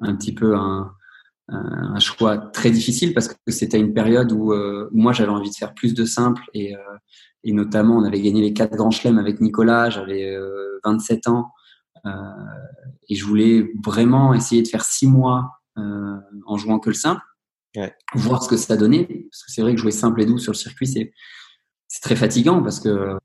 un 0.00 0.16
petit 0.16 0.34
peu 0.34 0.56
un, 0.56 0.90
un 1.48 1.98
choix 2.00 2.38
très 2.38 2.70
difficile 2.70 3.14
parce 3.14 3.28
que 3.28 3.34
c'était 3.48 3.78
une 3.78 3.94
période 3.94 4.32
où, 4.32 4.52
euh, 4.52 4.88
où 4.92 4.98
moi 5.00 5.12
j'avais 5.12 5.30
envie 5.30 5.50
de 5.50 5.54
faire 5.54 5.74
plus 5.74 5.94
de 5.94 6.04
simple 6.04 6.42
et, 6.54 6.74
euh, 6.74 6.78
et 7.46 7.52
notamment 7.52 7.96
on 7.96 8.04
avait 8.04 8.20
gagné 8.20 8.42
les 8.42 8.52
quatre 8.52 8.76
grands 8.76 8.90
chelems 8.90 9.18
avec 9.18 9.40
Nicolas, 9.40 9.88
j'avais 9.88 10.36
27 10.84 11.26
euh, 11.26 11.30
ans. 11.30 11.52
Euh, 12.04 12.10
et 13.08 13.14
je 13.14 13.24
voulais 13.24 13.72
vraiment 13.84 14.34
essayer 14.34 14.62
de 14.62 14.68
faire 14.68 14.84
six 14.84 15.06
mois 15.06 15.60
euh, 15.78 16.16
en 16.44 16.56
jouant 16.56 16.80
que 16.80 16.90
le 16.90 16.94
simple, 16.94 17.22
ouais. 17.76 17.94
voir 18.14 18.42
ce 18.42 18.48
que 18.48 18.56
ça 18.56 18.76
donnait 18.76 19.04
parce 19.04 19.44
que 19.44 19.52
c'est 19.52 19.62
vrai 19.62 19.74
que 19.74 19.80
jouer 19.80 19.92
simple 19.92 20.22
et 20.22 20.26
doux 20.26 20.38
sur 20.38 20.52
le 20.52 20.56
circuit 20.56 20.86
c'est 20.86 21.12
c'est 21.88 22.00
très 22.00 22.16
fatigant 22.16 22.62
parce 22.62 22.80
que 22.80 23.16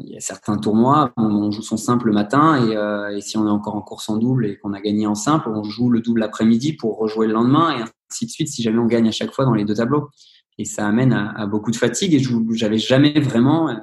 il 0.00 0.12
y 0.12 0.16
a 0.16 0.20
certains 0.20 0.58
tournois 0.58 1.12
où 1.16 1.22
on 1.22 1.50
joue 1.52 1.62
son 1.62 1.76
simple 1.76 2.08
le 2.08 2.12
matin 2.12 2.66
et, 2.66 2.76
euh, 2.76 3.16
et, 3.16 3.20
si 3.20 3.36
on 3.38 3.46
est 3.46 3.50
encore 3.50 3.76
en 3.76 3.82
course 3.82 4.08
en 4.08 4.16
double 4.16 4.46
et 4.46 4.58
qu'on 4.58 4.72
a 4.72 4.80
gagné 4.80 5.06
en 5.06 5.14
simple, 5.14 5.48
on 5.48 5.62
joue 5.62 5.88
le 5.88 6.00
double 6.00 6.20
l'après-midi 6.20 6.72
pour 6.72 6.98
rejouer 6.98 7.28
le 7.28 7.32
lendemain 7.32 7.78
et 7.78 7.82
ainsi 8.10 8.26
de 8.26 8.30
suite 8.30 8.48
si 8.48 8.62
jamais 8.62 8.78
on 8.78 8.86
gagne 8.86 9.08
à 9.08 9.12
chaque 9.12 9.32
fois 9.32 9.44
dans 9.44 9.54
les 9.54 9.64
deux 9.64 9.74
tableaux 9.74 10.10
et 10.58 10.64
ça 10.64 10.86
amène 10.86 11.12
à, 11.12 11.46
beaucoup 11.46 11.70
de 11.70 11.76
fatigue. 11.76 12.14
Et 12.14 12.18
je 12.18 12.30
j'avais 12.52 12.78
jamais 12.78 13.18
vraiment 13.20 13.70
euh, 13.70 13.74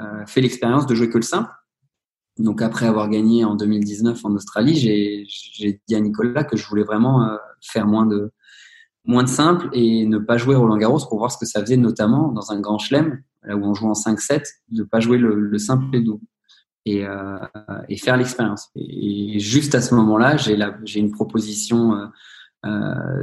euh, 0.00 0.26
fait 0.26 0.42
l'expérience 0.42 0.86
de 0.86 0.94
jouer 0.94 1.08
que 1.08 1.16
le 1.16 1.22
simple. 1.22 1.50
Donc 2.38 2.60
après 2.60 2.86
avoir 2.86 3.08
gagné 3.08 3.44
en 3.44 3.54
2019 3.54 4.22
en 4.24 4.34
Australie, 4.34 4.76
j'ai 4.76 5.80
dit 5.88 5.94
à 5.94 6.00
Nicolas 6.00 6.44
que 6.44 6.56
je 6.56 6.68
voulais 6.68 6.82
vraiment 6.82 7.22
euh, 7.22 7.36
faire 7.62 7.86
moins 7.86 8.04
de 8.04 8.30
moins 9.06 9.22
de 9.22 9.28
simple 9.28 9.68
et 9.72 10.04
ne 10.04 10.18
pas 10.18 10.36
jouer 10.36 10.56
Roland 10.56 10.76
Garros 10.76 10.98
pour 11.08 11.18
voir 11.18 11.30
ce 11.30 11.38
que 11.38 11.46
ça 11.46 11.60
faisait, 11.60 11.76
notamment 11.76 12.32
dans 12.32 12.50
un 12.50 12.60
grand 12.60 12.76
chelem, 12.78 13.22
là 13.44 13.56
où 13.56 13.64
on 13.64 13.72
joue 13.72 13.86
en 13.86 13.92
5-7, 13.92 14.42
de 14.70 14.82
pas 14.82 14.98
jouer 14.98 15.16
le, 15.16 15.38
le 15.38 15.58
simple 15.58 15.84
et 15.94 15.98
le 15.98 16.04
double. 16.04 16.24
Et, 16.86 17.04
faire 17.98 18.16
l'expérience. 18.16 18.68
Et, 18.74 19.38
juste 19.38 19.76
à 19.76 19.80
ce 19.80 19.94
moment-là, 19.94 20.36
j'ai 20.36 20.98
une 20.98 21.12
proposition 21.12 22.10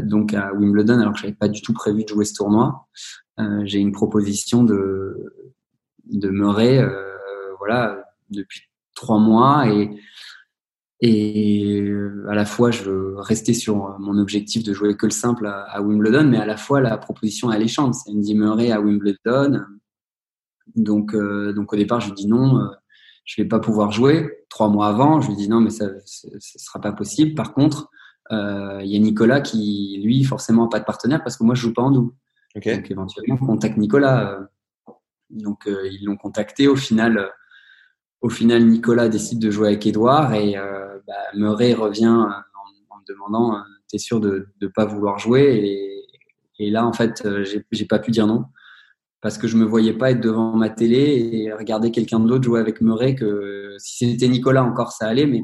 donc 0.04 0.34
à 0.34 0.54
Wimbledon, 0.54 1.00
alors 1.00 1.14
que 1.14 1.20
j'avais 1.20 1.34
pas 1.34 1.48
du 1.48 1.62
tout 1.62 1.74
prévu 1.74 2.04
de 2.04 2.10
jouer 2.10 2.26
ce 2.26 2.34
tournoi. 2.34 2.88
Euh, 3.40 3.62
j'ai 3.66 3.80
une 3.80 3.92
proposition 3.92 4.64
de 4.64 5.34
de 6.06 6.30
Murray, 6.30 6.80
euh, 6.80 7.54
voilà, 7.60 8.04
depuis 8.30 8.62
trois 8.96 9.20
mois 9.20 9.68
et 9.70 9.90
et 11.06 11.92
à 12.30 12.36
la 12.36 12.46
fois 12.46 12.72
je 12.72 12.84
veux 12.84 13.16
rester 13.20 13.54
sur 13.54 14.00
mon 14.00 14.18
objectif 14.18 14.64
de 14.64 14.74
jouer 14.74 14.96
que 14.96 15.06
le 15.06 15.12
simple 15.12 15.48
à, 15.48 15.82
Wimbledon, 15.82 16.24
mais 16.30 16.38
à 16.38 16.46
la 16.46 16.56
fois 16.56 16.80
la 16.80 16.98
proposition 16.98 17.52
est 17.52 17.56
alléchante. 17.56 17.96
C'est 17.96 18.12
Andy 18.12 18.36
Murray 18.36 18.72
à 18.72 18.80
Wimbledon. 18.80 19.66
Donc, 20.76 21.14
euh, 21.14 21.52
donc 21.54 21.74
au 21.74 21.76
départ, 21.76 22.00
je 22.00 22.08
lui 22.08 22.14
dis 22.14 22.28
non, 22.28 22.58
euh, 22.58 22.68
je 23.26 23.42
vais 23.42 23.48
pas 23.48 23.60
pouvoir 23.60 23.92
jouer. 23.92 24.46
Trois 24.50 24.70
mois 24.70 24.88
avant, 24.88 25.20
je 25.20 25.30
lui 25.30 25.36
dis 25.36 25.50
non, 25.50 25.60
mais 25.60 25.72
ça, 25.72 25.90
ce 26.06 26.30
sera 26.40 26.80
pas 26.80 26.94
possible. 26.94 27.36
Par 27.36 27.54
contre, 27.54 27.84
euh, 27.84 27.93
il 28.32 28.88
y 28.88 28.96
a 28.96 29.00
Nicolas 29.00 29.42
qui, 29.42 30.02
lui, 30.04 30.24
forcément, 30.24 30.64
n'a 30.64 30.70
pas 30.70 30.80
de 30.80 30.86
partenaire 30.86 31.24
parce 31.24 31.38
que 31.38 31.44
moi, 31.44 31.56
je 31.56 31.62
joue 31.62 31.74
pas 31.74 31.82
en 31.82 31.92
double. 31.92 32.14
Okay. 32.56 32.76
Donc, 32.76 32.92
éventuellement, 32.92 33.38
on 33.42 33.46
contacte 33.46 33.78
Nicolas. 33.78 34.32
Euh, 34.32 34.94
donc, 35.30 35.68
euh, 35.68 35.88
ils 35.92 36.06
l'ont 36.06 36.18
contacté. 36.18 36.68
Au 36.68 36.76
final, 36.76 37.32
au 38.22 38.30
final, 38.30 38.64
Nicolas 38.66 39.10
décide 39.10 39.40
de 39.40 39.50
jouer 39.50 39.70
avec 39.70 39.86
Edouard 39.88 40.34
et 40.34 40.56
bah, 41.08 41.14
Murray 41.36 41.74
revient 41.74 42.08
en, 42.08 42.30
en 42.30 42.98
me 43.00 43.08
demandant 43.08 43.58
T'es 43.90 43.98
sûr 43.98 44.20
de 44.20 44.48
ne 44.62 44.68
pas 44.68 44.86
vouloir 44.86 45.20
jouer? 45.20 46.06
Et, 46.60 46.66
et, 46.66 46.70
là, 46.70 46.86
en 46.86 46.94
fait, 46.94 47.28
j'ai 47.72 47.86
pas 47.86 48.00
pu 48.00 48.12
dire 48.12 48.28
non 48.28 48.46
parce 49.22 49.38
que 49.38 49.48
je 49.48 49.56
me 49.56 49.64
voyais 49.64 49.94
pas 49.94 50.12
être 50.12 50.20
devant 50.20 50.54
ma 50.54 50.70
télé 50.70 51.30
et 51.32 51.54
regarder 51.54 51.92
quelqu'un 51.92 52.20
d'autre 52.20 52.44
jouer 52.44 52.60
avec 52.60 52.82
Murray. 52.82 53.16
Que 53.16 53.76
si 53.78 54.12
c'était 54.12 54.28
Nicolas 54.28 54.64
encore, 54.64 54.92
ça 54.92 55.08
allait, 55.08 55.26
mais 55.26 55.42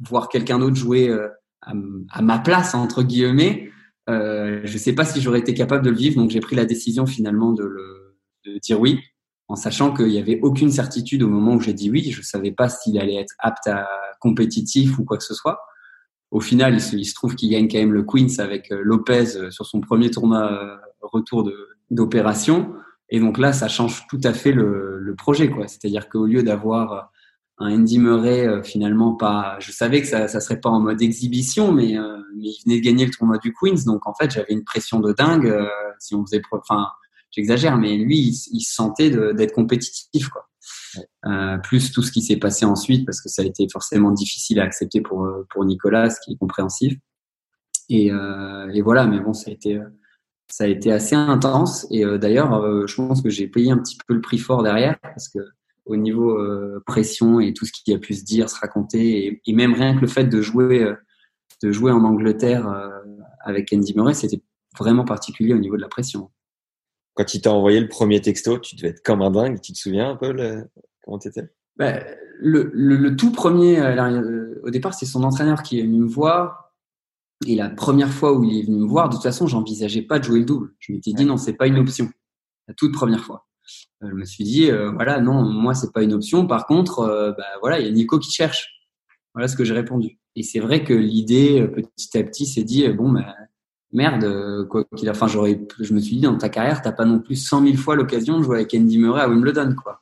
voir 0.00 0.28
quelqu'un 0.28 0.58
d'autre 0.58 0.76
jouer 0.76 1.16
à, 1.62 2.22
ma 2.22 2.38
place 2.38 2.74
entre 2.74 3.02
guillemets 3.02 3.70
Euh, 4.08 4.60
je 4.64 4.72
ne 4.72 4.78
sais 4.78 4.94
pas 4.94 5.04
si 5.04 5.20
j'aurais 5.20 5.38
été 5.38 5.54
capable 5.54 5.84
de 5.84 5.90
le 5.90 5.96
vivre, 5.96 6.16
donc 6.16 6.30
j'ai 6.30 6.40
pris 6.40 6.56
la 6.56 6.64
décision 6.64 7.06
finalement 7.06 7.52
de, 7.52 7.64
le, 7.64 8.16
de 8.44 8.58
dire 8.58 8.80
oui, 8.80 8.98
en 9.46 9.56
sachant 9.56 9.92
qu'il 9.94 10.08
n'y 10.08 10.18
avait 10.18 10.40
aucune 10.42 10.70
certitude 10.70 11.22
au 11.22 11.28
moment 11.28 11.54
où 11.54 11.60
j'ai 11.60 11.74
dit 11.74 11.90
oui. 11.90 12.10
Je 12.10 12.18
ne 12.18 12.24
savais 12.24 12.50
pas 12.50 12.68
s'il 12.68 12.98
allait 12.98 13.16
être 13.16 13.34
apte 13.38 13.66
à 13.68 13.88
compétitif 14.18 14.98
ou 14.98 15.04
quoi 15.04 15.16
que 15.16 15.24
ce 15.24 15.34
soit. 15.34 15.60
Au 16.30 16.40
final, 16.40 16.74
il 16.74 16.80
se, 16.80 16.96
il 16.96 17.04
se 17.04 17.14
trouve 17.14 17.34
qu'il 17.36 17.50
gagne 17.50 17.68
quand 17.68 17.78
même 17.78 17.92
le 17.92 18.02
Queens 18.02 18.38
avec 18.38 18.72
euh, 18.72 18.80
Lopez 18.82 19.36
euh, 19.36 19.50
sur 19.50 19.66
son 19.66 19.80
premier 19.80 20.10
tournoi 20.10 20.80
retour 21.02 21.50
d'opération. 21.90 22.72
Et 23.08 23.20
donc 23.20 23.38
là, 23.38 23.52
ça 23.52 23.68
change 23.68 24.06
tout 24.08 24.20
à 24.24 24.32
fait 24.32 24.52
le, 24.52 24.98
le 24.98 25.14
projet. 25.14 25.50
C'est-à-dire 25.66 26.08
qu'au 26.08 26.26
lieu 26.26 26.42
d'avoir 26.42 27.09
un 27.60 27.74
Andy 27.74 27.98
Murray 27.98 28.48
euh, 28.48 28.62
finalement 28.62 29.14
pas. 29.14 29.58
Je 29.60 29.70
savais 29.70 30.00
que 30.00 30.08
ça, 30.08 30.28
ça 30.28 30.40
serait 30.40 30.60
pas 30.60 30.70
en 30.70 30.80
mode 30.80 31.00
exhibition, 31.02 31.72
mais, 31.72 31.96
euh, 31.96 32.16
mais 32.34 32.48
il 32.48 32.62
venait 32.64 32.80
de 32.80 32.84
gagner 32.84 33.04
le 33.04 33.10
tournoi 33.12 33.38
du 33.38 33.52
Queens, 33.52 33.84
donc 33.84 34.06
en 34.06 34.14
fait 34.14 34.30
j'avais 34.30 34.54
une 34.54 34.64
pression 34.64 34.98
de 34.98 35.12
dingue. 35.12 35.46
Euh, 35.46 35.68
si 35.98 36.14
on 36.14 36.24
faisait, 36.24 36.40
enfin, 36.52 36.88
j'exagère, 37.30 37.76
mais 37.76 37.96
lui 37.98 38.18
il, 38.18 38.34
il 38.52 38.62
se 38.62 38.74
sentait 38.74 39.10
d'être 39.10 39.52
compétitif, 39.52 40.28
quoi. 40.30 40.46
Plus 41.62 41.92
tout 41.92 42.02
ce 42.02 42.10
qui 42.10 42.22
s'est 42.22 42.38
passé 42.38 42.64
ensuite, 42.64 43.06
parce 43.06 43.20
que 43.20 43.28
ça 43.28 43.42
a 43.42 43.44
été 43.44 43.66
forcément 43.70 44.10
difficile 44.10 44.58
à 44.58 44.64
accepter 44.64 45.00
pour 45.00 45.28
pour 45.50 45.64
Nicolas, 45.64 46.10
ce 46.10 46.18
qui 46.20 46.32
est 46.32 46.36
compréhensif. 46.36 46.94
Et, 47.88 48.06
et 48.08 48.82
voilà, 48.82 49.06
mais 49.06 49.20
bon, 49.20 49.32
ça 49.32 49.50
a 49.50 49.52
été 49.52 49.80
ça 50.48 50.64
a 50.64 50.66
été 50.66 50.90
assez 50.90 51.14
intense. 51.14 51.86
Et 51.90 52.04
d'ailleurs, 52.18 52.86
je 52.88 52.94
pense 52.96 53.22
que 53.22 53.30
j'ai 53.30 53.46
payé 53.46 53.70
un 53.70 53.78
petit 53.78 53.98
peu 54.06 54.14
le 54.14 54.20
prix 54.20 54.38
fort 54.38 54.62
derrière, 54.62 54.98
parce 55.00 55.28
que 55.28 55.38
au 55.90 55.96
niveau 55.96 56.38
euh, 56.38 56.82
pression 56.86 57.40
et 57.40 57.52
tout 57.52 57.66
ce 57.66 57.72
qui 57.72 57.92
a 57.92 57.98
pu 57.98 58.14
se 58.14 58.24
dire, 58.24 58.48
se 58.48 58.58
raconter, 58.58 59.40
et, 59.44 59.52
même 59.52 59.74
rien 59.74 59.96
que 59.96 60.00
le 60.00 60.06
fait 60.06 60.24
de 60.24 60.40
jouer, 60.40 60.84
euh, 60.84 60.94
de 61.64 61.72
jouer 61.72 61.90
en 61.90 62.04
Angleterre 62.04 62.68
euh, 62.68 62.88
avec 63.44 63.72
Andy 63.72 63.92
Murray, 63.96 64.14
c'était 64.14 64.40
vraiment 64.78 65.04
particulier 65.04 65.52
au 65.52 65.58
niveau 65.58 65.76
de 65.76 65.82
la 65.82 65.88
pression. 65.88 66.30
Quand 67.14 67.34
il 67.34 67.40
t'a 67.40 67.52
envoyé 67.52 67.80
le 67.80 67.88
premier 67.88 68.20
texto, 68.20 68.58
tu 68.58 68.76
devais 68.76 68.88
être 68.88 69.02
comme 69.02 69.20
un 69.20 69.32
dingue. 69.32 69.60
Tu 69.60 69.72
te 69.72 69.78
souviens 69.78 70.10
un 70.10 70.16
peu 70.16 70.32
le... 70.32 70.64
comment 71.02 71.18
t'étais? 71.18 71.50
Ben, 71.76 72.04
le, 72.38 72.70
le, 72.72 73.16
tout 73.16 73.32
premier, 73.32 73.80
au 74.62 74.70
départ, 74.70 74.94
c'est 74.94 75.06
son 75.06 75.24
entraîneur 75.24 75.62
qui 75.64 75.80
est 75.80 75.82
venu 75.82 76.02
me 76.02 76.08
voir. 76.08 76.72
Et 77.46 77.56
la 77.56 77.68
première 77.68 78.10
fois 78.10 78.32
où 78.32 78.44
il 78.44 78.60
est 78.60 78.62
venu 78.62 78.76
me 78.78 78.86
voir, 78.86 79.08
de 79.08 79.14
toute 79.14 79.24
façon, 79.24 79.48
j'envisageais 79.48 80.02
pas 80.02 80.20
de 80.20 80.24
jouer 80.24 80.38
le 80.38 80.44
double. 80.44 80.72
Je 80.78 80.92
m'étais 80.92 81.12
dit 81.12 81.24
non, 81.24 81.36
c'est 81.36 81.54
pas 81.54 81.66
une 81.66 81.78
option. 81.78 82.08
La 82.68 82.74
toute 82.74 82.92
première 82.92 83.24
fois. 83.24 83.49
Euh, 84.02 84.08
je 84.10 84.14
me 84.14 84.24
suis 84.24 84.44
dit, 84.44 84.70
euh, 84.70 84.90
voilà, 84.92 85.20
non, 85.20 85.42
moi, 85.42 85.74
c'est 85.74 85.92
pas 85.92 86.02
une 86.02 86.12
option. 86.12 86.46
Par 86.46 86.66
contre, 86.66 87.00
euh, 87.00 87.32
bah, 87.32 87.44
voilà, 87.60 87.80
il 87.80 87.86
y 87.86 87.88
a 87.88 87.92
Nico 87.92 88.18
qui 88.18 88.30
cherche. 88.30 88.86
Voilà 89.34 89.48
ce 89.48 89.56
que 89.56 89.64
j'ai 89.64 89.74
répondu. 89.74 90.18
Et 90.36 90.42
c'est 90.42 90.60
vrai 90.60 90.84
que 90.84 90.94
l'idée, 90.94 91.66
petit 91.68 92.18
à 92.18 92.24
petit, 92.24 92.46
s'est 92.46 92.64
dit, 92.64 92.88
bon, 92.88 93.12
bah, 93.12 93.34
merde, 93.92 94.66
quoi 94.68 94.84
qu'il 94.96 95.08
a, 95.08 95.12
enfin, 95.12 95.26
j'aurais, 95.26 95.60
je 95.78 95.92
me 95.92 96.00
suis 96.00 96.16
dit, 96.16 96.22
dans 96.22 96.38
ta 96.38 96.48
carrière, 96.48 96.82
t'as 96.82 96.92
pas 96.92 97.04
non 97.04 97.20
plus 97.20 97.36
100 97.36 97.64
000 97.64 97.76
fois 97.76 97.96
l'occasion 97.96 98.38
de 98.38 98.44
jouer 98.44 98.58
avec 98.58 98.74
Andy 98.74 98.98
Murray 98.98 99.22
à 99.22 99.28
Wimbledon, 99.28 99.74
quoi. 99.82 100.00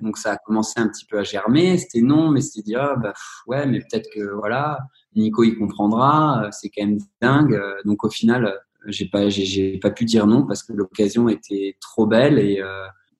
Donc 0.00 0.18
ça 0.18 0.34
a 0.34 0.36
commencé 0.36 0.78
un 0.78 0.86
petit 0.86 1.04
peu 1.04 1.18
à 1.18 1.24
germer. 1.24 1.76
C'était 1.78 2.00
non, 2.00 2.30
mais 2.30 2.40
c'était 2.40 2.62
dit 2.62 2.76
ah 2.76 2.94
bah 2.94 3.12
ouais, 3.48 3.66
mais 3.66 3.80
peut-être 3.80 4.08
que 4.14 4.32
voilà, 4.36 4.78
Nico 5.16 5.42
il 5.42 5.58
comprendra. 5.58 6.48
C'est 6.52 6.68
quand 6.68 6.86
même 6.86 7.00
dingue. 7.20 7.60
Donc 7.84 8.04
au 8.04 8.08
final, 8.08 8.56
j'ai 8.86 9.06
pas 9.06 9.28
j'ai 9.28 9.78
pas 9.78 9.90
pu 9.90 10.04
dire 10.04 10.28
non 10.28 10.46
parce 10.46 10.62
que 10.62 10.72
l'occasion 10.72 11.28
était 11.28 11.76
trop 11.80 12.06
belle 12.06 12.38
et 12.38 12.62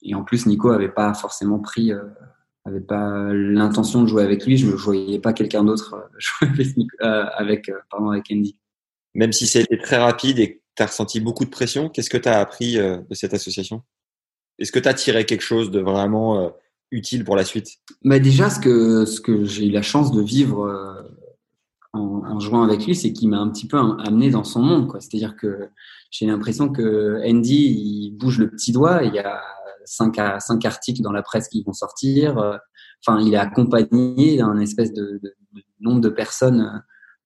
et 0.04 0.14
en 0.14 0.22
plus, 0.22 0.46
Nico 0.46 0.70
avait 0.70 0.90
pas 0.90 1.14
forcément 1.14 1.58
pris, 1.58 1.92
euh, 1.92 2.02
avait 2.66 2.80
pas 2.80 3.32
l'intention 3.32 4.02
de 4.02 4.06
jouer 4.06 4.22
avec 4.22 4.44
lui. 4.44 4.58
Je 4.58 4.66
ne 4.66 4.72
voyais 4.72 5.18
pas 5.18 5.32
quelqu'un 5.32 5.64
d'autre 5.64 5.94
euh, 5.94 6.08
jouer 6.18 6.48
avec, 6.50 6.76
euh, 7.02 7.24
avec, 7.36 7.70
pardon, 7.90 8.10
avec 8.10 8.26
Andy. 8.30 8.56
Même 9.14 9.32
si 9.32 9.44
été 9.58 9.78
très 9.78 9.96
rapide 9.96 10.38
et 10.38 10.56
que 10.56 10.60
tu 10.76 10.82
as 10.82 10.86
ressenti 10.86 11.20
beaucoup 11.20 11.44
de 11.44 11.50
pression, 11.50 11.88
qu'est-ce 11.88 12.10
que 12.10 12.18
tu 12.18 12.28
as 12.28 12.38
appris 12.38 12.76
de 12.76 13.04
cette 13.12 13.32
association? 13.32 13.82
Est-ce 14.58 14.72
que 14.72 14.80
tu 14.80 14.88
as 14.88 14.94
tiré 14.94 15.24
quelque 15.24 15.42
chose 15.42 15.70
de 15.70 15.80
vraiment 15.80 16.52
utile 16.90 17.24
pour 17.24 17.36
la 17.36 17.44
suite? 17.44 17.78
Bah 18.02 18.18
Déjà, 18.18 18.50
ce 18.50 18.58
que, 18.58 19.04
ce 19.04 19.20
que 19.20 19.44
j'ai 19.44 19.68
eu 19.68 19.70
la 19.70 19.82
chance 19.82 20.10
de 20.10 20.20
vivre 20.20 21.06
en, 21.92 22.24
en, 22.24 22.40
jouant 22.40 22.64
avec 22.64 22.84
lui, 22.86 22.96
c'est 22.96 23.12
qu'il 23.12 23.28
m'a 23.28 23.38
un 23.38 23.50
petit 23.50 23.68
peu 23.68 23.78
amené 23.78 24.30
dans 24.30 24.42
son 24.42 24.62
monde. 24.62 24.90
C'est-à-dire 24.98 25.36
que 25.36 25.68
j'ai 26.10 26.26
l'impression 26.26 26.68
que 26.68 27.20
Andy, 27.24 27.54
il 27.54 28.16
bouge 28.18 28.40
le 28.40 28.50
petit 28.50 28.72
doigt 28.72 29.04
et 29.04 29.06
il 29.06 29.14
y 29.14 29.20
a 29.20 29.40
cinq, 29.84 30.18
articles 30.18 31.02
dans 31.02 31.12
la 31.12 31.22
presse 31.22 31.48
qui 31.48 31.62
vont 31.62 31.72
sortir. 31.72 32.38
Euh, 32.38 32.56
enfin, 33.06 33.20
il 33.20 33.34
est 33.34 33.38
accompagné 33.38 34.38
d'un 34.38 34.58
espèce 34.58 34.92
de, 34.92 35.20
de, 35.22 35.34
nombre 35.80 36.00
de 36.00 36.08
personnes 36.08 36.60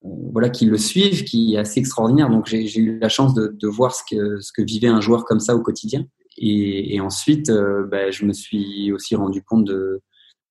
euh, 0.05 0.09
voilà, 0.33 0.51
qui 0.51 0.67
le 0.67 0.79
suivent, 0.79 1.25
qui 1.25 1.55
est 1.55 1.59
assez 1.59 1.81
extraordinaire. 1.81 2.31
Donc, 2.31 2.47
j'ai 2.47 2.79
eu 2.79 2.99
la 2.99 3.09
chance 3.09 3.35
de, 3.35 3.67
voir 3.67 3.95
ce 3.95 4.03
que, 4.05 4.63
vivait 4.63 4.89
un 4.89 5.01
joueur 5.01 5.25
comme 5.25 5.41
ça 5.41 5.55
au 5.57 5.61
quotidien. 5.61 6.07
Et, 6.37 7.01
ensuite, 7.01 7.51
euh, 7.51 7.87
bah, 7.87 8.11
je 8.11 8.25
me 8.25 8.33
suis 8.33 8.93
aussi 8.93 9.17
rendu 9.17 9.43
compte 9.43 9.65
de, 9.65 10.01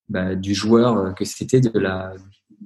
bah, 0.10 0.36
du 0.36 0.54
joueur 0.54 1.16
que 1.16 1.24
c'était, 1.24 1.62
de 1.62 1.80
la, 1.80 2.14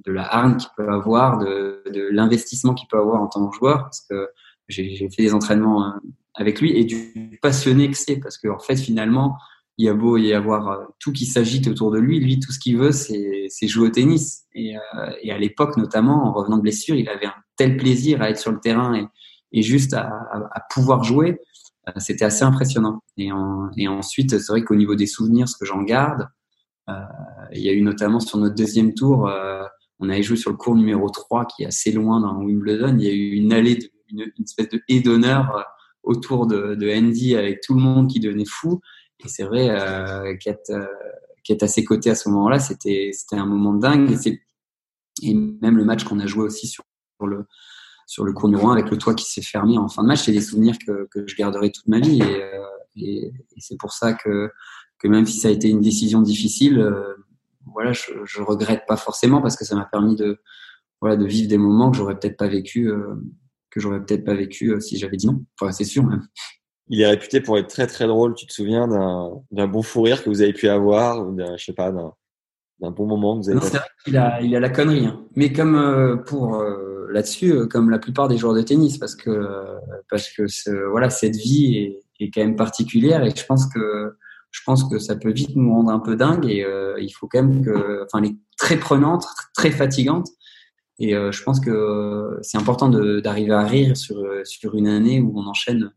de 0.04 0.12
la 0.12 0.56
qu'il 0.58 0.68
peut 0.76 0.88
avoir, 0.88 1.38
de, 1.38 1.82
l'investissement 2.10 2.74
qu'il 2.74 2.88
peut 2.88 2.98
avoir 2.98 3.22
en 3.22 3.28
tant 3.28 3.48
que 3.48 3.56
joueur. 3.56 3.82
Parce 3.82 4.00
que 4.08 4.28
j'ai 4.68 5.08
fait 5.10 5.22
des 5.22 5.34
entraînements 5.34 5.94
avec 6.34 6.60
lui 6.60 6.76
et 6.76 6.84
du 6.84 7.38
passionné 7.42 7.90
que 7.90 7.96
c'est 7.96 8.16
parce 8.16 8.38
qu'en 8.38 8.56
en 8.56 8.58
fait 8.58 8.76
finalement 8.76 9.36
il 9.78 9.86
y 9.86 9.88
a 9.88 9.94
beau 9.94 10.16
y 10.18 10.32
avoir 10.32 10.68
euh, 10.68 10.84
tout 10.98 11.12
qui 11.12 11.24
s'agite 11.24 11.66
autour 11.66 11.90
de 11.90 11.98
lui, 11.98 12.20
lui 12.20 12.38
tout 12.38 12.52
ce 12.52 12.58
qu'il 12.58 12.76
veut 12.76 12.92
c'est 12.92 13.48
jouer 13.62 13.88
au 13.88 13.90
tennis. 13.90 14.44
Et, 14.54 14.76
euh, 14.76 14.80
et 15.22 15.32
à 15.32 15.38
l'époque 15.38 15.76
notamment 15.76 16.26
en 16.26 16.32
revenant 16.32 16.58
de 16.58 16.62
blessure 16.62 16.94
il 16.94 17.08
avait 17.08 17.26
un 17.26 17.34
tel 17.56 17.76
plaisir 17.76 18.22
à 18.22 18.30
être 18.30 18.38
sur 18.38 18.52
le 18.52 18.60
terrain 18.60 18.94
et, 18.94 19.06
et 19.52 19.62
juste 19.62 19.94
à, 19.94 20.08
à, 20.32 20.60
pouvoir 20.70 21.04
jouer 21.04 21.40
euh, 21.88 21.92
c'était 21.96 22.24
assez 22.24 22.44
impressionnant. 22.44 23.02
Et, 23.16 23.32
en, 23.32 23.70
et 23.76 23.88
ensuite 23.88 24.38
c'est 24.38 24.52
vrai 24.52 24.62
qu'au 24.62 24.76
niveau 24.76 24.94
des 24.94 25.06
souvenirs 25.06 25.48
ce 25.48 25.56
que 25.56 25.64
j'en 25.64 25.82
garde 25.82 26.28
euh, 26.88 26.94
il 27.52 27.60
y 27.62 27.68
a 27.68 27.72
eu 27.72 27.82
notamment 27.82 28.20
sur 28.20 28.38
notre 28.38 28.54
deuxième 28.54 28.94
tour 28.94 29.28
euh, 29.28 29.64
on 29.98 30.08
avait 30.08 30.22
joué 30.22 30.36
sur 30.36 30.50
le 30.50 30.56
cours 30.56 30.74
numéro 30.74 31.08
3 31.08 31.46
qui 31.46 31.62
est 31.62 31.66
assez 31.66 31.92
loin 31.92 32.20
dans 32.20 32.36
Wimbledon. 32.36 32.96
Il 32.98 33.04
y 33.04 33.08
a 33.08 33.12
eu 33.12 33.30
une 33.36 33.52
allée 33.52 33.76
de, 33.76 33.88
une, 34.08 34.22
une 34.36 34.44
espèce 34.44 34.68
de 34.68 34.82
haie 34.88 35.00
d'honneur 35.00 35.64
autour 36.02 36.46
de, 36.46 36.74
de, 36.74 36.90
Andy 36.90 37.36
avec 37.36 37.60
tout 37.60 37.74
le 37.74 37.80
monde 37.80 38.08
qui 38.08 38.20
devenait 38.20 38.44
fou. 38.44 38.80
Et 39.24 39.28
c'est 39.28 39.44
vrai 39.44 39.70
euh, 39.70 40.36
qu'être 40.36 40.70
euh, 40.70 40.84
qu'être 41.44 41.62
à 41.62 41.68
ses 41.68 41.84
côtés 41.84 42.10
à 42.10 42.14
ce 42.14 42.28
moment-là, 42.28 42.58
c'était 42.58 43.10
c'était 43.12 43.36
un 43.36 43.46
moment 43.46 43.74
dingue. 43.74 44.10
Et, 44.10 44.16
c'est, 44.16 44.40
et 45.22 45.34
même 45.34 45.76
le 45.76 45.84
match 45.84 46.04
qu'on 46.04 46.18
a 46.18 46.26
joué 46.26 46.44
aussi 46.44 46.66
sur, 46.66 46.84
le 47.20 47.46
sur 48.06 48.24
le 48.24 48.32
cours 48.32 48.48
numéro 48.48 48.68
1 48.68 48.72
avec 48.72 48.90
le 48.90 48.98
toit 48.98 49.14
qui 49.14 49.30
s'est 49.30 49.42
fermé 49.42 49.78
en 49.78 49.88
fin 49.88 50.02
de 50.02 50.08
match, 50.08 50.22
c'est 50.24 50.32
des 50.32 50.40
souvenirs 50.40 50.76
que, 50.84 51.08
que 51.10 51.26
je 51.26 51.36
garderai 51.36 51.70
toute 51.70 51.86
ma 51.88 52.00
vie. 52.00 52.20
Et, 52.20 52.42
euh, 52.42 52.62
et 52.96 53.32
c'est 53.58 53.78
pour 53.78 53.92
ça 53.92 54.12
que, 54.12 54.50
que 54.98 55.08
même 55.08 55.26
si 55.26 55.38
ça 55.38 55.48
a 55.48 55.50
été 55.50 55.68
une 55.68 55.80
décision 55.80 56.20
difficile, 56.20 56.78
euh, 56.78 57.14
voilà, 57.66 57.92
je, 57.92 58.10
je 58.24 58.42
regrette 58.42 58.84
pas 58.86 58.96
forcément 58.96 59.40
parce 59.40 59.56
que 59.56 59.64
ça 59.64 59.74
m'a 59.76 59.84
permis 59.84 60.16
de 60.16 60.40
voilà 61.00 61.16
de 61.16 61.26
vivre 61.26 61.48
des 61.48 61.58
moments 61.58 61.90
que 61.90 61.96
j'aurais 61.96 62.18
peut-être 62.18 62.36
pas 62.36 62.48
vécu 62.48 62.90
euh, 62.90 63.14
que 63.72 63.80
j'aurais 63.80 64.00
peut-être 64.00 64.24
pas 64.24 64.34
vécu 64.34 64.70
euh, 64.70 64.80
si 64.80 64.98
j'avais 64.98 65.16
dit 65.16 65.26
non. 65.26 65.42
Enfin, 65.58 65.72
c'est 65.72 65.84
sûr 65.84 66.04
même. 66.04 66.22
Il 66.88 67.00
est 67.00 67.06
réputé 67.06 67.40
pour 67.40 67.58
être 67.58 67.68
très 67.68 67.86
très 67.86 68.06
drôle. 68.06 68.34
Tu 68.34 68.46
te 68.46 68.52
souviens 68.52 68.86
d'un 69.50 69.66
bon 69.66 69.82
fou 69.82 70.02
rire 70.02 70.22
que 70.22 70.28
vous 70.28 70.42
avez 70.42 70.52
pu 70.52 70.68
avoir 70.68 71.26
ou 71.26 71.34
d'un 71.34 71.56
je 71.56 71.64
sais 71.64 71.72
pas 71.72 71.90
d'un 71.90 72.90
bon 72.90 73.06
moment 73.06 73.38
que 73.38 73.44
vous 73.44 73.50
avez. 73.50 73.60
C'est 73.60 73.78
vrai 73.78 73.86
qu'il 74.04 74.16
a 74.16 74.42
il 74.42 74.54
a 74.54 74.60
la 74.60 74.68
connerie, 74.68 75.06
hein. 75.06 75.24
mais 75.34 75.52
comme 75.52 75.76
euh, 75.76 76.16
pour 76.16 76.56
euh, 76.56 77.08
là-dessus, 77.12 77.66
comme 77.68 77.88
la 77.88 77.98
plupart 77.98 78.28
des 78.28 78.36
joueurs 78.36 78.54
de 78.54 78.62
tennis, 78.62 78.98
parce 78.98 79.14
que 79.14 79.48
parce 80.10 80.28
que 80.28 80.44
voilà 80.90 81.08
cette 81.08 81.36
vie 81.36 81.76
est, 81.76 82.02
est, 82.20 82.30
quand 82.30 82.42
même 82.42 82.56
particulière 82.56 83.24
et 83.24 83.30
je 83.34 83.46
pense 83.46 83.66
que 83.72 84.16
je 84.50 84.60
pense 84.66 84.84
que 84.84 84.98
ça 84.98 85.16
peut 85.16 85.32
vite 85.32 85.56
nous 85.56 85.72
rendre 85.72 85.90
un 85.90 86.00
peu 86.00 86.14
dingue 86.14 86.44
et 86.46 86.66
il 86.98 87.10
faut 87.10 87.26
quand 87.26 87.42
même 87.42 87.64
que 87.64 88.04
enfin 88.04 88.18
elle 88.18 88.32
est 88.32 88.36
très 88.58 88.76
prenante, 88.76 89.24
très 89.54 89.70
fatigante 89.70 90.28
et 90.98 91.14
euh, 91.14 91.32
je 91.32 91.42
pense 91.42 91.60
que 91.60 92.38
c'est 92.42 92.58
important 92.58 92.88
d'arriver 92.88 93.52
à 93.52 93.64
rire 93.64 93.96
sur, 93.96 94.18
euh, 94.18 94.44
sur 94.44 94.74
une 94.74 94.88
année 94.88 95.20
où 95.20 95.32
on 95.38 95.46
enchaîne, 95.46 95.92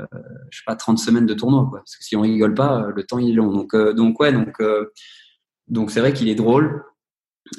euh, 0.00 0.06
je 0.50 0.58
sais 0.58 0.64
pas, 0.66 0.76
30 0.76 0.98
semaines 0.98 1.26
de 1.26 1.34
tournoi. 1.34 1.66
Quoi. 1.68 1.80
Parce 1.80 1.96
que 1.96 2.04
si 2.04 2.16
on 2.16 2.22
rigole 2.22 2.54
pas, 2.54 2.88
le 2.94 3.04
temps 3.04 3.18
il 3.18 3.30
est 3.30 3.34
long. 3.34 3.52
Donc, 3.52 3.74
euh, 3.74 3.92
donc 3.92 4.18
ouais, 4.20 4.32
donc 4.32 4.60
donc 5.68 5.90
c'est 5.90 6.00
vrai 6.00 6.12
qu'il 6.12 6.28
est 6.28 6.34
drôle. 6.34 6.84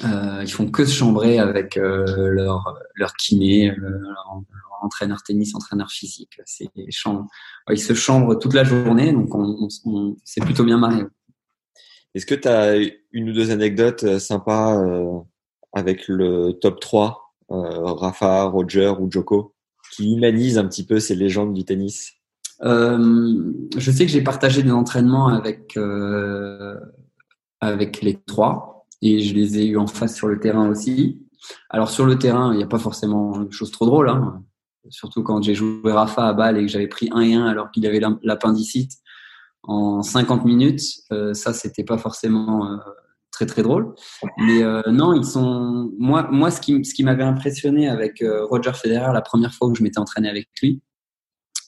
Euh, 0.04 0.40
ils 0.42 0.50
font 0.50 0.70
que 0.70 0.84
se 0.84 0.92
chambrer 0.94 1.38
avec 1.38 1.76
euh, 1.76 2.28
leur, 2.28 2.78
leur 2.94 3.14
kiné, 3.14 3.72
leur, 3.76 4.42
entraîneur 4.82 5.22
tennis, 5.22 5.54
entraîneur 5.54 5.90
physique. 5.90 6.38
Ils 6.76 6.92
se 6.92 7.94
chambrent 7.94 8.38
toute 8.38 8.52
la 8.52 8.64
journée, 8.64 9.12
donc 9.12 9.34
on, 9.34 9.68
on, 9.86 10.16
c'est 10.24 10.42
plutôt 10.42 10.64
bien 10.64 10.76
marré. 10.76 11.04
Est-ce 12.14 12.26
que 12.26 12.34
tu 12.34 12.48
as 12.48 12.76
une 13.12 13.30
ou 13.30 13.32
deux 13.32 13.50
anecdotes 13.50 14.18
sympas 14.18 14.76
avec 15.74 16.08
le 16.08 16.52
top 16.52 16.80
3, 16.80 17.24
euh, 17.50 17.92
Rafa, 17.92 18.44
Roger 18.44 18.94
ou 18.98 19.10
Joko, 19.10 19.54
qui 19.92 20.14
humanise 20.14 20.56
un 20.56 20.66
petit 20.66 20.86
peu 20.86 21.00
ces 21.00 21.14
légendes 21.14 21.52
du 21.52 21.64
tennis 21.64 22.12
euh, 22.62 23.52
Je 23.76 23.90
sais 23.90 24.06
que 24.06 24.12
j'ai 24.12 24.22
partagé 24.22 24.62
des 24.62 24.70
entraînements 24.70 25.28
avec, 25.28 25.76
euh, 25.76 26.78
avec 27.60 28.00
les 28.00 28.18
trois 28.26 28.86
et 29.02 29.20
je 29.20 29.34
les 29.34 29.58
ai 29.58 29.66
eu 29.66 29.76
en 29.76 29.86
face 29.86 30.14
sur 30.14 30.28
le 30.28 30.40
terrain 30.40 30.68
aussi. 30.68 31.20
Alors 31.68 31.90
sur 31.90 32.06
le 32.06 32.18
terrain, 32.18 32.52
il 32.54 32.56
n'y 32.56 32.62
a 32.62 32.68
pas 32.68 32.78
forcément 32.78 33.42
une 33.42 33.52
chose 33.52 33.70
trop 33.70 33.84
drôle. 33.84 34.08
Hein. 34.08 34.42
surtout 34.88 35.22
quand 35.22 35.42
j'ai 35.42 35.54
joué 35.54 35.92
Rafa 35.92 36.28
à 36.28 36.32
Bâle 36.32 36.56
et 36.56 36.62
que 36.62 36.68
j'avais 36.68 36.88
pris 36.88 37.10
1 37.12 37.20
et 37.20 37.34
1 37.34 37.44
alors 37.44 37.70
qu'il 37.70 37.86
avait 37.86 38.00
l'appendicite 38.22 38.92
en 39.62 40.02
50 40.02 40.44
minutes, 40.44 40.82
ça 41.32 41.52
c'était 41.52 41.84
pas 41.84 41.98
forcément 41.98 42.78
très 43.34 43.46
très 43.46 43.62
drôle. 43.62 43.94
Mais 44.38 44.62
non, 44.90 45.12
ils 45.14 45.24
sont. 45.24 45.90
Moi, 45.98 46.28
moi, 46.30 46.50
ce 46.50 46.60
qui, 46.60 46.84
ce 46.84 46.94
qui 46.94 47.04
m'avait 47.04 47.24
impressionné 47.24 47.88
avec 47.88 48.24
Roger 48.50 48.72
Federer 48.72 49.12
la 49.12 49.22
première 49.22 49.52
fois 49.52 49.68
où 49.68 49.74
je 49.74 49.82
m'étais 49.82 49.98
entraîné 49.98 50.28
avec 50.28 50.48
lui 50.62 50.82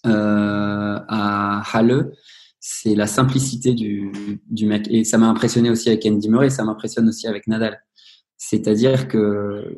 à 0.05 1.63
Halle, 1.73 2.13
c'est 2.61 2.95
la 2.95 3.07
simplicité 3.07 3.75
du, 3.75 4.11
du 4.51 4.67
mec. 4.67 4.87
Et 4.91 5.05
ça 5.05 5.19
m'a 5.19 5.29
impressionné 5.29 5.71
aussi 5.71 5.89
avec 5.89 6.05
Andy 6.07 6.29
Murray, 6.29 6.51
ça 6.51 6.65
m'impressionne 6.65 7.09
aussi 7.09 7.29
avec 7.29 7.47
Nadal. 7.47 7.81
C'est-à-dire 8.39 9.09
que 9.09 9.73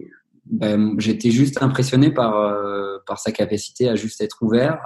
ben, 0.46 0.94
j'étais 0.98 1.30
juste 1.30 1.62
impressionné 1.62 2.10
par, 2.10 2.36
euh, 2.36 2.98
par 3.06 3.18
sa 3.18 3.32
capacité 3.32 3.88
à 3.88 3.94
juste 3.94 4.20
être 4.20 4.38
ouvert, 4.40 4.84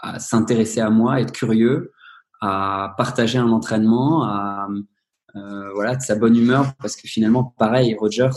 à, 0.00 0.18
s'intéresser 0.18 0.80
à 0.80 0.90
moi, 0.90 1.20
être 1.20 1.32
curieux, 1.32 1.92
à 2.40 2.94
partager 2.96 3.38
un 3.38 3.50
entraînement, 3.50 4.24
à 4.24 4.68
euh, 4.70 4.80
voilà 5.34 5.96
de 5.96 6.02
sa 6.02 6.14
bonne 6.14 6.36
humeur, 6.36 6.74
parce 6.80 6.96
que 6.96 7.08
finalement, 7.08 7.54
pareil, 7.58 7.94
Roger, 7.94 8.28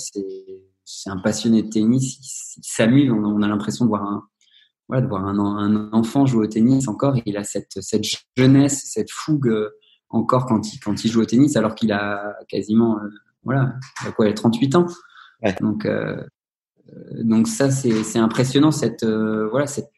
c'est 0.86 1.10
un 1.10 1.18
passionné 1.18 1.64
de 1.64 1.70
tennis, 1.70 2.18
il, 2.58 2.62
s'amuse, 2.64 3.12
on, 3.12 3.24
on, 3.24 3.42
a 3.42 3.48
l'impression 3.48 3.86
de 3.86 3.90
voir 3.90 4.04
un 4.04 4.24
voilà, 4.88 5.02
de 5.02 5.08
voir 5.08 5.26
un, 5.26 5.40
un, 5.40 5.92
enfant 5.94 6.26
jouer 6.26 6.46
au 6.46 6.48
tennis 6.48 6.88
encore, 6.88 7.16
il 7.26 7.38
a 7.38 7.44
cette, 7.44 7.82
cette 7.82 8.06
jeunesse, 8.38 8.84
cette 8.86 9.10
fougue 9.10 9.48
euh, 9.48 9.72
encore 10.10 10.46
quand 10.46 10.74
il, 10.74 10.80
quand 10.80 11.04
il 11.04 11.12
joue 11.12 11.22
au 11.22 11.26
tennis, 11.26 11.56
alors 11.56 11.76
qu'il 11.76 11.92
a 11.92 12.36
quasiment, 12.48 12.98
euh, 13.00 13.10
voilà, 13.44 13.74
il 14.02 14.10
a 14.10 14.12
quoi, 14.12 14.28
il 14.28 14.30
a 14.30 14.34
38 14.34 14.76
ans. 14.76 14.86
Ouais. 15.44 15.56
Donc, 15.60 15.86
euh, 15.86 16.24
euh, 16.90 17.24
donc 17.24 17.48
ça, 17.48 17.72
c'est 17.72 18.20
impressionnant, 18.20 18.72
cette, 18.72 19.04
euh, 19.04 19.48
voilà, 19.50 19.68
cette, 19.68 19.90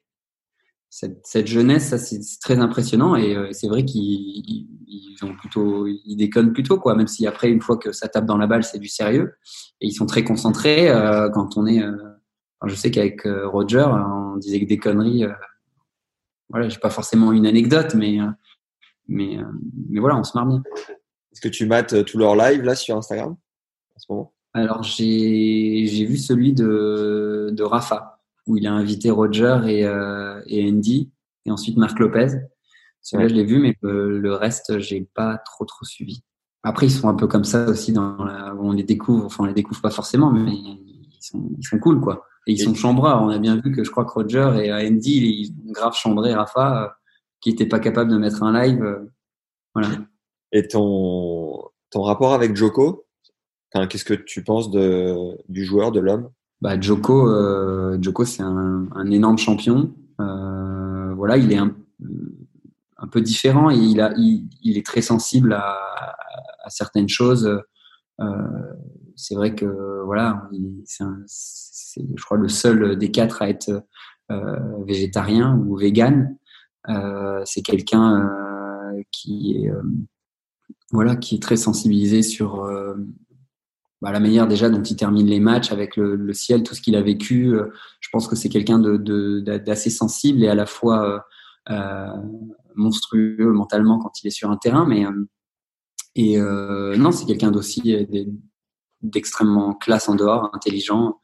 cette, 0.99 1.25
cette, 1.25 1.47
jeunesse, 1.47 1.89
ça 1.89 1.97
c'est 1.97 2.19
très 2.41 2.57
impressionnant 2.57 3.15
et 3.15 3.35
euh, 3.35 3.49
c'est 3.51 3.67
vrai 3.67 3.85
qu'ils 3.85 4.67
ils 4.87 5.17
ont 5.23 5.35
plutôt, 5.35 5.87
ils 5.87 6.15
déconnent 6.15 6.53
plutôt 6.53 6.79
quoi, 6.79 6.95
même 6.95 7.07
si 7.07 7.27
après 7.27 7.49
une 7.49 7.61
fois 7.61 7.77
que 7.77 7.91
ça 7.91 8.07
tape 8.07 8.25
dans 8.25 8.37
la 8.37 8.47
balle, 8.47 8.63
c'est 8.63 8.79
du 8.79 8.87
sérieux 8.87 9.35
et 9.81 9.87
ils 9.87 9.93
sont 9.93 10.05
très 10.05 10.23
concentrés 10.23 10.87
quand 11.33 11.57
on 11.57 11.65
est 11.65 11.81
je 12.65 12.75
sais 12.75 12.89
qu'avec 12.89 13.25
euh, 13.25 13.47
Roger, 13.47 13.85
on 13.87 14.37
disait 14.37 14.59
que 14.59 14.65
des 14.65 14.79
conneries. 14.79 15.25
Euh, 15.25 15.33
voilà, 16.49 16.69
j'ai 16.69 16.79
pas 16.79 16.89
forcément 16.89 17.31
une 17.31 17.45
anecdote, 17.45 17.93
mais 17.93 18.19
euh, 18.19 18.27
mais 19.07 19.37
mais 19.89 19.99
voilà, 19.99 20.17
on 20.17 20.23
se 20.23 20.35
marre 20.35 20.47
bien. 20.47 20.63
Est-ce 21.31 21.41
que 21.41 21.49
tu 21.49 21.65
mates 21.65 22.05
tous 22.05 22.17
leurs 22.17 22.35
lives 22.35 22.63
là 22.63 22.75
sur 22.75 22.97
Instagram 22.97 23.35
en 23.95 23.99
ce 23.99 24.05
moment? 24.09 24.33
Alors 24.53 24.81
j'ai 24.81 25.85
j'ai 25.85 26.05
vu 26.05 26.17
celui 26.17 26.53
de 26.53 27.49
de 27.51 27.63
Rafa 27.63 28.16
où 28.47 28.57
il 28.57 28.65
a 28.67 28.73
invité 28.73 29.11
Roger 29.11 29.59
et 29.65 29.81
et 30.47 30.69
Andy 30.69 31.11
et 31.45 31.51
ensuite 31.51 31.77
Marc 31.77 31.99
Lopez. 31.99 32.27
Celui-là, 33.01 33.29
je 33.29 33.35
l'ai 33.35 33.45
vu, 33.45 33.59
mais 33.59 33.75
le, 33.81 34.33
reste, 34.33 34.79
j'ai 34.79 35.07
pas 35.13 35.37
trop 35.37 35.65
trop 35.65 35.85
suivi. 35.85 36.23
Après, 36.63 36.87
ils 36.87 36.91
sont 36.91 37.07
un 37.07 37.13
peu 37.13 37.27
comme 37.27 37.45
ça 37.45 37.69
aussi 37.69 37.93
dans 37.93 38.23
la, 38.23 38.53
on 38.59 38.73
les 38.73 38.83
découvre, 38.83 39.25
enfin 39.25 39.45
on 39.45 39.47
les 39.47 39.53
découvre 39.53 39.81
pas 39.81 39.91
forcément, 39.91 40.31
mais 40.31 40.51
ils 40.51 41.17
sont, 41.21 41.49
ils 41.57 41.65
sont 41.65 41.79
cool 41.79 42.01
quoi. 42.01 42.25
Et 42.47 42.53
ils 42.53 42.59
sont 42.59 42.73
chambreurs. 42.73 43.21
On 43.21 43.29
a 43.29 43.39
bien 43.39 43.57
vu 43.57 43.71
que 43.71 43.83
je 43.83 43.91
crois 43.91 44.05
que 44.05 44.11
Roger 44.11 44.51
et 44.61 44.71
Andy, 44.71 45.11
ils 45.11 45.69
ont 45.69 45.71
grave 45.71 45.93
chambré 45.93 46.33
Rafa, 46.33 46.83
euh, 46.83 46.87
qui 47.39 47.49
n'était 47.49 47.65
pas 47.65 47.79
capable 47.79 48.11
de 48.11 48.17
mettre 48.17 48.43
un 48.43 48.51
live. 48.61 48.83
Euh, 48.83 49.05
voilà. 49.73 49.89
Et 50.51 50.67
ton, 50.67 51.61
ton 51.89 52.01
rapport 52.01 52.33
avec 52.33 52.55
Joko 52.55 53.05
Qu'est-ce 53.89 54.05
que 54.05 54.15
tu 54.15 54.43
penses 54.43 54.71
de, 54.71 55.37
du 55.49 55.63
joueur, 55.63 55.91
de 55.91 55.99
l'homme? 55.99 56.31
Bah, 56.61 56.79
Joko, 56.79 57.29
euh, 57.29 57.97
Joko 58.01 58.25
c'est 58.25 58.43
un, 58.43 58.87
un, 58.93 59.11
énorme 59.11 59.37
champion. 59.37 59.93
Euh, 60.19 61.13
voilà, 61.15 61.37
il 61.37 61.51
est 61.51 61.57
un, 61.57 61.75
un, 62.97 63.07
peu 63.07 63.21
différent 63.21 63.69
il, 63.69 64.01
a, 64.01 64.13
il, 64.17 64.47
il 64.63 64.77
est 64.77 64.85
très 64.85 65.01
sensible 65.01 65.53
à, 65.53 65.77
à 66.63 66.69
certaines 66.69 67.09
choses. 67.09 67.61
Euh, 68.19 68.73
c'est 69.15 69.35
vrai 69.35 69.55
que 69.55 70.01
voilà, 70.05 70.49
c'est 71.25 72.01
je 72.15 72.23
crois, 72.23 72.37
le 72.37 72.47
seul 72.47 72.97
des 72.97 73.11
quatre 73.11 73.41
à 73.41 73.49
être 73.49 73.83
euh, 74.31 74.83
végétarien 74.85 75.57
ou 75.65 75.77
vegan. 75.77 76.37
Euh, 76.89 77.41
c'est 77.45 77.61
quelqu'un 77.61 78.21
euh, 78.21 79.01
qui 79.11 79.65
est 79.65 79.71
voilà, 80.91 81.15
qui 81.15 81.35
est 81.35 81.41
très 81.41 81.57
sensibilisé 81.57 82.21
sur 82.21 82.65
bah, 84.01 84.11
la 84.11 84.19
manière 84.19 84.47
déjà 84.47 84.69
dont 84.69 84.83
il 84.83 84.95
termine 84.95 85.27
les 85.27 85.39
matchs 85.39 85.71
avec 85.71 85.97
le, 85.97 86.33
ciel, 86.33 86.63
tout 86.63 86.75
ce 86.75 86.81
qu'il 86.81 86.95
a 86.95 87.01
vécu. 87.01 87.57
je 87.99 88.09
pense 88.11 88.27
que 88.27 88.35
c'est 88.35 88.49
quelqu'un 88.49 88.79
d'assez 88.79 89.89
sensible 89.89 90.43
et 90.43 90.47
à 90.47 90.55
la 90.55 90.65
fois 90.65 91.25
euh, 91.69 92.07
monstrueux 92.75 93.51
mentalement 93.51 93.99
quand 93.99 94.11
il 94.21 94.27
est 94.27 94.31
sur 94.31 94.51
un 94.51 94.57
terrain, 94.57 94.85
mais 94.85 95.05
euh, 96.37 96.95
non, 96.97 97.11
c'est 97.11 97.25
quelqu'un 97.25 97.51
d'aussi 97.51 98.07
d'extrêmement 99.01 99.73
classe 99.73 100.09
en 100.09 100.15
dehors, 100.15 100.49
intelligent, 100.53 101.19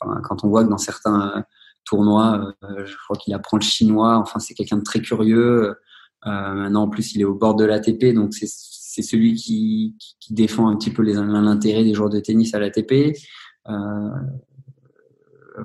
quand 0.00 0.44
on 0.44 0.48
voit 0.48 0.64
que 0.64 0.70
dans 0.70 0.78
certains 0.78 1.36
euh, 1.36 1.42
tournois, 1.84 2.54
euh, 2.64 2.86
je 2.86 2.96
crois 3.04 3.16
qu'il 3.16 3.34
apprend 3.34 3.56
le 3.56 3.62
chinois. 3.62 4.16
Enfin, 4.16 4.38
c'est 4.38 4.54
quelqu'un 4.54 4.78
de 4.78 4.82
très 4.82 5.00
curieux. 5.00 5.74
Euh, 6.26 6.52
maintenant, 6.54 6.82
en 6.82 6.88
plus, 6.88 7.14
il 7.14 7.20
est 7.20 7.24
au 7.24 7.34
bord 7.34 7.54
de 7.54 7.64
l'ATP, 7.64 8.14
donc 8.14 8.34
c'est 8.34 8.46
celui 9.02 9.34
qui, 9.34 9.96
défend 10.30 10.68
un 10.68 10.76
petit 10.76 10.90
peu 10.90 11.02
l'intérêt 11.02 11.84
des 11.84 11.94
joueurs 11.94 12.10
de 12.10 12.20
tennis 12.20 12.54
à 12.54 12.58
l'ATP. 12.58 13.16
Euh, 13.68 13.72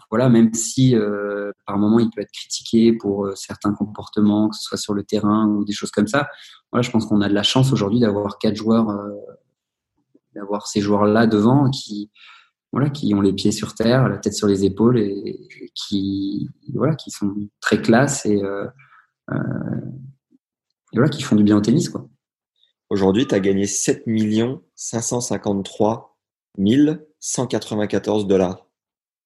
voilà, 0.10 0.30
même 0.30 0.53
si 0.53 0.95
euh, 0.95 1.52
par 1.66 1.78
moment 1.78 1.99
il 1.99 2.10
peut 2.10 2.22
être 2.22 2.32
critiqué 2.32 2.94
pour 2.94 3.30
certains 3.36 3.74
comportements, 3.74 4.49
que 4.49 4.56
ce 4.56 4.64
soit 4.64 4.78
sur 4.78 4.94
le 4.94 5.03
terrain 5.03 5.48
ou 5.48 5.66
des 5.66 5.74
choses 5.74 5.91
comme 5.91 6.08
ça. 6.08 6.30
Voilà, 6.72 6.82
je 6.82 6.91
pense 6.91 7.06
qu'on 7.06 7.22
a 7.22 7.28
de 7.28 7.34
la 7.34 7.44
chance 7.44 7.74
aujourd'hui 7.74 7.99
d'avoir 7.99 8.38
quatre 8.38 8.56
joueurs, 8.56 8.88
d'avoir 10.34 10.68
ces 10.68 10.80
joueurs-là 10.80 11.28
devant 11.28 11.70
qui 11.70 12.10
voilà, 12.72 12.90
ont 13.14 13.22
les 13.22 13.34
pieds 13.34 13.52
sur 13.52 13.76
terre, 13.76 14.08
la 14.08 14.18
tête 14.18 14.34
sur 14.34 14.48
les 14.48 14.64
épaules 14.64 14.98
et, 14.99 15.48
qui, 15.76 16.49
sont 17.10 17.36
très 17.60 17.82
classe 17.82 18.26
et, 18.26 18.41
euh, 18.41 18.66
euh, 19.32 21.08
qui 21.12 21.22
font 21.22 21.36
du 21.36 21.44
bien 21.44 21.58
au 21.58 21.62
tennis. 21.62 21.91
Aujourd'hui, 22.92 23.26
tu 23.26 23.34
as 23.34 23.40
gagné 23.40 23.68
7 23.68 24.04
553 24.76 26.18
194 27.22 28.28
dollars. 28.28 28.68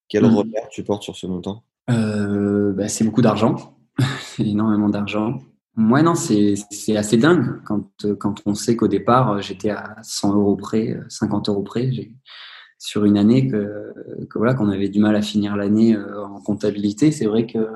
Quel 0.08 0.22
mmh. 0.22 0.36
regard 0.36 0.70
tu 0.70 0.84
portes 0.84 1.02
sur 1.02 1.16
ce 1.16 1.26
montant? 1.26 1.64
Euh, 1.90 2.74
bah, 2.74 2.88
C'est 2.88 3.04
beaucoup 3.04 3.24
d'argent, 3.24 3.76
énormément 4.38 4.88
d'argent. 4.88 5.40
Moi, 5.76 6.04
non, 6.04 6.14
c'est 6.14 6.54
assez 6.96 7.18
dingue 7.18 7.60
quand, 7.66 8.06
quand 8.20 8.36
on 8.46 8.54
sait 8.54 8.76
qu'au 8.76 8.88
départ, 8.88 9.42
j'étais 9.42 9.72
à 9.72 9.96
100 10.04 10.36
euros 10.36 10.56
près, 10.56 11.00
50 11.10 11.50
euros 11.50 11.64
près 11.64 11.90
sur 12.78 13.04
une 13.04 13.18
année 13.18 13.48
que, 13.48 13.94
que 14.30 14.38
voilà 14.38 14.54
qu'on 14.54 14.70
avait 14.70 14.90
du 14.90 15.00
mal 15.00 15.16
à 15.16 15.24
finir 15.24 15.56
l'année 15.56 15.96
euh, 15.96 16.24
en 16.24 16.40
comptabilité. 16.40 17.12
C'est 17.12 17.26
vrai 17.26 17.48
que 17.48 17.68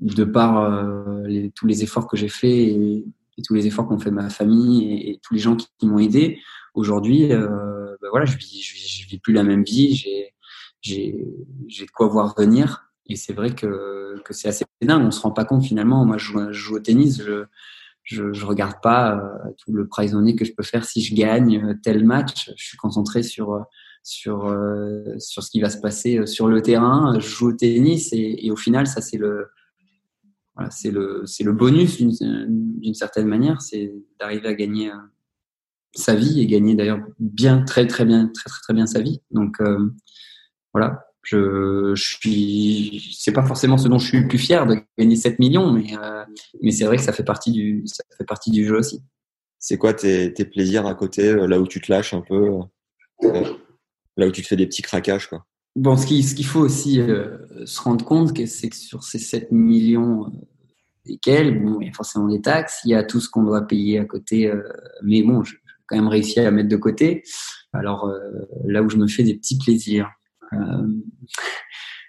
de 0.00 0.24
par 0.24 0.58
euh, 0.58 1.22
les, 1.26 1.50
tous 1.50 1.66
les 1.66 1.82
efforts 1.82 2.08
que 2.08 2.16
j'ai 2.16 2.28
faits 2.28 2.50
et, 2.50 3.04
tous 3.42 3.54
les 3.54 3.66
efforts 3.66 3.86
qu'ont 3.86 3.98
fait 3.98 4.10
ma 4.10 4.30
famille 4.30 5.10
et, 5.10 5.20
tous 5.22 5.34
les 5.34 5.40
gens 5.40 5.56
qui, 5.56 5.68
m'ont 5.86 5.98
aidé, 5.98 6.40
aujourd'hui, 6.74 7.32
euh, 7.32 7.96
ben 8.00 8.08
voilà, 8.10 8.26
je 8.26 8.36
vis, 8.36 8.62
je, 8.62 9.08
vis 9.08 9.18
plus 9.18 9.32
la 9.32 9.42
même 9.42 9.64
vie. 9.64 9.94
J'ai 9.94 10.34
j'ai 10.80 11.26
j'ai 11.68 11.86
de 11.86 11.90
quoi 11.90 12.08
voir 12.08 12.34
venir. 12.36 12.90
Et 13.06 13.16
c'est 13.16 13.32
vrai 13.32 13.54
que, 13.54 14.20
que 14.24 14.32
c'est 14.32 14.48
assez 14.48 14.64
dingue. 14.82 15.04
On 15.04 15.10
se 15.10 15.20
rend 15.20 15.30
pas 15.30 15.44
compte 15.44 15.64
finalement. 15.64 16.04
Moi, 16.04 16.16
je 16.16 16.52
joue, 16.52 16.76
au 16.76 16.80
tennis. 16.80 17.22
Je, 17.22 17.44
je, 18.02 18.32
je 18.32 18.46
regarde 18.46 18.80
pas 18.82 19.16
euh, 19.16 19.50
tout 19.58 19.72
le 19.72 19.86
prize 19.86 20.14
money 20.14 20.34
que 20.34 20.44
je 20.44 20.52
peux 20.54 20.62
faire 20.62 20.84
si 20.84 21.02
je 21.02 21.14
gagne 21.14 21.78
tel 21.82 22.04
match. 22.04 22.50
Je 22.56 22.64
suis 22.64 22.76
concentré 22.76 23.22
sur 23.22 23.64
sur 24.02 24.46
euh, 24.46 25.18
sur 25.18 25.42
ce 25.42 25.50
qui 25.50 25.60
va 25.60 25.70
se 25.70 25.78
passer 25.78 26.18
euh, 26.18 26.26
sur 26.26 26.48
le 26.48 26.62
terrain. 26.62 27.18
Je 27.18 27.26
joue 27.26 27.48
au 27.48 27.52
tennis 27.52 28.12
et, 28.12 28.46
et 28.46 28.50
au 28.50 28.56
final, 28.56 28.86
ça 28.86 29.00
c'est 29.00 29.16
le 29.16 29.48
voilà, 30.54 30.70
c'est 30.70 30.90
le 30.90 31.22
c'est 31.26 31.44
le 31.44 31.52
bonus 31.52 31.98
d'une 31.98 32.94
certaine 32.94 33.26
manière, 33.26 33.60
c'est 33.60 33.92
d'arriver 34.20 34.48
à 34.48 34.54
gagner 34.54 34.90
euh, 34.90 34.96
sa 35.94 36.14
vie 36.14 36.40
et 36.40 36.46
gagner 36.46 36.74
d'ailleurs 36.74 37.00
bien 37.18 37.62
très 37.62 37.86
très 37.86 38.04
bien 38.04 38.28
très 38.28 38.48
très 38.48 38.60
très 38.60 38.74
bien 38.74 38.86
sa 38.86 39.00
vie. 39.00 39.20
Donc 39.30 39.60
euh, 39.60 39.90
voilà, 40.72 41.06
je, 41.22 41.92
je 41.94 42.02
suis 42.02 43.16
c'est 43.18 43.32
pas 43.32 43.44
forcément 43.44 43.78
ce 43.78 43.88
dont 43.88 43.98
je 43.98 44.06
suis 44.06 44.20
le 44.20 44.28
plus 44.28 44.38
fier 44.38 44.66
de 44.66 44.76
gagner 44.98 45.16
7 45.16 45.38
millions, 45.38 45.72
mais 45.72 45.96
euh, 45.96 46.24
mais 46.62 46.70
c'est 46.70 46.84
vrai 46.84 46.96
que 46.96 47.02
ça 47.02 47.12
fait 47.12 47.24
partie 47.24 47.52
du 47.52 47.82
ça 47.86 48.04
fait 48.16 48.24
partie 48.24 48.50
du 48.50 48.64
jeu 48.64 48.78
aussi. 48.78 49.02
C'est 49.58 49.78
quoi 49.78 49.94
tes, 49.94 50.32
tes 50.34 50.44
plaisirs 50.44 50.86
à 50.86 50.94
côté, 50.94 51.34
là 51.48 51.58
où 51.58 51.66
tu 51.66 51.80
te 51.80 51.90
lâches 51.90 52.12
un 52.12 52.20
peu 52.20 52.50
là 54.16 54.26
où 54.26 54.30
tu 54.30 54.42
te 54.42 54.46
fais 54.46 54.56
des 54.56 54.66
petits 54.66 54.82
craquages. 54.82 55.28
Quoi? 55.28 55.46
Bon, 55.76 55.96
ce 55.96 56.06
qu'il 56.06 56.24
ce 56.24 56.34
qu'il 56.34 56.46
faut 56.46 56.60
aussi 56.60 57.00
euh, 57.00 57.36
se 57.66 57.80
rendre 57.80 58.04
compte, 58.04 58.36
c'est 58.46 58.68
que 58.68 58.76
sur 58.76 59.02
ces 59.02 59.18
7 59.18 59.50
millions 59.50 60.26
euh, 60.26 60.30
lesquels, 61.04 61.62
bon, 61.62 61.80
il 61.80 61.88
y 61.88 61.90
a 61.90 61.92
forcément 61.92 62.28
des 62.28 62.40
taxes, 62.40 62.80
il 62.84 62.90
y 62.90 62.94
a 62.94 63.02
tout 63.02 63.20
ce 63.20 63.28
qu'on 63.28 63.42
doit 63.42 63.66
payer 63.66 63.98
à 63.98 64.04
côté, 64.04 64.48
euh, 64.50 64.62
mais 65.02 65.22
bon, 65.22 65.42
j'ai 65.42 65.56
quand 65.86 65.96
même 65.96 66.08
réussi 66.08 66.40
à 66.40 66.50
mettre 66.50 66.68
de 66.68 66.76
côté. 66.76 67.24
Alors 67.72 68.06
euh, 68.06 68.20
là 68.64 68.82
où 68.82 68.88
je 68.88 68.96
me 68.96 69.08
fais 69.08 69.24
des 69.24 69.34
petits 69.34 69.58
plaisirs, 69.58 70.08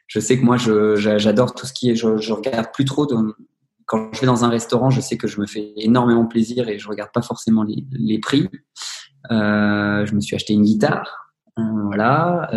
je 0.07 0.19
sais 0.19 0.39
que 0.39 0.45
moi, 0.45 0.57
j'adore 0.57 1.55
tout 1.55 1.65
ce 1.65 1.73
qui 1.73 1.89
est. 1.89 1.95
Je, 1.95 2.17
je 2.17 2.31
regarde 2.31 2.71
plus 2.71 2.85
trop. 2.85 3.07
Quand 3.85 4.13
je 4.13 4.21
vais 4.21 4.27
dans 4.27 4.45
un 4.45 4.49
restaurant, 4.49 4.91
je 4.91 5.01
sais 5.01 5.17
que 5.17 5.27
je 5.27 5.41
me 5.41 5.47
fais 5.47 5.73
énormément 5.77 6.25
plaisir 6.25 6.69
et 6.69 6.77
je 6.77 6.87
regarde 6.87 7.11
pas 7.11 7.23
forcément 7.23 7.63
les, 7.63 7.83
les 7.91 8.19
prix. 8.19 8.47
Euh, 9.31 10.05
je 10.05 10.13
me 10.13 10.21
suis 10.21 10.35
acheté 10.35 10.53
une 10.53 10.63
guitare. 10.63 11.33
Euh, 11.57 11.63
voilà. 11.85 12.49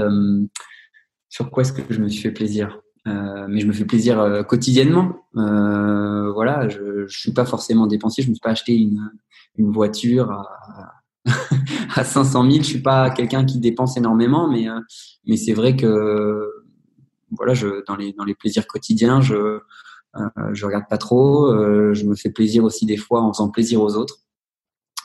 Euh, 1.29 1.35
sur 1.39 1.51
quoi 1.51 1.63
est-ce 1.63 1.73
que 1.73 1.83
je 1.93 2.01
me 2.01 2.09
suis 2.09 2.23
fait 2.23 2.33
plaisir 2.33 2.81
euh, 3.07 3.47
mais 3.49 3.61
je 3.61 3.67
me 3.67 3.73
fais 3.73 3.85
plaisir 3.85 4.21
euh, 4.21 4.43
quotidiennement. 4.43 5.17
Euh, 5.37 6.31
voilà, 6.33 6.69
je, 6.69 7.07
je 7.07 7.19
suis 7.19 7.33
pas 7.33 7.47
forcément 7.47 7.87
dépensier. 7.87 8.23
Je 8.23 8.29
me 8.29 8.35
suis 8.35 8.41
pas 8.41 8.51
acheté 8.51 8.77
une, 8.77 9.11
une 9.57 9.71
voiture 9.71 10.31
à, 10.31 10.93
à 11.95 12.05
500 12.05 12.51
000. 12.51 12.63
Je 12.63 12.69
suis 12.69 12.83
pas 12.83 13.11
quelqu'un 13.11 13.45
qui 13.47 13.61
dépense 13.61 13.97
énormément, 13.97 14.49
mais 14.49 14.67
mais 15.27 15.37
c'est 15.37 15.55
vrai 15.55 15.77
que 15.77 16.51
voilà, 17.31 17.55
je 17.55 17.85
dans 17.87 17.97
les 17.97 18.13
dans 18.13 18.25
les 18.25 18.35
plaisirs 18.35 18.67
quotidiens, 18.67 19.21
je 19.23 19.35
euh, 19.37 19.61
je 20.53 20.67
regarde 20.67 20.89
pas 20.91 20.99
trop. 20.99 21.51
je 21.95 22.05
me 22.05 22.15
fais 22.15 22.31
plaisir 22.31 22.65
aussi 22.65 22.85
des 22.85 22.97
fois 22.97 23.23
en 23.23 23.33
faisant 23.33 23.49
plaisir 23.49 23.81
aux 23.81 23.95
autres. 23.97 24.19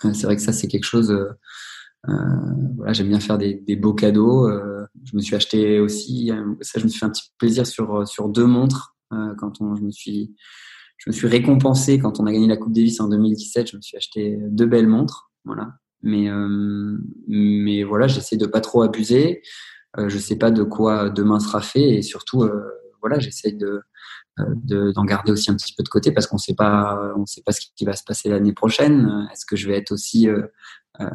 c'est 0.02 0.24
vrai 0.24 0.36
que 0.36 0.42
ça 0.42 0.52
c'est 0.52 0.68
quelque 0.68 0.86
chose. 0.86 1.16
Voilà, 2.06 2.94
j'aime 2.94 3.10
bien 3.10 3.20
faire 3.20 3.38
des, 3.38 3.56
des 3.56 3.76
beaux 3.76 3.94
cadeaux 3.94 4.50
je 5.04 5.16
me 5.16 5.22
suis 5.22 5.36
acheté 5.36 5.80
aussi, 5.80 6.32
euh, 6.32 6.56
ça, 6.62 6.80
je 6.80 6.86
me 6.86 6.90
suis 6.90 7.00
fait 7.00 7.06
un 7.06 7.10
petit 7.10 7.32
plaisir 7.38 7.66
sur, 7.68 7.96
euh, 7.96 8.06
sur 8.06 8.30
deux 8.30 8.46
montres 8.46 8.96
euh, 9.12 9.34
quand 9.38 9.62
on, 9.62 9.76
je 9.76 9.84
me 9.84 9.92
suis, 9.92 10.36
je 10.98 11.10
me 11.10 11.14
suis 11.14 11.28
récompensé 11.28 12.00
quand 12.00 12.20
on 12.20 12.26
a 12.26 12.32
gagné 12.32 12.48
la 12.48 12.58
Coupe 12.58 12.74
Davis 12.74 13.00
en 13.00 13.10
2017. 13.10 13.72
Je 13.72 13.78
me 13.78 13.82
suis 13.82 13.98
acheté 13.98 14.38
deux 14.50 14.66
belles 14.66 14.88
montres, 14.88 15.32
voilà. 15.46 15.74
Mais, 16.06 16.28
mais 17.28 17.84
voilà, 17.84 18.08
j'essaie 18.08 18.36
de 18.36 18.46
pas 18.46 18.60
trop 18.60 18.82
abuser. 18.82 19.42
je 19.98 20.18
sais 20.18 20.36
pas 20.36 20.52
de 20.52 20.64
quoi 20.64 21.10
demain 21.10 21.40
sera 21.40 21.62
fait 21.62 21.96
et 21.96 22.02
surtout, 22.02 22.46
voilà, 23.00 23.20
j'essaie 23.20 23.54
de, 23.54 23.82
d'en 24.38 25.06
garder 25.06 25.32
aussi 25.32 25.50
un 25.50 25.56
petit 25.56 25.74
peu 25.74 25.82
de 25.82 25.88
côté 25.88 26.12
parce 26.12 26.28
qu'on 26.28 26.38
sait 26.38 26.56
pas 26.56 27.14
on 27.16 27.26
sait 27.26 27.42
pas 27.42 27.54
ce 27.54 27.62
qui 27.74 27.86
va 27.86 27.94
se 27.94 28.04
passer 28.04 28.28
l'année 28.28 28.52
prochaine 28.52 29.30
est-ce 29.32 29.46
que 29.46 29.56
je 29.56 29.70
vais 29.70 29.78
être 29.78 29.94
aussi 29.94 30.28
euh, 31.02 31.06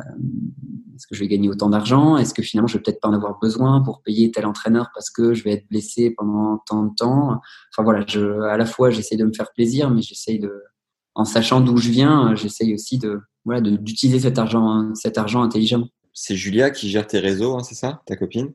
est-ce 0.99 1.07
que 1.07 1.15
je 1.15 1.21
vais 1.21 1.29
gagner 1.29 1.49
autant 1.49 1.71
d'argent? 1.71 2.17
Est-ce 2.17 2.35
que 2.35 2.43
finalement 2.43 2.67
je 2.67 2.77
vais 2.77 2.83
peut-être 2.83 3.01
pas 3.01 3.09
en 3.09 3.13
avoir 3.13 3.39
besoin 3.39 3.81
pour 3.81 4.03
payer 4.03 4.33
tel 4.33 4.47
entraîneur 4.47 4.91
parce 4.93 5.11
que 5.11 5.33
je 5.33 5.45
vais 5.45 5.53
être 5.53 5.69
blessé 5.69 6.11
pendant 6.11 6.59
tant 6.67 6.83
de 6.83 6.95
temps? 6.97 7.41
Enfin 7.73 7.85
voilà, 7.85 8.05
je, 8.09 8.41
à 8.41 8.57
la 8.57 8.67
fois 8.67 8.91
j'essaie 8.91 9.15
de 9.15 9.25
me 9.25 9.33
faire 9.33 9.53
plaisir, 9.53 9.91
mais 9.91 10.03
j'essaye 10.03 10.41
de, 10.41 10.53
en 11.15 11.25
sachant 11.25 11.61
d'où 11.61 11.77
je 11.77 11.91
viens, 11.91 12.35
j'essaye 12.35 12.75
aussi 12.75 12.99
de 12.99 13.21
voilà 13.45 13.61
d'utiliser 13.61 14.19
cet 14.19 14.41
argent 14.41 14.93
cet 14.97 15.19
argent 15.19 15.41
intelligemment. 15.41 15.87
C'est 16.13 16.35
Julia 16.35 16.71
qui 16.71 16.89
gère 16.89 17.07
tes 17.07 17.21
réseaux, 17.21 17.55
hein, 17.55 17.63
c'est 17.63 17.77
ça, 17.77 18.03
ta 18.05 18.17
copine? 18.17 18.53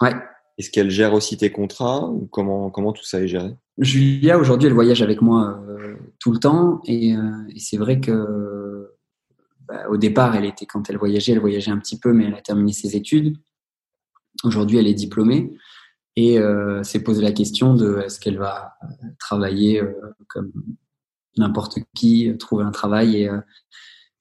Ouais. 0.00 0.14
Est-ce 0.56 0.70
qu'elle 0.70 0.88
gère 0.88 1.12
aussi 1.12 1.36
tes 1.36 1.52
contrats 1.52 2.08
ou 2.08 2.26
comment 2.32 2.70
comment 2.70 2.94
tout 2.94 3.04
ça 3.04 3.20
est 3.20 3.28
géré? 3.28 3.54
Julia 3.76 4.38
aujourd'hui 4.38 4.68
elle 4.68 4.74
voyage 4.74 5.02
avec 5.02 5.20
moi 5.20 5.60
euh, 5.68 5.96
tout 6.18 6.32
le 6.32 6.38
temps 6.38 6.80
et, 6.86 7.14
euh, 7.14 7.20
et 7.54 7.58
c'est 7.58 7.76
vrai 7.76 8.00
que 8.00 8.83
bah, 9.66 9.88
au 9.88 9.96
départ, 9.96 10.34
elle 10.36 10.44
était 10.44 10.66
quand 10.66 10.88
elle 10.90 10.98
voyageait, 10.98 11.32
elle 11.32 11.40
voyageait 11.40 11.70
un 11.70 11.78
petit 11.78 11.98
peu, 11.98 12.12
mais 12.12 12.24
elle 12.26 12.34
a 12.34 12.42
terminé 12.42 12.72
ses 12.72 12.96
études. 12.96 13.36
Aujourd'hui, 14.42 14.78
elle 14.78 14.86
est 14.86 14.94
diplômée 14.94 15.52
et 16.16 16.38
euh, 16.38 16.82
s'est 16.82 17.02
posé 17.02 17.22
la 17.22 17.32
question 17.32 17.74
de 17.74 17.98
est-ce 17.98 18.20
qu'elle 18.20 18.38
va 18.38 18.74
euh, 18.82 19.06
travailler 19.18 19.80
euh, 19.80 19.92
comme 20.28 20.52
n'importe 21.36 21.78
qui, 21.94 22.32
trouver 22.38 22.64
un 22.64 22.70
travail 22.70 23.22
et, 23.22 23.28
euh, 23.28 23.40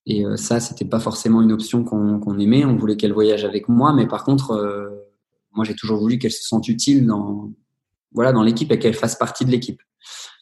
et 0.06 0.26
ça, 0.36 0.60
c'était 0.60 0.84
pas 0.84 1.00
forcément 1.00 1.42
une 1.42 1.54
option 1.54 1.86
qu'on 1.86 2.38
aimait. 2.38 2.66
On 2.66 2.76
voulait 2.76 2.98
qu'elle 2.98 3.14
voyage 3.14 3.46
avec 3.46 3.70
moi, 3.70 3.94
mais 3.94 4.06
par 4.06 4.26
contre, 4.26 4.92
moi, 5.54 5.64
j'ai 5.64 5.76
toujours 5.76 5.98
voulu 5.98 6.20
qu'elle 6.20 6.34
se 6.34 6.44
sente 6.44 6.68
utile 6.68 7.06
dans 7.06 7.54
voilà 8.12 8.34
dans 8.34 8.44
l'équipe 8.44 8.70
et 8.74 8.80
qu'elle 8.80 8.96
fasse 8.96 9.16
partie 9.16 9.46
de 9.46 9.52
l'équipe. 9.52 9.82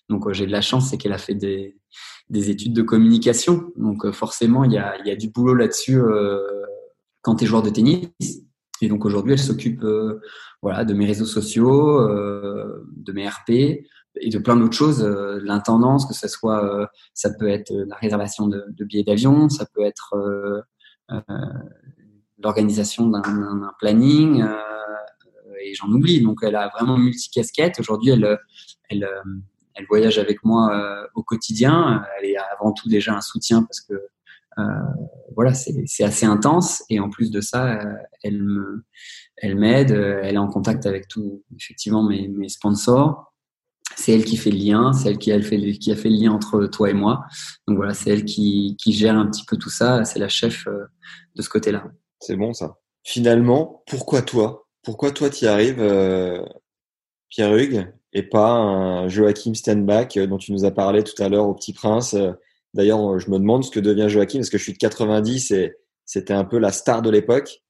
Donc, 0.09 0.31
j'ai 0.31 0.47
de 0.47 0.51
la 0.51 0.61
chance, 0.61 0.89
c'est 0.89 0.97
qu'elle 0.97 1.13
a 1.13 1.19
fait 1.19 1.35
des 1.35 1.77
des 2.31 2.49
études 2.49 2.73
de 2.73 2.81
communication. 2.81 3.71
Donc 3.75 4.05
euh, 4.05 4.11
forcément, 4.11 4.63
il 4.63 4.71
y 4.71 4.77
a, 4.77 4.95
y 5.05 5.11
a, 5.11 5.15
du 5.15 5.29
boulot 5.29 5.53
là-dessus 5.53 5.99
euh, 5.99 6.39
quand 7.21 7.35
tu 7.35 7.43
es 7.43 7.47
joueur 7.47 7.61
de 7.61 7.69
tennis. 7.69 8.07
Et 8.81 8.87
donc 8.87 9.05
aujourd'hui, 9.05 9.33
elle 9.33 9.39
s'occupe 9.39 9.83
euh, 9.83 10.21
voilà, 10.61 10.85
de 10.85 10.93
mes 10.93 11.05
réseaux 11.05 11.25
sociaux, 11.25 11.99
de 12.07 13.11
mes 13.11 13.27
RP 13.27 13.49
et 13.49 14.29
de 14.29 14.37
plein 14.39 14.55
d'autres 14.55 14.75
choses, 14.75 15.03
l'intendance, 15.43 16.05
que 16.05 16.13
ce 16.13 16.27
soit, 16.27 16.89
ça 17.13 17.29
peut 17.39 17.47
être 17.47 17.71
la 17.71 17.95
réservation 17.95 18.47
de, 18.47 18.65
de 18.69 18.85
billets 18.85 19.03
d'avion, 19.03 19.49
ça 19.49 19.65
peut 19.73 19.81
être 19.81 20.65
l'organisation 22.37 23.07
d'un 23.07 23.71
planning, 23.79 24.43
et 25.63 25.73
j'en 25.73 25.89
oublie. 25.89 26.21
Donc 26.21 26.39
elle 26.43 26.55
a 26.55 26.69
vraiment 26.69 26.97
multi-casquette. 26.97 27.79
Aujourd'hui, 27.79 28.11
elle, 28.11 28.37
elle, 28.89 29.07
elle 29.75 29.85
voyage 29.87 30.17
avec 30.17 30.43
moi 30.43 30.73
euh, 30.73 31.07
au 31.15 31.23
quotidien. 31.23 32.03
Elle 32.17 32.29
est 32.29 32.37
avant 32.37 32.71
tout 32.71 32.89
déjà 32.89 33.15
un 33.15 33.21
soutien 33.21 33.63
parce 33.63 33.81
que 33.81 33.93
euh, 34.57 34.63
voilà, 35.35 35.53
c'est 35.53 36.03
assez 36.03 36.25
intense 36.25 36.83
et 36.89 36.99
en 36.99 37.09
plus 37.09 37.31
de 37.31 37.39
ça, 37.41 37.79
euh, 37.79 37.93
elle 38.23 38.41
me, 38.41 38.85
elle 39.37 39.55
m'aide. 39.55 39.91
Elle 39.91 40.35
est 40.35 40.39
en 40.39 40.47
contact 40.47 40.85
avec 40.85 41.07
tout, 41.07 41.43
effectivement, 41.55 42.03
mes, 42.03 42.27
mes 42.27 42.49
sponsors. 42.49 43.33
C'est 43.95 44.13
elle 44.13 44.23
qui 44.23 44.37
fait 44.37 44.51
le 44.51 44.57
lien, 44.57 44.93
c'est 44.93 45.09
elle 45.09 45.17
qui 45.17 45.31
a 45.33 45.41
fait 45.41 45.59
qui 45.73 45.91
a 45.91 45.95
fait 45.95 46.09
le 46.09 46.15
lien 46.15 46.31
entre 46.31 46.65
toi 46.65 46.89
et 46.89 46.93
moi. 46.93 47.25
Donc 47.67 47.77
voilà, 47.77 47.93
c'est 47.93 48.09
elle 48.09 48.23
qui, 48.23 48.77
qui 48.81 48.93
gère 48.93 49.17
un 49.17 49.27
petit 49.27 49.43
peu 49.45 49.57
tout 49.57 49.69
ça. 49.69 50.05
C'est 50.05 50.19
la 50.19 50.29
chef 50.29 50.65
de 51.35 51.41
ce 51.41 51.49
côté-là. 51.49 51.83
C'est 52.19 52.37
bon 52.37 52.53
ça. 52.53 52.77
Finalement, 53.03 53.83
pourquoi 53.87 54.21
toi? 54.21 54.67
Pourquoi 54.81 55.11
toi 55.11 55.29
tu 55.29 55.45
y 55.45 55.47
arrives, 55.47 55.83
Pierre 57.29 57.55
Hugues 57.55 57.91
et 58.13 58.23
pas 58.23 59.07
Joachim 59.07 59.53
Stenbach 59.53 60.17
euh, 60.17 60.27
dont 60.27 60.37
tu 60.37 60.51
nous 60.51 60.65
as 60.65 60.71
parlé 60.71 61.03
tout 61.03 61.21
à 61.21 61.29
l'heure 61.29 61.47
au 61.47 61.53
Petit 61.53 61.73
Prince. 61.73 62.13
Euh, 62.13 62.31
d'ailleurs, 62.73 63.19
je 63.19 63.29
me 63.29 63.39
demande 63.39 63.63
ce 63.63 63.71
que 63.71 63.79
devient 63.79 64.07
Joachim 64.09 64.39
parce 64.39 64.49
que 64.49 64.57
je 64.57 64.63
suis 64.63 64.73
de 64.73 64.77
90 64.77 65.51
et 65.51 65.75
c'était 66.05 66.33
un 66.33 66.43
peu 66.43 66.57
la 66.57 66.71
star 66.71 67.01
de 67.01 67.09
l'époque. 67.09 67.61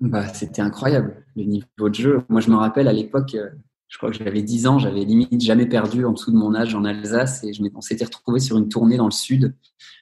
Bah, 0.00 0.28
c'était 0.28 0.60
incroyable 0.60 1.24
le 1.36 1.44
niveau 1.44 1.88
de 1.88 1.94
jeu. 1.94 2.22
Moi, 2.28 2.40
je 2.40 2.50
me 2.50 2.56
rappelle 2.56 2.88
à 2.88 2.92
l'époque, 2.92 3.34
euh, 3.34 3.48
je 3.88 3.96
crois 3.96 4.10
que 4.10 4.16
j'avais 4.16 4.42
10 4.42 4.66
ans, 4.66 4.78
j'avais 4.78 5.04
limite 5.04 5.40
jamais 5.40 5.66
perdu 5.66 6.04
en 6.04 6.12
dessous 6.12 6.30
de 6.30 6.36
mon 6.36 6.54
âge 6.54 6.74
en 6.74 6.84
Alsace 6.84 7.42
et 7.44 7.52
je 7.54 7.62
on 7.74 7.80
s'était 7.80 8.04
retrouvé 8.04 8.40
sur 8.40 8.58
une 8.58 8.68
tournée 8.68 8.98
dans 8.98 9.06
le 9.06 9.12
sud 9.12 9.54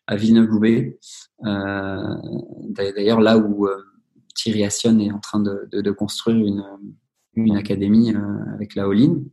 à 0.06 0.16
Villeneuve-Loubet. 0.16 0.98
Euh, 1.44 2.16
D'ailleurs, 2.70 3.20
là 3.20 3.38
où 3.38 3.68
Thierry 4.34 4.64
Assion 4.64 4.98
est 4.98 5.12
en 5.12 5.20
train 5.20 5.38
de, 5.38 5.90
construire 5.92 6.44
une, 6.44 6.64
une 7.36 7.56
académie 7.56 8.12
avec 8.56 8.74
la 8.74 8.88
Oline. 8.88 9.24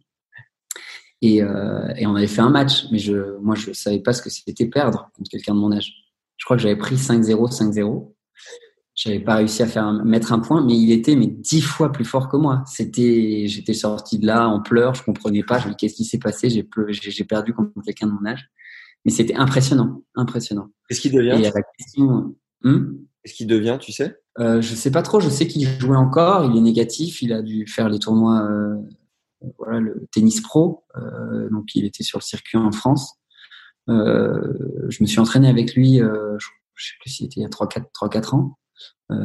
Et, 1.22 1.44
euh, 1.44 1.94
et, 1.98 2.08
on 2.08 2.16
avait 2.16 2.28
fait 2.28 2.42
un 2.42 2.50
match, 2.50 2.86
mais 2.92 2.98
je, 2.98 3.38
moi, 3.40 3.56
je 3.56 3.74
savais 3.74 4.00
pas 4.00 4.12
ce 4.12 4.22
que 4.22 4.30
c'était 4.30 4.66
perdre 4.66 5.10
contre 5.16 5.30
quelqu'un 5.30 5.54
de 5.54 5.60
mon 5.60 5.72
âge. 5.72 5.94
Je 6.38 6.46
crois 6.46 6.58
que 6.58 6.64
j'avais 6.64 6.78
pris 6.78 6.96
5-0, 6.96 7.52
5-0. 7.52 8.14
J'avais 8.96 9.20
pas 9.20 9.36
réussi 9.36 9.62
à 9.62 9.68
faire 9.68 9.94
mettre 10.04 10.34
un 10.34 10.40
point, 10.40 10.66
mais 10.66 10.76
il 10.76 10.92
était 10.92 11.16
mais 11.16 11.28
dix 11.28 11.62
fois 11.62 11.92
plus 11.92 12.06
fort 12.06 12.28
que 12.28 12.38
moi. 12.38 12.64
C'était, 12.66 13.46
j'étais 13.48 13.74
sorti 13.74 14.20
de 14.20 14.26
là 14.26 14.48
en 14.48 14.62
pleurs, 14.62 14.96
je 14.96 15.04
comprenais 15.04 15.44
pas. 15.44 15.60
Je 15.60 15.70
me 15.70 15.74
qu'est-ce 15.74 15.96
qui 15.96 16.06
s'est 16.06 16.20
passé? 16.20 16.50
J'ai 16.50 16.68
j'ai 16.90 17.24
perdu 17.24 17.54
contre 17.54 17.72
quelqu'un 17.86 18.08
de 18.08 18.12
mon 18.12 18.26
âge. 18.26 18.50
Mais 19.06 19.12
c'était 19.12 19.36
impressionnant, 19.36 20.04
impressionnant. 20.16 20.70
Qu'est-ce 20.88 21.02
qu'il 21.02 21.12
devient? 21.12 21.40
Et 21.42 21.48
à 21.48 21.52
la 21.52 21.64
question, 21.78 22.36
hmm? 22.64 22.98
Qu'est-ce 23.24 23.36
qu'il 23.36 23.48
devient, 23.48 23.78
tu 23.80 23.92
sais? 23.92 24.20
Euh, 24.40 24.62
Je 24.62 24.76
sais 24.76 24.92
pas 24.92 25.02
trop. 25.02 25.20
Je 25.20 25.30
sais 25.30 25.48
qu'il 25.48 25.68
jouait 25.80 25.98
encore. 25.98 26.50
Il 26.52 26.58
est 26.58 26.62
négatif. 26.62 27.22
Il 27.22 27.34
a 27.34 27.42
dû 27.42 27.66
faire 27.68 27.90
les 27.90 28.00
tournois 28.00 28.42
euh, 28.44 28.76
voilà, 29.58 29.80
le 29.80 30.08
tennis 30.12 30.42
pro. 30.42 30.84
Euh, 30.98 31.50
donc, 31.50 31.76
il 31.76 31.86
était 31.86 32.04
sur 32.04 32.20
le 32.20 32.24
circuit 32.24 32.58
en 32.58 32.72
France. 32.72 33.16
Euh, 33.90 34.54
je 34.90 35.04
me 35.04 35.08
suis 35.08 35.20
entraîné 35.20 35.48
avec 35.50 35.74
lui, 35.74 36.02
euh, 36.02 36.38
je, 36.38 36.48
je 36.76 36.88
sais 36.88 36.94
plus 37.02 37.10
s'il 37.10 37.26
était 37.26 37.40
il 37.40 37.44
y 37.44 37.46
a 37.46 37.50
3-4 37.50 38.36
ans. 38.36 38.58
Euh, 39.12 39.16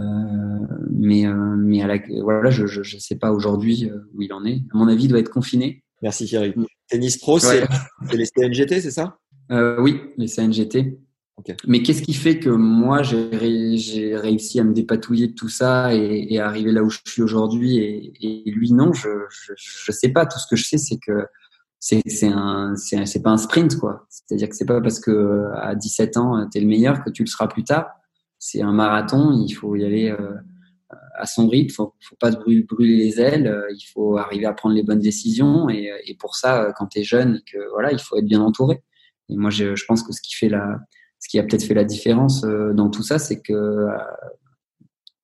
mais 0.90 1.24
mais 1.26 1.82
à 1.82 1.86
la, 1.86 1.98
voilà, 2.22 2.50
je, 2.50 2.66
je, 2.66 2.82
je 2.82 2.98
sais 2.98 3.16
pas 3.16 3.32
aujourd'hui 3.32 3.90
où 4.14 4.22
il 4.22 4.32
en 4.32 4.44
est. 4.44 4.62
À 4.72 4.78
mon 4.78 4.88
avis, 4.88 5.04
il 5.04 5.08
doit 5.08 5.20
être 5.20 5.30
confiné. 5.30 5.84
Merci 6.02 6.26
Thierry. 6.26 6.54
Tennis 6.88 7.16
pro, 7.18 7.38
c'est 7.38 7.66
les 8.12 8.26
CNGT, 8.26 8.80
c'est 8.80 8.90
ça? 8.90 9.18
Euh, 9.50 9.80
Oui, 9.80 10.00
les 10.16 10.28
CNGT. 10.28 10.98
Mais 11.66 11.82
qu'est-ce 11.82 12.02
qui 12.02 12.14
fait 12.14 12.38
que 12.38 12.48
moi, 12.48 13.02
j'ai 13.02 14.16
réussi 14.16 14.58
à 14.58 14.64
me 14.64 14.72
dépatouiller 14.72 15.28
de 15.28 15.34
tout 15.34 15.48
ça 15.50 15.94
et, 15.94 16.26
et 16.30 16.40
à 16.40 16.46
arriver 16.46 16.72
là 16.72 16.82
où 16.82 16.90
je 16.90 16.98
suis 17.06 17.22
aujourd'hui 17.22 17.76
et, 17.78 18.12
et, 18.20 18.50
lui, 18.50 18.72
non, 18.72 18.92
je, 18.92 19.08
je 19.56 19.92
sais 19.92 20.08
pas. 20.08 20.24
Tout 20.26 20.38
ce 20.38 20.46
que 20.48 20.56
je 20.56 20.64
sais, 20.64 20.78
c'est 20.78 20.98
que 20.98 21.26
c'est 21.78 22.02
c'est 22.06 23.22
pas 23.22 23.30
un 23.30 23.36
sprint 23.36 23.76
quoi. 23.76 24.06
C'est-à-dire 24.08 24.48
que 24.48 24.56
c'est 24.56 24.64
pas 24.66 24.80
parce 24.80 24.98
que 24.98 25.50
à 25.54 25.74
17 25.74 26.16
ans 26.16 26.48
tu 26.50 26.58
es 26.58 26.60
le 26.60 26.66
meilleur 26.66 27.04
que 27.04 27.10
tu 27.10 27.22
le 27.22 27.28
seras 27.28 27.48
plus 27.48 27.64
tard. 27.64 27.86
C'est 28.38 28.62
un 28.62 28.72
marathon 28.72 29.32
il 29.32 29.52
faut 29.52 29.76
y 29.76 29.84
aller 29.84 30.10
euh, 30.10 30.34
à 31.18 31.26
son 31.26 31.48
rythme. 31.48 31.74
Faut 31.74 31.94
faut 32.00 32.16
pas 32.16 32.32
se 32.32 32.38
brûler, 32.38 32.64
les 32.96 33.20
ailes. 33.20 33.62
Il 33.70 33.84
faut 33.92 34.16
arriver 34.16 34.46
à 34.46 34.52
prendre 34.52 34.74
les 34.74 34.82
bonnes 34.82 35.00
décisions. 35.00 35.68
Et, 35.68 35.92
et 36.06 36.14
pour 36.16 36.34
ça 36.34 36.72
quand 36.76 36.86
tu 36.86 37.00
es 37.00 37.04
jeune 37.04 37.40
que 37.50 37.58
voilà 37.72 37.92
il 37.92 38.00
faut 38.00 38.16
être 38.16 38.26
bien 38.26 38.40
entouré. 38.40 38.82
Et 39.28 39.36
moi 39.36 39.50
je, 39.50 39.76
je 39.76 39.84
pense 39.86 40.02
que 40.02 40.12
ce 40.12 40.22
qui 40.22 40.34
fait 40.34 40.48
la 40.48 40.78
ce 41.18 41.28
qui 41.28 41.38
a 41.38 41.42
peut-être 41.42 41.64
fait 41.64 41.74
la 41.74 41.84
différence 41.84 42.44
euh, 42.44 42.72
dans 42.72 42.90
tout 42.90 43.02
ça, 43.02 43.18
c'est 43.18 43.40
que 43.40 43.52
euh, 43.52 43.96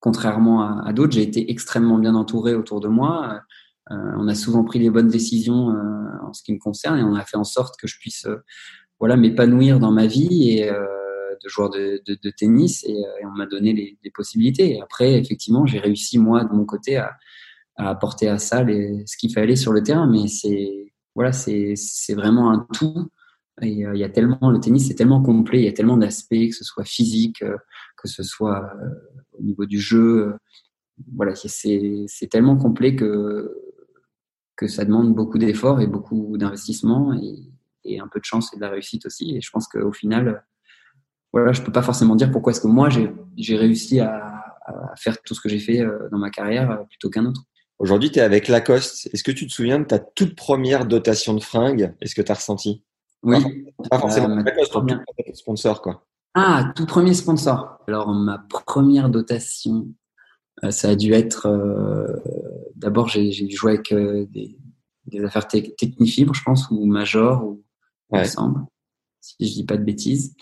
contrairement 0.00 0.84
à, 0.84 0.92
d'autres, 0.92 1.12
j'ai 1.12 1.22
été 1.22 1.50
extrêmement 1.50 1.98
bien 1.98 2.14
entouré 2.14 2.54
autour 2.54 2.80
de 2.80 2.88
moi. 2.88 3.40
on 3.88 4.26
a 4.26 4.34
souvent 4.34 4.64
pris 4.64 4.80
les 4.80 4.90
bonnes 4.90 5.08
décisions 5.08 5.68
en 6.22 6.32
ce 6.32 6.42
qui 6.42 6.52
me 6.52 6.58
concerne 6.58 6.98
et 6.98 7.04
on 7.04 7.14
a 7.14 7.24
fait 7.24 7.36
en 7.36 7.44
sorte 7.44 7.78
que 7.78 7.86
je 7.86 7.98
puisse 8.00 8.26
voilà 8.98 9.16
m'épanouir 9.16 9.78
dans 9.78 9.92
ma 9.92 10.08
vie 10.08 10.58
et 10.58 10.68
de 10.68 11.48
joueur 11.48 11.70
de, 11.70 12.30
tennis 12.36 12.84
et, 12.84 13.00
on 13.24 13.36
m'a 13.36 13.46
donné 13.46 13.72
les, 13.72 14.10
possibilités. 14.10 14.74
Et 14.74 14.82
après, 14.82 15.14
effectivement, 15.14 15.66
j'ai 15.66 15.78
réussi 15.78 16.18
moi 16.18 16.44
de 16.44 16.52
mon 16.52 16.64
côté 16.64 16.96
à, 16.96 17.16
apporter 17.76 18.28
à 18.28 18.38
ça 18.38 18.64
ce 18.66 19.16
qu'il 19.16 19.32
fallait 19.32 19.56
sur 19.56 19.72
le 19.72 19.84
terrain. 19.84 20.08
Mais 20.08 20.26
c'est 20.26 20.92
voilà, 21.14 21.32
c'est 21.32 22.14
vraiment 22.14 22.50
un 22.50 22.66
tout. 22.72 23.08
Euh, 23.60 23.96
y 23.96 24.04
a 24.04 24.08
tellement 24.08 24.50
le 24.50 24.58
tennis, 24.60 24.88
c'est 24.88 24.94
tellement 24.94 25.22
complet, 25.22 25.60
il 25.60 25.64
y 25.64 25.68
a 25.68 25.72
tellement 25.72 25.96
d'aspects, 25.96 26.48
que 26.48 26.54
ce 26.54 26.64
soit 26.64 26.84
physique, 26.84 27.42
euh, 27.42 27.56
que 27.96 28.08
ce 28.08 28.22
soit 28.22 28.72
euh, 28.80 28.88
au 29.38 29.42
niveau 29.42 29.66
du 29.66 29.78
jeu. 29.78 30.34
voilà, 31.14 31.34
c'est 31.34 32.28
tellement 32.30 32.56
complet 32.56 32.96
que 32.96 33.54
que 34.56 34.68
ça 34.68 34.84
demande 34.84 35.14
beaucoup 35.14 35.38
d'efforts 35.38 35.80
et 35.80 35.86
beaucoup 35.86 36.36
d'investissement 36.38 37.14
et, 37.14 37.36
et, 37.84 38.00
un 38.00 38.06
peu 38.06 38.20
de 38.20 38.24
chance 38.24 38.52
et 38.52 38.56
de 38.56 38.60
la 38.60 38.68
réussite 38.68 39.06
aussi. 39.06 39.34
Et 39.34 39.40
je 39.40 39.50
pense 39.50 39.66
qu'au 39.66 39.92
final, 39.92 40.44
voilà, 41.32 41.52
je 41.52 41.62
peux 41.62 41.72
pas 41.72 41.82
forcément 41.82 42.14
dire 42.14 42.30
pourquoi 42.30 42.52
est-ce 42.52 42.60
que 42.60 42.68
moi 42.68 42.88
j'ai 42.90 43.56
réussi 43.56 43.98
à, 44.00 44.44
à, 44.66 44.94
faire 44.96 45.20
tout 45.22 45.34
ce 45.34 45.40
que 45.40 45.48
j'ai 45.48 45.58
fait 45.58 45.82
dans 46.12 46.18
ma 46.18 46.30
carrière 46.30 46.84
plutôt 46.88 47.10
qu'un 47.10 47.26
autre. 47.26 47.42
Aujourd'hui, 47.78 48.10
tu 48.12 48.18
es 48.20 48.22
avec 48.22 48.46
Lacoste. 48.48 49.08
Est-ce 49.12 49.24
que 49.24 49.32
tu 49.32 49.46
te 49.46 49.52
souviens 49.52 49.80
de 49.80 49.84
ta 49.84 49.98
toute 49.98 50.36
première 50.36 50.86
dotation 50.86 51.34
de 51.34 51.42
fringues? 51.42 51.94
Est-ce 52.00 52.14
que 52.14 52.22
tu 52.22 52.30
as 52.30 52.36
ressenti? 52.36 52.84
Oui. 53.22 53.66
Pas, 53.88 53.98
forcément 53.98 54.36
euh, 54.36 54.66
première... 54.70 55.00
sponsor, 55.34 55.80
quoi. 55.80 56.04
Ah, 56.34 56.72
tout 56.74 56.86
premier 56.86 57.14
sponsor. 57.14 57.78
Alors, 57.86 58.08
ma 58.08 58.38
première 58.38 59.10
dotation, 59.10 59.88
euh, 60.64 60.70
ça 60.70 60.90
a 60.90 60.94
dû 60.96 61.12
être. 61.12 61.46
Euh, 61.46 62.06
D'abord, 62.74 63.08
j'ai 63.08 63.32
joué 63.50 63.72
avec 63.72 63.92
euh, 63.92 64.26
des, 64.30 64.58
des, 65.06 65.24
affaires 65.24 65.46
te 65.46 65.56
Technifibres, 65.56 66.34
je 66.34 66.42
pense, 66.42 66.68
ou 66.70 66.84
Major, 66.84 67.44
ou 67.44 67.62
ouais. 68.10 68.20
ensemble 68.20 68.66
si 69.22 69.36
je 69.40 69.54
dis 69.54 69.64
pas 69.64 69.76
de 69.76 69.84
bêtises. 69.84 70.34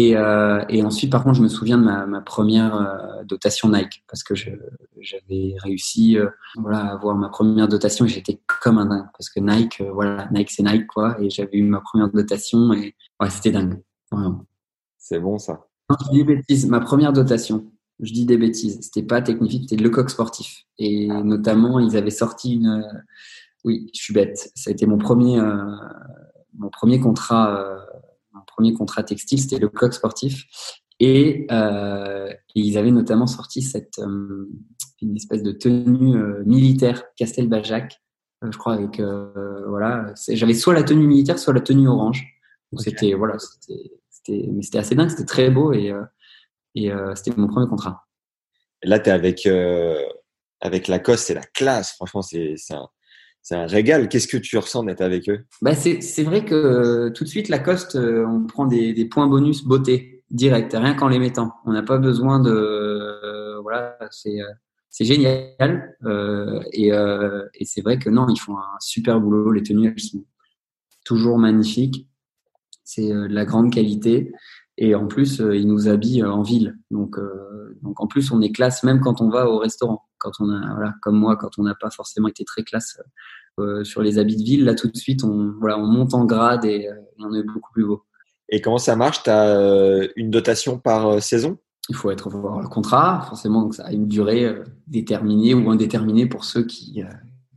Et, 0.00 0.16
euh, 0.16 0.64
et 0.68 0.84
ensuite, 0.84 1.10
par 1.10 1.24
contre, 1.24 1.34
je 1.34 1.42
me 1.42 1.48
souviens 1.48 1.76
de 1.76 1.82
ma, 1.82 2.06
ma 2.06 2.20
première 2.20 2.76
euh, 2.76 3.24
dotation 3.24 3.68
Nike 3.68 4.04
parce 4.06 4.22
que 4.22 4.32
j'avais 4.36 5.56
réussi 5.58 6.16
euh, 6.16 6.28
voilà, 6.54 6.84
à 6.84 6.92
avoir 6.92 7.16
ma 7.16 7.28
première 7.28 7.66
dotation 7.66 8.04
et 8.04 8.08
j'étais 8.08 8.40
comme 8.46 8.78
un 8.78 8.86
dingue 8.86 9.08
parce 9.18 9.28
que 9.28 9.40
Nike, 9.40 9.80
euh, 9.80 9.90
voilà, 9.90 10.28
Nike 10.30 10.52
c'est 10.52 10.62
Nike 10.62 10.86
quoi. 10.86 11.20
Et 11.20 11.30
j'avais 11.30 11.58
eu 11.58 11.64
ma 11.64 11.80
première 11.80 12.12
dotation 12.12 12.72
et 12.74 12.94
ouais, 13.20 13.30
c'était 13.30 13.50
dingue. 13.50 13.82
Vraiment. 14.12 14.46
C'est 14.98 15.18
bon 15.18 15.36
ça. 15.36 15.66
Non, 15.90 15.96
je 16.00 16.10
dis 16.12 16.18
des 16.18 16.36
bêtises. 16.36 16.66
Ma 16.68 16.78
première 16.78 17.12
dotation, 17.12 17.66
je 17.98 18.12
dis 18.12 18.24
des 18.24 18.38
bêtises. 18.38 18.78
C'était 18.80 19.02
pas 19.04 19.20
technique, 19.20 19.68
c'était 19.68 19.82
Lecoq 19.82 20.10
Sportif. 20.10 20.62
Et 20.78 21.08
notamment, 21.08 21.80
ils 21.80 21.96
avaient 21.96 22.10
sorti 22.10 22.54
une. 22.54 22.86
Oui, 23.64 23.90
je 23.92 24.00
suis 24.00 24.14
bête. 24.14 24.52
Ça 24.54 24.70
a 24.70 24.72
été 24.72 24.86
mon 24.86 24.98
premier, 24.98 25.42
mon 26.56 26.70
premier 26.70 27.00
contrat 27.00 27.84
premier 28.46 28.72
contrat 28.72 29.02
textile, 29.02 29.40
c'était 29.40 29.58
le 29.58 29.68
coq 29.68 29.92
sportif. 29.92 30.44
Et, 31.00 31.46
euh, 31.52 32.28
et, 32.54 32.60
ils 32.60 32.76
avaient 32.76 32.90
notamment 32.90 33.28
sorti 33.28 33.62
cette 33.62 34.00
euh, 34.00 34.48
une 35.00 35.16
espèce 35.16 35.42
de 35.42 35.52
tenue 35.52 36.16
euh, 36.16 36.42
militaire 36.44 37.04
Castelbajac, 37.16 38.00
euh, 38.42 38.48
je 38.50 38.58
crois 38.58 38.74
avec 38.74 39.00
euh, 39.00 39.64
voilà. 39.68 40.12
J'avais 40.28 40.54
soit 40.54 40.74
la 40.74 40.82
tenue 40.82 41.06
militaire, 41.06 41.38
soit 41.38 41.54
la 41.54 41.60
tenue 41.60 41.88
orange. 41.88 42.26
Donc 42.72 42.80
okay. 42.80 42.90
c'était 42.90 43.14
voilà, 43.14 43.36
c'était 43.38 44.48
mais 44.52 44.62
c'était 44.62 44.78
assez 44.78 44.94
dingue, 44.94 45.08
c'était 45.08 45.24
très 45.24 45.50
beau 45.50 45.72
et 45.72 45.92
et 46.74 46.90
c'était 47.14 47.32
mon 47.36 47.46
premier 47.46 47.66
contrat. 47.66 48.06
Là, 48.82 48.98
tu 49.00 49.08
es 49.08 49.12
avec 49.12 49.48
avec 50.60 50.88
Lacoste, 50.88 51.28
c'est 51.28 51.34
la 51.34 51.46
classe. 51.54 51.92
Franchement, 51.92 52.20
c'est 52.20 52.56
un 52.70 52.88
c'est 53.42 53.54
un 53.54 53.66
régal. 53.66 54.08
Qu'est-ce 54.08 54.28
que 54.28 54.36
tu 54.36 54.58
ressens 54.58 54.84
d'être 54.84 55.00
avec 55.00 55.28
eux? 55.28 55.44
Bah 55.62 55.74
c'est 55.74 56.22
vrai 56.22 56.44
que 56.44 56.54
euh, 56.54 57.10
tout 57.10 57.24
de 57.24 57.28
suite, 57.28 57.48
Lacoste, 57.48 57.96
euh, 57.96 58.26
on 58.26 58.44
prend 58.44 58.66
des, 58.66 58.92
des, 58.92 59.04
points 59.06 59.26
bonus 59.26 59.64
beauté 59.64 60.18
direct, 60.30 60.72
rien 60.74 60.94
qu'en 60.94 61.08
les 61.08 61.18
mettant. 61.18 61.52
On 61.64 61.72
n'a 61.72 61.82
pas 61.82 61.98
besoin 61.98 62.40
de. 62.40 62.50
Euh, 62.50 63.60
voilà, 63.62 63.96
c'est 64.10 64.38
c'est 64.90 65.04
génial. 65.04 65.96
Euh, 66.04 66.60
et, 66.72 66.92
euh, 66.92 67.44
et 67.54 67.64
c'est 67.64 67.82
vrai 67.82 67.98
que 67.98 68.10
non, 68.10 68.26
ils 68.28 68.38
font 68.38 68.56
un 68.56 68.76
super 68.80 69.20
boulot. 69.20 69.52
Les 69.52 69.62
tenues, 69.62 69.92
elles 69.94 70.00
sont 70.00 70.24
toujours 71.04 71.38
magnifiques. 71.38 72.08
C'est 72.84 73.08
de 73.08 73.26
la 73.26 73.44
grande 73.44 73.72
qualité. 73.72 74.32
Et 74.78 74.94
en 74.94 75.06
plus, 75.06 75.38
ils 75.40 75.66
nous 75.66 75.88
habillent 75.88 76.24
en 76.24 76.42
ville. 76.42 76.78
Donc, 76.90 77.16
donc 77.82 78.00
en 78.00 78.06
plus, 78.06 78.30
on 78.30 78.40
est 78.40 78.52
classe 78.52 78.82
même 78.82 79.00
quand 79.00 79.20
on 79.20 79.28
va 79.28 79.48
au 79.50 79.58
restaurant. 79.58 80.07
Quand 80.18 80.32
on 80.40 80.50
a, 80.50 80.74
voilà, 80.74 80.94
comme 81.02 81.18
moi, 81.18 81.36
quand 81.36 81.58
on 81.58 81.62
n'a 81.62 81.74
pas 81.74 81.90
forcément 81.90 82.28
été 82.28 82.44
très 82.44 82.62
classe 82.62 83.00
euh, 83.58 83.84
sur 83.84 84.02
les 84.02 84.18
habits 84.18 84.36
de 84.36 84.42
ville, 84.42 84.64
là 84.64 84.74
tout 84.74 84.88
de 84.88 84.96
suite, 84.96 85.24
on, 85.24 85.54
voilà, 85.60 85.78
on 85.78 85.86
monte 85.86 86.14
en 86.14 86.24
grade 86.24 86.64
et, 86.64 86.88
euh, 86.88 86.94
on 87.18 87.34
est 87.34 87.42
beaucoup 87.42 87.72
plus 87.72 87.84
beau. 87.84 88.04
Et 88.48 88.60
comment 88.60 88.78
ça 88.78 88.96
marche? 88.96 89.22
Tu 89.22 89.30
as 89.30 89.48
euh, 89.48 90.08
une 90.16 90.30
dotation 90.30 90.78
par 90.78 91.22
saison? 91.22 91.58
Il 91.88 91.96
faut 91.96 92.10
être 92.10 92.28
voir 92.28 92.60
le 92.60 92.68
contrat, 92.68 93.22
forcément, 93.28 93.62
donc 93.62 93.74
ça 93.74 93.86
a 93.86 93.92
une 93.92 94.08
durée 94.08 94.54
déterminée 94.86 95.54
ou 95.54 95.70
indéterminée 95.70 96.26
pour 96.26 96.44
ceux 96.44 96.64
qui, 96.64 97.02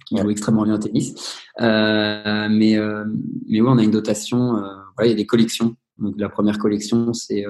qui 0.06 0.16
ouais. 0.16 0.22
jouent 0.22 0.30
extrêmement 0.30 0.64
bien 0.64 0.76
au 0.76 0.78
tennis. 0.78 1.38
Euh, 1.60 2.48
mais, 2.50 2.78
euh, 2.78 3.06
mais 3.48 3.62
oui, 3.62 3.68
on 3.70 3.78
a 3.78 3.84
une 3.84 3.92
dotation, 3.92 4.56
euh, 4.58 4.62
voilà, 4.96 5.08
il 5.08 5.10
y 5.10 5.14
a 5.14 5.16
des 5.16 5.26
collections. 5.26 5.76
Donc 5.98 6.16
la 6.18 6.30
première 6.30 6.58
collection, 6.58 7.14
c'est 7.14 7.46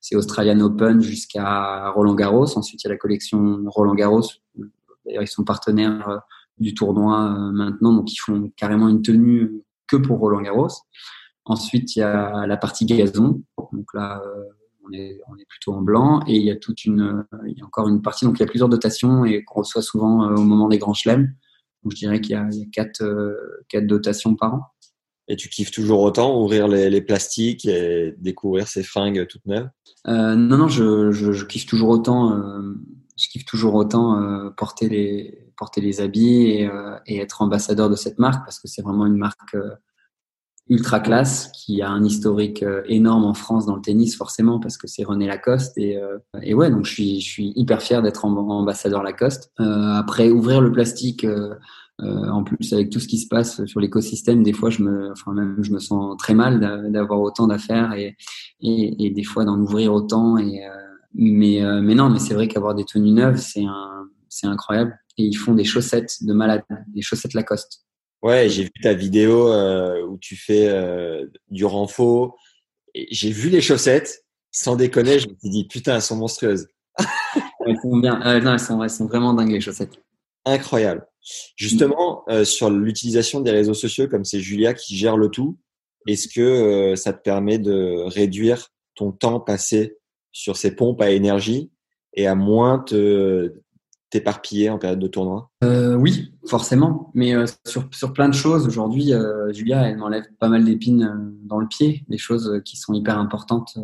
c'est 0.00 0.16
Australian 0.16 0.60
Open 0.60 1.00
jusqu'à 1.00 1.90
Roland 1.90 2.14
Garros. 2.14 2.56
Ensuite, 2.56 2.82
il 2.82 2.86
y 2.86 2.90
a 2.90 2.92
la 2.92 2.98
collection 2.98 3.62
Roland 3.66 3.94
Garros. 3.94 4.22
D'ailleurs, 5.04 5.22
ils 5.22 5.28
sont 5.28 5.44
partenaires 5.44 6.22
du 6.60 6.74
tournoi 6.74 7.36
euh, 7.36 7.52
maintenant, 7.52 7.92
donc 7.92 8.12
ils 8.12 8.18
font 8.18 8.50
carrément 8.56 8.88
une 8.88 9.02
tenue 9.02 9.62
que 9.86 9.96
pour 9.96 10.18
Roland 10.18 10.42
Garros. 10.42 10.68
Ensuite, 11.44 11.96
il 11.96 12.00
y 12.00 12.02
a 12.02 12.46
la 12.46 12.56
partie 12.56 12.84
gazon, 12.84 13.42
donc 13.72 13.94
là, 13.94 14.20
euh, 14.24 14.44
on 14.84 14.92
est, 14.92 15.18
plutôt 15.48 15.72
en 15.74 15.82
blanc, 15.82 16.22
et 16.26 16.36
il 16.36 16.42
y 16.42 16.50
a 16.50 16.56
toute 16.56 16.84
une, 16.84 17.24
il 17.46 17.58
y 17.58 17.62
a 17.62 17.64
encore 17.64 17.88
une 17.88 18.02
partie, 18.02 18.24
donc 18.24 18.38
il 18.38 18.40
y 18.40 18.42
a 18.42 18.46
plusieurs 18.46 18.68
dotations 18.68 19.24
et 19.24 19.44
qu'on 19.44 19.60
reçoit 19.60 19.82
souvent 19.82 20.24
euh, 20.24 20.34
au 20.34 20.42
moment 20.42 20.68
des 20.68 20.78
grands 20.78 20.94
chelems. 20.94 21.34
Donc 21.82 21.92
je 21.92 21.96
dirais 21.96 22.20
qu'il 22.20 22.36
y 22.36 22.56
y 22.56 22.62
a 22.62 22.66
quatre, 22.72 23.02
quatre 23.68 23.86
dotations 23.86 24.34
par 24.34 24.54
an. 24.54 24.62
Et 25.28 25.36
tu 25.36 25.48
kiffes 25.50 25.70
toujours 25.70 26.00
autant 26.00 26.40
ouvrir 26.42 26.68
les, 26.68 27.00
plastiques 27.02 27.66
et 27.66 28.14
découvrir 28.18 28.66
ces 28.66 28.82
fringues 28.82 29.26
toutes 29.28 29.46
neuves? 29.46 29.68
Euh, 30.06 30.34
Non, 30.34 30.56
non, 30.56 30.68
je, 30.68 31.44
kiffe 31.44 31.66
toujours 31.66 31.90
autant. 31.90 32.32
Euh, 32.32 32.74
je 33.16 33.28
kiffe 33.28 33.44
toujours 33.44 33.74
autant 33.74 34.20
euh, 34.20 34.50
porter 34.50 34.88
les 34.88 35.44
porter 35.56 35.80
les 35.80 36.00
habits 36.00 36.44
et, 36.44 36.70
et, 37.06 37.18
être 37.18 37.42
ambassadeur 37.42 37.90
de 37.90 37.96
cette 37.96 38.20
marque 38.20 38.44
parce 38.44 38.60
que 38.60 38.68
c'est 38.68 38.80
vraiment 38.80 39.06
une 39.06 39.16
marque 39.16 39.56
ultra 40.68 41.00
classe 41.00 41.50
qui 41.52 41.82
a 41.82 41.90
un 41.90 42.04
historique 42.04 42.64
énorme 42.86 43.24
en 43.24 43.34
France 43.34 43.66
dans 43.66 43.74
le 43.74 43.82
tennis 43.82 44.16
forcément 44.16 44.60
parce 44.60 44.78
que 44.78 44.86
c'est 44.86 45.02
René 45.02 45.26
Lacoste 45.26 45.76
et, 45.76 45.98
et 46.42 46.54
ouais 46.54 46.70
donc 46.70 46.84
je 46.84 46.92
suis 46.92 47.20
je 47.20 47.28
suis 47.28 47.52
hyper 47.56 47.82
fier 47.82 48.02
d'être 48.02 48.24
ambassadeur 48.24 49.02
Lacoste. 49.02 49.50
après 49.58 50.30
ouvrir 50.30 50.60
le 50.60 50.70
plastique 50.70 51.26
euh, 52.00 52.28
en 52.28 52.44
plus, 52.44 52.72
avec 52.72 52.90
tout 52.90 53.00
ce 53.00 53.08
qui 53.08 53.18
se 53.18 53.26
passe 53.26 53.64
sur 53.66 53.80
l'écosystème, 53.80 54.42
des 54.42 54.52
fois, 54.52 54.70
je 54.70 54.82
me, 54.82 55.10
enfin 55.10 55.32
même, 55.32 55.56
je 55.62 55.72
me 55.72 55.78
sens 55.78 56.16
très 56.18 56.34
mal 56.34 56.60
d'avoir 56.92 57.20
autant 57.20 57.46
d'affaires 57.46 57.92
et, 57.94 58.16
et, 58.60 59.06
et, 59.06 59.10
des 59.10 59.24
fois 59.24 59.44
d'en 59.44 59.58
ouvrir 59.58 59.92
autant. 59.92 60.38
Et 60.38 60.64
euh, 60.64 60.70
mais, 61.14 61.62
euh, 61.62 61.80
mais 61.80 61.94
non, 61.94 62.10
mais 62.10 62.18
c'est 62.18 62.34
vrai 62.34 62.48
qu'avoir 62.48 62.74
des 62.74 62.84
tenues 62.84 63.10
neuves, 63.10 63.38
c'est 63.38 63.64
un, 63.64 64.08
c'est 64.28 64.46
incroyable. 64.46 64.98
Et 65.16 65.24
ils 65.24 65.36
font 65.36 65.54
des 65.54 65.64
chaussettes 65.64 66.22
de 66.22 66.32
malade, 66.32 66.62
des 66.88 67.02
chaussettes 67.02 67.34
Lacoste. 67.34 67.84
Ouais, 68.22 68.48
j'ai 68.48 68.64
vu 68.64 68.70
ta 68.82 68.94
vidéo 68.94 69.52
euh, 69.52 70.02
où 70.06 70.18
tu 70.18 70.36
fais 70.36 70.68
euh, 70.68 71.26
du 71.50 71.64
renfort. 71.64 72.36
J'ai 72.94 73.30
vu 73.30 73.48
les 73.48 73.60
chaussettes. 73.60 74.24
Sans 74.50 74.76
déconner, 74.76 75.18
je 75.18 75.28
me 75.28 75.34
suis 75.38 75.50
dit 75.50 75.68
putain, 75.68 75.96
elles 75.96 76.02
sont 76.02 76.16
monstrueuses. 76.16 76.68
elles 77.66 77.76
sont 77.82 77.98
bien. 77.98 78.20
Euh, 78.26 78.40
non, 78.40 78.54
elles 78.54 78.60
sont, 78.60 78.82
elles 78.82 78.90
sont 78.90 79.06
vraiment 79.06 79.34
dingues 79.34 79.52
les 79.52 79.60
chaussettes. 79.60 80.02
Incroyable. 80.46 81.06
Justement, 81.56 82.24
euh, 82.28 82.44
sur 82.44 82.70
l'utilisation 82.70 83.40
des 83.40 83.50
réseaux 83.50 83.74
sociaux, 83.74 84.08
comme 84.08 84.24
c'est 84.24 84.40
Julia 84.40 84.74
qui 84.74 84.96
gère 84.96 85.16
le 85.16 85.28
tout, 85.28 85.58
est-ce 86.06 86.28
que 86.28 86.40
euh, 86.40 86.96
ça 86.96 87.12
te 87.12 87.22
permet 87.22 87.58
de 87.58 88.02
réduire 88.06 88.68
ton 88.94 89.12
temps 89.12 89.40
passé 89.40 89.98
sur 90.32 90.56
ces 90.56 90.74
pompes 90.74 91.00
à 91.00 91.10
énergie 91.10 91.70
et 92.14 92.26
à 92.26 92.34
moins 92.34 92.78
te 92.78 93.54
t'éparpiller 94.10 94.70
en 94.70 94.78
période 94.78 95.00
de 95.00 95.06
tournoi? 95.06 95.50
Euh, 95.62 95.94
Oui, 95.94 96.32
forcément. 96.46 97.10
Mais 97.12 97.34
sur, 97.66 97.86
sur 97.92 98.14
plein 98.14 98.30
de 98.30 98.34
choses, 98.34 98.66
aujourd'hui, 98.66 99.12
Julia, 99.50 99.86
elle 99.86 99.98
m'enlève 99.98 100.24
pas 100.40 100.48
mal 100.48 100.64
d'épines 100.64 101.34
dans 101.42 101.58
le 101.58 101.68
pied, 101.68 102.04
des 102.08 102.16
choses 102.16 102.62
qui 102.64 102.78
sont 102.78 102.94
hyper 102.94 103.18
importantes 103.18 103.78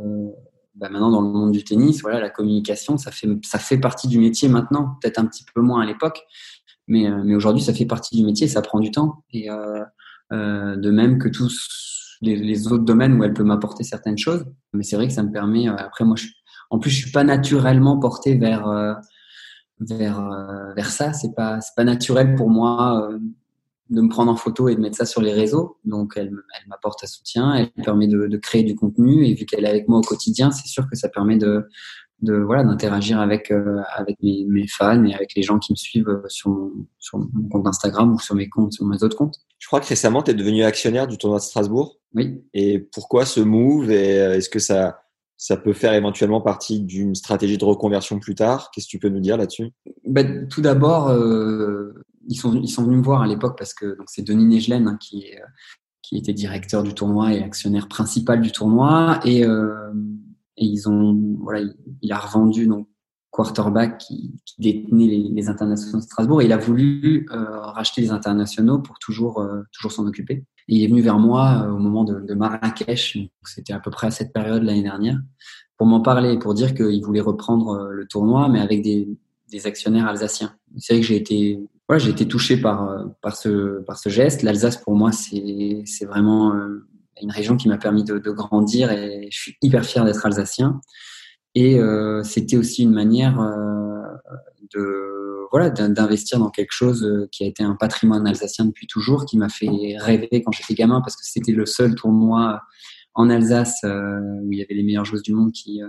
bah 0.74 0.88
maintenant 0.88 1.10
dans 1.10 1.20
le 1.20 1.28
monde 1.28 1.52
du 1.52 1.62
tennis. 1.62 2.02
Voilà, 2.02 2.20
la 2.20 2.30
communication, 2.30 2.96
ça 2.98 3.10
fait, 3.10 3.28
ça 3.42 3.58
fait 3.58 3.78
partie 3.78 4.08
du 4.08 4.18
métier 4.18 4.48
maintenant, 4.48 4.96
peut-être 5.00 5.18
un 5.18 5.26
petit 5.26 5.44
peu 5.54 5.60
moins 5.60 5.82
à 5.82 5.86
l'époque. 5.86 6.24
Mais, 6.86 7.06
euh, 7.08 7.22
mais 7.24 7.34
aujourd'hui, 7.34 7.62
ça 7.62 7.72
fait 7.72 7.86
partie 7.86 8.16
du 8.16 8.24
métier, 8.24 8.48
ça 8.48 8.62
prend 8.62 8.80
du 8.80 8.90
temps. 8.90 9.24
Et 9.32 9.50
euh, 9.50 9.82
euh, 10.32 10.76
de 10.76 10.90
même 10.90 11.18
que 11.18 11.28
tous 11.28 12.18
les, 12.20 12.72
autres 12.72 12.84
domaines 12.84 13.18
où 13.18 13.24
elle 13.24 13.34
peut 13.34 13.44
m'apporter 13.44 13.84
certaines 13.84 14.18
choses. 14.18 14.44
Mais 14.72 14.82
c'est 14.82 14.96
vrai 14.96 15.06
que 15.06 15.12
ça 15.12 15.22
me 15.22 15.32
permet. 15.32 15.68
après, 15.68 16.04
moi, 16.04 16.16
je, 16.16 16.26
en 16.70 16.78
plus, 16.78 16.90
je 16.90 17.02
suis 17.02 17.12
pas 17.12 17.24
naturellement 17.24 17.98
porté 17.98 18.36
vers 18.36 18.66
vers 19.80 20.72
vers 20.74 20.90
ça. 20.90 21.12
C'est 21.12 21.34
pas 21.34 21.60
c'est 21.60 21.74
pas 21.76 21.84
naturel 21.84 22.34
pour 22.34 22.48
moi 22.48 23.10
de 23.90 24.00
me 24.00 24.08
prendre 24.08 24.32
en 24.32 24.36
photo 24.36 24.68
et 24.68 24.74
de 24.74 24.80
mettre 24.80 24.96
ça 24.96 25.04
sur 25.04 25.20
les 25.20 25.32
réseaux. 25.32 25.78
Donc, 25.84 26.14
elle, 26.16 26.28
elle 26.28 26.68
m'apporte 26.68 27.04
un 27.04 27.06
soutien, 27.06 27.54
elle 27.54 27.70
permet 27.84 28.06
de, 28.08 28.26
de, 28.26 28.36
créer 28.38 28.62
du 28.62 28.74
contenu. 28.74 29.26
Et 29.26 29.34
vu 29.34 29.44
qu'elle 29.44 29.66
est 29.66 29.68
avec 29.68 29.88
moi 29.88 29.98
au 29.98 30.02
quotidien, 30.02 30.50
c'est 30.50 30.66
sûr 30.66 30.88
que 30.88 30.96
ça 30.96 31.10
permet 31.10 31.36
de, 31.36 31.68
de 32.24 32.34
voilà 32.34 32.64
d'interagir 32.64 33.20
avec 33.20 33.50
euh, 33.50 33.80
avec 33.94 34.16
mes, 34.22 34.44
mes, 34.48 34.66
fans 34.66 35.04
et 35.04 35.14
avec 35.14 35.34
les 35.36 35.42
gens 35.42 35.58
qui 35.58 35.72
me 35.72 35.76
suivent 35.76 36.08
euh, 36.08 36.22
sur 36.28 36.50
mon, 36.50 36.72
sur 36.98 37.18
mon 37.18 37.48
compte 37.48 37.66
Instagram 37.66 38.12
ou 38.12 38.18
sur 38.18 38.34
mes 38.34 38.48
comptes, 38.48 38.72
sur 38.72 38.86
mes 38.86 39.02
autres 39.02 39.16
comptes. 39.16 39.36
Je 39.58 39.66
crois 39.66 39.80
que 39.80 39.86
récemment, 39.86 40.22
tu 40.22 40.30
es 40.30 40.34
devenu 40.34 40.64
actionnaire 40.64 41.06
du 41.06 41.18
tournoi 41.18 41.38
de 41.38 41.44
Strasbourg. 41.44 41.98
Oui. 42.14 42.42
Et 42.52 42.80
pourquoi 42.92 43.24
ce 43.24 43.40
move 43.40 43.90
Et 43.90 44.20
euh, 44.20 44.34
est-ce 44.34 44.48
que 44.48 44.58
ça 44.58 45.00
ça 45.36 45.56
peut 45.56 45.72
faire 45.72 45.92
éventuellement 45.94 46.40
partie 46.40 46.80
d'une 46.80 47.14
stratégie 47.14 47.58
de 47.58 47.64
reconversion 47.64 48.18
plus 48.18 48.34
tard? 48.34 48.70
Qu'est-ce 48.70 48.86
que 48.86 48.90
tu 48.90 48.98
peux 48.98 49.08
nous 49.08 49.20
dire 49.20 49.36
là-dessus? 49.36 49.72
Ben, 50.06 50.48
Tout 50.48 50.62
d'abord, 50.62 51.08
euh, 51.08 51.92
ils 52.28 52.36
sont, 52.36 52.54
ils 52.54 52.68
sont 52.68 52.84
venus 52.84 52.98
me 52.98 53.02
voir 53.04 53.22
à 53.22 53.26
l'époque 53.26 53.58
parce 53.58 53.74
que 53.74 53.96
donc 53.96 54.06
c'est 54.08 54.22
Denis 54.22 54.46
Negelen 54.46 54.88
hein, 54.88 54.96
qui, 55.00 55.24
est, 55.24 55.40
qui 56.02 56.16
était 56.16 56.32
directeur 56.32 56.82
du 56.82 56.94
tournoi 56.94 57.34
et 57.34 57.42
actionnaire 57.42 57.88
principal 57.88 58.40
du 58.40 58.52
tournoi 58.52 59.20
et, 59.24 59.44
euh, 59.44 59.92
et 60.56 60.64
ils 60.64 60.88
ont 60.88 61.36
voilà 61.42 61.66
il, 62.02 62.12
a 62.12 62.18
revendu 62.18 62.66
donc 62.66 62.88
quarterback 63.30 63.98
qui, 63.98 64.34
qui 64.44 64.54
détenait 64.60 65.06
les, 65.06 65.28
les, 65.30 65.48
internationaux 65.48 65.98
de 65.98 66.04
Strasbourg 66.04 66.42
il 66.42 66.52
a 66.52 66.56
voulu 66.56 67.26
euh, 67.32 67.60
racheter 67.60 68.00
les 68.00 68.10
internationaux 68.10 68.78
pour 68.78 68.98
toujours 68.98 69.40
euh, 69.40 69.62
toujours 69.72 69.92
s'en 69.92 70.06
occuper. 70.06 70.44
Il 70.68 70.82
est 70.82 70.86
venu 70.86 71.02
vers 71.02 71.18
moi 71.18 71.64
euh, 71.64 71.72
au 71.72 71.78
moment 71.78 72.04
de, 72.04 72.20
de 72.20 72.34
Marrakech, 72.34 73.18
c'était 73.44 73.72
à 73.72 73.80
peu 73.80 73.90
près 73.90 74.06
à 74.06 74.10
cette 74.10 74.32
période 74.32 74.62
l'année 74.62 74.82
dernière, 74.82 75.20
pour 75.76 75.86
m'en 75.86 76.00
parler, 76.00 76.38
pour 76.38 76.54
dire 76.54 76.74
qu'il 76.74 77.04
voulait 77.04 77.20
reprendre 77.20 77.70
euh, 77.70 77.90
le 77.90 78.06
tournoi, 78.06 78.48
mais 78.48 78.60
avec 78.60 78.82
des, 78.82 79.08
des 79.50 79.66
actionnaires 79.66 80.06
alsaciens. 80.06 80.54
C'est 80.78 80.94
vrai 80.94 81.00
que 81.02 81.06
j'ai 81.06 81.16
été 81.16 81.60
voilà, 81.88 82.02
j'ai 82.02 82.10
été 82.10 82.26
touché 82.26 82.56
par, 82.56 82.88
euh, 82.88 83.04
par, 83.20 83.36
ce, 83.36 83.82
par 83.82 83.98
ce 83.98 84.08
geste. 84.08 84.42
L'Alsace, 84.42 84.78
pour 84.78 84.96
moi, 84.96 85.12
c'est 85.12 85.84
vraiment 86.06 86.54
euh, 86.54 86.86
une 87.22 87.30
région 87.30 87.56
qui 87.56 87.68
m'a 87.68 87.78
permis 87.78 88.04
de, 88.04 88.18
de, 88.18 88.30
grandir 88.30 88.90
et 88.90 89.28
je 89.30 89.38
suis 89.38 89.56
hyper 89.62 89.84
fier 89.84 90.04
d'être 90.04 90.24
alsacien. 90.26 90.80
Et 91.54 91.78
euh, 91.78 92.22
c'était 92.24 92.56
aussi 92.56 92.82
une 92.82 92.92
manière 92.92 93.40
euh, 93.40 94.02
de 94.74 95.46
voilà 95.52 95.70
d'investir 95.70 96.40
dans 96.40 96.50
quelque 96.50 96.72
chose 96.72 97.28
qui 97.30 97.44
a 97.44 97.46
été 97.46 97.62
un 97.62 97.76
patrimoine 97.76 98.26
alsacien 98.26 98.64
depuis 98.64 98.88
toujours, 98.88 99.24
qui 99.24 99.38
m'a 99.38 99.48
fait 99.48 99.68
rêver 99.98 100.42
quand 100.44 100.50
j'étais 100.50 100.74
gamin 100.74 101.00
parce 101.00 101.14
que 101.14 101.22
c'était 101.24 101.52
le 101.52 101.64
seul 101.64 101.94
tournoi 101.94 102.60
en 103.14 103.30
Alsace 103.30 103.82
euh, 103.84 104.18
où 104.42 104.52
il 104.52 104.58
y 104.58 104.62
avait 104.62 104.74
les 104.74 104.82
meilleures 104.82 105.04
joueuses 105.04 105.22
du 105.22 105.32
monde 105.32 105.52
qui 105.52 105.80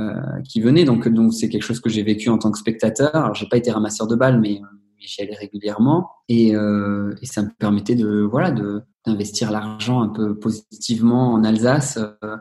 euh, 0.00 0.12
qui 0.48 0.60
venaient. 0.60 0.84
Donc 0.84 1.08
donc 1.08 1.32
c'est 1.32 1.48
quelque 1.48 1.62
chose 1.62 1.80
que 1.80 1.88
j'ai 1.88 2.02
vécu 2.02 2.28
en 2.28 2.38
tant 2.38 2.50
que 2.50 2.58
spectateur. 2.58 3.14
Alors 3.14 3.34
j'ai 3.34 3.46
pas 3.48 3.56
été 3.56 3.70
ramasseur 3.70 4.06
de 4.06 4.16
balles, 4.16 4.40
mais 4.40 4.60
j'y 4.98 5.22
allais 5.22 5.36
régulièrement 5.36 6.10
et, 6.28 6.56
euh, 6.56 7.14
et, 7.22 7.26
ça 7.26 7.42
me 7.42 7.50
permettait 7.58 7.94
de 7.94 8.20
voilà 8.22 8.50
de 8.50 8.82
d'investir 9.06 9.50
l'argent 9.50 10.02
un 10.02 10.08
peu 10.08 10.38
positivement 10.38 11.32
en 11.32 11.44
Alsace 11.44 11.98
euh, 11.98 12.36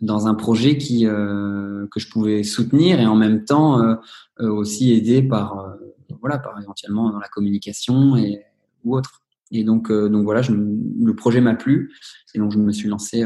dans 0.00 0.26
un 0.26 0.34
projet 0.34 0.78
qui 0.78 1.06
euh, 1.06 1.86
que 1.90 2.00
je 2.00 2.08
pouvais 2.10 2.42
soutenir 2.42 3.00
et 3.00 3.06
en 3.06 3.16
même 3.16 3.44
temps 3.44 3.82
euh, 3.82 3.94
euh, 4.40 4.50
aussi 4.50 4.92
aider 4.92 5.22
par 5.22 5.58
euh, 5.58 5.74
voilà 6.20 6.38
par 6.38 6.58
éventuellement 6.60 7.10
dans 7.10 7.18
la 7.18 7.28
communication 7.28 8.16
et 8.16 8.44
ou 8.84 8.96
autre 8.96 9.22
et 9.50 9.64
donc 9.64 9.90
donc 9.90 10.24
voilà 10.24 10.42
je, 10.42 10.52
le 10.52 11.14
projet 11.14 11.40
m'a 11.40 11.54
plu 11.54 11.92
et 12.34 12.38
donc 12.38 12.52
je 12.52 12.58
me 12.58 12.70
suis 12.70 12.88
lancé 12.88 13.24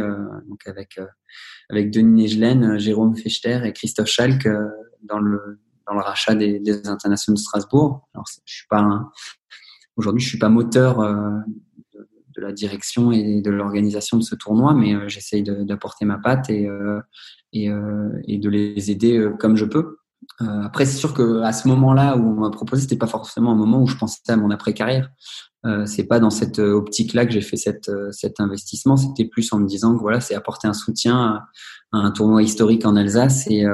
donc 0.49 0.67
avec 0.67 1.01
avec 1.69 1.91
Denis 1.91 2.23
Negelen, 2.23 2.79
Jérôme 2.79 3.17
Fechter 3.17 3.61
et 3.65 3.73
Christophe 3.73 4.09
Schalk 4.09 4.49
dans 5.03 5.19
le 5.19 5.59
dans 5.87 5.95
le 5.95 6.01
rachat 6.01 6.35
des, 6.35 6.61
des 6.61 6.87
internationaux 6.87 7.37
de 7.37 7.41
Strasbourg. 7.41 8.09
Alors, 8.15 8.27
je 8.45 8.55
suis 8.55 8.67
pas 8.69 9.11
aujourd'hui, 9.97 10.23
je 10.23 10.29
suis 10.29 10.39
pas 10.39 10.49
moteur 10.49 11.01
euh, 11.01 11.39
de, 12.35 12.41
la 12.41 12.53
direction 12.53 13.13
et 13.13 13.41
de 13.41 13.51
l'organisation 13.51 14.17
de 14.17 14.23
ce 14.23 14.35
tournoi, 14.35 14.75
mais 14.75 14.95
euh, 14.95 15.09
j'essaye 15.09 15.43
d'apporter 15.43 16.05
ma 16.05 16.19
patte 16.19 16.51
et 16.51 16.67
euh, 16.67 17.01
et, 17.53 17.69
euh, 17.69 18.11
et, 18.27 18.39
de 18.39 18.49
les 18.49 18.91
aider 18.91 19.19
euh, 19.19 19.31
comme 19.31 19.57
je 19.57 19.65
peux. 19.65 19.99
Après, 20.39 20.87
c'est 20.87 20.97
sûr 20.97 21.15
que 21.15 21.43
à 21.43 21.53
ce 21.53 21.67
moment-là 21.69 22.17
où 22.17 22.21
on 22.21 22.41
m'a 22.41 22.51
proposé, 22.51 22.83
c'était 22.83 22.97
pas 22.97 23.09
forcément 23.09 23.53
un 23.53 23.57
moment 23.57 23.83
où 23.83 23.87
je 23.87 23.97
pensais 23.97 24.21
à 24.29 24.37
mon 24.37 24.51
après 24.51 24.73
carrière. 24.73 25.11
Euh, 25.67 25.85
c'est 25.85 26.05
pas 26.05 26.21
dans 26.21 26.31
cette 26.31 26.59
optique-là 26.61 27.27
que 27.27 27.33
j'ai 27.33 27.41
fait 27.41 27.57
cette, 27.57 27.91
cet 28.13 28.41
investissement. 28.41 28.97
C'était 28.97 29.25
plus 29.25 29.53
en 29.53 29.59
me 29.59 29.67
disant 29.67 29.95
que 29.95 30.01
voilà, 30.01 30.21
c'est 30.21 30.35
apporter 30.35 30.69
un 30.69 30.73
soutien 30.75 31.17
à, 31.17 31.49
un 31.93 32.11
tournoi 32.13 32.43
historique 32.43 32.87
en 32.87 32.97
Alsace 32.97 33.47
et 33.49 33.67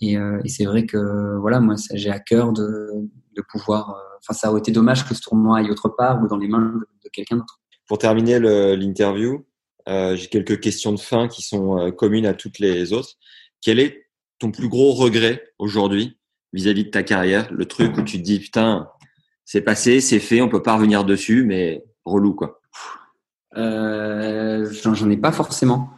et, 0.00 0.16
euh, 0.16 0.40
et 0.44 0.48
c'est 0.48 0.64
vrai 0.64 0.86
que 0.86 1.36
voilà, 1.38 1.60
moi, 1.60 1.76
j'ai 1.92 2.10
à 2.10 2.18
cœur 2.18 2.52
de, 2.52 2.88
de 3.36 3.42
pouvoir. 3.48 3.96
Enfin, 4.20 4.32
ça 4.32 4.50
aurait 4.50 4.60
été 4.60 4.72
dommage 4.72 5.06
que 5.06 5.14
ce 5.14 5.20
tournoi 5.20 5.58
aille 5.58 5.70
autre 5.70 5.88
part 5.88 6.22
ou 6.22 6.26
dans 6.26 6.36
les 6.36 6.48
mains 6.48 6.80
de 7.04 7.08
quelqu'un 7.12 7.36
d'autre. 7.36 7.60
Pour 7.86 7.98
terminer 7.98 8.38
l'interview, 8.76 9.44
euh, 9.88 10.16
j'ai 10.16 10.28
quelques 10.28 10.60
questions 10.60 10.92
de 10.92 11.00
fin 11.00 11.28
qui 11.28 11.42
sont 11.42 11.78
euh, 11.78 11.90
communes 11.90 12.26
à 12.26 12.34
toutes 12.34 12.58
les 12.58 12.92
autres. 12.92 13.14
Quel 13.60 13.78
est 13.78 14.06
ton 14.38 14.50
plus 14.50 14.68
gros 14.68 14.92
regret 14.92 15.42
aujourd'hui 15.58 16.16
vis-à-vis 16.52 16.84
de 16.84 16.90
ta 16.90 17.02
carrière? 17.02 17.52
Le 17.52 17.66
truc 17.66 17.96
où 17.98 18.02
tu 18.02 18.18
te 18.18 18.22
dis 18.22 18.40
putain, 18.40 18.88
c'est 19.44 19.60
passé, 19.60 20.00
c'est 20.00 20.20
fait, 20.20 20.40
on 20.40 20.48
peut 20.48 20.62
pas 20.62 20.76
revenir 20.76 21.04
dessus, 21.04 21.44
mais 21.44 21.84
relou 22.04 22.34
quoi. 22.34 22.60
Euh, 23.56 24.68
J'en 24.72 25.10
ai 25.10 25.16
pas 25.16 25.32
forcément. 25.32 25.90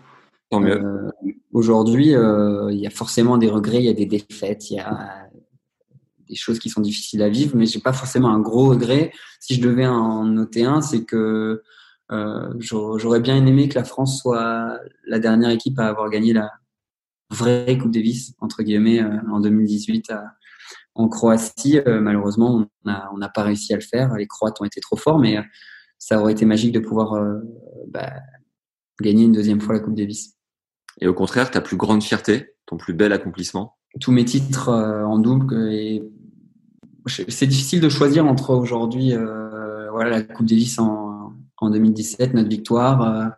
Tant 0.50 0.60
mieux. 0.60 0.82
Euh, 0.82 1.10
Aujourd'hui, 1.52 2.08
il 2.08 2.78
y 2.78 2.86
a 2.86 2.90
forcément 2.90 3.38
des 3.38 3.48
regrets, 3.48 3.78
il 3.78 3.84
y 3.84 3.88
a 3.88 3.94
des 3.94 4.04
défaites, 4.04 4.70
il 4.70 4.76
y 4.76 4.78
a 4.78 5.26
des 6.28 6.36
choses 6.36 6.58
qui 6.58 6.70
sont 6.70 6.80
difficiles 6.80 7.22
à 7.22 7.28
vivre, 7.28 7.56
mais 7.56 7.66
j'ai 7.66 7.80
pas 7.80 7.92
forcément 7.92 8.28
un 8.28 8.40
gros 8.40 8.70
regret. 8.70 9.12
Si 9.40 9.54
je 9.54 9.60
devais 9.60 9.86
en 9.86 10.24
noter 10.24 10.64
un, 10.64 10.80
c'est 10.80 11.04
que 11.04 11.62
euh, 12.12 12.54
j'aurais 12.58 13.20
bien 13.20 13.44
aimé 13.44 13.68
que 13.68 13.74
la 13.74 13.84
France 13.84 14.20
soit 14.20 14.78
la 15.06 15.18
dernière 15.18 15.50
équipe 15.50 15.78
à 15.78 15.86
avoir 15.88 16.08
gagné 16.10 16.32
la 16.32 16.52
vraie 17.30 17.76
Coupe 17.78 17.90
Davis 17.90 18.34
entre 18.40 18.62
guillemets 18.62 19.02
euh, 19.02 19.18
en 19.32 19.40
2018 19.40 20.10
à, 20.10 20.24
en 20.94 21.08
Croatie. 21.08 21.80
Euh, 21.86 22.00
malheureusement, 22.00 22.66
on 22.84 22.88
n'a 22.88 23.10
on 23.12 23.18
pas 23.34 23.42
réussi 23.42 23.72
à 23.72 23.76
le 23.76 23.82
faire. 23.82 24.14
Les 24.14 24.26
Croates 24.26 24.60
ont 24.60 24.64
été 24.64 24.80
trop 24.80 24.96
forts, 24.96 25.18
mais 25.18 25.38
ça 25.98 26.20
aurait 26.20 26.32
été 26.32 26.44
magique 26.44 26.72
de 26.72 26.80
pouvoir 26.80 27.14
euh, 27.14 27.38
bah, 27.88 28.12
gagner 29.00 29.24
une 29.24 29.32
deuxième 29.32 29.60
fois 29.60 29.74
la 29.74 29.80
Coupe 29.80 29.94
Davis. 29.94 30.34
Et 31.00 31.06
au 31.06 31.14
contraire, 31.14 31.50
ta 31.50 31.60
plus 31.60 31.76
grande 31.76 32.02
fierté, 32.02 32.54
ton 32.66 32.76
plus 32.76 32.94
bel 32.94 33.12
accomplissement? 33.12 33.76
Tous 34.00 34.12
mes 34.12 34.24
titres 34.24 34.68
euh, 34.70 35.04
en 35.04 35.18
double. 35.18 35.72
Et 35.72 36.02
c'est 37.06 37.46
difficile 37.46 37.80
de 37.80 37.88
choisir 37.88 38.26
entre 38.26 38.50
aujourd'hui, 38.50 39.14
euh, 39.14 39.90
voilà, 39.90 40.10
la 40.10 40.22
Coupe 40.22 40.46
Davis 40.46 40.78
en, 40.78 41.16
en 41.58 41.70
2017, 41.70 42.34
notre 42.34 42.48
victoire, 42.48 43.02
euh, 43.02 43.28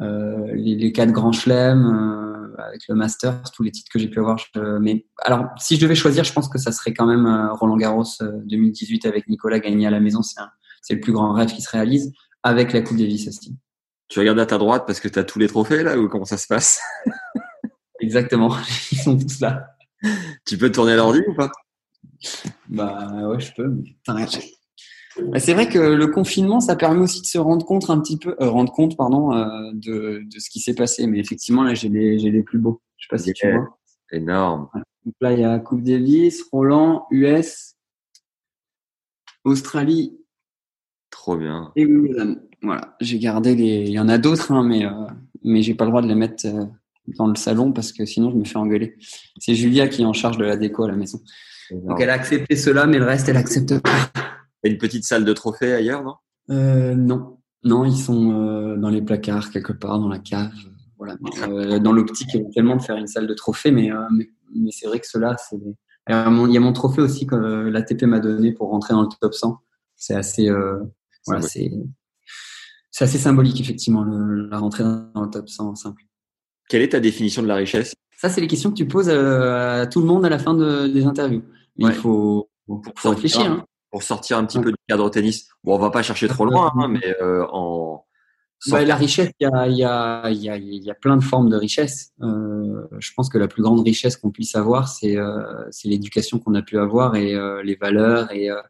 euh, 0.00 0.54
les, 0.54 0.76
les 0.76 0.92
quatre 0.92 1.12
grands 1.12 1.32
chelems 1.32 1.86
euh, 1.86 2.62
avec 2.62 2.82
le 2.88 2.94
Masters, 2.94 3.50
tous 3.52 3.62
les 3.62 3.70
titres 3.70 3.90
que 3.92 3.98
j'ai 3.98 4.08
pu 4.08 4.18
avoir. 4.20 4.38
Je, 4.38 4.78
mais 4.78 5.06
alors, 5.22 5.46
si 5.58 5.76
je 5.76 5.80
devais 5.80 5.94
choisir, 5.94 6.24
je 6.24 6.32
pense 6.32 6.48
que 6.48 6.58
ça 6.58 6.72
serait 6.72 6.94
quand 6.94 7.06
même 7.06 7.50
Roland 7.52 7.76
Garros 7.76 8.04
2018 8.20 9.06
avec 9.06 9.28
Nicolas 9.28 9.58
gagné 9.58 9.86
à 9.86 9.90
la 9.90 10.00
maison. 10.00 10.20
C'est 10.22 10.94
le 10.94 11.00
plus 11.00 11.12
grand 11.12 11.32
rêve 11.32 11.52
qui 11.52 11.62
se 11.62 11.70
réalise 11.70 12.12
avec 12.42 12.72
la 12.72 12.82
Coupe 12.82 12.96
Davis 12.96 13.28
aussi. 13.28 13.56
Tu 14.08 14.18
regardes 14.20 14.38
à 14.38 14.46
ta 14.46 14.58
droite 14.58 14.84
parce 14.86 15.00
que 15.00 15.08
tu 15.08 15.18
as 15.18 15.24
tous 15.24 15.38
les 15.38 15.48
trophées 15.48 15.82
là 15.82 15.98
ou 15.98 16.08
comment 16.08 16.24
ça 16.24 16.36
se 16.36 16.46
passe? 16.46 16.80
Exactement, 18.00 18.54
ils 18.92 18.98
sont 18.98 19.16
tous 19.16 19.40
là. 19.40 19.66
Tu 20.46 20.58
peux 20.58 20.70
tourner 20.70 20.94
l'ordi 20.94 21.22
ou 21.26 21.34
pas? 21.34 21.50
Bah 22.68 23.28
ouais, 23.28 23.40
je 23.40 23.52
peux. 23.54 23.72
Bah, 24.06 25.38
c'est 25.38 25.54
vrai 25.54 25.68
que 25.68 25.78
le 25.78 26.06
confinement, 26.08 26.60
ça 26.60 26.76
permet 26.76 27.00
aussi 27.00 27.20
de 27.20 27.26
se 27.26 27.38
rendre 27.38 27.64
compte 27.64 27.88
un 27.88 28.00
petit 28.00 28.18
peu, 28.18 28.34
euh, 28.40 28.48
rendre 28.48 28.72
compte, 28.72 28.96
pardon, 28.96 29.32
euh, 29.32 29.70
de, 29.72 30.22
de, 30.24 30.38
ce 30.38 30.50
qui 30.50 30.60
s'est 30.60 30.74
passé. 30.74 31.06
Mais 31.06 31.20
effectivement, 31.20 31.62
là, 31.62 31.74
j'ai 31.74 31.88
les, 31.88 32.18
j'ai 32.18 32.30
les 32.30 32.42
plus 32.42 32.58
beaux. 32.58 32.82
Je 32.96 33.06
sais 33.06 33.08
pas 33.10 33.18
si 33.18 33.26
yeah. 33.26 33.34
tu 33.34 33.52
vois. 33.52 33.78
Énorme. 34.12 34.68
Donc 35.04 35.14
là, 35.20 35.32
il 35.32 35.40
y 35.40 35.44
a 35.44 35.58
Coupe 35.58 35.82
Davis, 35.82 36.42
Roland, 36.50 37.06
US, 37.10 37.74
Australie. 39.44 40.18
Trop 41.10 41.36
bien. 41.36 41.72
Et. 41.76 41.86
Voilà, 42.62 42.96
j'ai 43.00 43.18
gardé 43.18 43.54
les. 43.54 43.82
Il 43.82 43.92
y 43.92 44.00
en 44.00 44.08
a 44.08 44.16
d'autres, 44.16 44.50
hein, 44.50 44.64
mais 44.64 44.86
euh, 44.86 45.06
mais 45.42 45.62
j'ai 45.62 45.74
pas 45.74 45.84
le 45.84 45.90
droit 45.90 46.00
de 46.00 46.08
les 46.08 46.14
mettre 46.14 46.46
dans 47.06 47.26
le 47.26 47.34
salon 47.34 47.72
parce 47.72 47.92
que 47.92 48.06
sinon 48.06 48.30
je 48.30 48.36
me 48.36 48.44
fais 48.44 48.56
engueuler. 48.56 48.96
C'est 49.38 49.54
Julia 49.54 49.88
qui 49.88 50.02
est 50.02 50.06
en 50.06 50.14
charge 50.14 50.38
de 50.38 50.44
la 50.44 50.56
déco 50.56 50.84
à 50.84 50.88
la 50.88 50.96
maison. 50.96 51.20
Donc 51.70 52.00
elle 52.00 52.10
a 52.10 52.14
accepté 52.14 52.56
cela, 52.56 52.86
mais 52.86 52.98
le 52.98 53.04
reste 53.04 53.28
elle 53.28 53.36
accepte 53.36 53.78
pas. 53.80 54.10
Et 54.62 54.70
une 54.70 54.78
petite 54.78 55.04
salle 55.04 55.24
de 55.24 55.32
trophées 55.32 55.72
ailleurs, 55.72 56.02
non? 56.02 56.14
Euh, 56.50 56.94
Non, 56.94 57.38
non, 57.64 57.84
ils 57.84 57.96
sont 57.96 58.32
euh, 58.32 58.76
dans 58.76 58.90
les 58.90 59.02
placards 59.02 59.50
quelque 59.50 59.72
part, 59.72 59.98
dans 59.98 60.08
la 60.08 60.18
cave. 60.18 60.52
Voilà, 60.98 61.16
euh, 61.48 61.78
dans 61.78 61.92
l'optique 61.92 62.34
éventuellement 62.34 62.76
de 62.76 62.82
faire 62.82 62.96
une 62.96 63.06
salle 63.06 63.26
de 63.26 63.34
trophées, 63.34 63.70
mais 63.70 63.90
mais, 64.12 64.28
mais 64.54 64.70
c'est 64.70 64.86
vrai 64.86 65.00
que 65.00 65.06
cela, 65.06 65.36
c'est. 65.36 65.56
Il 66.08 66.12
y 66.12 66.56
a 66.56 66.60
mon 66.60 66.72
trophée 66.72 67.00
aussi 67.00 67.26
que 67.26 67.34
l'ATP 67.34 68.02
m'a 68.04 68.20
donné 68.20 68.52
pour 68.52 68.70
rentrer 68.70 68.94
dans 68.94 69.02
le 69.02 69.08
top 69.20 69.34
100. 69.34 69.58
C'est 69.96 70.14
assez. 70.14 70.50
voilà, 71.26 71.42
c'est 71.42 71.70
c'est 72.94 73.04
assez 73.04 73.18
symbolique, 73.18 73.60
effectivement, 73.60 74.04
le, 74.04 74.46
la 74.48 74.58
rentrée 74.58 74.84
dans 74.84 75.22
le 75.22 75.28
top 75.28 75.48
100 75.48 75.74
simple. 75.74 76.04
Quelle 76.68 76.80
est 76.80 76.90
ta 76.90 77.00
définition 77.00 77.42
de 77.42 77.48
la 77.48 77.56
richesse? 77.56 77.92
Ça, 78.24 78.30
c'est 78.30 78.40
les 78.40 78.46
questions 78.46 78.70
que 78.70 78.76
tu 78.76 78.88
poses 78.88 79.10
à, 79.10 79.82
à, 79.82 79.86
tout 79.86 80.00
le 80.00 80.06
monde 80.06 80.24
à 80.24 80.30
la 80.30 80.38
fin 80.38 80.54
de, 80.54 80.86
des 80.86 81.04
interviews. 81.04 81.42
Ouais. 81.78 81.90
il 81.90 81.92
faut, 81.92 82.48
pour, 82.66 82.82
réfléchir. 83.04 83.50
Hein. 83.50 83.64
Pour 83.90 84.02
sortir 84.02 84.38
un 84.38 84.44
petit 84.46 84.58
peu 84.58 84.70
du 84.70 84.76
cadre 84.88 85.10
tennis. 85.10 85.48
Bon, 85.62 85.74
on 85.74 85.78
va 85.78 85.90
pas 85.90 86.02
chercher 86.02 86.26
trop 86.26 86.46
loin, 86.46 86.72
hein, 86.76 86.88
mais 86.88 87.14
en 87.52 88.04
bah, 88.70 88.82
la 88.84 88.96
richesse, 88.96 89.30
il 89.40 89.46
y 89.46 89.46
a, 89.46 89.68
y, 89.68 89.84
a, 89.84 90.30
y, 90.30 90.48
a, 90.48 90.56
y 90.56 90.90
a, 90.90 90.94
plein 90.94 91.16
de 91.16 91.22
formes 91.22 91.50
de 91.50 91.56
richesse. 91.56 92.12
Euh, 92.22 92.86
je 92.98 93.10
pense 93.14 93.28
que 93.28 93.36
la 93.36 93.48
plus 93.48 93.62
grande 93.62 93.84
richesse 93.84 94.16
qu'on 94.16 94.30
puisse 94.30 94.54
avoir, 94.54 94.88
c'est 94.88 95.18
euh, 95.18 95.68
l'éducation 95.84 96.38
qu'on 96.38 96.54
a 96.54 96.62
pu 96.62 96.78
avoir 96.78 97.14
et 97.14 97.34
euh, 97.34 97.62
les 97.62 97.74
valeurs 97.74 98.32
et, 98.32 98.50
euh, 98.50 98.60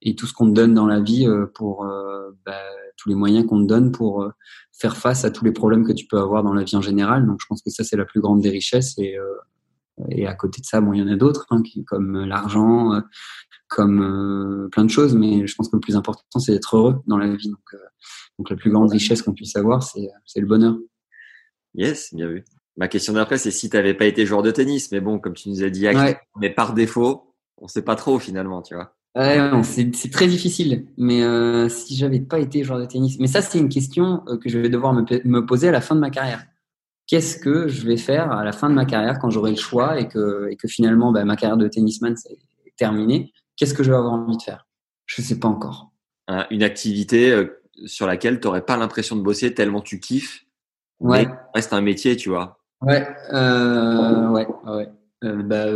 et 0.00 0.14
tout 0.14 0.26
ce 0.26 0.32
qu'on 0.32 0.46
te 0.46 0.52
donne 0.52 0.74
dans 0.74 0.86
la 0.86 1.00
vie 1.00 1.26
euh, 1.26 1.46
pour 1.46 1.84
bah, 2.46 2.52
tous 3.02 3.08
les 3.08 3.14
moyens 3.14 3.46
qu'on 3.46 3.62
te 3.62 3.66
donne 3.66 3.90
pour 3.90 4.30
faire 4.72 4.96
face 4.96 5.24
à 5.24 5.30
tous 5.30 5.44
les 5.44 5.52
problèmes 5.52 5.86
que 5.86 5.92
tu 5.92 6.06
peux 6.06 6.18
avoir 6.18 6.42
dans 6.42 6.54
la 6.54 6.62
vie 6.62 6.76
en 6.76 6.80
général. 6.80 7.26
Donc, 7.26 7.38
je 7.40 7.46
pense 7.46 7.62
que 7.62 7.70
ça, 7.70 7.84
c'est 7.84 7.96
la 7.96 8.04
plus 8.04 8.20
grande 8.20 8.40
des 8.40 8.50
richesses. 8.50 8.96
Et, 8.98 9.16
et 10.10 10.26
à 10.26 10.34
côté 10.34 10.60
de 10.60 10.66
ça, 10.66 10.80
bon, 10.80 10.92
il 10.92 11.00
y 11.00 11.02
en 11.02 11.08
a 11.08 11.16
d'autres, 11.16 11.46
hein, 11.50 11.62
comme 11.86 12.24
l'argent, 12.24 13.02
comme 13.68 14.68
plein 14.70 14.84
de 14.84 14.90
choses. 14.90 15.14
Mais 15.14 15.46
je 15.46 15.54
pense 15.54 15.68
que 15.68 15.76
le 15.76 15.80
plus 15.80 15.96
important, 15.96 16.38
c'est 16.38 16.52
d'être 16.52 16.76
heureux 16.76 17.02
dans 17.06 17.18
la 17.18 17.34
vie. 17.34 17.48
Donc, 17.48 17.74
donc 18.38 18.50
la 18.50 18.56
plus 18.56 18.70
grande 18.70 18.90
richesse 18.90 19.22
qu'on 19.22 19.34
puisse 19.34 19.56
avoir, 19.56 19.82
c'est 19.82 20.10
le 20.36 20.46
bonheur. 20.46 20.76
Yes, 21.74 22.14
bien 22.14 22.28
vu. 22.28 22.44
Ma 22.76 22.88
question 22.88 23.12
d'après, 23.12 23.36
c'est 23.36 23.50
si 23.50 23.68
tu 23.68 23.76
n'avais 23.76 23.94
pas 23.94 24.06
été 24.06 24.24
joueur 24.24 24.42
de 24.42 24.50
tennis, 24.50 24.90
mais 24.92 25.00
bon, 25.00 25.18
comme 25.18 25.34
tu 25.34 25.50
nous 25.50 25.62
as 25.62 25.70
dit, 25.70 25.86
mais 26.40 26.50
par 26.50 26.72
défaut, 26.72 27.34
on 27.58 27.64
ne 27.66 27.70
sait 27.70 27.82
pas 27.82 27.96
trop 27.96 28.18
finalement, 28.18 28.62
tu 28.62 28.74
vois. 28.74 28.96
Ouais, 29.14 29.38
c'est 29.62 30.10
très 30.10 30.26
difficile. 30.26 30.86
Mais 30.96 31.22
euh, 31.22 31.68
si 31.68 31.96
j'avais 31.96 32.20
pas 32.20 32.38
été 32.38 32.64
joueur 32.64 32.78
de 32.78 32.86
tennis, 32.86 33.18
mais 33.18 33.26
ça 33.26 33.42
c'est 33.42 33.58
une 33.58 33.68
question 33.68 34.22
euh, 34.28 34.38
que 34.38 34.48
je 34.48 34.58
vais 34.58 34.70
devoir 34.70 34.94
me, 34.94 35.40
poser 35.40 35.68
à 35.68 35.72
la 35.72 35.80
fin 35.80 35.94
de 35.94 36.00
ma 36.00 36.10
carrière. 36.10 36.44
Qu'est-ce 37.06 37.36
que 37.36 37.68
je 37.68 37.86
vais 37.86 37.98
faire 37.98 38.32
à 38.32 38.44
la 38.44 38.52
fin 38.52 38.70
de 38.70 38.74
ma 38.74 38.86
carrière 38.86 39.18
quand 39.18 39.28
j'aurai 39.28 39.50
le 39.50 39.56
choix 39.56 40.00
et 40.00 40.08
que, 40.08 40.48
et 40.50 40.56
que 40.56 40.66
finalement 40.66 41.12
bah, 41.12 41.24
ma 41.24 41.36
carrière 41.36 41.58
de 41.58 41.68
tennisman 41.68 42.14
est 42.26 42.76
terminée? 42.76 43.32
Qu'est-ce 43.56 43.74
que 43.74 43.82
je 43.82 43.90
vais 43.90 43.96
avoir 43.96 44.14
envie 44.14 44.36
de 44.36 44.42
faire? 44.42 44.66
Je 45.04 45.20
ne 45.20 45.26
sais 45.26 45.38
pas 45.38 45.48
encore. 45.48 45.90
Une 46.50 46.62
activité 46.62 47.32
euh, 47.32 47.62
sur 47.84 48.06
laquelle 48.06 48.40
tu 48.40 48.46
n'aurais 48.46 48.64
pas 48.64 48.78
l'impression 48.78 49.16
de 49.16 49.22
bosser 49.22 49.52
tellement 49.52 49.82
tu 49.82 50.00
kiffes. 50.00 50.46
Ouais. 51.00 51.26
Mais 51.26 51.32
reste 51.54 51.72
un 51.74 51.82
métier, 51.82 52.16
tu 52.16 52.30
vois. 52.30 52.62
Ouais, 52.80 53.06
euh, 53.32 54.28
ouais, 54.28 54.46
ouais. 54.66 54.88
Euh, 55.24 55.42
bah, 55.42 55.66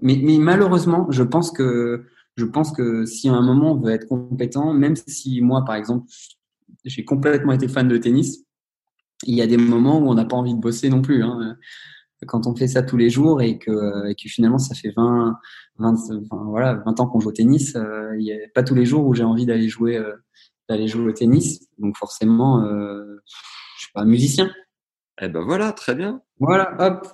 mais, 0.00 0.18
mais, 0.22 0.38
malheureusement, 0.38 1.06
je 1.10 1.22
pense 1.22 1.50
que 1.50 2.06
je 2.36 2.46
pense 2.46 2.72
que 2.72 3.04
si 3.04 3.28
à 3.28 3.34
un 3.34 3.42
moment 3.42 3.72
on 3.72 3.80
veut 3.80 3.92
être 3.92 4.06
compétent, 4.06 4.72
même 4.72 4.96
si 4.96 5.42
moi, 5.42 5.64
par 5.64 5.74
exemple, 5.74 6.06
j'ai 6.84 7.04
complètement 7.04 7.52
été 7.52 7.68
fan 7.68 7.88
de 7.88 7.98
tennis, 7.98 8.44
il 9.24 9.34
y 9.34 9.42
a 9.42 9.46
des 9.46 9.56
moments 9.58 9.98
où 9.98 10.08
on 10.08 10.14
n'a 10.14 10.24
pas 10.24 10.36
envie 10.36 10.54
de 10.54 10.60
bosser 10.60 10.88
non 10.88 11.02
plus. 11.02 11.22
Hein. 11.22 11.56
Quand 12.26 12.46
on 12.46 12.54
fait 12.54 12.68
ça 12.68 12.82
tous 12.82 12.96
les 12.96 13.10
jours 13.10 13.42
et 13.42 13.58
que, 13.58 14.08
et 14.08 14.14
que 14.14 14.28
finalement 14.28 14.58
ça 14.58 14.74
fait 14.74 14.92
20, 14.96 15.36
20, 15.78 15.96
voilà, 16.46 16.74
20 16.86 17.00
ans 17.00 17.06
qu'on 17.06 17.20
joue 17.20 17.30
au 17.30 17.32
tennis, 17.32 17.74
euh, 17.76 18.14
il 18.16 18.24
n'y 18.24 18.32
a 18.32 18.36
pas 18.54 18.62
tous 18.62 18.74
les 18.74 18.84
jours 18.84 19.06
où 19.06 19.14
j'ai 19.14 19.24
envie 19.24 19.46
d'aller 19.46 19.68
jouer 19.68 19.96
euh, 19.96 20.14
d'aller 20.68 20.86
jouer 20.86 21.08
au 21.08 21.12
tennis. 21.12 21.68
Donc 21.78 21.96
forcément, 21.96 22.64
euh, 22.64 23.20
je 23.76 23.82
suis 23.82 23.92
pas 23.92 24.04
musicien. 24.04 24.50
Eh 25.20 25.28
ben 25.28 25.42
voilà, 25.42 25.72
très 25.72 25.94
bien. 25.94 26.22
Voilà, 26.38 26.74
hop, 26.78 27.06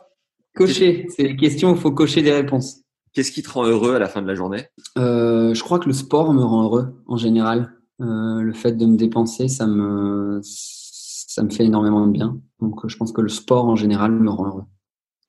cocher. 0.55 1.07
C'est 1.11 1.23
les 1.23 1.37
questions, 1.37 1.75
il 1.75 1.81
faut 1.81 1.93
cocher 1.93 2.23
des 2.23 2.33
réponses. 2.33 2.83
Qu'est-ce 3.13 3.33
qui 3.33 3.43
te 3.43 3.51
rend 3.51 3.65
heureux 3.65 3.95
à 3.95 3.99
la 3.99 4.09
fin 4.09 4.23
de 4.23 4.27
la 4.27 4.35
journée? 4.35 4.67
Euh, 4.97 5.55
Je 5.55 5.63
crois 5.63 5.79
que 5.79 5.87
le 5.87 5.93
sport 5.95 6.33
me 6.33 6.43
rend 6.43 6.65
heureux 6.65 7.03
en 7.07 7.17
général. 7.17 7.73
Euh, 8.01 8.41
le 8.43 8.53
fait 8.53 8.73
de 8.73 8.87
me 8.87 8.97
dépenser, 8.97 9.49
ça 9.49 9.67
me, 9.67 10.41
ça 10.43 11.43
me 11.43 11.51
fait 11.51 11.65
énormément 11.65 12.07
de 12.07 12.13
bien. 12.13 12.39
Donc 12.61 12.87
je 12.87 12.97
pense 12.97 13.13
que 13.13 13.21
le 13.21 13.29
sport 13.29 13.65
en 13.67 13.77
général 13.77 14.13
me 14.13 14.31
rend 14.31 14.47
heureux. 14.47 14.65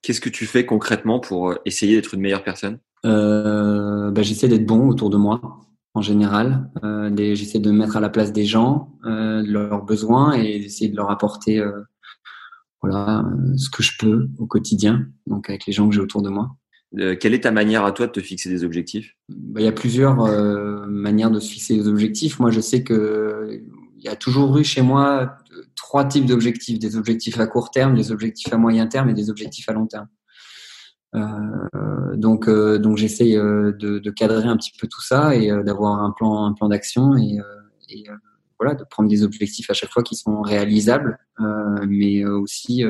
Qu'est-ce 0.01 0.21
que 0.21 0.29
tu 0.29 0.45
fais 0.45 0.65
concrètement 0.65 1.19
pour 1.19 1.55
essayer 1.65 1.95
d'être 1.95 2.13
une 2.13 2.21
meilleure 2.21 2.43
personne? 2.43 2.79
Euh, 3.05 4.11
bah, 4.11 4.21
J'essaie 4.21 4.47
d'être 4.47 4.65
bon 4.65 4.87
autour 4.89 5.09
de 5.09 5.17
moi 5.17 5.41
en 5.93 6.01
général. 6.01 6.69
Euh, 6.83 7.09
J'essaie 7.35 7.59
de 7.59 7.71
me 7.71 7.79
mettre 7.79 7.97
à 7.97 7.99
la 7.99 8.09
place 8.09 8.31
des 8.31 8.45
gens, 8.45 8.93
euh, 9.05 9.41
de 9.41 9.51
leurs 9.51 9.83
besoins 9.83 10.33
et 10.33 10.59
d'essayer 10.59 10.89
de 10.89 10.95
leur 10.95 11.09
apporter 11.09 11.59
euh, 11.59 11.81
voilà 12.81 13.19
euh, 13.19 13.57
ce 13.57 13.69
que 13.69 13.83
je 13.83 13.93
peux 13.99 14.29
au 14.37 14.45
quotidien, 14.45 15.07
donc 15.27 15.49
avec 15.49 15.65
les 15.65 15.73
gens 15.73 15.87
que 15.87 15.95
j'ai 15.95 16.01
autour 16.01 16.21
de 16.21 16.29
moi. 16.29 16.55
Euh, 16.97 17.15
quelle 17.15 17.33
est 17.33 17.41
ta 17.41 17.51
manière 17.51 17.85
à 17.85 17.91
toi 17.91 18.07
de 18.07 18.11
te 18.11 18.19
fixer 18.19 18.49
des 18.49 18.63
objectifs? 18.63 19.15
Bah, 19.29 19.61
Il 19.61 19.65
y 19.65 19.67
a 19.67 19.71
plusieurs 19.71 20.21
euh, 20.21 20.87
manières 20.87 21.29
de 21.29 21.39
se 21.39 21.51
fixer 21.51 21.75
des 21.75 21.87
objectifs. 21.87 22.39
Moi, 22.39 22.49
je 22.49 22.61
sais 22.61 22.83
que 22.83 23.61
il 23.97 24.03
y 24.03 24.07
a 24.07 24.15
toujours 24.15 24.57
eu 24.57 24.63
chez 24.63 24.81
moi 24.81 25.37
trois 25.75 26.05
types 26.05 26.25
d'objectifs 26.25 26.79
des 26.79 26.95
objectifs 26.95 27.39
à 27.39 27.47
court 27.47 27.69
terme, 27.69 27.95
des 27.95 28.11
objectifs 28.11 28.51
à 28.53 28.57
moyen 28.57 28.87
terme 28.87 29.09
et 29.09 29.13
des 29.13 29.29
objectifs 29.29 29.67
à 29.69 29.73
long 29.73 29.87
terme. 29.87 30.07
Euh, 31.15 32.15
donc, 32.15 32.47
euh, 32.47 32.77
donc 32.77 32.97
j'essaye 32.97 33.35
euh, 33.35 33.71
de, 33.71 33.99
de, 33.99 34.11
cadrer 34.11 34.47
un 34.47 34.57
petit 34.57 34.71
peu 34.79 34.87
tout 34.87 35.01
ça 35.01 35.35
et 35.35 35.49
d'avoir 35.63 36.03
un 36.03 36.11
plan, 36.11 36.45
un 36.45 36.53
plan 36.53 36.69
d'action 36.69 37.17
et, 37.17 37.39
et 37.89 38.05
voilà, 38.59 38.75
de 38.75 38.83
prendre 38.83 39.09
des 39.09 39.23
objectifs 39.23 39.69
à 39.69 39.73
chaque 39.73 39.91
fois 39.91 40.03
qui 40.03 40.15
sont 40.15 40.41
réalisables, 40.41 41.17
mais 41.87 42.25
aussi 42.25 42.83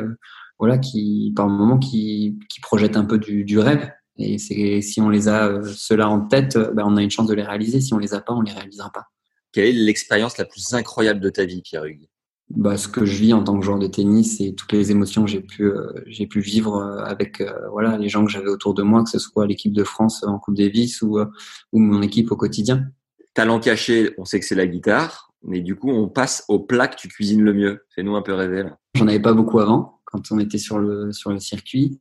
voilà, 0.57 0.77
qui 0.77 1.33
par 1.35 1.47
moment 1.47 1.77
qui, 1.77 2.39
qui 2.49 2.59
projettent 2.61 2.97
un 2.97 3.05
peu 3.05 3.17
du, 3.17 3.43
du 3.43 3.59
rêve. 3.59 3.89
Et 4.17 4.37
c'est 4.37 4.81
si 4.81 4.99
on 4.99 5.09
les 5.09 5.29
a 5.29 5.61
cela 5.63 6.09
en 6.09 6.21
tête, 6.21 6.57
ben 6.57 6.83
on 6.85 6.97
a 6.97 7.01
une 7.01 7.11
chance 7.11 7.27
de 7.27 7.33
les 7.33 7.43
réaliser. 7.43 7.79
Si 7.79 7.93
on 7.93 7.97
les 7.97 8.13
a 8.13 8.21
pas, 8.21 8.33
on 8.33 8.41
les 8.41 8.51
réalisera 8.51 8.91
pas. 8.91 9.05
Quelle 9.51 9.65
est 9.65 9.73
l'expérience 9.73 10.37
la 10.37 10.45
plus 10.45 10.73
incroyable 10.73 11.19
de 11.21 11.29
ta 11.29 11.45
vie, 11.45 11.61
Pierre 11.61 11.85
Hugues? 11.85 12.09
Bah, 12.49 12.77
ce 12.77 12.87
que 12.87 13.05
je 13.05 13.15
vis 13.15 13.33
en 13.33 13.43
tant 13.43 13.59
que 13.59 13.63
joueur 13.63 13.77
de 13.77 13.85
tennis 13.85 14.41
et 14.41 14.55
toutes 14.55 14.71
les 14.71 14.89
émotions 14.89 15.23
que 15.23 15.29
j'ai 15.29 15.41
pu 15.41 15.65
euh, 15.65 15.93
j'ai 16.07 16.25
pu 16.25 16.39
vivre 16.39 16.77
euh, 16.77 17.03
avec 17.03 17.41
euh, 17.41 17.53
voilà 17.69 17.95
les 17.95 18.09
gens 18.09 18.25
que 18.25 18.31
j'avais 18.31 18.49
autour 18.49 18.73
de 18.73 18.81
moi 18.81 19.03
que 19.03 19.09
ce 19.11 19.19
soit 19.19 19.45
l'équipe 19.45 19.71
de 19.71 19.83
France 19.83 20.23
en 20.23 20.39
Coupe 20.39 20.55
Davis 20.55 21.03
ou 21.03 21.19
ou 21.19 21.79
mon 21.79 22.01
équipe 22.01 22.31
au 22.31 22.35
quotidien. 22.35 22.87
Talent 23.35 23.59
caché, 23.59 24.15
on 24.17 24.25
sait 24.25 24.39
que 24.39 24.45
c'est 24.47 24.55
la 24.55 24.65
guitare, 24.65 25.28
mais 25.43 25.61
du 25.61 25.75
coup 25.75 25.89
on 25.89 26.07
passe 26.07 26.43
au 26.47 26.59
plat 26.59 26.87
que 26.87 26.95
tu 26.95 27.07
cuisines 27.07 27.41
le 27.41 27.53
mieux. 27.53 27.85
Fais-nous 27.95 28.15
un 28.15 28.21
peu 28.21 28.33
rêver 28.33 28.63
là. 28.63 28.77
J'en 28.95 29.07
avais 29.07 29.19
pas 29.19 29.33
beaucoup 29.33 29.59
avant 29.59 30.01
quand 30.05 30.31
on 30.31 30.39
était 30.39 30.57
sur 30.57 30.79
le 30.79 31.11
sur 31.11 31.31
le 31.31 31.39
circuit. 31.39 31.99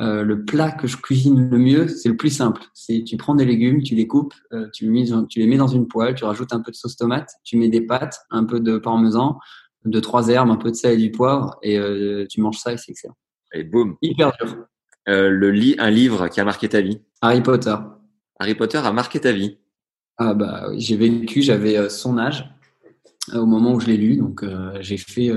Euh, 0.00 0.24
le 0.24 0.44
plat 0.44 0.72
que 0.72 0.88
je 0.88 0.96
cuisine 0.96 1.48
le 1.48 1.56
mieux, 1.58 1.86
c'est 1.86 2.08
le 2.08 2.16
plus 2.16 2.30
simple. 2.30 2.62
C'est 2.74 3.04
tu 3.04 3.16
prends 3.16 3.36
des 3.36 3.44
légumes, 3.44 3.80
tu 3.82 3.94
les 3.94 4.08
coupes, 4.08 4.34
tu, 4.72 4.90
tu 5.28 5.38
les 5.38 5.46
mets 5.46 5.56
dans 5.56 5.68
une 5.68 5.86
poêle, 5.86 6.16
tu 6.16 6.24
rajoutes 6.24 6.52
un 6.52 6.60
peu 6.60 6.72
de 6.72 6.76
sauce 6.76 6.96
tomate, 6.96 7.30
tu 7.44 7.56
mets 7.56 7.68
des 7.68 7.80
pâtes, 7.80 8.18
un 8.30 8.44
peu 8.44 8.58
de 8.58 8.78
parmesan, 8.78 9.38
de 9.84 10.00
trois 10.00 10.28
herbes, 10.28 10.50
un 10.50 10.56
peu 10.56 10.70
de 10.70 10.76
sel 10.76 10.94
et 10.94 11.02
du 11.02 11.10
poivre, 11.10 11.58
et 11.62 11.78
euh, 11.78 12.26
tu 12.28 12.40
manges 12.40 12.58
ça 12.58 12.72
et 12.72 12.76
c'est 12.76 12.90
excellent. 12.90 13.16
Et 13.52 13.64
boum. 13.64 13.96
Hyper 14.02 14.32
dur. 14.40 14.66
Euh, 15.08 15.28
le 15.28 15.50
lit, 15.50 15.76
un 15.78 15.90
livre 15.90 16.28
qui 16.28 16.40
a 16.40 16.44
marqué 16.44 16.68
ta 16.68 16.80
vie. 16.80 17.00
Harry 17.20 17.42
Potter. 17.42 17.76
Harry 18.38 18.54
Potter 18.54 18.78
a 18.78 18.92
marqué 18.92 19.20
ta 19.20 19.32
vie. 19.32 19.58
Ah 20.16 20.32
bah 20.32 20.68
j'ai 20.76 20.96
vécu, 20.96 21.42
j'avais 21.42 21.76
euh, 21.76 21.88
son 21.88 22.18
âge 22.18 22.48
au 23.32 23.46
moment 23.46 23.74
où 23.74 23.80
je 23.80 23.86
l'ai 23.86 23.96
lu, 23.96 24.16
donc 24.16 24.44
j'ai 24.80 24.98
fait 24.98 25.30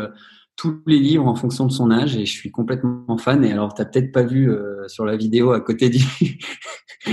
tous 0.55 0.81
les 0.87 0.99
livres 0.99 1.27
en 1.27 1.35
fonction 1.35 1.65
de 1.65 1.71
son 1.71 1.91
âge 1.91 2.17
et 2.17 2.25
je 2.25 2.31
suis 2.31 2.51
complètement 2.51 3.17
fan. 3.17 3.43
Et 3.45 3.51
alors, 3.51 3.73
tu 3.73 3.83
peut-être 3.83 4.11
pas 4.11 4.23
vu 4.23 4.51
sur 4.87 5.05
la 5.05 5.15
vidéo 5.15 5.51
à 5.51 5.61
côté 5.61 5.89
du 5.89 5.99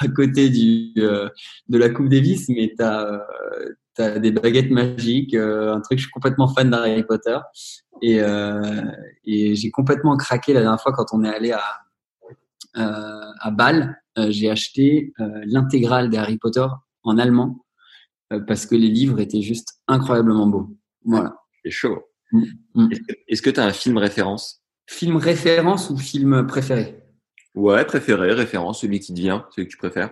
à 0.00 0.08
côté 0.08 0.50
du 0.50 0.92
de 0.94 1.78
la 1.78 1.88
Coupe 1.90 2.08
Davis, 2.08 2.48
mais 2.48 2.72
tu 2.76 2.84
as 2.84 3.26
t'as 3.96 4.18
des 4.18 4.30
baguettes 4.30 4.70
magiques, 4.70 5.34
euh, 5.34 5.74
un 5.74 5.80
truc. 5.80 5.98
Je 5.98 6.04
suis 6.04 6.12
complètement 6.12 6.48
fan 6.48 6.70
d'Harry 6.70 7.02
Potter 7.02 7.38
et, 8.02 8.20
euh, 8.20 8.84
et 9.24 9.56
j'ai 9.56 9.70
complètement 9.70 10.16
craqué 10.16 10.52
la 10.52 10.60
dernière 10.60 10.80
fois 10.80 10.92
quand 10.92 11.06
on 11.12 11.24
est 11.24 11.34
allé 11.34 11.52
à 11.52 11.62
euh, 12.76 13.32
à 13.40 13.50
Bâle. 13.50 14.02
Euh, 14.18 14.30
j'ai 14.30 14.50
acheté 14.50 15.12
euh, 15.20 15.42
l'intégrale 15.46 16.10
des 16.10 16.18
Harry 16.18 16.36
Potter 16.36 16.66
en 17.04 17.18
allemand 17.18 17.65
parce 18.46 18.66
que 18.66 18.74
les 18.74 18.88
livres 18.88 19.20
étaient 19.20 19.42
juste 19.42 19.80
incroyablement 19.88 20.46
beaux. 20.46 20.76
Voilà. 21.04 21.36
C'est 21.64 21.70
chaud. 21.70 22.02
Mm, 22.32 22.42
mm. 22.74 22.88
Est-ce 23.28 23.42
que 23.42 23.50
tu 23.50 23.60
as 23.60 23.64
un 23.64 23.72
film 23.72 23.98
référence? 23.98 24.62
Film 24.88 25.16
référence 25.16 25.90
ou 25.90 25.96
film 25.96 26.46
préféré? 26.46 27.02
Ouais, 27.54 27.84
préféré, 27.84 28.32
référence, 28.32 28.80
celui 28.82 29.00
qui 29.00 29.14
te 29.14 29.20
vient, 29.20 29.46
celui 29.50 29.66
que 29.66 29.72
tu 29.72 29.78
préfères. 29.78 30.10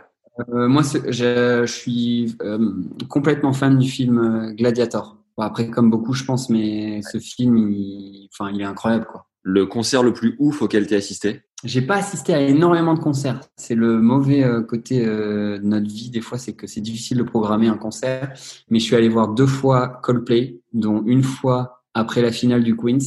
Euh, 0.53 0.67
moi, 0.67 0.83
je, 0.83 1.13
je, 1.13 1.67
suis 1.67 2.37
euh, 2.43 2.73
complètement 3.09 3.53
fan 3.53 3.79
du 3.79 3.89
film 3.89 4.19
euh, 4.19 4.53
Gladiator. 4.53 5.19
Après, 5.37 5.69
comme 5.69 5.91
beaucoup, 5.91 6.13
je 6.13 6.25
pense, 6.25 6.49
mais 6.49 7.03
ce 7.03 7.19
film, 7.19 7.71
il, 7.71 8.29
enfin, 8.33 8.51
il 8.53 8.61
est 8.61 8.65
incroyable, 8.65 9.07
quoi. 9.07 9.27
Le 9.43 9.67
concert 9.67 10.03
le 10.03 10.13
plus 10.13 10.37
ouf 10.39 10.63
auquel 10.63 10.87
tu 10.87 10.95
as 10.95 10.99
assisté? 10.99 11.43
J'ai 11.65 11.83
pas 11.83 11.97
assisté 11.97 12.35
à 12.35 12.41
énormément 12.41 12.95
de 12.95 13.01
concerts. 13.01 13.41
C'est 13.57 13.75
le 13.75 14.01
mauvais 14.01 14.45
côté 14.69 15.05
de 15.05 15.61
notre 15.63 15.89
vie. 15.89 16.11
Des 16.11 16.21
fois, 16.21 16.39
c'est 16.39 16.53
que 16.53 16.67
c'est 16.67 16.81
difficile 16.81 17.19
de 17.19 17.23
programmer 17.23 17.69
un 17.69 17.77
concert. 17.77 18.33
Mais 18.69 18.79
je 18.79 18.85
suis 18.85 18.97
allé 18.97 19.09
voir 19.09 19.29
deux 19.29 19.47
fois 19.47 20.01
Coldplay, 20.03 20.61
dont 20.73 21.03
une 21.07 21.23
fois 21.23 21.83
après 21.95 22.23
la 22.23 22.33
finale 22.33 22.63
du 22.63 22.77
Queens, 22.77 22.99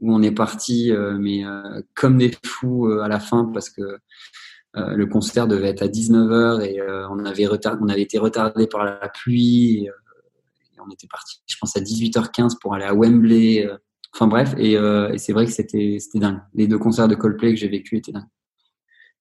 où 0.00 0.14
on 0.14 0.22
est 0.22 0.32
parti, 0.32 0.92
mais 1.18 1.42
comme 1.94 2.18
des 2.18 2.32
fous 2.44 2.86
à 3.02 3.08
la 3.08 3.18
fin, 3.18 3.50
parce 3.52 3.70
que 3.70 3.82
euh, 4.76 4.94
le 4.94 5.06
concert 5.06 5.46
devait 5.46 5.68
être 5.68 5.82
à 5.82 5.88
19h 5.88 6.62
et 6.62 6.80
euh, 6.80 7.06
on 7.10 7.24
avait 7.26 7.46
on 7.46 7.88
avait 7.88 8.02
été 8.02 8.18
retardé 8.18 8.66
par 8.66 8.84
la 8.84 9.08
pluie. 9.08 9.88
Euh, 9.88 10.82
on 10.84 10.90
était 10.90 11.06
parti, 11.06 11.40
je 11.46 11.56
pense, 11.60 11.76
à 11.76 11.80
18h15 11.80 12.58
pour 12.60 12.74
aller 12.74 12.84
à 12.84 12.94
Wembley. 12.94 13.68
Enfin 14.14 14.26
bref, 14.26 14.54
et, 14.58 14.72
et 14.72 15.18
c'est 15.18 15.32
vrai 15.32 15.46
que 15.46 15.52
c'était 15.52 15.96
c'était 15.98 16.18
dingue. 16.18 16.40
Les 16.54 16.66
deux 16.66 16.78
concerts 16.78 17.08
de 17.08 17.14
Coldplay 17.14 17.50
que 17.50 17.56
j'ai 17.58 17.68
vécu 17.68 17.96
étaient 17.96 18.12
dingues. 18.12 18.28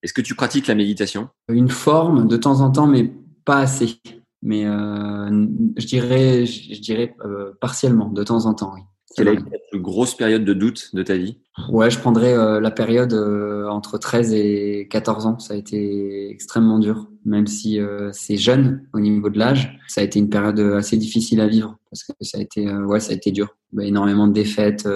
Est-ce 0.04 0.14
que 0.14 0.22
tu 0.22 0.36
pratiques 0.36 0.68
la 0.68 0.76
méditation? 0.76 1.30
Une 1.48 1.70
forme, 1.70 2.28
de 2.28 2.36
temps 2.36 2.62
en 2.62 2.72
temps, 2.72 2.88
mais 2.88 3.12
pas 3.46 3.60
assez. 3.60 4.02
Mais 4.42 4.66
euh, 4.66 5.48
je 5.78 5.86
dirais, 5.86 6.46
je 6.46 6.82
dirais 6.82 7.16
euh, 7.24 7.52
partiellement, 7.62 8.10
de 8.10 8.24
temps 8.24 8.46
en 8.48 8.54
temps, 8.54 8.74
oui. 8.74 8.82
Quelle 9.16 9.28
a 9.28 9.34
été 9.34 9.44
la 9.44 9.58
plus 9.70 9.80
grosse 9.80 10.16
période 10.16 10.46
de 10.46 10.54
doute 10.54 10.94
de 10.94 11.04
ta 11.04 11.18
vie? 11.18 11.38
Ouais, 11.70 11.90
je 11.90 12.00
prendrais 12.00 12.34
euh, 12.34 12.60
la 12.60 12.72
période 12.72 13.14
euh, 13.14 13.68
entre 13.68 13.98
13 13.98 14.34
et 14.34 14.88
14 14.90 15.26
ans. 15.26 15.40
Ça 15.40 15.54
a 15.54 15.58
été 15.58 16.30
extrêmement 16.30 16.80
dur, 16.80 17.10
même 17.26 17.48
si 17.48 17.80
euh, 17.80 18.10
c'est 18.14 18.38
jeune 18.38 18.88
au 18.94 19.00
niveau 19.00 19.30
de 19.30 19.38
l'âge. 19.38 19.78
Ça 19.88 20.02
a 20.02 20.04
été 20.04 20.20
une 20.20 20.30
période 20.30 20.60
assez 20.60 20.98
difficile 20.98 21.42
à 21.42 21.48
vivre 21.48 21.78
parce 21.90 22.04
que 22.04 22.14
ça 22.22 22.38
a 22.38 22.42
été, 22.42 22.72
ouais, 22.74 23.00
ça 23.00 23.12
a 23.12 23.16
été 23.16 23.32
dur. 23.32 23.58
Bah, 23.74 23.84
énormément 23.84 24.28
de 24.28 24.34
défaites, 24.34 24.88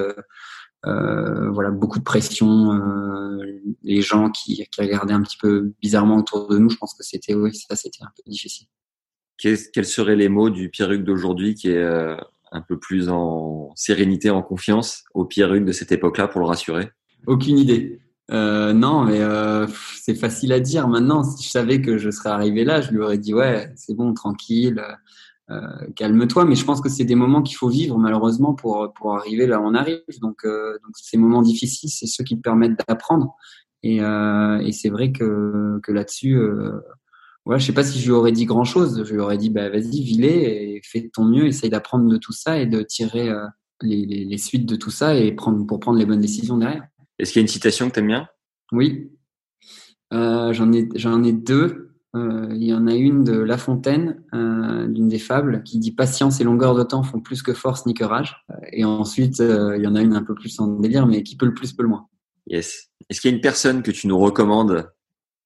voilà, 0.84 1.72
beaucoup 1.72 2.00
de 2.00 2.04
pression. 2.04 2.80
les 3.84 4.02
gens 4.02 4.30
qui, 4.30 4.66
qui 4.72 4.82
regardaient 4.82 5.14
un 5.14 5.22
petit 5.22 5.38
peu 5.38 5.74
bizarrement 5.82 6.18
autour 6.18 6.48
de 6.48 6.58
nous, 6.58 6.70
je 6.70 6.78
pense 6.78 6.94
que 6.94 7.04
c'était, 7.04 7.34
oui, 7.34 7.54
ça, 7.54 7.76
c'était 7.76 8.04
un 8.04 8.12
peu 8.16 8.30
difficile. 8.30 8.68
Quels 9.38 9.86
seraient 9.86 10.16
les 10.16 10.30
mots 10.30 10.50
du 10.50 10.70
Pierruc 10.70 11.04
d'aujourd'hui 11.04 11.56
qui 11.56 11.70
est 11.70 12.18
un 12.52 12.62
peu 12.62 12.80
plus 12.80 13.10
en 13.10 13.72
sérénité, 13.76 14.30
en 14.30 14.42
confiance 14.42 15.04
au 15.14 15.26
Pierruc 15.26 15.66
de 15.66 15.72
cette 15.72 15.92
époque-là 15.92 16.28
pour 16.28 16.42
le 16.42 16.48
rassurer 16.48 16.90
Aucune 17.28 17.58
idée. 17.58 18.00
Euh, 18.32 18.74
non, 18.74 19.04
mais 19.04 19.22
euh, 19.22 19.68
c'est 20.02 20.16
facile 20.16 20.52
à 20.54 20.60
dire. 20.60 20.88
Maintenant, 20.88 21.24
si 21.24 21.44
je 21.44 21.50
savais 21.50 21.82
que 21.82 21.98
je 21.98 22.10
serais 22.10 22.30
arrivé 22.30 22.64
là, 22.64 22.82
je 22.82 22.92
lui 22.92 23.00
aurais 23.00 23.18
dit 23.18 23.34
ouais, 23.34 23.72
c'est 23.76 23.96
bon, 23.96 24.14
tranquille, 24.14 24.82
euh, 25.52 25.60
calme-toi. 25.96 26.46
Mais 26.46 26.56
je 26.56 26.66
pense 26.66 26.82
que 26.82 26.90
c'est 26.90 27.04
des 27.04 27.16
moments 27.16 27.44
qu'il 27.44 27.58
faut 27.58 27.70
vivre 27.70 27.98
malheureusement 27.98 28.54
pour 28.54 28.92
pour 28.94 29.16
arriver 29.16 29.46
là 29.48 29.60
où 29.60 29.64
on 29.66 29.76
arrive. 29.76 30.00
Donc, 30.22 30.46
donc 30.46 30.92
ces 30.96 31.18
moments 31.18 31.42
difficiles, 31.42 31.90
c'est 31.90 32.08
ceux 32.08 32.24
qui 32.24 32.38
te 32.38 32.42
permettent 32.42 32.80
d'apprendre. 32.88 33.36
Et, 33.84 33.98
et 33.98 34.72
c'est 34.72 34.90
vrai 34.90 35.12
que 35.12 35.80
que 35.84 35.92
là-dessus, 35.92 36.40
ouais, 37.46 37.60
je 37.60 37.66
sais 37.66 37.74
pas 37.74 37.84
si 37.84 38.00
je 38.00 38.06
lui 38.06 38.12
aurais 38.12 38.32
dit 38.32 38.46
grand 38.46 38.64
chose. 38.64 39.04
Je 39.06 39.14
lui 39.14 39.22
aurais 39.22 39.38
dit, 39.38 39.50
bah, 39.50 39.70
vas-y, 39.70 40.02
vis 40.02 40.24
et 40.24 40.82
fais 40.84 41.02
de 41.02 41.10
ton 41.14 41.26
mieux, 41.26 41.48
essaye 41.48 41.70
d'apprendre 41.70 42.10
de 42.10 42.18
tout 42.18 42.34
ça 42.34 42.60
et 42.60 42.66
de 42.66 42.82
tirer 42.82 43.30
euh, 43.30 43.46
les, 43.82 44.06
les, 44.06 44.26
les, 44.26 44.38
suites 44.38 44.66
de 44.66 44.76
tout 44.76 44.92
ça 44.92 45.16
et 45.16 45.32
prendre, 45.32 45.66
pour 45.66 45.80
prendre 45.80 46.00
les 46.00 46.06
bonnes 46.06 46.22
décisions 46.22 46.58
derrière. 46.58 46.88
Est-ce 47.20 47.32
qu'il 47.32 47.40
y 47.40 47.44
a 47.44 47.46
une 47.46 47.48
citation 47.48 47.90
que 47.90 47.94
tu 47.94 48.00
aimes 48.00 48.08
bien? 48.08 48.28
Oui. 48.72 49.10
Euh, 50.14 50.54
j'en 50.54 50.72
ai, 50.72 50.90
j'en 50.96 51.24
ai 51.24 51.34
deux. 51.34 51.86
Euh, 52.16 52.48
il 52.52 52.64
y 52.64 52.74
en 52.74 52.88
a 52.88 52.94
une 52.94 53.24
de 53.24 53.38
La 53.38 53.58
Fontaine, 53.58 54.24
euh, 54.34 54.88
d'une 54.88 55.10
des 55.10 55.20
fables, 55.20 55.64
qui 55.64 55.80
dit 55.80 55.92
patience 55.92 56.40
et 56.40 56.46
longueur 56.46 56.74
de 56.74 56.84
temps 56.84 57.04
font 57.04 57.20
plus 57.20 57.44
que 57.44 57.54
force 57.54 57.86
ni 57.86 57.94
que 57.94 58.06
rage. 58.06 58.46
Et 58.72 58.86
ensuite, 58.86 59.42
euh, 59.42 59.76
il 59.78 59.84
y 59.84 59.88
en 59.88 59.96
a 59.96 60.02
une 60.02 60.16
un 60.16 60.24
peu 60.24 60.34
plus 60.34 60.58
en 60.60 60.68
délire, 60.68 61.08
mais 61.08 61.24
qui 61.24 61.36
peut 61.36 61.46
le 61.46 61.54
plus 61.54 61.74
peut 61.74 61.84
le 61.84 61.90
moins. 61.90 62.08
Yes. 62.48 62.90
Est-ce 63.10 63.20
qu'il 63.20 63.32
y 63.32 63.34
a 63.34 63.36
une 63.36 63.42
personne 63.42 63.82
que 63.84 63.92
tu 63.92 64.08
nous 64.08 64.18
recommandes? 64.18 64.90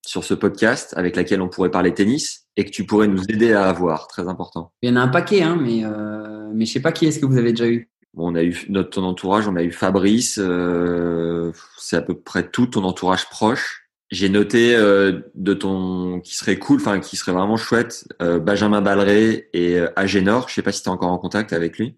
Sur 0.05 0.23
ce 0.23 0.33
podcast 0.33 0.93
avec 0.97 1.15
laquelle 1.15 1.41
on 1.41 1.49
pourrait 1.49 1.71
parler 1.71 1.93
tennis 1.93 2.47
et 2.57 2.65
que 2.65 2.71
tu 2.71 2.85
pourrais 2.85 3.07
nous 3.07 3.23
aider 3.29 3.53
à 3.53 3.69
avoir, 3.69 4.07
très 4.07 4.27
important. 4.27 4.71
Il 4.81 4.89
y 4.89 4.91
en 4.91 4.95
a 4.95 5.01
un 5.01 5.07
paquet, 5.07 5.41
hein, 5.41 5.57
mais 5.61 5.83
euh, 5.83 6.49
mais 6.53 6.65
je 6.65 6.73
sais 6.73 6.81
pas 6.81 6.91
qui 6.91 7.05
est-ce 7.05 7.19
que 7.19 7.25
vous 7.25 7.37
avez 7.37 7.51
déjà 7.51 7.67
eu. 7.67 7.89
Bon, 8.13 8.31
on 8.31 8.35
a 8.35 8.43
eu 8.43 8.65
notre 8.69 8.89
ton 8.89 9.03
entourage, 9.03 9.47
on 9.47 9.55
a 9.55 9.63
eu 9.63 9.71
Fabrice, 9.71 10.39
euh, 10.41 11.51
c'est 11.77 11.95
à 11.95 12.01
peu 12.01 12.19
près 12.19 12.49
tout 12.49 12.67
ton 12.67 12.83
entourage 12.83 13.29
proche. 13.29 13.87
J'ai 14.11 14.29
noté 14.29 14.75
euh, 14.75 15.21
de 15.35 15.53
ton 15.53 16.19
qui 16.21 16.35
serait 16.35 16.57
cool, 16.57 16.77
enfin 16.77 16.99
qui 16.99 17.15
serait 17.15 17.31
vraiment 17.31 17.57
chouette, 17.57 18.07
euh, 18.23 18.39
Benjamin 18.39 18.81
Balleret 18.81 19.49
et 19.53 19.79
Agénor. 19.95 20.49
Je 20.49 20.55
sais 20.55 20.63
pas 20.63 20.71
si 20.71 20.81
tu 20.81 20.89
es 20.89 20.91
encore 20.91 21.11
en 21.11 21.19
contact 21.19 21.53
avec 21.53 21.77
lui. 21.77 21.97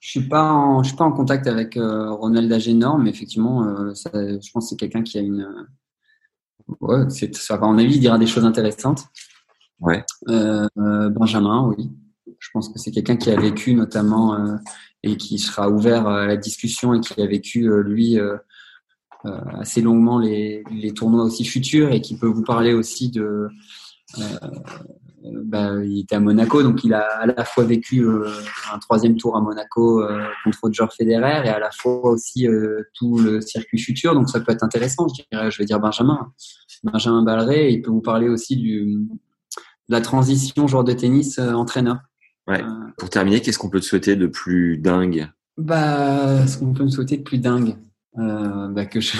Je 0.00 0.10
suis 0.10 0.28
pas 0.28 0.52
en, 0.52 0.82
je 0.82 0.88
suis 0.88 0.96
pas 0.96 1.04
en 1.04 1.12
contact 1.12 1.46
avec 1.46 1.76
Ronald 1.76 2.52
Agénor, 2.52 2.98
mais 2.98 3.10
effectivement, 3.10 3.94
ça, 3.94 4.10
je 4.14 4.50
pense 4.52 4.66
que 4.66 4.70
c'est 4.70 4.76
quelqu'un 4.76 5.02
qui 5.02 5.18
a 5.18 5.22
une 5.22 5.48
ouais, 6.80 7.04
c'est, 7.08 7.34
ça 7.34 7.56
va, 7.56 7.66
à 7.66 7.70
mon 7.70 7.78
avis, 7.78 7.94
il 7.94 8.00
dira 8.00 8.18
des 8.18 8.26
choses 8.26 8.44
intéressantes. 8.44 9.04
Ouais. 9.80 10.04
Euh, 10.28 10.68
Benjamin, 11.10 11.68
oui. 11.68 11.90
Je 12.38 12.48
pense 12.52 12.68
que 12.68 12.78
c'est 12.78 12.90
quelqu'un 12.90 13.16
qui 13.16 13.30
a 13.30 13.40
vécu 13.40 13.74
notamment 13.74 14.34
euh, 14.34 14.56
et 15.04 15.16
qui 15.16 15.38
sera 15.38 15.68
ouvert 15.68 16.08
à 16.08 16.26
la 16.26 16.36
discussion 16.36 16.94
et 16.94 17.00
qui 17.00 17.20
a 17.20 17.26
vécu, 17.26 17.70
euh, 17.70 17.82
lui, 17.82 18.18
euh, 18.18 18.36
euh, 19.26 19.40
assez 19.60 19.82
longuement 19.82 20.18
les, 20.18 20.64
les, 20.70 20.92
tournois 20.92 21.24
aussi 21.24 21.44
futurs 21.44 21.92
et 21.92 22.00
qui 22.00 22.16
peut 22.16 22.26
vous 22.26 22.42
parler 22.42 22.72
aussi 22.72 23.10
de. 23.10 23.48
Bah, 25.24 25.82
il 25.82 26.00
était 26.00 26.16
à 26.16 26.20
Monaco, 26.20 26.62
donc 26.62 26.84
il 26.84 26.92
a 26.92 27.00
à 27.00 27.26
la 27.26 27.44
fois 27.44 27.64
vécu 27.64 28.06
un 28.72 28.78
troisième 28.78 29.16
tour 29.16 29.36
à 29.36 29.40
Monaco 29.40 30.06
contre 30.44 30.58
Roger 30.62 30.84
Federer 30.94 31.46
et 31.46 31.48
à 31.48 31.58
la 31.58 31.70
fois 31.70 32.10
aussi 32.10 32.46
tout 32.92 33.18
le 33.18 33.40
circuit 33.40 33.78
futur. 33.78 34.14
Donc 34.14 34.28
ça 34.28 34.40
peut 34.40 34.52
être 34.52 34.62
intéressant, 34.62 35.06
je 35.08 35.22
dirais. 35.30 35.50
Je 35.50 35.58
vais 35.58 35.64
dire 35.64 35.80
Benjamin. 35.80 36.30
Benjamin 36.82 37.22
Balleret, 37.22 37.72
il 37.72 37.80
peut 37.80 37.90
vous 37.90 38.02
parler 38.02 38.28
aussi 38.28 38.56
du, 38.56 39.06
de 39.88 39.94
la 39.94 40.00
transition 40.00 40.66
joueur 40.66 40.84
de 40.84 40.92
tennis 40.92 41.38
euh, 41.38 41.52
entraîneur. 41.52 41.98
Ouais. 42.46 42.62
Euh, 42.62 42.66
Pour 42.98 43.10
terminer, 43.10 43.40
qu'est-ce 43.40 43.58
qu'on 43.58 43.70
peut 43.70 43.80
te 43.80 43.84
souhaiter 43.84 44.16
de 44.16 44.26
plus 44.26 44.78
dingue? 44.78 45.28
Bah, 45.56 46.46
ce 46.46 46.58
qu'on 46.58 46.72
peut 46.72 46.84
me 46.84 46.90
souhaiter 46.90 47.16
de 47.16 47.22
plus 47.22 47.38
dingue, 47.38 47.76
euh, 48.18 48.68
bah, 48.68 48.86
que 48.86 49.00
je 49.00 49.16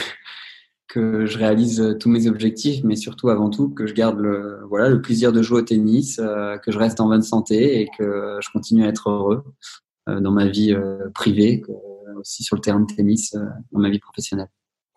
que 0.89 1.27
je 1.27 1.39
réalise 1.39 1.97
tous 1.98 2.09
mes 2.09 2.27
objectifs, 2.28 2.85
mais 2.85 2.97
surtout 2.97 3.28
avant 3.28 3.51
tout 3.51 3.70
que 3.70 3.86
je 3.86 3.94
garde 3.94 4.19
le 4.19 4.61
voilà 4.69 4.89
le 4.89 5.01
plaisir 5.01 5.32
de 5.32 5.43
jouer 5.43 5.61
au 5.61 5.65
tennis, 5.65 6.19
euh, 6.19 6.59
que 6.59 6.73
je 6.73 6.78
reste 6.78 7.01
en 7.01 7.09
bonne 7.09 7.23
santé 7.23 7.81
et 7.81 7.89
que 7.98 8.39
je 8.40 8.51
continue 8.51 8.85
à 8.85 8.89
être 8.89 9.11
heureux 9.11 9.44
euh, 10.09 10.20
dans 10.20 10.32
ma 10.32 10.47
vie 10.47 10.77
privée, 11.15 11.62
aussi 12.16 12.43
sur 12.43 12.56
le 12.56 12.61
terrain 12.61 12.81
de 12.81 12.93
tennis, 12.93 13.35
dans 13.73 13.81
ma 13.81 13.90
vie 13.90 13.98
professionnelle. 13.98 14.48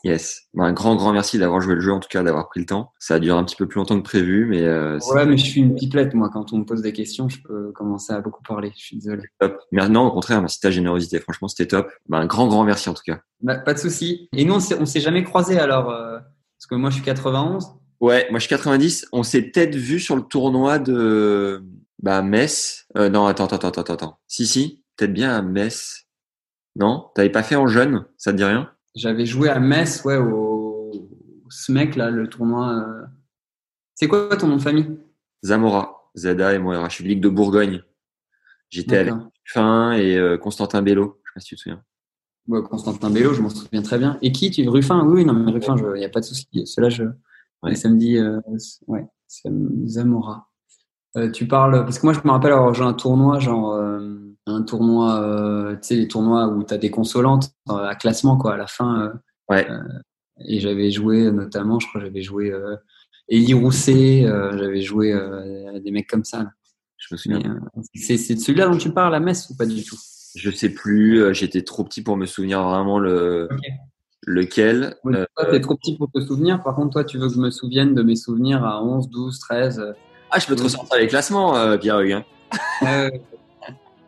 Yes. 0.03 0.43
Bon, 0.53 0.63
un 0.63 0.73
grand, 0.73 0.95
grand 0.95 1.11
merci 1.11 1.39
d'avoir 1.39 1.59
joué 1.59 1.75
le 1.75 1.81
jeu, 1.81 1.91
en 1.91 1.99
tout 1.99 2.07
cas, 2.09 2.21
d'avoir 2.21 2.49
pris 2.49 2.59
le 2.59 2.65
temps. 2.65 2.93
Ça 2.99 3.15
a 3.15 3.19
duré 3.19 3.37
un 3.37 3.43
petit 3.43 3.55
peu 3.55 3.67
plus 3.67 3.79
longtemps 3.79 3.97
que 3.97 4.03
prévu, 4.03 4.45
mais. 4.45 4.61
Euh, 4.61 4.99
ouais, 5.11 5.25
mais 5.25 5.37
je 5.37 5.45
suis 5.45 5.61
une 5.61 5.75
pipelette, 5.75 6.13
moi. 6.13 6.29
Quand 6.31 6.53
on 6.53 6.59
me 6.59 6.65
pose 6.65 6.81
des 6.81 6.93
questions, 6.93 7.27
je 7.29 7.41
peux 7.41 7.71
commencer 7.71 8.13
à 8.13 8.21
beaucoup 8.21 8.43
parler. 8.43 8.71
Je 8.77 8.83
suis 8.83 8.97
désolé. 8.97 9.23
Top. 9.39 9.59
Mais 9.71 9.87
non, 9.89 10.05
au 10.05 10.11
contraire, 10.11 10.39
merci 10.39 10.59
ta 10.59 10.71
générosité. 10.71 11.19
Franchement, 11.19 11.47
c'était 11.47 11.67
top. 11.67 11.89
Bah, 12.07 12.19
un 12.19 12.25
grand, 12.25 12.47
grand 12.47 12.63
merci, 12.63 12.89
en 12.89 12.93
tout 12.93 13.03
cas. 13.05 13.21
Bah, 13.41 13.57
pas 13.57 13.73
de 13.73 13.79
souci. 13.79 14.29
Et 14.33 14.45
nous, 14.45 14.55
on 14.55 14.59
s'est, 14.59 14.85
s'est 14.85 14.99
jamais 14.99 15.23
croisés, 15.23 15.59
alors, 15.59 15.89
euh, 15.89 16.19
parce 16.19 16.67
que 16.69 16.75
moi, 16.75 16.89
je 16.89 16.95
suis 16.95 17.03
91. 17.03 17.65
Ouais, 17.99 18.27
moi, 18.29 18.39
je 18.39 18.45
suis 18.45 18.49
90. 18.49 19.07
On 19.11 19.23
s'est 19.23 19.41
peut-être 19.41 19.75
vu 19.75 19.99
sur 19.99 20.15
le 20.15 20.21
tournoi 20.21 20.77
de, 20.77 21.63
bah, 22.01 22.21
Metz. 22.21 22.85
Euh, 22.97 23.09
non, 23.09 23.25
attends, 23.25 23.45
attends, 23.45 23.69
attends, 23.69 23.93
attends. 23.93 24.19
Si, 24.27 24.45
si. 24.45 24.83
Peut-être 24.95 25.13
bien 25.13 25.35
à 25.35 25.41
Metz. 25.41 26.05
Non? 26.75 27.09
T'avais 27.15 27.31
pas 27.31 27.43
fait 27.43 27.55
en 27.55 27.67
jeune? 27.67 28.05
Ça 28.17 28.31
te 28.31 28.37
dit 28.37 28.43
rien? 28.43 28.69
J'avais 28.97 29.27
joué 29.27 29.49
à 29.49 29.59
Metz, 29.59 30.03
ouais, 30.05 30.17
au 30.17 30.91
SMEC, 31.51 31.95
là, 31.95 32.09
le 32.09 32.27
tournoi. 32.27 32.73
Euh... 32.73 33.05
C'est 33.93 34.07
quoi 34.07 34.35
ton 34.35 34.47
nom 34.47 34.55
de 34.57 34.61
famille? 34.61 34.97
Zamora, 35.45 36.09
Zada 36.15 36.55
et 36.55 36.57
moi, 36.57 36.89
je 36.89 36.95
suis 36.95 37.03
Ligue 37.03 37.21
de 37.21 37.29
Bourgogne. 37.29 37.83
J'étais 38.69 38.97
avec 38.97 39.13
Ruffin 39.45 39.91
et 39.91 40.17
euh, 40.17 40.37
Constantin 40.39 40.81
Bello, 40.81 41.19
je 41.23 41.29
sais 41.29 41.33
pas 41.35 41.39
si 41.41 41.47
tu 41.49 41.55
te 41.55 41.61
souviens. 41.61 41.83
Ouais, 42.47 42.63
Constantin 42.63 43.11
Bello, 43.11 43.35
je 43.35 43.41
m'en 43.43 43.49
souviens 43.49 43.83
très 43.83 43.99
bien. 43.99 44.17
Et 44.23 44.31
qui 44.31 44.49
tu 44.49 44.67
Ruffin? 44.67 45.05
Oui, 45.05 45.25
non, 45.25 45.33
mais 45.33 45.51
Ruffin, 45.51 45.75
il 45.77 45.99
n'y 45.99 46.05
a 46.05 46.09
pas 46.09 46.21
de 46.21 46.25
souci. 46.25 46.47
Cela, 46.65 46.89
je. 46.89 47.03
Ouais. 47.61 47.75
Ça 47.75 47.89
me 47.89 47.97
dit, 47.97 48.17
euh, 48.17 48.39
ouais, 48.87 49.05
Zamora. 49.85 50.49
Euh, 51.17 51.29
tu 51.29 51.47
parles, 51.47 51.83
parce 51.83 51.99
que 51.99 52.07
moi, 52.07 52.13
je 52.13 52.19
me 52.25 52.31
rappelle 52.31 52.51
avoir 52.51 52.73
joué 52.73 52.87
un 52.87 52.93
tournoi, 52.93 53.37
genre 53.37 53.75
un 54.47 54.63
tournoi, 54.63 55.21
euh, 55.21 55.73
tu 55.73 55.79
sais, 55.81 55.95
les 55.95 56.07
tournois 56.07 56.47
où 56.47 56.63
tu 56.63 56.73
as 56.73 56.77
des 56.77 56.89
consolantes 56.89 57.51
euh, 57.69 57.85
à 57.85 57.95
classement, 57.95 58.37
quoi, 58.37 58.53
à 58.53 58.57
la 58.57 58.67
fin. 58.67 59.01
Euh, 59.01 59.13
ouais. 59.49 59.67
et 60.45 60.59
j'avais 60.59 60.91
joué 60.91 61.31
notamment, 61.31 61.79
je 61.79 61.87
crois, 61.87 62.01
j'avais 62.01 62.21
joué 62.21 62.53
Elie 63.29 63.53
Rousset, 63.53 64.23
j'avais 64.23 64.81
joué 64.81 65.17
des 65.83 65.91
mecs 65.91 66.07
comme 66.07 66.23
ça. 66.23 66.39
Là. 66.43 66.51
Je 66.97 67.13
me 67.13 67.17
souviens. 67.17 67.59
c'est 67.93 68.17
celui-là 68.17 68.67
dont 68.67 68.77
tu 68.77 68.91
parles 68.91 69.15
à 69.15 69.19
Metz 69.19 69.49
ou 69.49 69.55
pas 69.55 69.65
du 69.65 69.83
tout? 69.83 69.97
Je 70.35 70.51
sais 70.51 70.69
plus, 70.69 71.33
j'étais 71.33 71.61
trop 71.61 71.83
petit 71.83 72.01
pour 72.01 72.17
me 72.17 72.25
souvenir 72.25 72.63
vraiment 72.63 72.99
le. 72.99 73.47
Okay. 73.51 73.73
Lequel 74.29 74.97
oui, 75.05 75.13
Toi, 75.13 75.45
t'es 75.51 75.61
trop 75.61 75.75
petit 75.75 75.95
pour 75.95 76.11
te 76.11 76.19
souvenir. 76.19 76.61
Par 76.61 76.75
contre, 76.75 76.89
toi, 76.89 77.05
tu 77.05 77.17
veux 77.17 77.29
que 77.29 77.35
je 77.35 77.39
me 77.39 77.49
souvienne 77.49 77.93
de 77.93 78.01
mes 78.01 78.17
souvenirs 78.17 78.65
à 78.65 78.83
11, 78.83 79.09
12, 79.09 79.39
13. 79.39 79.93
Ah, 80.31 80.39
je 80.39 80.47
peux 80.47 80.55
te 80.55 80.63
ressortir 80.63 80.97
les 80.97 81.07
classements, 81.07 81.55
euh, 81.55 81.77
Pierre-Hugues. 81.77 82.23
Hein. 82.81 83.09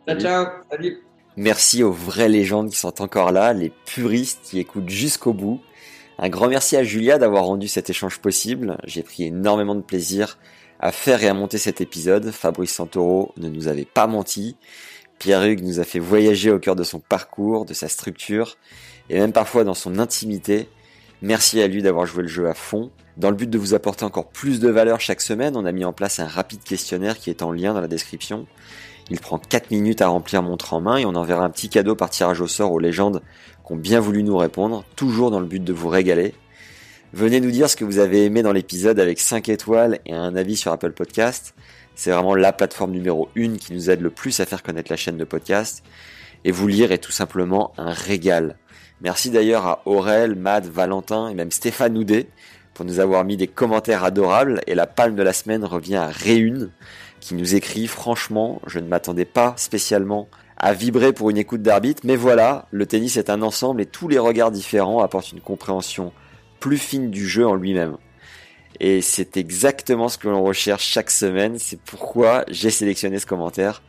Ciao, 0.08 0.18
ciao, 0.18 0.46
salut. 0.70 1.02
Merci 1.36 1.82
aux 1.82 1.92
vraies 1.92 2.28
légendes 2.28 2.70
qui 2.70 2.76
sont 2.76 3.00
encore 3.02 3.32
là, 3.32 3.52
les 3.52 3.70
puristes 3.86 4.40
qui 4.42 4.58
écoutent 4.58 4.88
jusqu'au 4.88 5.32
bout. 5.32 5.60
Un 6.18 6.28
grand 6.28 6.48
merci 6.48 6.76
à 6.76 6.82
Julia 6.82 7.18
d'avoir 7.18 7.44
rendu 7.44 7.68
cet 7.68 7.90
échange 7.90 8.18
possible. 8.18 8.78
J'ai 8.84 9.02
pris 9.02 9.24
énormément 9.24 9.74
de 9.74 9.80
plaisir 9.80 10.38
à 10.80 10.92
faire 10.92 11.22
et 11.22 11.28
à 11.28 11.34
monter 11.34 11.58
cet 11.58 11.80
épisode. 11.80 12.30
Fabrice 12.30 12.74
Santoro 12.74 13.32
ne 13.36 13.48
nous 13.48 13.68
avait 13.68 13.84
pas 13.84 14.06
menti. 14.06 14.56
Pierre-Hugues 15.18 15.62
nous 15.62 15.80
a 15.80 15.84
fait 15.84 15.98
voyager 15.98 16.50
au 16.50 16.58
cœur 16.58 16.76
de 16.76 16.84
son 16.84 16.98
parcours, 16.98 17.64
de 17.64 17.74
sa 17.74 17.88
structure 17.88 18.56
et 19.08 19.18
même 19.18 19.32
parfois 19.32 19.64
dans 19.64 19.74
son 19.74 19.98
intimité. 19.98 20.68
Merci 21.22 21.60
à 21.60 21.68
lui 21.68 21.82
d'avoir 21.82 22.06
joué 22.06 22.22
le 22.22 22.28
jeu 22.28 22.48
à 22.48 22.54
fond. 22.54 22.90
Dans 23.16 23.30
le 23.30 23.36
but 23.36 23.50
de 23.50 23.58
vous 23.58 23.74
apporter 23.74 24.04
encore 24.04 24.28
plus 24.28 24.60
de 24.60 24.68
valeur 24.70 25.00
chaque 25.00 25.20
semaine, 25.20 25.56
on 25.56 25.66
a 25.66 25.72
mis 25.72 25.84
en 25.84 25.92
place 25.92 26.20
un 26.20 26.26
rapide 26.26 26.62
questionnaire 26.62 27.18
qui 27.18 27.28
est 27.28 27.42
en 27.42 27.52
lien 27.52 27.74
dans 27.74 27.82
la 27.82 27.88
description. 27.88 28.46
Il 29.10 29.18
prend 29.20 29.38
4 29.38 29.72
minutes 29.72 30.02
à 30.02 30.08
remplir 30.08 30.42
montre 30.42 30.72
en 30.72 30.80
main 30.80 30.96
et 30.96 31.04
on 31.04 31.16
enverra 31.16 31.44
un 31.44 31.50
petit 31.50 31.68
cadeau 31.68 31.96
par 31.96 32.10
tirage 32.10 32.40
au 32.40 32.46
sort 32.46 32.72
aux 32.72 32.78
légendes 32.78 33.22
qui 33.66 33.72
ont 33.72 33.76
bien 33.76 33.98
voulu 33.98 34.22
nous 34.22 34.36
répondre, 34.36 34.84
toujours 34.94 35.32
dans 35.32 35.40
le 35.40 35.46
but 35.46 35.62
de 35.62 35.72
vous 35.72 35.88
régaler. 35.88 36.34
Venez 37.12 37.40
nous 37.40 37.50
dire 37.50 37.68
ce 37.68 37.74
que 37.74 37.84
vous 37.84 37.98
avez 37.98 38.24
aimé 38.24 38.42
dans 38.42 38.52
l'épisode 38.52 39.00
avec 39.00 39.18
5 39.18 39.48
étoiles 39.48 39.98
et 40.06 40.14
un 40.14 40.36
avis 40.36 40.56
sur 40.56 40.70
Apple 40.70 40.92
Podcast. 40.92 41.54
C'est 41.96 42.12
vraiment 42.12 42.36
la 42.36 42.52
plateforme 42.52 42.92
numéro 42.92 43.28
1 43.36 43.56
qui 43.56 43.74
nous 43.74 43.90
aide 43.90 44.00
le 44.00 44.10
plus 44.10 44.38
à 44.38 44.46
faire 44.46 44.62
connaître 44.62 44.92
la 44.92 44.96
chaîne 44.96 45.16
de 45.16 45.24
podcast. 45.24 45.82
Et 46.44 46.52
vous 46.52 46.68
lire 46.68 46.92
est 46.92 46.98
tout 46.98 47.10
simplement 47.10 47.72
un 47.78 47.92
régal. 47.92 48.56
Merci 49.00 49.30
d'ailleurs 49.30 49.66
à 49.66 49.82
Aurel, 49.86 50.36
Mad, 50.36 50.66
Valentin 50.66 51.28
et 51.28 51.34
même 51.34 51.50
Stéphane 51.50 51.98
Houdet 51.98 52.28
pour 52.74 52.84
nous 52.84 53.00
avoir 53.00 53.24
mis 53.24 53.36
des 53.36 53.48
commentaires 53.48 54.04
adorables. 54.04 54.60
Et 54.68 54.76
la 54.76 54.86
palme 54.86 55.16
de 55.16 55.22
la 55.24 55.32
semaine 55.32 55.64
revient 55.64 55.96
à 55.96 56.06
Réune 56.06 56.70
qui 57.20 57.34
nous 57.34 57.54
écrit 57.54 57.86
franchement, 57.86 58.60
je 58.66 58.78
ne 58.78 58.88
m'attendais 58.88 59.24
pas 59.24 59.54
spécialement 59.56 60.28
à 60.56 60.74
vibrer 60.74 61.12
pour 61.12 61.30
une 61.30 61.38
écoute 61.38 61.62
d'arbitre, 61.62 62.02
mais 62.04 62.16
voilà, 62.16 62.66
le 62.70 62.86
tennis 62.86 63.16
est 63.16 63.30
un 63.30 63.42
ensemble 63.42 63.80
et 63.80 63.86
tous 63.86 64.08
les 64.08 64.18
regards 64.18 64.50
différents 64.50 65.00
apportent 65.00 65.32
une 65.32 65.40
compréhension 65.40 66.12
plus 66.58 66.78
fine 66.78 67.10
du 67.10 67.26
jeu 67.26 67.46
en 67.46 67.54
lui-même. 67.54 67.96
Et 68.78 69.02
c'est 69.02 69.36
exactement 69.36 70.08
ce 70.08 70.18
que 70.18 70.28
l'on 70.28 70.42
recherche 70.42 70.84
chaque 70.84 71.10
semaine. 71.10 71.58
C'est 71.58 71.80
pourquoi 71.80 72.44
j'ai 72.48 72.70
sélectionné 72.70 73.18
ce 73.18 73.26
commentaire 73.26 73.82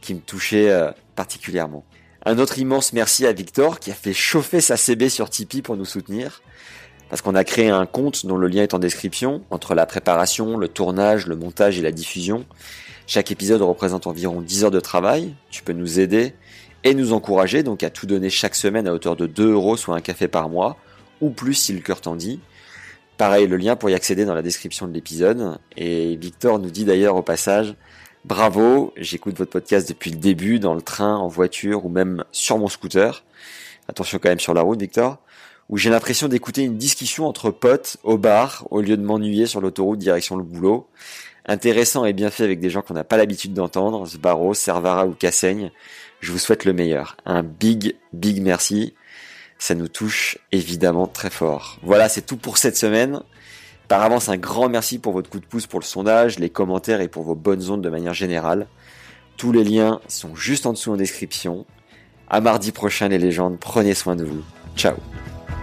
qui 0.00 0.14
me 0.14 0.20
touchait 0.20 0.70
euh, 0.70 0.90
particulièrement. 1.14 1.84
Un 2.24 2.38
autre 2.38 2.58
immense 2.58 2.92
merci 2.92 3.26
à 3.26 3.32
Victor 3.32 3.80
qui 3.80 3.90
a 3.90 3.94
fait 3.94 4.12
chauffer 4.12 4.60
sa 4.60 4.76
CB 4.76 5.08
sur 5.08 5.30
Tipeee 5.30 5.62
pour 5.62 5.76
nous 5.76 5.84
soutenir. 5.84 6.42
Parce 7.10 7.22
qu'on 7.22 7.34
a 7.34 7.44
créé 7.44 7.68
un 7.68 7.86
compte 7.86 8.24
dont 8.24 8.36
le 8.36 8.46
lien 8.46 8.62
est 8.62 8.72
en 8.72 8.78
description, 8.78 9.42
entre 9.50 9.74
la 9.74 9.84
préparation, 9.84 10.56
le 10.56 10.68
tournage, 10.68 11.26
le 11.26 11.36
montage 11.36 11.78
et 11.78 11.82
la 11.82 11.90
diffusion. 11.90 12.46
Chaque 13.08 13.32
épisode 13.32 13.62
représente 13.62 14.06
environ 14.06 14.40
10 14.40 14.64
heures 14.64 14.70
de 14.70 14.78
travail. 14.78 15.34
Tu 15.50 15.64
peux 15.64 15.72
nous 15.72 15.98
aider 15.98 16.34
et 16.84 16.94
nous 16.94 17.12
encourager 17.12 17.64
donc 17.64 17.82
à 17.82 17.90
tout 17.90 18.06
donner 18.06 18.30
chaque 18.30 18.54
semaine 18.54 18.86
à 18.86 18.92
hauteur 18.92 19.16
de 19.16 19.26
2 19.26 19.50
euros, 19.50 19.76
soit 19.76 19.96
un 19.96 20.00
café 20.00 20.28
par 20.28 20.48
mois 20.48 20.76
ou 21.20 21.30
plus 21.30 21.54
si 21.54 21.72
le 21.72 21.80
cœur 21.80 22.00
t'en 22.00 22.14
dit. 22.14 22.40
Pareil, 23.18 23.46
le 23.48 23.56
lien 23.56 23.76
pour 23.76 23.90
y 23.90 23.94
accéder 23.94 24.24
dans 24.24 24.34
la 24.34 24.42
description 24.42 24.86
de 24.86 24.92
l'épisode. 24.92 25.58
Et 25.76 26.16
Victor 26.16 26.58
nous 26.58 26.70
dit 26.70 26.84
d'ailleurs 26.84 27.16
au 27.16 27.22
passage, 27.22 27.74
bravo, 28.24 28.94
j'écoute 28.96 29.36
votre 29.36 29.50
podcast 29.50 29.88
depuis 29.88 30.10
le 30.12 30.16
début, 30.16 30.58
dans 30.58 30.74
le 30.74 30.80
train, 30.80 31.16
en 31.16 31.28
voiture 31.28 31.84
ou 31.84 31.88
même 31.88 32.24
sur 32.32 32.56
mon 32.56 32.68
scooter. 32.68 33.24
Attention 33.88 34.18
quand 34.22 34.28
même 34.28 34.40
sur 34.40 34.54
la 34.54 34.62
route, 34.62 34.80
Victor. 34.80 35.18
Où 35.70 35.78
j'ai 35.78 35.88
l'impression 35.88 36.28
d'écouter 36.28 36.64
une 36.64 36.76
discussion 36.76 37.26
entre 37.26 37.50
potes 37.50 37.96
au 38.02 38.18
bar, 38.18 38.66
au 38.70 38.82
lieu 38.82 38.98
de 38.98 39.02
m'ennuyer 39.02 39.46
sur 39.46 39.62
l'autoroute 39.62 39.98
direction 39.98 40.36
le 40.36 40.42
boulot. 40.42 40.86
Intéressant 41.46 42.04
et 42.04 42.12
bien 42.12 42.30
fait 42.30 42.44
avec 42.44 42.60
des 42.60 42.68
gens 42.68 42.82
qu'on 42.82 42.94
n'a 42.94 43.04
pas 43.04 43.16
l'habitude 43.16 43.54
d'entendre, 43.54 44.06
Sbarro, 44.06 44.52
Servara 44.52 45.06
ou 45.06 45.12
Cassaigne. 45.12 45.70
Je 46.20 46.32
vous 46.32 46.38
souhaite 46.38 46.66
le 46.66 46.74
meilleur. 46.74 47.16
Un 47.24 47.42
big, 47.42 47.96
big 48.12 48.42
merci 48.42 48.94
ça 49.60 49.74
nous 49.74 49.88
touche 49.88 50.38
évidemment 50.50 51.06
très 51.06 51.30
fort. 51.30 51.78
Voilà, 51.82 52.08
c'est 52.08 52.22
tout 52.22 52.38
pour 52.38 52.58
cette 52.58 52.76
semaine. 52.76 53.20
Par 53.88 54.02
avance, 54.02 54.28
un 54.28 54.38
grand 54.38 54.68
merci 54.68 54.98
pour 54.98 55.12
votre 55.12 55.30
coup 55.30 55.38
de 55.38 55.44
pouce 55.44 55.66
pour 55.66 55.80
le 55.80 55.84
sondage, 55.84 56.38
les 56.38 56.50
commentaires 56.50 57.00
et 57.00 57.08
pour 57.08 57.22
vos 57.22 57.34
bonnes 57.34 57.70
ondes 57.70 57.82
de 57.82 57.90
manière 57.90 58.14
générale. 58.14 58.66
Tous 59.36 59.52
les 59.52 59.64
liens 59.64 60.00
sont 60.08 60.34
juste 60.34 60.66
en 60.66 60.72
dessous 60.72 60.92
en 60.92 60.96
description. 60.96 61.66
À 62.28 62.40
mardi 62.40 62.72
prochain 62.72 63.08
les 63.08 63.18
légendes, 63.18 63.58
prenez 63.60 63.94
soin 63.94 64.16
de 64.16 64.24
vous. 64.24 64.42
Ciao 64.76 64.94